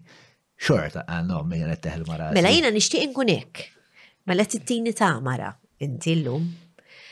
[0.63, 2.29] Xorta, għanna ah, ommi kienet teħel mara.
[2.37, 3.65] Mela jina nishtiq inkunek.
[4.29, 5.49] Mela t-tini ta' mara,
[5.83, 6.45] inti l-lum.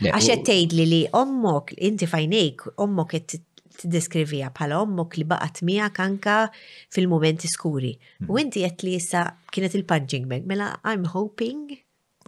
[0.02, 6.40] Għaxet tgħidli li ommok, inti fajnejk, ommok t-deskrivija bħala ommok li baqat miegħek kanka
[6.96, 7.92] fil-momenti skuri.
[8.24, 8.42] U hmm.
[8.46, 11.81] inti jett li issa kienet il-punching bag, mela I'm hoping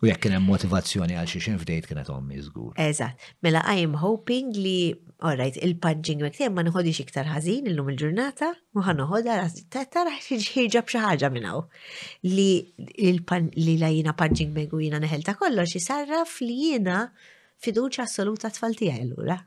[0.04, 2.74] U jekk kien hemm motivazzjoni għal xi xejn fdejt kienet ommi żgur.
[2.84, 3.22] Eżatt.
[3.46, 4.92] Mela I am hoping li
[5.24, 9.38] alright il-punching mektej ma noħodix iktar ħażin illum il-ġurnata u ħanoħodha
[9.78, 11.72] tara ħirġa xi ħaġa minn hawn.
[12.34, 17.00] Li la jiena punching bag u jiena neħel ta' kollox isarraf li jiena
[17.64, 19.40] fiduċa assoluta tfal tiegħi allura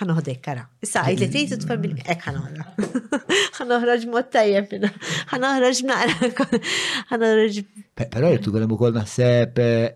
[0.00, 0.64] ħanoħdu ikkara.
[0.84, 2.64] Issa għajt li tejtu t minn ek ħanoħra.
[3.60, 4.90] ħanoħraġ mod tajjeb minna.
[5.32, 6.48] ħanoħraġ naqra.
[7.12, 7.62] ħanoħraġ.
[7.96, 9.94] Pero jirtu għalem u kolna sepp eh,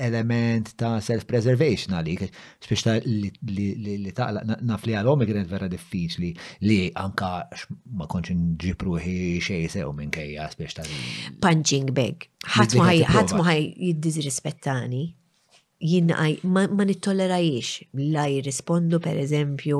[0.00, 2.26] element ta' self-preservation għalik,
[2.64, 4.28] spiex ta' li ta'
[4.66, 6.32] naf li għal immigrant vera diffiċli
[6.68, 7.32] li anka
[7.96, 10.88] ma konċ nġipruħi xej sew minn kajja spiex ta'
[11.44, 12.28] punching bag.
[12.58, 15.06] Ħatmuħaj jiddizrispettani
[15.80, 16.10] jien
[16.44, 17.70] ma, ma nittollerajiex
[18.12, 19.78] la jirrispondu per eżempju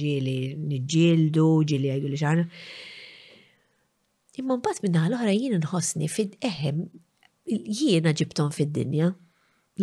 [0.00, 2.46] ġieli nġildu, ġieli għajdu li xaħna.
[4.42, 6.82] Imma mbagħad minna l-oħra jien nħossni fid eħem
[7.78, 9.12] jiena ġibton fid-dinja.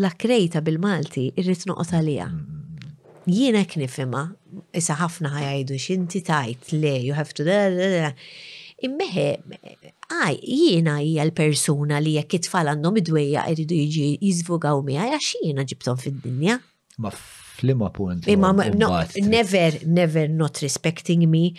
[0.04, 2.28] La krejta bil-Malti irrid noqgħod għalija.
[2.28, 3.32] Mm-hmm.
[3.34, 4.24] Jiena knifima,
[4.76, 8.14] issa ħafna ħajajdu x'inti tajt le, you have to da da da.
[8.84, 9.26] Immeħe
[10.12, 15.66] għaj, jiena hija l-persuna li jekk it-tfal għandhom id-dwejja jridu jiġi jizvugaw miegħi għax jiena
[15.70, 16.58] ġibtom fid-dinja.
[17.02, 18.28] Ma flima punt.
[18.30, 18.92] Imma no,
[19.30, 21.52] never, never not respecting me.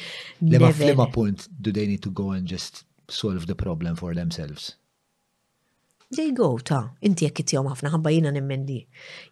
[0.42, 4.74] Ma flima punt do they need to go and just solve the problem for themselves?
[6.14, 8.84] They go ta, inti jekk it ħafna ħabba jina nemmendi.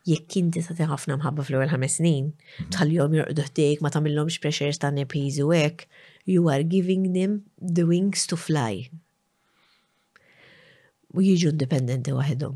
[0.08, 2.72] Jekk inti ta' ħafna mħabba fl-ewwel ħames snin, mhm.
[2.74, 5.86] tal-jom jorqdu ħdejk ma tagħmilhomx pressures ta' nepiżu hekk
[6.24, 8.86] You are giving them the wings to fly.
[11.12, 12.54] U jiġu indipendenti waħedhom.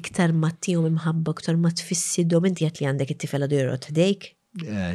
[0.00, 4.26] Iktar mattijom imħabba, iktar ma tfissidhom, inti għat li għandek it-tifela du jorot ħdejk,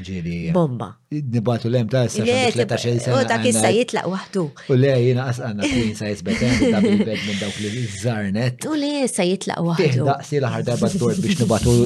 [0.04, 0.52] ġiri.
[0.52, 0.90] Bomba.
[1.10, 3.22] Nibatu lem ta' issa x'a sena.
[3.22, 4.44] U ta' kissa jitlaq wahdu.
[4.68, 6.42] U le jina asqanna queen sa bed,
[6.74, 8.66] ta' bil-bed minn dawk li zarnet.
[8.68, 10.04] U le sa jitlaq wahdu.
[10.10, 11.78] Daqsi laħar darba d-dort biex nibatu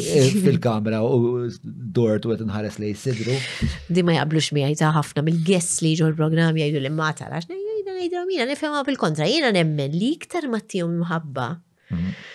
[0.48, 3.38] fil-kamera u d-dort u nħares li jisidru.
[3.86, 7.46] Di ma jaqblux mi ta' ħafna mill-guests li ġu l-program jgħidu li ma tarax.
[7.54, 12.26] Jgħidu jgħidu jgħidu jgħidu bil-kontra jgħidu nemmen li iktar ma jgħidu jgħidu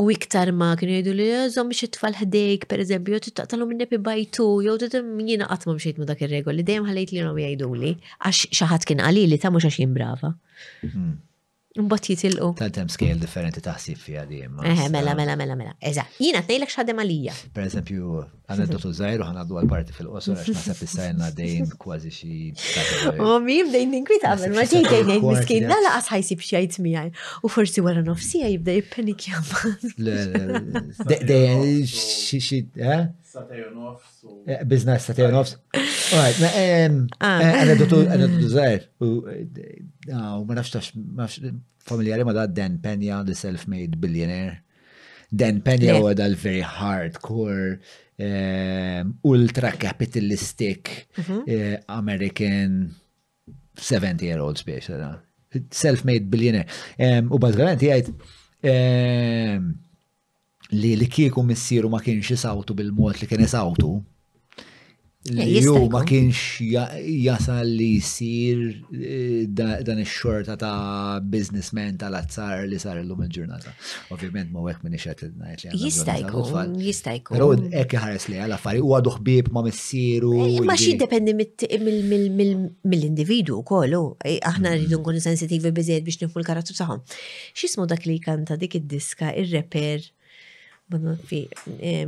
[0.00, 3.68] u iktar ma kienu jgħidu li jgħazom eh, biex it-tfal ħdejk, per eżempju, jgħu t-taqtalu
[3.70, 7.20] minn nepi bajtu, jgħu t tem jgħina għatma mxejt ma dak il-regoli, dejjem ħalejt li
[7.22, 7.92] jom jgħidu li,
[8.28, 10.32] għax xaħat kien għali li ta' mux għax jimbrava.
[11.76, 12.52] Mbot jitilqu.
[12.54, 14.62] Tantem scale differenti taħsib fija di imma.
[14.62, 15.72] Eh, mela, mela, mela, mela.
[15.82, 17.34] Eza, jina t-nejlek xħadem għalija.
[17.56, 18.12] Per eżempju,
[18.46, 23.18] għanna d-dotu zaħir u għanna d parti fil-qosor, għax nasab jistajna dejn kważi xie.
[23.18, 26.78] U mi bdejn ninkwit għamil, ma ġej dejn dejn miskin, la laqas ħajsib xie għajt
[26.86, 27.10] miħaj.
[27.42, 31.10] U forsi għara nofsija jibda jippenik jgħamil.
[31.26, 33.08] Dejn xie xie, eh?
[33.34, 34.22] Satejon offs.
[34.46, 35.56] Eh, business satejon offs.
[36.12, 37.42] Alright, għanna ah.
[37.42, 38.82] eh, eh, dotu zaħir.
[39.02, 39.04] U
[40.14, 41.26] ah, ma
[41.84, 44.56] familjari ma da Dan Pena, the self-made billionaire.
[45.34, 47.70] Dan Pena u għada l-very hardcore,
[49.32, 50.80] ultra capitalistic,
[51.24, 51.36] mhm.
[51.94, 52.68] American
[53.74, 55.00] 70-year-old special.
[55.54, 56.70] Self-made billionaire.
[57.34, 57.36] U
[60.72, 64.00] li li kieku missieru ma kienx jisawtu bil-mod li kien jisawtu.
[65.24, 66.36] Li eh, ju ma kienx
[67.24, 68.58] jasal li jisir
[68.92, 73.72] eh, dan ix-xorta ta' biznismen tal-azzar li sar illum il-ġurnata.
[74.16, 76.44] Ovvjament ma wek minni ixet id-najt li Jistajku,
[76.88, 77.36] jistajku.
[77.38, 80.32] Pero ekk ħares li għal-affari u għadu xbib ma missieru.
[80.48, 84.02] Eh, ma xie dependi mill-individu kollu.
[84.16, 84.18] Oh.
[84.28, 84.82] Aħna mm.
[84.82, 87.00] rridu nkunu sensitivi bizzejt biex nifu l-karattru saħom.
[87.56, 90.04] Xismu dak li kanta dik id-diska, ir-reper,
[91.24, 91.38] fi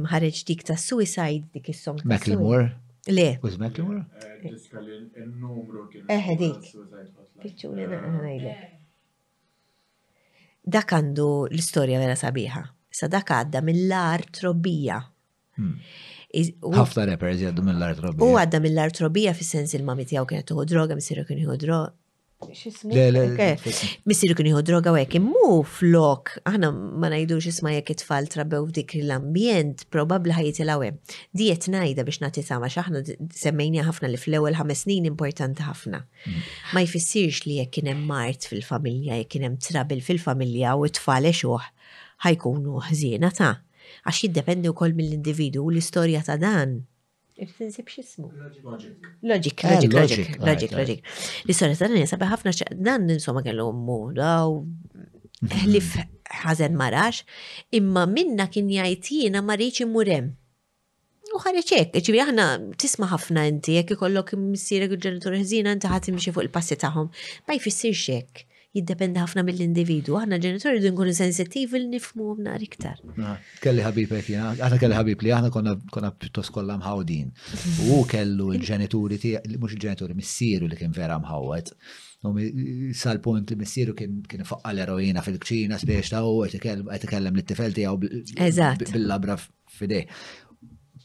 [0.07, 2.01] ħareġ dik ta' Suicide dik is-song.
[2.05, 2.67] Macklemore?
[3.07, 3.27] Le.
[3.41, 4.03] Kuz Macklemore?
[6.07, 6.73] Eħe eh, eh, dik.
[7.45, 8.53] Piċċuni naħnajle.
[8.53, 8.73] Eh,
[10.77, 12.65] dak għandu l istoria vera sabiħa.
[12.91, 15.01] Sa dak għadda mill-lar trobbija.
[15.57, 15.73] Hmm.
[16.37, 18.27] Ħafna rappers jgħaddu mill-lar trobbija.
[18.29, 21.89] U għadda mill-lar trobbija fis-sens il-mami tiegħu kienet tuħu droga, misiru kien droga
[22.45, 26.69] Missir kun jħu droga u jekin mu flok, aħna
[27.01, 31.15] ma najdux isma jek it fall trabew dik l-ambjent, probabli ħajitilaw hemm.
[31.41, 33.01] Diet najda biex nagħti sama x'aħna
[33.41, 36.03] semmejni ħafna li fl-ewwel ħames snin importanti ħafna.
[36.05, 36.51] Mm.
[36.77, 41.31] Ma jfissirx li jekk kien hemm mart fil-familja, jekk kien hemm trabil fil-familja u t-tfal
[41.33, 41.71] exuħ
[42.27, 43.53] ħajkunu ħżiena ta'
[44.05, 46.83] għax jiddependi wkoll mill-individu u l-istorja ta' dan
[47.39, 48.27] Irtinsib xismu.
[48.27, 48.95] Eh, logic.
[49.23, 49.57] Logic,
[49.99, 50.99] logic, logic, logic.
[51.47, 52.53] L-istoria ta' dan sabi ħafna
[52.87, 55.53] dan insomma kellu ummu, daw mhm.
[55.65, 55.91] ħlif
[56.41, 57.23] ħazen marax,
[57.79, 60.33] imma minna kien jajtina marriċi murem.
[61.37, 62.47] U ħareċek, ċivi aħna
[62.81, 67.11] tisma ħafna inti, jek ikollok missirek il-ġenitur ħzina, inti ħatimxie fuq il-passi taħħom,
[67.45, 68.46] ma jfissirx hekk
[68.77, 70.17] jiddependi ħafna mill-individu.
[70.21, 73.01] Aħna ġenitori dun nkunu sensittivi li nifmu nar iktar.
[73.65, 77.31] Kelli ħabib hekk jiena, aħna kelli ħabib li aħna konna konna pjuttost kollha mħawdin.
[77.97, 81.73] U kellu l-ġenituri tiegħek, mhux il-ġenituri missieru li kien vera mħawwed.
[82.97, 89.39] Sal-punt li missieru kien faqqa l-eroina fil-kċina spiex ta' u qed ikellem lit-tifel tiegħu bil-labra
[89.77, 90.09] f'idej.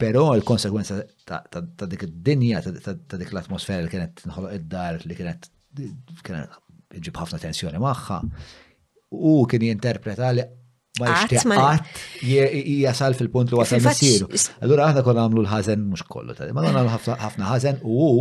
[0.02, 0.96] Però l-konsekwenza
[1.30, 5.52] ta' dik id-dinja, ta' dik l-atmosfera li kienet nħoloq id-dar, li kienet
[7.00, 8.22] ġib ħafna tensjoni magħha.
[9.12, 10.44] U kien jinterpreta li
[11.00, 12.02] ma jixtieqat
[12.84, 14.28] jasal fil-punt li wasal missieru.
[14.64, 18.12] Allura aħna kon għamlu l ħazen mhux kollu ma għamlu ħafna ħażen u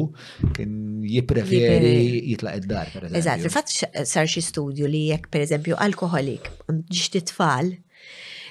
[0.56, 0.72] kien
[1.10, 1.94] jippreferi
[2.32, 2.90] jitlaq id-dar.
[3.10, 7.72] Eżatt, fil fat sar xi studju li jekk pereżempju alkoholik ġixti tfal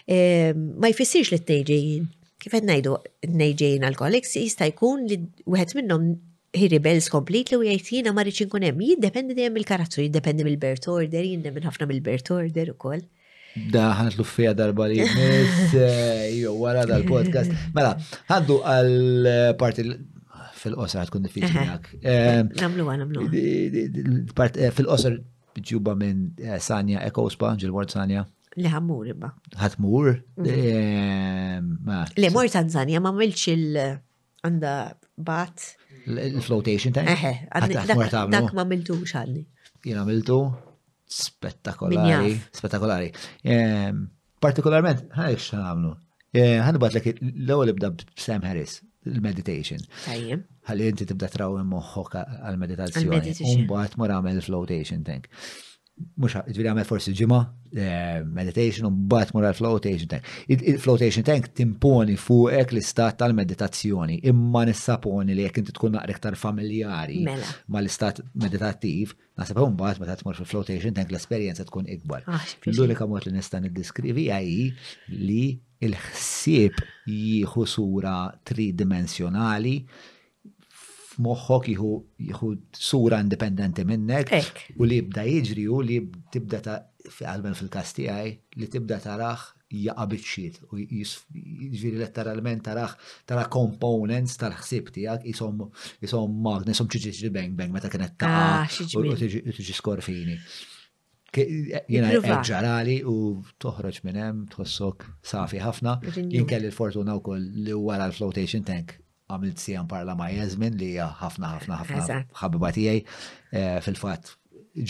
[0.09, 2.07] ma jfissirx li t-nejġejjin.
[2.39, 2.93] Kif qed ngħidu
[3.35, 6.11] nejġejjin alkoholiks jista' jkun li wieħed minnhom
[6.53, 8.81] he rebels completely u jajt jina ma rridx inkun hemm.
[8.91, 13.03] Jiddependi dejjem il karazzu jiddependi mill-birth order, jiena minn ħafna mill-birth order ukoll.
[13.73, 15.89] Da ħatlu fija darba li jmiss, jew
[16.51, 17.53] eh, wara dal-podcast.
[17.75, 17.95] Mela,
[18.31, 19.95] għaddu għal-parti eh,
[20.59, 21.89] fil-qosar għatkun diffiċli jak.
[22.63, 23.27] Namlu namlu.
[23.33, 25.19] Eh, fil-qosar
[25.57, 26.27] bġuba minn
[26.61, 28.25] Sanja Ekospa, ġil-word Sanja.
[28.57, 29.29] Li ħammur imma.
[29.61, 30.15] Ħatmur?
[30.41, 32.15] Mhm.
[32.19, 33.83] Le, mor Tanzania ma milx il-
[34.45, 34.73] għanda
[35.19, 35.69] bat
[36.17, 37.09] il-flotation tank?
[37.13, 39.43] Eħe, dak ma miltu xadni.
[39.85, 40.37] Jina miltu
[41.09, 43.09] spettakolari, spettakolari.
[43.49, 44.05] Ehm,
[44.43, 45.93] partikolarment, ħajk xamlu.
[46.35, 47.15] Ehm, Ħanbat l
[47.45, 48.79] l-ewel ibda Sam Harris,
[49.09, 49.81] il-meditation.
[50.05, 50.43] Tajjem.
[50.69, 53.35] Ħalli inti tibda traw moħħok għal-meditazzjoni.
[53.53, 55.31] Un bat mur għamil flotation tank
[56.19, 57.37] mux ġviri għamel forsi ġima,
[57.75, 60.23] eh, meditation, u bat mura flotation tank.
[60.53, 67.23] Il-flotation tank timponi fuqek l-istat tal-meditazzjoni, imma nissaponi li jek inti tkun naqrek tar familjari
[67.25, 67.47] mela.
[67.71, 72.23] ma l-istat meditattiv, nasab un bat ma tmur fil-flotation tank l-esperienza tkun ikbar.
[72.27, 74.69] Ah, L-unika mod li nista' niddiskrivi għaj
[75.27, 75.43] li
[75.87, 76.75] il-ħsieb
[77.07, 80.15] jieħu sura tridimensjonali dimensjonali
[81.19, 81.73] f'moħħok
[82.27, 82.49] jħu
[82.79, 84.31] sura indipendenti minnek
[84.77, 85.97] u li jibda jiġri u li
[86.31, 86.77] tibda ta'
[87.27, 88.31] għalmen fil-kasti għaj
[88.61, 92.95] li tibda taraħ jaqabit u jġviri letteralment taraħ
[93.29, 99.07] tara components tal-ħsib tijak jisom magna, jisom ċiġiġi bang bang meta kienet ta' ah, u
[99.15, 100.39] tiġi skorfini.
[101.35, 102.15] Jena
[102.47, 103.17] ġarali u
[103.61, 108.95] toħroġ minnem, tħossok safi ħafna, jinkelli l-fortuna u koll li wara l-flotation tank
[109.29, 114.33] għamilt sijan parla ma' jazmin li ħafna ħafna ħafna ħabiba tiegħi eh, fil-fatt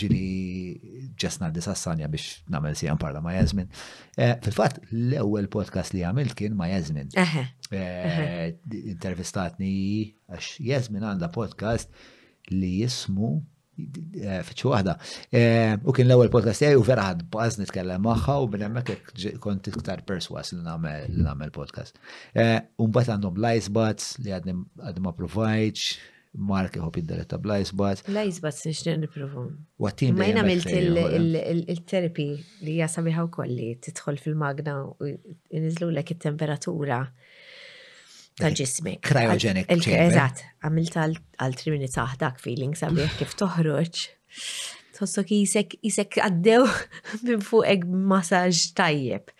[0.00, 3.68] ġini ġesna disassanja biex namel sijan parla ma' jazmin.
[4.16, 7.08] Eh, fil-fat, l-ewel podcast li għamilt kien ma' jazmin.
[7.18, 8.56] Eh,
[8.92, 9.72] intervistatni
[10.30, 11.90] għax jazmin għanda podcast
[12.54, 13.38] li jismu
[14.20, 14.94] Eh, fitxu waħda.
[15.34, 19.40] Eh, u kien l-ewwel podcast tiegħi u vera ħad baż nitkellem magħha u minn hemmhekk
[19.44, 22.00] kont iktar perswas li nagħmel podcast.
[22.34, 24.56] Eh, u mbagħad għandhom lajsbats li għadni
[25.04, 26.16] ma provajtx,
[26.50, 28.04] Mark iħob id-diretta b'lajsbats.
[28.14, 29.48] Lajsbats nixtieq nipprovhom.
[29.82, 30.12] Wattim.
[30.18, 30.68] Ma jien għamilt
[31.72, 32.26] il-terapi
[32.68, 37.00] li hija sabiħa wkoll li tidħol fil-magna u jniżlu it-temperatura
[38.38, 39.68] tal ġismi Cryogenic.
[39.68, 40.98] Eżat, għamilt
[41.40, 44.02] għal tri minutes dak feeling sabiħ kif toħroġ.
[44.96, 46.66] Tħossok jisek jisek għaddew
[47.26, 49.32] minn fuqek massaġ tajjeb.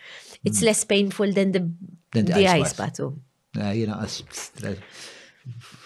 [0.45, 0.67] It's hmm.
[0.71, 1.63] less painful than the,
[2.17, 3.13] the ice batu.
[3.55, 4.23] Jina għas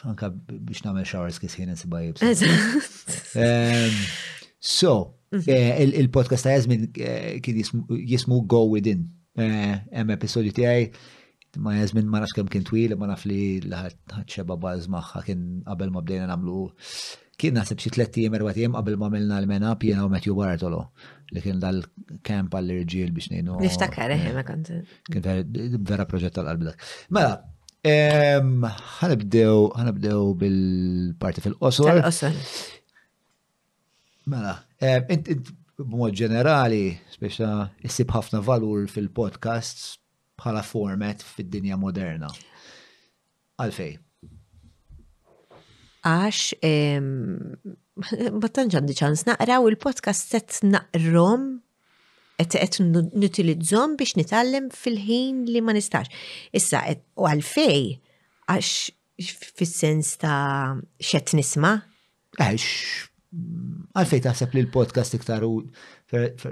[0.05, 2.19] anka biex namel showers si bajib.
[4.65, 5.43] So, mhm.
[5.53, 9.03] eh, il-podcast ta' jazmin eh, kien jismu Go Within.
[9.37, 10.87] Hemm eh, episodju tijaj,
[11.63, 15.93] ma jazmin ma nafx kemm kien twil, ma naf li ħadxeba baż maħħa kien qabel
[15.95, 16.65] ma bdejna namlu.
[17.39, 20.81] Kien naħseb xi tletti jem erba' jem qabel ma melna l-mena jiena u metju Bartolo
[21.35, 23.57] li kien dal-kamp għall-irġiel biex nejnu.
[23.65, 24.45] Niftakar eħe eh, ma
[25.11, 26.85] Kien vera proġett tal-qalb dak.
[27.11, 27.41] Mela,
[29.01, 32.03] ħanibdew ħanibdew bil-parti fil-qosor.
[34.31, 34.55] Mela,
[35.83, 36.85] b'mod ġenerali,
[37.19, 37.51] speċa
[37.91, 39.95] issib ħafna valur fil-podcasts
[40.39, 42.29] bħala format fid-dinja moderna.
[43.63, 43.99] Għalfej.
[46.05, 47.61] Għax,
[48.43, 51.61] battan ġandi ċans naqraw il-podcast set naqrom
[52.43, 52.81] et et
[53.15, 56.11] nutilizzom biex nitallem fil-ħin li ma nistax.
[56.53, 56.83] Issa,
[57.17, 57.85] u għalfej,
[58.51, 61.77] għax fil-sens ta' xet nisma?
[62.35, 62.67] Għax,
[63.95, 65.61] għalfej taħseb li l-podcast iktar u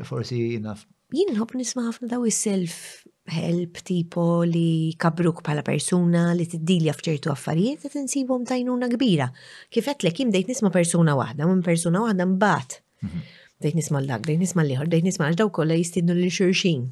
[0.07, 0.77] forsi jina.
[1.13, 7.31] Jien nħob nisma ħafna daw il-self help tipo li kabruk pala persuna li tiddilja fċertu
[7.31, 9.29] affarijiet qed insibhom tajnuna kbira.
[9.71, 12.77] Kif qed lek jim dejt nisma' persuna waħda, minn persuna waħda mbagħad.
[13.07, 13.23] Mhm.
[13.63, 16.83] Dejt nisma' l-dak, dejt nisma' l-ieħor, dejt nisma' għal daw kollha jistidnu lil xurxin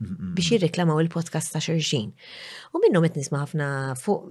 [0.00, 0.32] mhm.
[0.38, 2.14] biex jirreklamaw il-podcast ta' xurxin.
[2.72, 3.68] U minnhom qed nisma' ħafna
[4.00, 4.30] fuq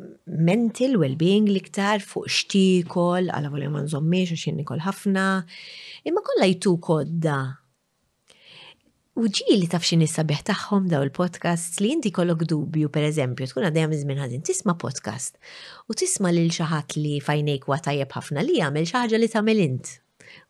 [0.49, 5.27] mental well-being liktar fuq xtikol, għala volja ma nżommiex għax nikol ħafna,
[6.09, 7.39] imma kollha jtu kodda
[9.13, 13.45] U ġi li taf xini nissabieħ taħħom daw il-podcast li inti kollok dubju, per eżempju,
[13.51, 15.35] tkun għadajem izmin ħazin, tisma podcast
[15.85, 19.91] u tisma li l-xaħat li fajnejk wa tajjeb ħafna li għamil xaħġa li tamil int.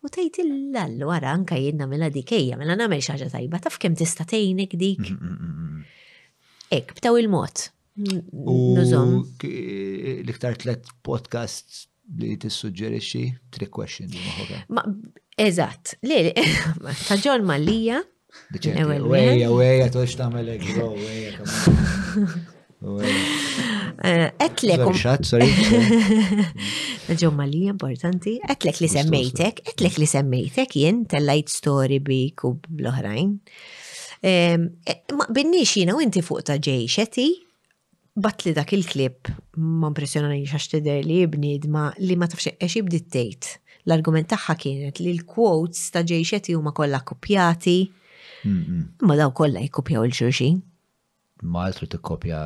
[0.00, 4.24] U tajt l-għall wara anka jenna mela dikeja, mela namel xaħġa tajba, taf kem tista
[4.24, 5.12] tejnek dik.
[5.12, 6.00] Mm, mm, mm,
[6.78, 7.66] Ek, b'taw il-mot.
[8.00, 9.14] Nużom.
[10.24, 11.84] L-iktar tlet podcasts
[12.16, 14.08] li t-sugġerixi, trick question.
[15.36, 16.32] Eżat, li,
[17.04, 18.00] ta' ġol mallija,
[19.08, 20.62] Weja, weja, toċ tamelek,
[20.98, 21.30] weja,
[24.04, 24.82] eh, Etlek.
[24.84, 24.98] Um-
[27.22, 33.28] Ġomma li importanti, etlek li semmejtek, etlek li semmejtek jien tellajt story bik u bl-oħrajn.
[34.24, 34.58] Eh,
[35.18, 37.26] ma binnix jina u inti fuq ta' ġej xeti,
[38.14, 39.18] bat li dak il-klip
[39.58, 43.42] ma' impressjonani xax tider li bnidma li ma tafxie eċi bdittejt.
[43.90, 47.78] L-argument taħħa kienet li l-quotes ta' ġej xeti u ma kolla kopjati
[49.08, 50.60] Ma daw kollha jkopjaw l xurxin
[51.44, 52.38] Ma għaltru t-kopja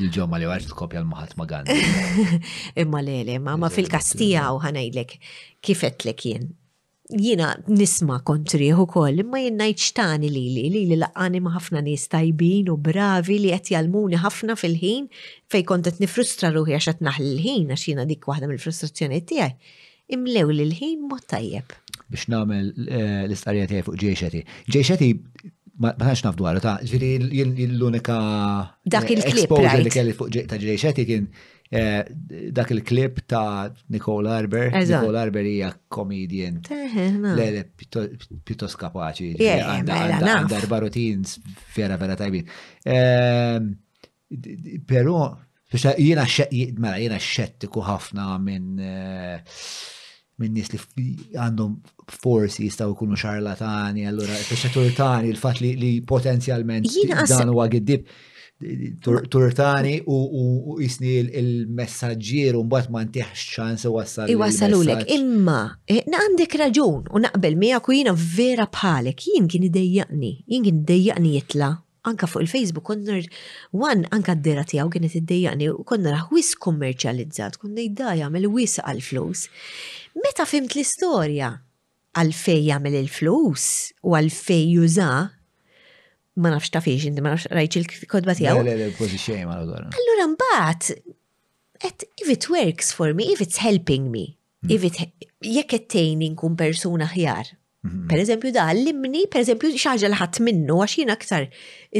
[0.00, 1.76] l-ġomma li għaltru t-kopja l-Mahatma Gandhi.
[2.80, 5.18] Imma lele, ma fil-kastija u kifet
[5.66, 6.46] kifetlek jien
[7.22, 11.82] jina nisma kontri u koll, imma jina jċtani li li li li laqani ma ħafna
[11.86, 15.04] nis tajbin u bravi li għet jalmuni ħafna fil-ħin
[15.52, 19.52] fej kontet nifrustra ruħi għax għet naħl l-ħin għax jina dik waħda mill-frustrazzjoni tijaj.
[20.16, 21.76] Imlew li l-ħin mod tajjeb
[22.12, 24.42] biex namel eh, l-istqarrija tiegħi fuq ġejxeti.
[24.72, 25.08] Ġejxeti
[25.82, 27.16] ma tax naf dwaru ta' ġiri
[27.72, 28.18] l-unika.
[28.86, 29.54] Dak eh, il-klip.
[29.84, 31.24] li kelli fuq ta' ġejxeti kien
[31.70, 32.02] eh,
[32.56, 34.70] dak il-klip ta' Nicole Arber.
[34.76, 36.62] Nicole Arber hija komedien.
[37.40, 39.32] Lele, pjuttost kapaċi.
[39.40, 41.40] Għandha mela, erba' routines
[41.74, 42.46] fjera vera tajbin.
[42.86, 43.74] Ehm,
[44.86, 45.26] però,
[45.74, 48.78] jina mela, jiena xettiku ħafna minn
[50.42, 51.76] minn nis li għandhom
[52.20, 54.36] forsi jistaw ikunu xarlatani, allora
[54.74, 56.88] turtani, il-fat li, li potenzjalment
[57.28, 58.04] dan huwa għiddib
[59.32, 64.30] turtani u jisni il-messagġir un bat ma tiħx ċans wassal.
[64.32, 65.58] Iwassalulek, imma,
[65.88, 71.34] eh, għandek raġun u naqbel mija kujina vera bħalek, jien kien idejjaqni, jien kien idejjaqni
[71.38, 71.72] jitla
[72.08, 73.24] anka fuq il-Facebook konner,
[73.74, 79.46] wan anka d-dera tiegħu kienet iddejjaqni u konna ħwis kummerċjalizzat, id jidda jagħmel wis għal-flus.
[80.22, 81.50] Meta fimt l-istorja
[82.38, 83.66] fej jagħmel il-flus
[84.06, 85.08] u għal fej juża
[86.40, 88.62] ma nafx ta' fiex, ma nafx rajċ il-kodba tiegħu.
[88.62, 90.88] Allora mbaħt, Allura mbagħad
[91.90, 94.30] et if it works for me, if it's helping me,
[94.64, 94.72] mm.
[94.72, 95.02] if it
[95.44, 97.52] jekk qed tgħin inkun persuna ħjar,
[97.86, 98.06] Mhm.
[98.10, 101.46] Per eżempju, da għallimni, per eżempju, xaġa li ħadd minnu, għax jien aktar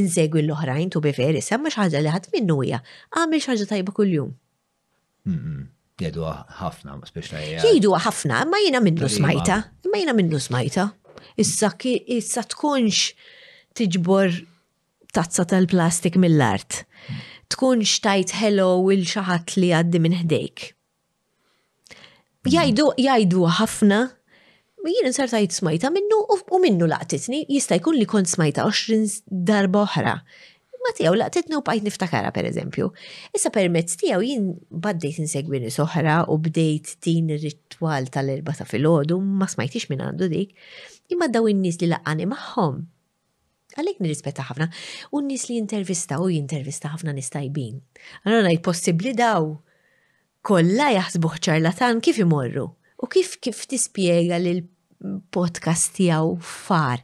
[0.01, 2.81] insegwi l-oħrajn tu biferi, semma xaġa li ħadd minnu hija,
[3.17, 4.33] għamil xaġa tajba kuljum.
[5.29, 5.65] Mhm.
[6.01, 6.27] Jgħidu
[6.59, 7.23] ħafna, jgħu.
[7.63, 9.57] Jgħidu ħafna, ma jina minnu smajta,
[9.91, 10.89] ma jina minnu smajta.
[11.41, 11.71] Issa
[12.17, 13.15] issa tkunx
[13.79, 14.35] tiġbor
[15.17, 16.83] tazza tal-plastik mill-art.
[17.53, 20.67] Tkunx tajt hello il xaħat li għaddi minn ħdejk.
[22.45, 22.53] Mhm.
[22.57, 24.01] Jajdu, jgħidu ħafna
[24.91, 26.19] jien tajt smajta minnu
[26.55, 30.13] u minnu laqtitni jista' jkun li kont smajta 20 darba oħra.
[30.87, 32.87] Ma tiegħu laqtitni u bqajt niftakara pereżempju.
[33.35, 39.19] Issa permezz tiegħu jien baddejt insegwi nies oħra u bdejt din ir-ritwal tal-erba ta' filgħodu
[39.19, 40.53] ma smajtix minn għandu dik,
[41.11, 42.79] imma daw in-nies li laqani magħhom.
[43.77, 44.71] Għalek nirrispetta ħafna,
[45.11, 47.83] u n-nis li jintervista u jintervista ħafna nistajbin.
[48.23, 49.51] Għallora possibli daw
[50.47, 52.69] kolla jaħsbuħ ċarlatan kif imorru
[53.03, 54.63] u kif kif tispiega lil
[55.33, 57.03] podcast tiegħu far.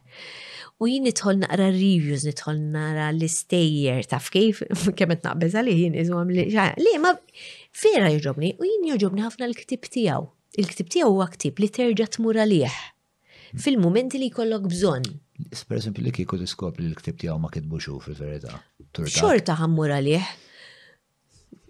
[0.81, 4.63] U jien nidħol naqra reviews, nidħol nara l-istejjer, taf kif,
[4.99, 6.47] kemm qed li jien iżu għamli
[6.81, 7.11] li ma
[7.83, 10.27] vera jogħġobni u jien jogħġobni ħafna l-ktib tiegħu.
[10.63, 12.81] Il-ktib tiegħu huwa ktib li terġa' tmur għalih
[13.63, 15.07] fil moment li jkollok bżonn.
[15.67, 18.57] Per esempio, li kieku tiskopri li l-ktib tiegħu ma kitbuxu fil-verità.
[19.03, 20.27] Xorta ħammur għalih.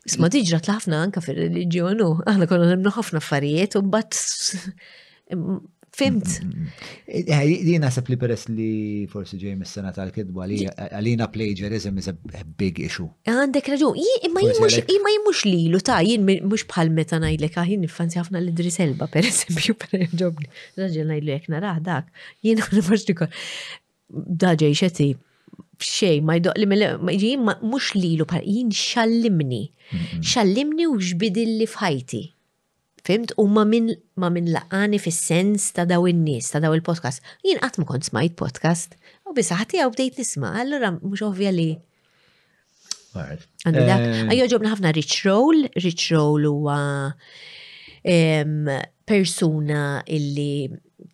[0.08, 4.16] Isma tiġrat ħafna anka fil reġjonu aħna konna nemnu ħafna affarijiet u bat
[5.94, 6.40] Fimt.
[7.06, 8.70] Li eh, eh, nasab li peress li
[9.12, 12.14] forsi ġej mis-sena tal-kidba li għalina plagiarism is a
[12.62, 13.06] big issue.
[13.30, 13.92] Għandek raġu,
[14.26, 14.42] imma
[15.14, 18.82] jimmux li lu ta' jien mux bħal meta najlek, ah, jien nifansi ħafna l idris
[18.88, 20.50] Elba per esempio per ġobni,
[20.82, 21.50] raġel najlu jek
[21.86, 22.10] dak,
[22.42, 23.30] jien għan marġdikor.
[24.14, 25.12] Daġej xeti,
[25.78, 29.68] xej, ma jdoq li jien mux li lu, jien xallimni,
[30.34, 32.30] xallimni u ġbidilli fħajti.
[33.04, 33.34] Fimt?
[33.36, 37.20] U ma min, ma min laqani fis-sens ta' daw in-nies, ta' daw il-podcast.
[37.44, 38.96] Jien qatt ma kont smajt podcast.
[39.28, 41.74] U bisaħti għaw bdejt nisma, allora mhux ovvja li.
[43.16, 44.00] Għandu dak.
[44.00, 44.24] Eh.
[44.32, 46.80] għajjo ġobna ħafna rich roll, rich roll huwa
[49.12, 50.70] persuna illi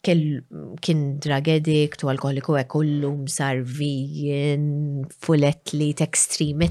[0.06, 6.70] kien dragedik tu u alkoholiku għek kullu msar vegan, full athlete, extreme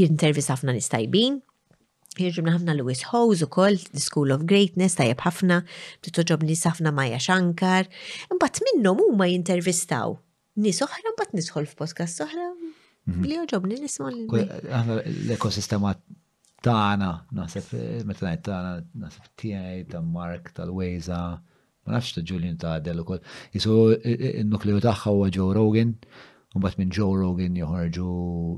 [0.00, 1.38] jintervis ħafna nistajbin
[2.18, 5.60] jirġibna ħafna Lewis Hose u koll, The School of Greatness, tajab ħafna,
[6.06, 7.86] titoġobni safna Maja Shankar.
[8.34, 10.16] Mbatt minnom u ma jintervistaw.
[10.60, 12.48] Nis oħra, mbatt nisħol f'podcast oħra.
[13.10, 13.24] Mhm.
[13.28, 15.94] Li joġobni nisma L-ekosistema
[16.66, 17.70] tagħna, naħseb,
[18.08, 18.74] meta ngħid tagħna,
[19.04, 21.20] naħseb ta' Mark, tal lweza
[21.86, 23.22] ma nafx ta' Julian ta' Adel ukoll.
[23.54, 25.94] Jisu n nukleju tagħha u Joe Rogan.
[26.50, 28.04] Umbat minn Joe Rogan joħorġu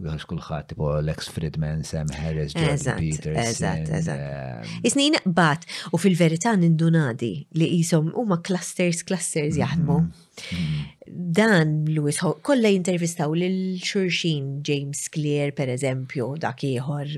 [0.07, 3.37] joħarġu kulħadd tipo Lex Friedman, Sam Harris, Jordan Peterson.
[3.43, 4.23] Eżatt, eżatt.
[4.31, 7.29] Ehm, Isnin bat u fil-verità nindunadi
[7.61, 9.99] li jisom huma clusters clusters jaħdmu.
[9.99, 11.31] Mhm, mhm.
[11.43, 17.13] Dan Lewis kollha jintervistaw lil xurxin James Clear per eżempju dak ieħor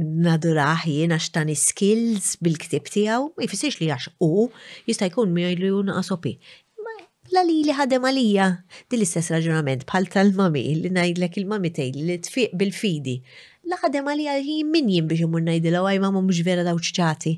[0.00, 4.48] naduraħ jien għax skills bil-ktib tiegħu, jfissirx li għax u
[4.86, 6.10] jista' jkun mi jgħidu naqas
[7.34, 8.46] la li li ħadem għalija.
[8.90, 13.16] Din l-istess raġunament bħal tal-mami li najdlek il-mami tgħid li tfiq bil-fidi.
[13.70, 17.34] La ħadem għalija hi min jim biex imur għaj għajma mhumx vera daw ċċati.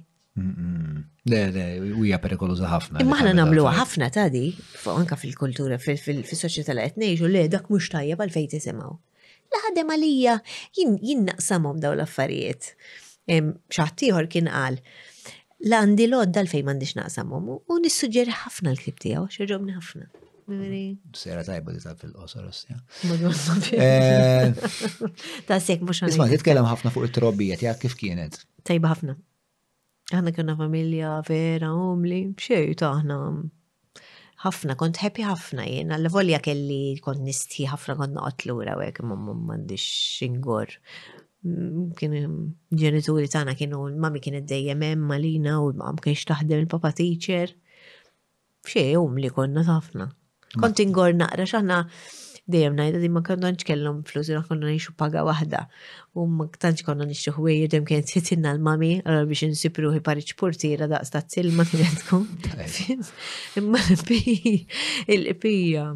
[1.29, 1.65] Le, le,
[2.05, 3.03] hija perikoluża ħafna.
[3.05, 4.49] Imma ħana nagħmluha ħafna ta' di,
[4.91, 8.97] anka fil-kultura, fil-soċjetà li qed u le dak mhux tajjeb għal fejti semaw.
[9.53, 10.39] La ħadem għalija
[10.79, 12.73] jien naqsamhom daw l-affarijiet.
[13.29, 14.81] Xaħtiħor kien qal,
[15.63, 20.09] l għandi l għodda l-fej mandiċ naqsamom u nissuġġeri ħafna l-klib tijaw, xirġobni ħafna.
[21.15, 22.81] Sera tajba li tal fil-qosor, ostja.
[23.79, 24.51] Eh,
[25.49, 28.41] Ta' sekk mux Isma, titkellem ħafna fuq it-trobbija tijak kif kienet?
[28.67, 29.15] Tajba ħafna.
[30.13, 33.21] Aħna kena familja vera, omli, b'xej taħna.
[34.43, 38.59] ħafna, kont happy ħafna jien, għalla volja kelli kont nisti ħafna kont naqat l
[38.89, 40.75] għek, ma mandiċ xingur
[41.43, 42.21] kienu
[42.81, 47.55] ġenituri tagħna kienu mami kienet dejjem hemm malina u mam kienx taħdem il-papa teacher.
[48.69, 50.09] Xej jom li konna ħafna.
[50.61, 51.81] Kont ngor naqra x'aħna
[52.53, 55.65] dejjem ngħidha di ma konnox kellhom flus ina konna nixu paga waħda.
[56.21, 60.87] U ma tantx konna nixtieq ħwejjer dejjem kienet titinna l-mami biex insib ruħi pariċ portiera
[60.95, 62.27] daqs ta' kienet tiedkom.
[63.63, 63.83] Imma
[65.19, 65.93] l-pija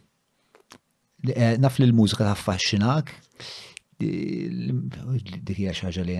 [1.33, 2.97] Eh, naf li l-mużika ta'
[3.97, 6.15] dik hija xi ħaġa li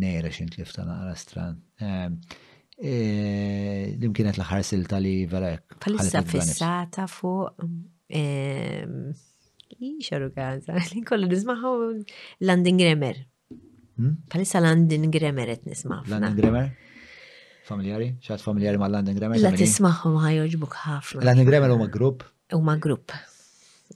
[0.00, 1.58] nejra xint ehm, eh, li ftana stran.
[4.02, 5.76] Dimkienet l-ħar silta li verek.
[5.84, 7.66] Palissa fissata fuq
[8.22, 9.12] ehm,
[10.06, 11.74] xarru għazza, li kollu nismaħu
[12.48, 13.22] London Grammar.
[14.32, 16.00] Palissa Landin Grammar et nisma'.
[16.10, 16.70] Landin Grammar?
[17.68, 18.14] Familjari?
[18.24, 19.42] ċaħt familjari ma' London Grammar?
[19.44, 21.26] La tismaħu ma' joġbuk ħafna.
[21.28, 22.24] Landin Grammar u ma' grupp?
[22.56, 23.14] U ma' grupp.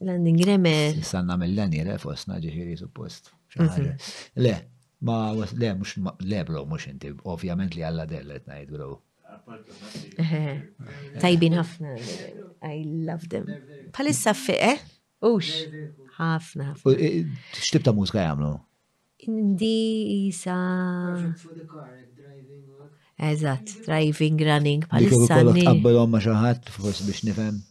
[0.00, 1.02] Landing Grammar.
[1.02, 3.31] Sanna mill-lenni, le, fosna ġiħiri suppost.
[3.57, 3.92] Mhm.
[4.44, 4.55] Le,
[5.08, 5.94] ma, le, mux,
[6.25, 8.91] le, bro, mux inti, ovvjament li għalla dellet najt, bro.
[11.23, 11.94] Tajbin ħafna,
[12.73, 13.49] I love them.
[13.97, 14.78] Palissa eh?
[15.23, 15.50] ux,
[16.18, 16.73] ħafna.
[17.55, 18.55] Xtib ta' mużika jgħamlu?
[19.28, 20.57] Indi sa.
[23.16, 25.39] Eżat, driving, running, palissa.
[25.41, 27.62] Għabbalom ma xaħat, biex nifem.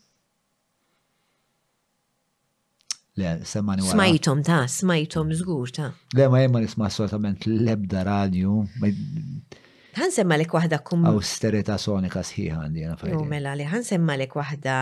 [3.15, 3.91] Le, semmani għu.
[3.95, 5.91] Smajtom ta', smajtom zgur ta'.
[6.17, 8.57] Le, ma jemma nisma assolutament lebda radju.
[9.95, 11.05] Għan semma lek wahda kum.
[11.07, 13.21] Austerita sonika sħiħa għandi għana fajn.
[13.31, 14.75] Mela li għan semma lek wahda.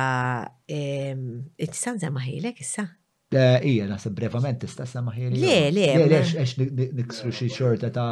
[0.66, 2.88] Tisan semma ħilek issa?
[3.34, 5.38] Ija, nasa brevament tista' semma ħilek.
[5.38, 5.92] Le, le.
[6.02, 6.22] Le,
[6.74, 8.08] le, niksru xie xorta ta'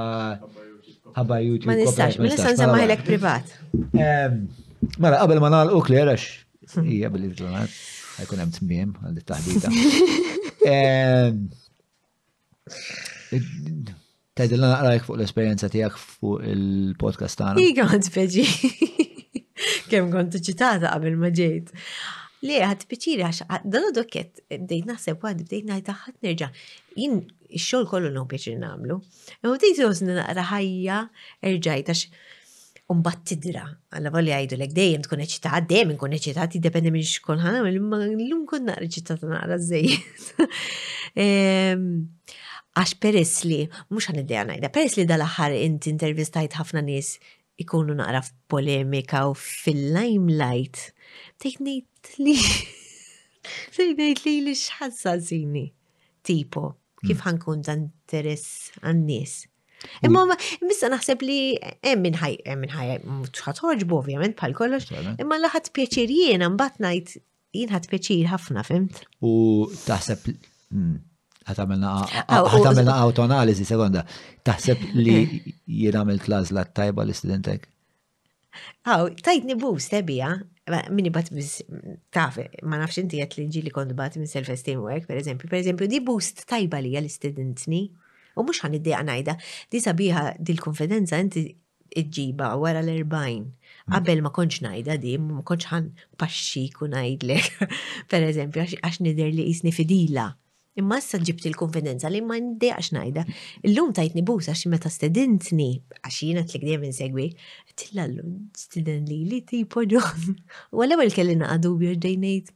[1.17, 1.69] ħabba YouTube.
[1.73, 3.57] Ma nistax, ma nistax semma ħilek privat.
[3.97, 6.29] Mela, qabel ma nalqu li għarax.
[6.71, 6.85] Hmm.
[6.87, 7.73] Ija, bil-izlanat.
[8.21, 9.71] Għajkun hemm tmiem għal taħdita.
[14.37, 17.63] Tajdilna naqrajk fuq l-esperienza tijak fuq il-podcast tagħna.
[17.65, 18.43] Iga għand feġi.
[19.91, 21.67] Kemm kont ċitata qabel ma ġejt.
[22.45, 23.39] Le, għad piċiri għax,
[23.73, 26.47] dan dokket, bdejt naħseb għad, bdejt najt għad nerġa.
[26.97, 27.13] Jien
[27.59, 28.95] xol kollu nħu pieċir namlu.
[29.01, 29.03] U
[29.61, 30.97] dejt jgħos naqra ħajja,
[31.51, 32.01] erġajt għax
[32.91, 33.61] Umbat tidra,
[33.95, 37.99] għalla volli għajdu l dejjem tkun eċitat, dejjem nkun eċitat dependi minn xkun ħana, ma
[38.03, 39.93] l-lum kun naqra eċitata naqra zej.
[41.21, 41.85] Ehm,
[42.79, 43.57] għax peress li,
[43.91, 47.09] mux għan id-deja najda, peress li dal-ħar inti intervistajt ħafna nis
[47.63, 50.79] ikunu naqra f'polemika u fil-limelight,
[51.43, 52.35] tejnejt li,
[53.77, 55.65] tejnejt li li xħazza zini,
[56.27, 56.73] tipo,
[57.05, 57.25] kif hmm.
[57.29, 59.41] ħankun dan interess għan-nis.
[60.07, 60.25] Imma
[60.65, 62.95] missa naħseb li hemm emmin ħaj, minħaj
[63.47, 64.89] ħatħorġbu ovvjament bħal kollox,
[65.23, 67.15] imma laħat pjaċir jiena mbagħad ngħid
[67.59, 69.01] jien ħadd pjaċir ħafna fimt.
[69.19, 70.95] U taħseb mm,
[71.49, 74.05] ħatamelna autoanalizi sekonda.
[74.45, 75.37] Taħseb li eh.
[75.81, 77.67] jien għamilt la tajba l-istudentek?
[78.91, 80.33] Aw, tajtni boost ebija,
[80.91, 81.61] minni bat biz,
[82.11, 85.61] taf, ma nafx inti għet li ġili kont bat minn self-esteem work, per eżempju, per
[85.61, 87.85] eżempju, di boost tajba li għal-istudentni
[88.39, 89.33] U mux għan id-dija għanajda,
[89.73, 91.41] di sabiħa dil-konfidenza inti
[92.01, 93.47] iġġiba wara l-40.
[93.51, 93.95] Mm.
[93.95, 95.89] Qabel ma konċ najda di, ma konċ għan
[96.21, 97.49] paxxik kun għajdlek,
[98.11, 100.29] per eżempju, għax nider li jisni fidila.
[100.79, 103.25] Imma issa ġibt il-konfidenza li ma n-di għax najda.
[103.67, 105.67] Illum tajtni bus għax meta stedintni,
[105.99, 107.25] għax jina t-lik segwi, insegwi,
[107.75, 110.39] tilla l-lum stedin li li ti ġon.
[110.71, 112.55] U għal kellina għadu bjordejnejt.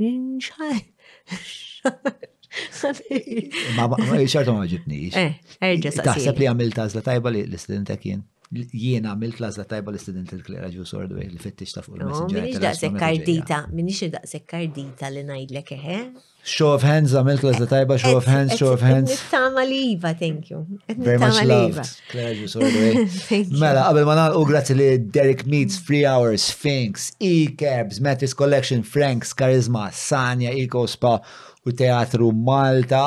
[0.00, 0.82] Minxħal.
[3.78, 3.86] Ma
[4.28, 5.14] xartu ma ġibnix.
[5.14, 8.24] Eh, Taħseb li għamil tazla tajba li l-istudenta kien.
[8.50, 12.40] Jien għamil tazla tajba l-istudent il-klera ġu sordu li fittix taf u il-messenger.
[12.42, 16.00] Minix daqsek daqsek kardita li najdlek eħe.
[16.00, 16.26] Eh?
[16.40, 19.10] Show of hands, għamil tazla tajba, show of hands, show of hands.
[19.12, 20.62] Nittama li jiva, thank you.
[20.88, 21.82] Very much love.
[22.08, 28.00] Klera ġu sordu Mela, għabel ma u grazzi li Derek Meets, Free Hours, Sphinx, E-Cabs,
[28.00, 31.18] Mattis Collection, Franks, Charisma, Sanja, Eco Spa,
[31.64, 33.04] u teatru Malta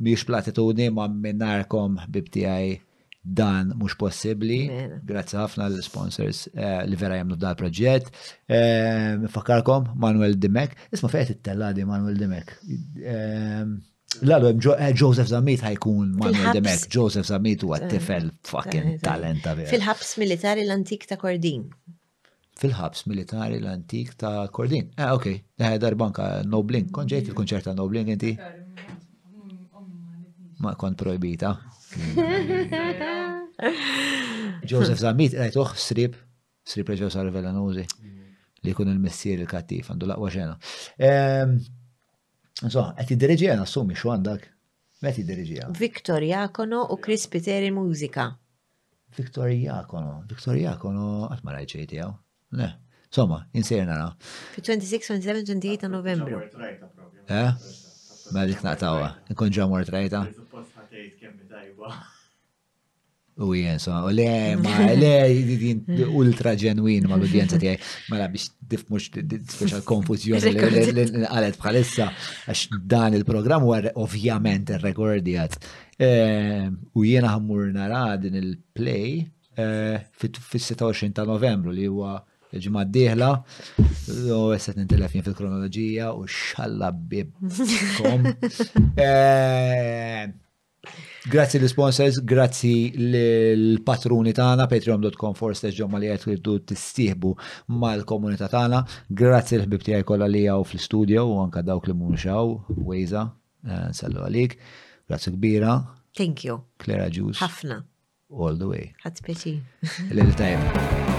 [0.00, 2.74] miex platituni ma minnarkom bibtijaj
[3.22, 4.58] dan mux possibli.
[5.04, 8.06] Grazzi ħafna l-sponsors eh, li vera jemnu dal proġett.
[9.28, 10.72] Fakarkom Manuel Dimek.
[10.96, 12.54] Isma fejt it-telladi Manuel Dimek.
[14.22, 16.88] l eh, Joseph Zamit ħajkun Manuel Dimek.
[16.88, 21.68] Joseph Zamit huwa eh, tifel fucking talenta Fil-ħabs militari l-antik ta' Kordin
[22.60, 24.90] fil-ħabs militari l-antik ta' Kordin.
[25.00, 25.26] Ah, ok,
[25.64, 28.34] eh, darbanka Noblin, kon ġejt il-konċert ta' Noblin inti?
[30.60, 31.54] Ma kon projbita.
[34.68, 36.20] Joseph Zamit, rajtuħ eh, srib,
[36.70, 37.82] Srib reġo sarvelanuzi
[38.66, 40.56] li kun il-messir il-kattif, għandu laqwa ġena.
[41.02, 41.56] Ehm,
[42.60, 44.42] Nso, għet id-dirġi għana s-sumi xo għandak?
[45.06, 45.74] Met id-dirġi għana?
[45.80, 48.26] Viktor Jakono u Chris Piteri Muzika.
[49.16, 52.10] Viktor Jakono, Viktor Jakono, għatma rajċejti għaw.
[52.52, 54.16] Le, somma, insirna na.
[54.18, 56.36] Fi 26, 27, 28 ta' novembru.
[57.26, 57.50] Eh?
[58.34, 60.24] Ma dik naqtawa, nkun ġa mort rajta.
[63.40, 64.26] U jien, so, le,
[64.64, 65.14] ma, le,
[66.18, 67.76] ultra ġenwin ma l-udjenza tijaj,
[68.10, 70.50] ma la biex difmux t konfuzjoni
[70.92, 72.08] li għalet bħalissa,
[72.52, 75.54] għax dan il programm war ovvjament il-rekordijat.
[76.02, 79.22] Eh, u jiena ħammur nara din il-play
[79.56, 82.18] eh, fit-26 ta' novembru li huwa
[82.58, 83.30] ġimma d-dihla,
[83.78, 88.26] u għesset n-telefin fil-kronologija u xalla bibkom.
[89.00, 90.22] Eh,
[91.30, 97.32] grazzi l-sponsors, grazzi l-patruni tana, patreon.com for slash ġomma li għet rridu t-istihbu
[97.80, 103.26] mal-komunita tana, grazzi l-ħbib tijaj kolla li għaw fl-studio u anka dawk li munxaw, Wejza,
[103.68, 104.58] eh, sallu għalik,
[105.08, 105.78] grazzi kbira.
[106.16, 106.62] Thank you.
[106.82, 107.38] Clara Ġus.
[107.44, 107.80] Ħafna.
[108.32, 108.92] All the way.
[109.06, 111.09] Ħat il tajm.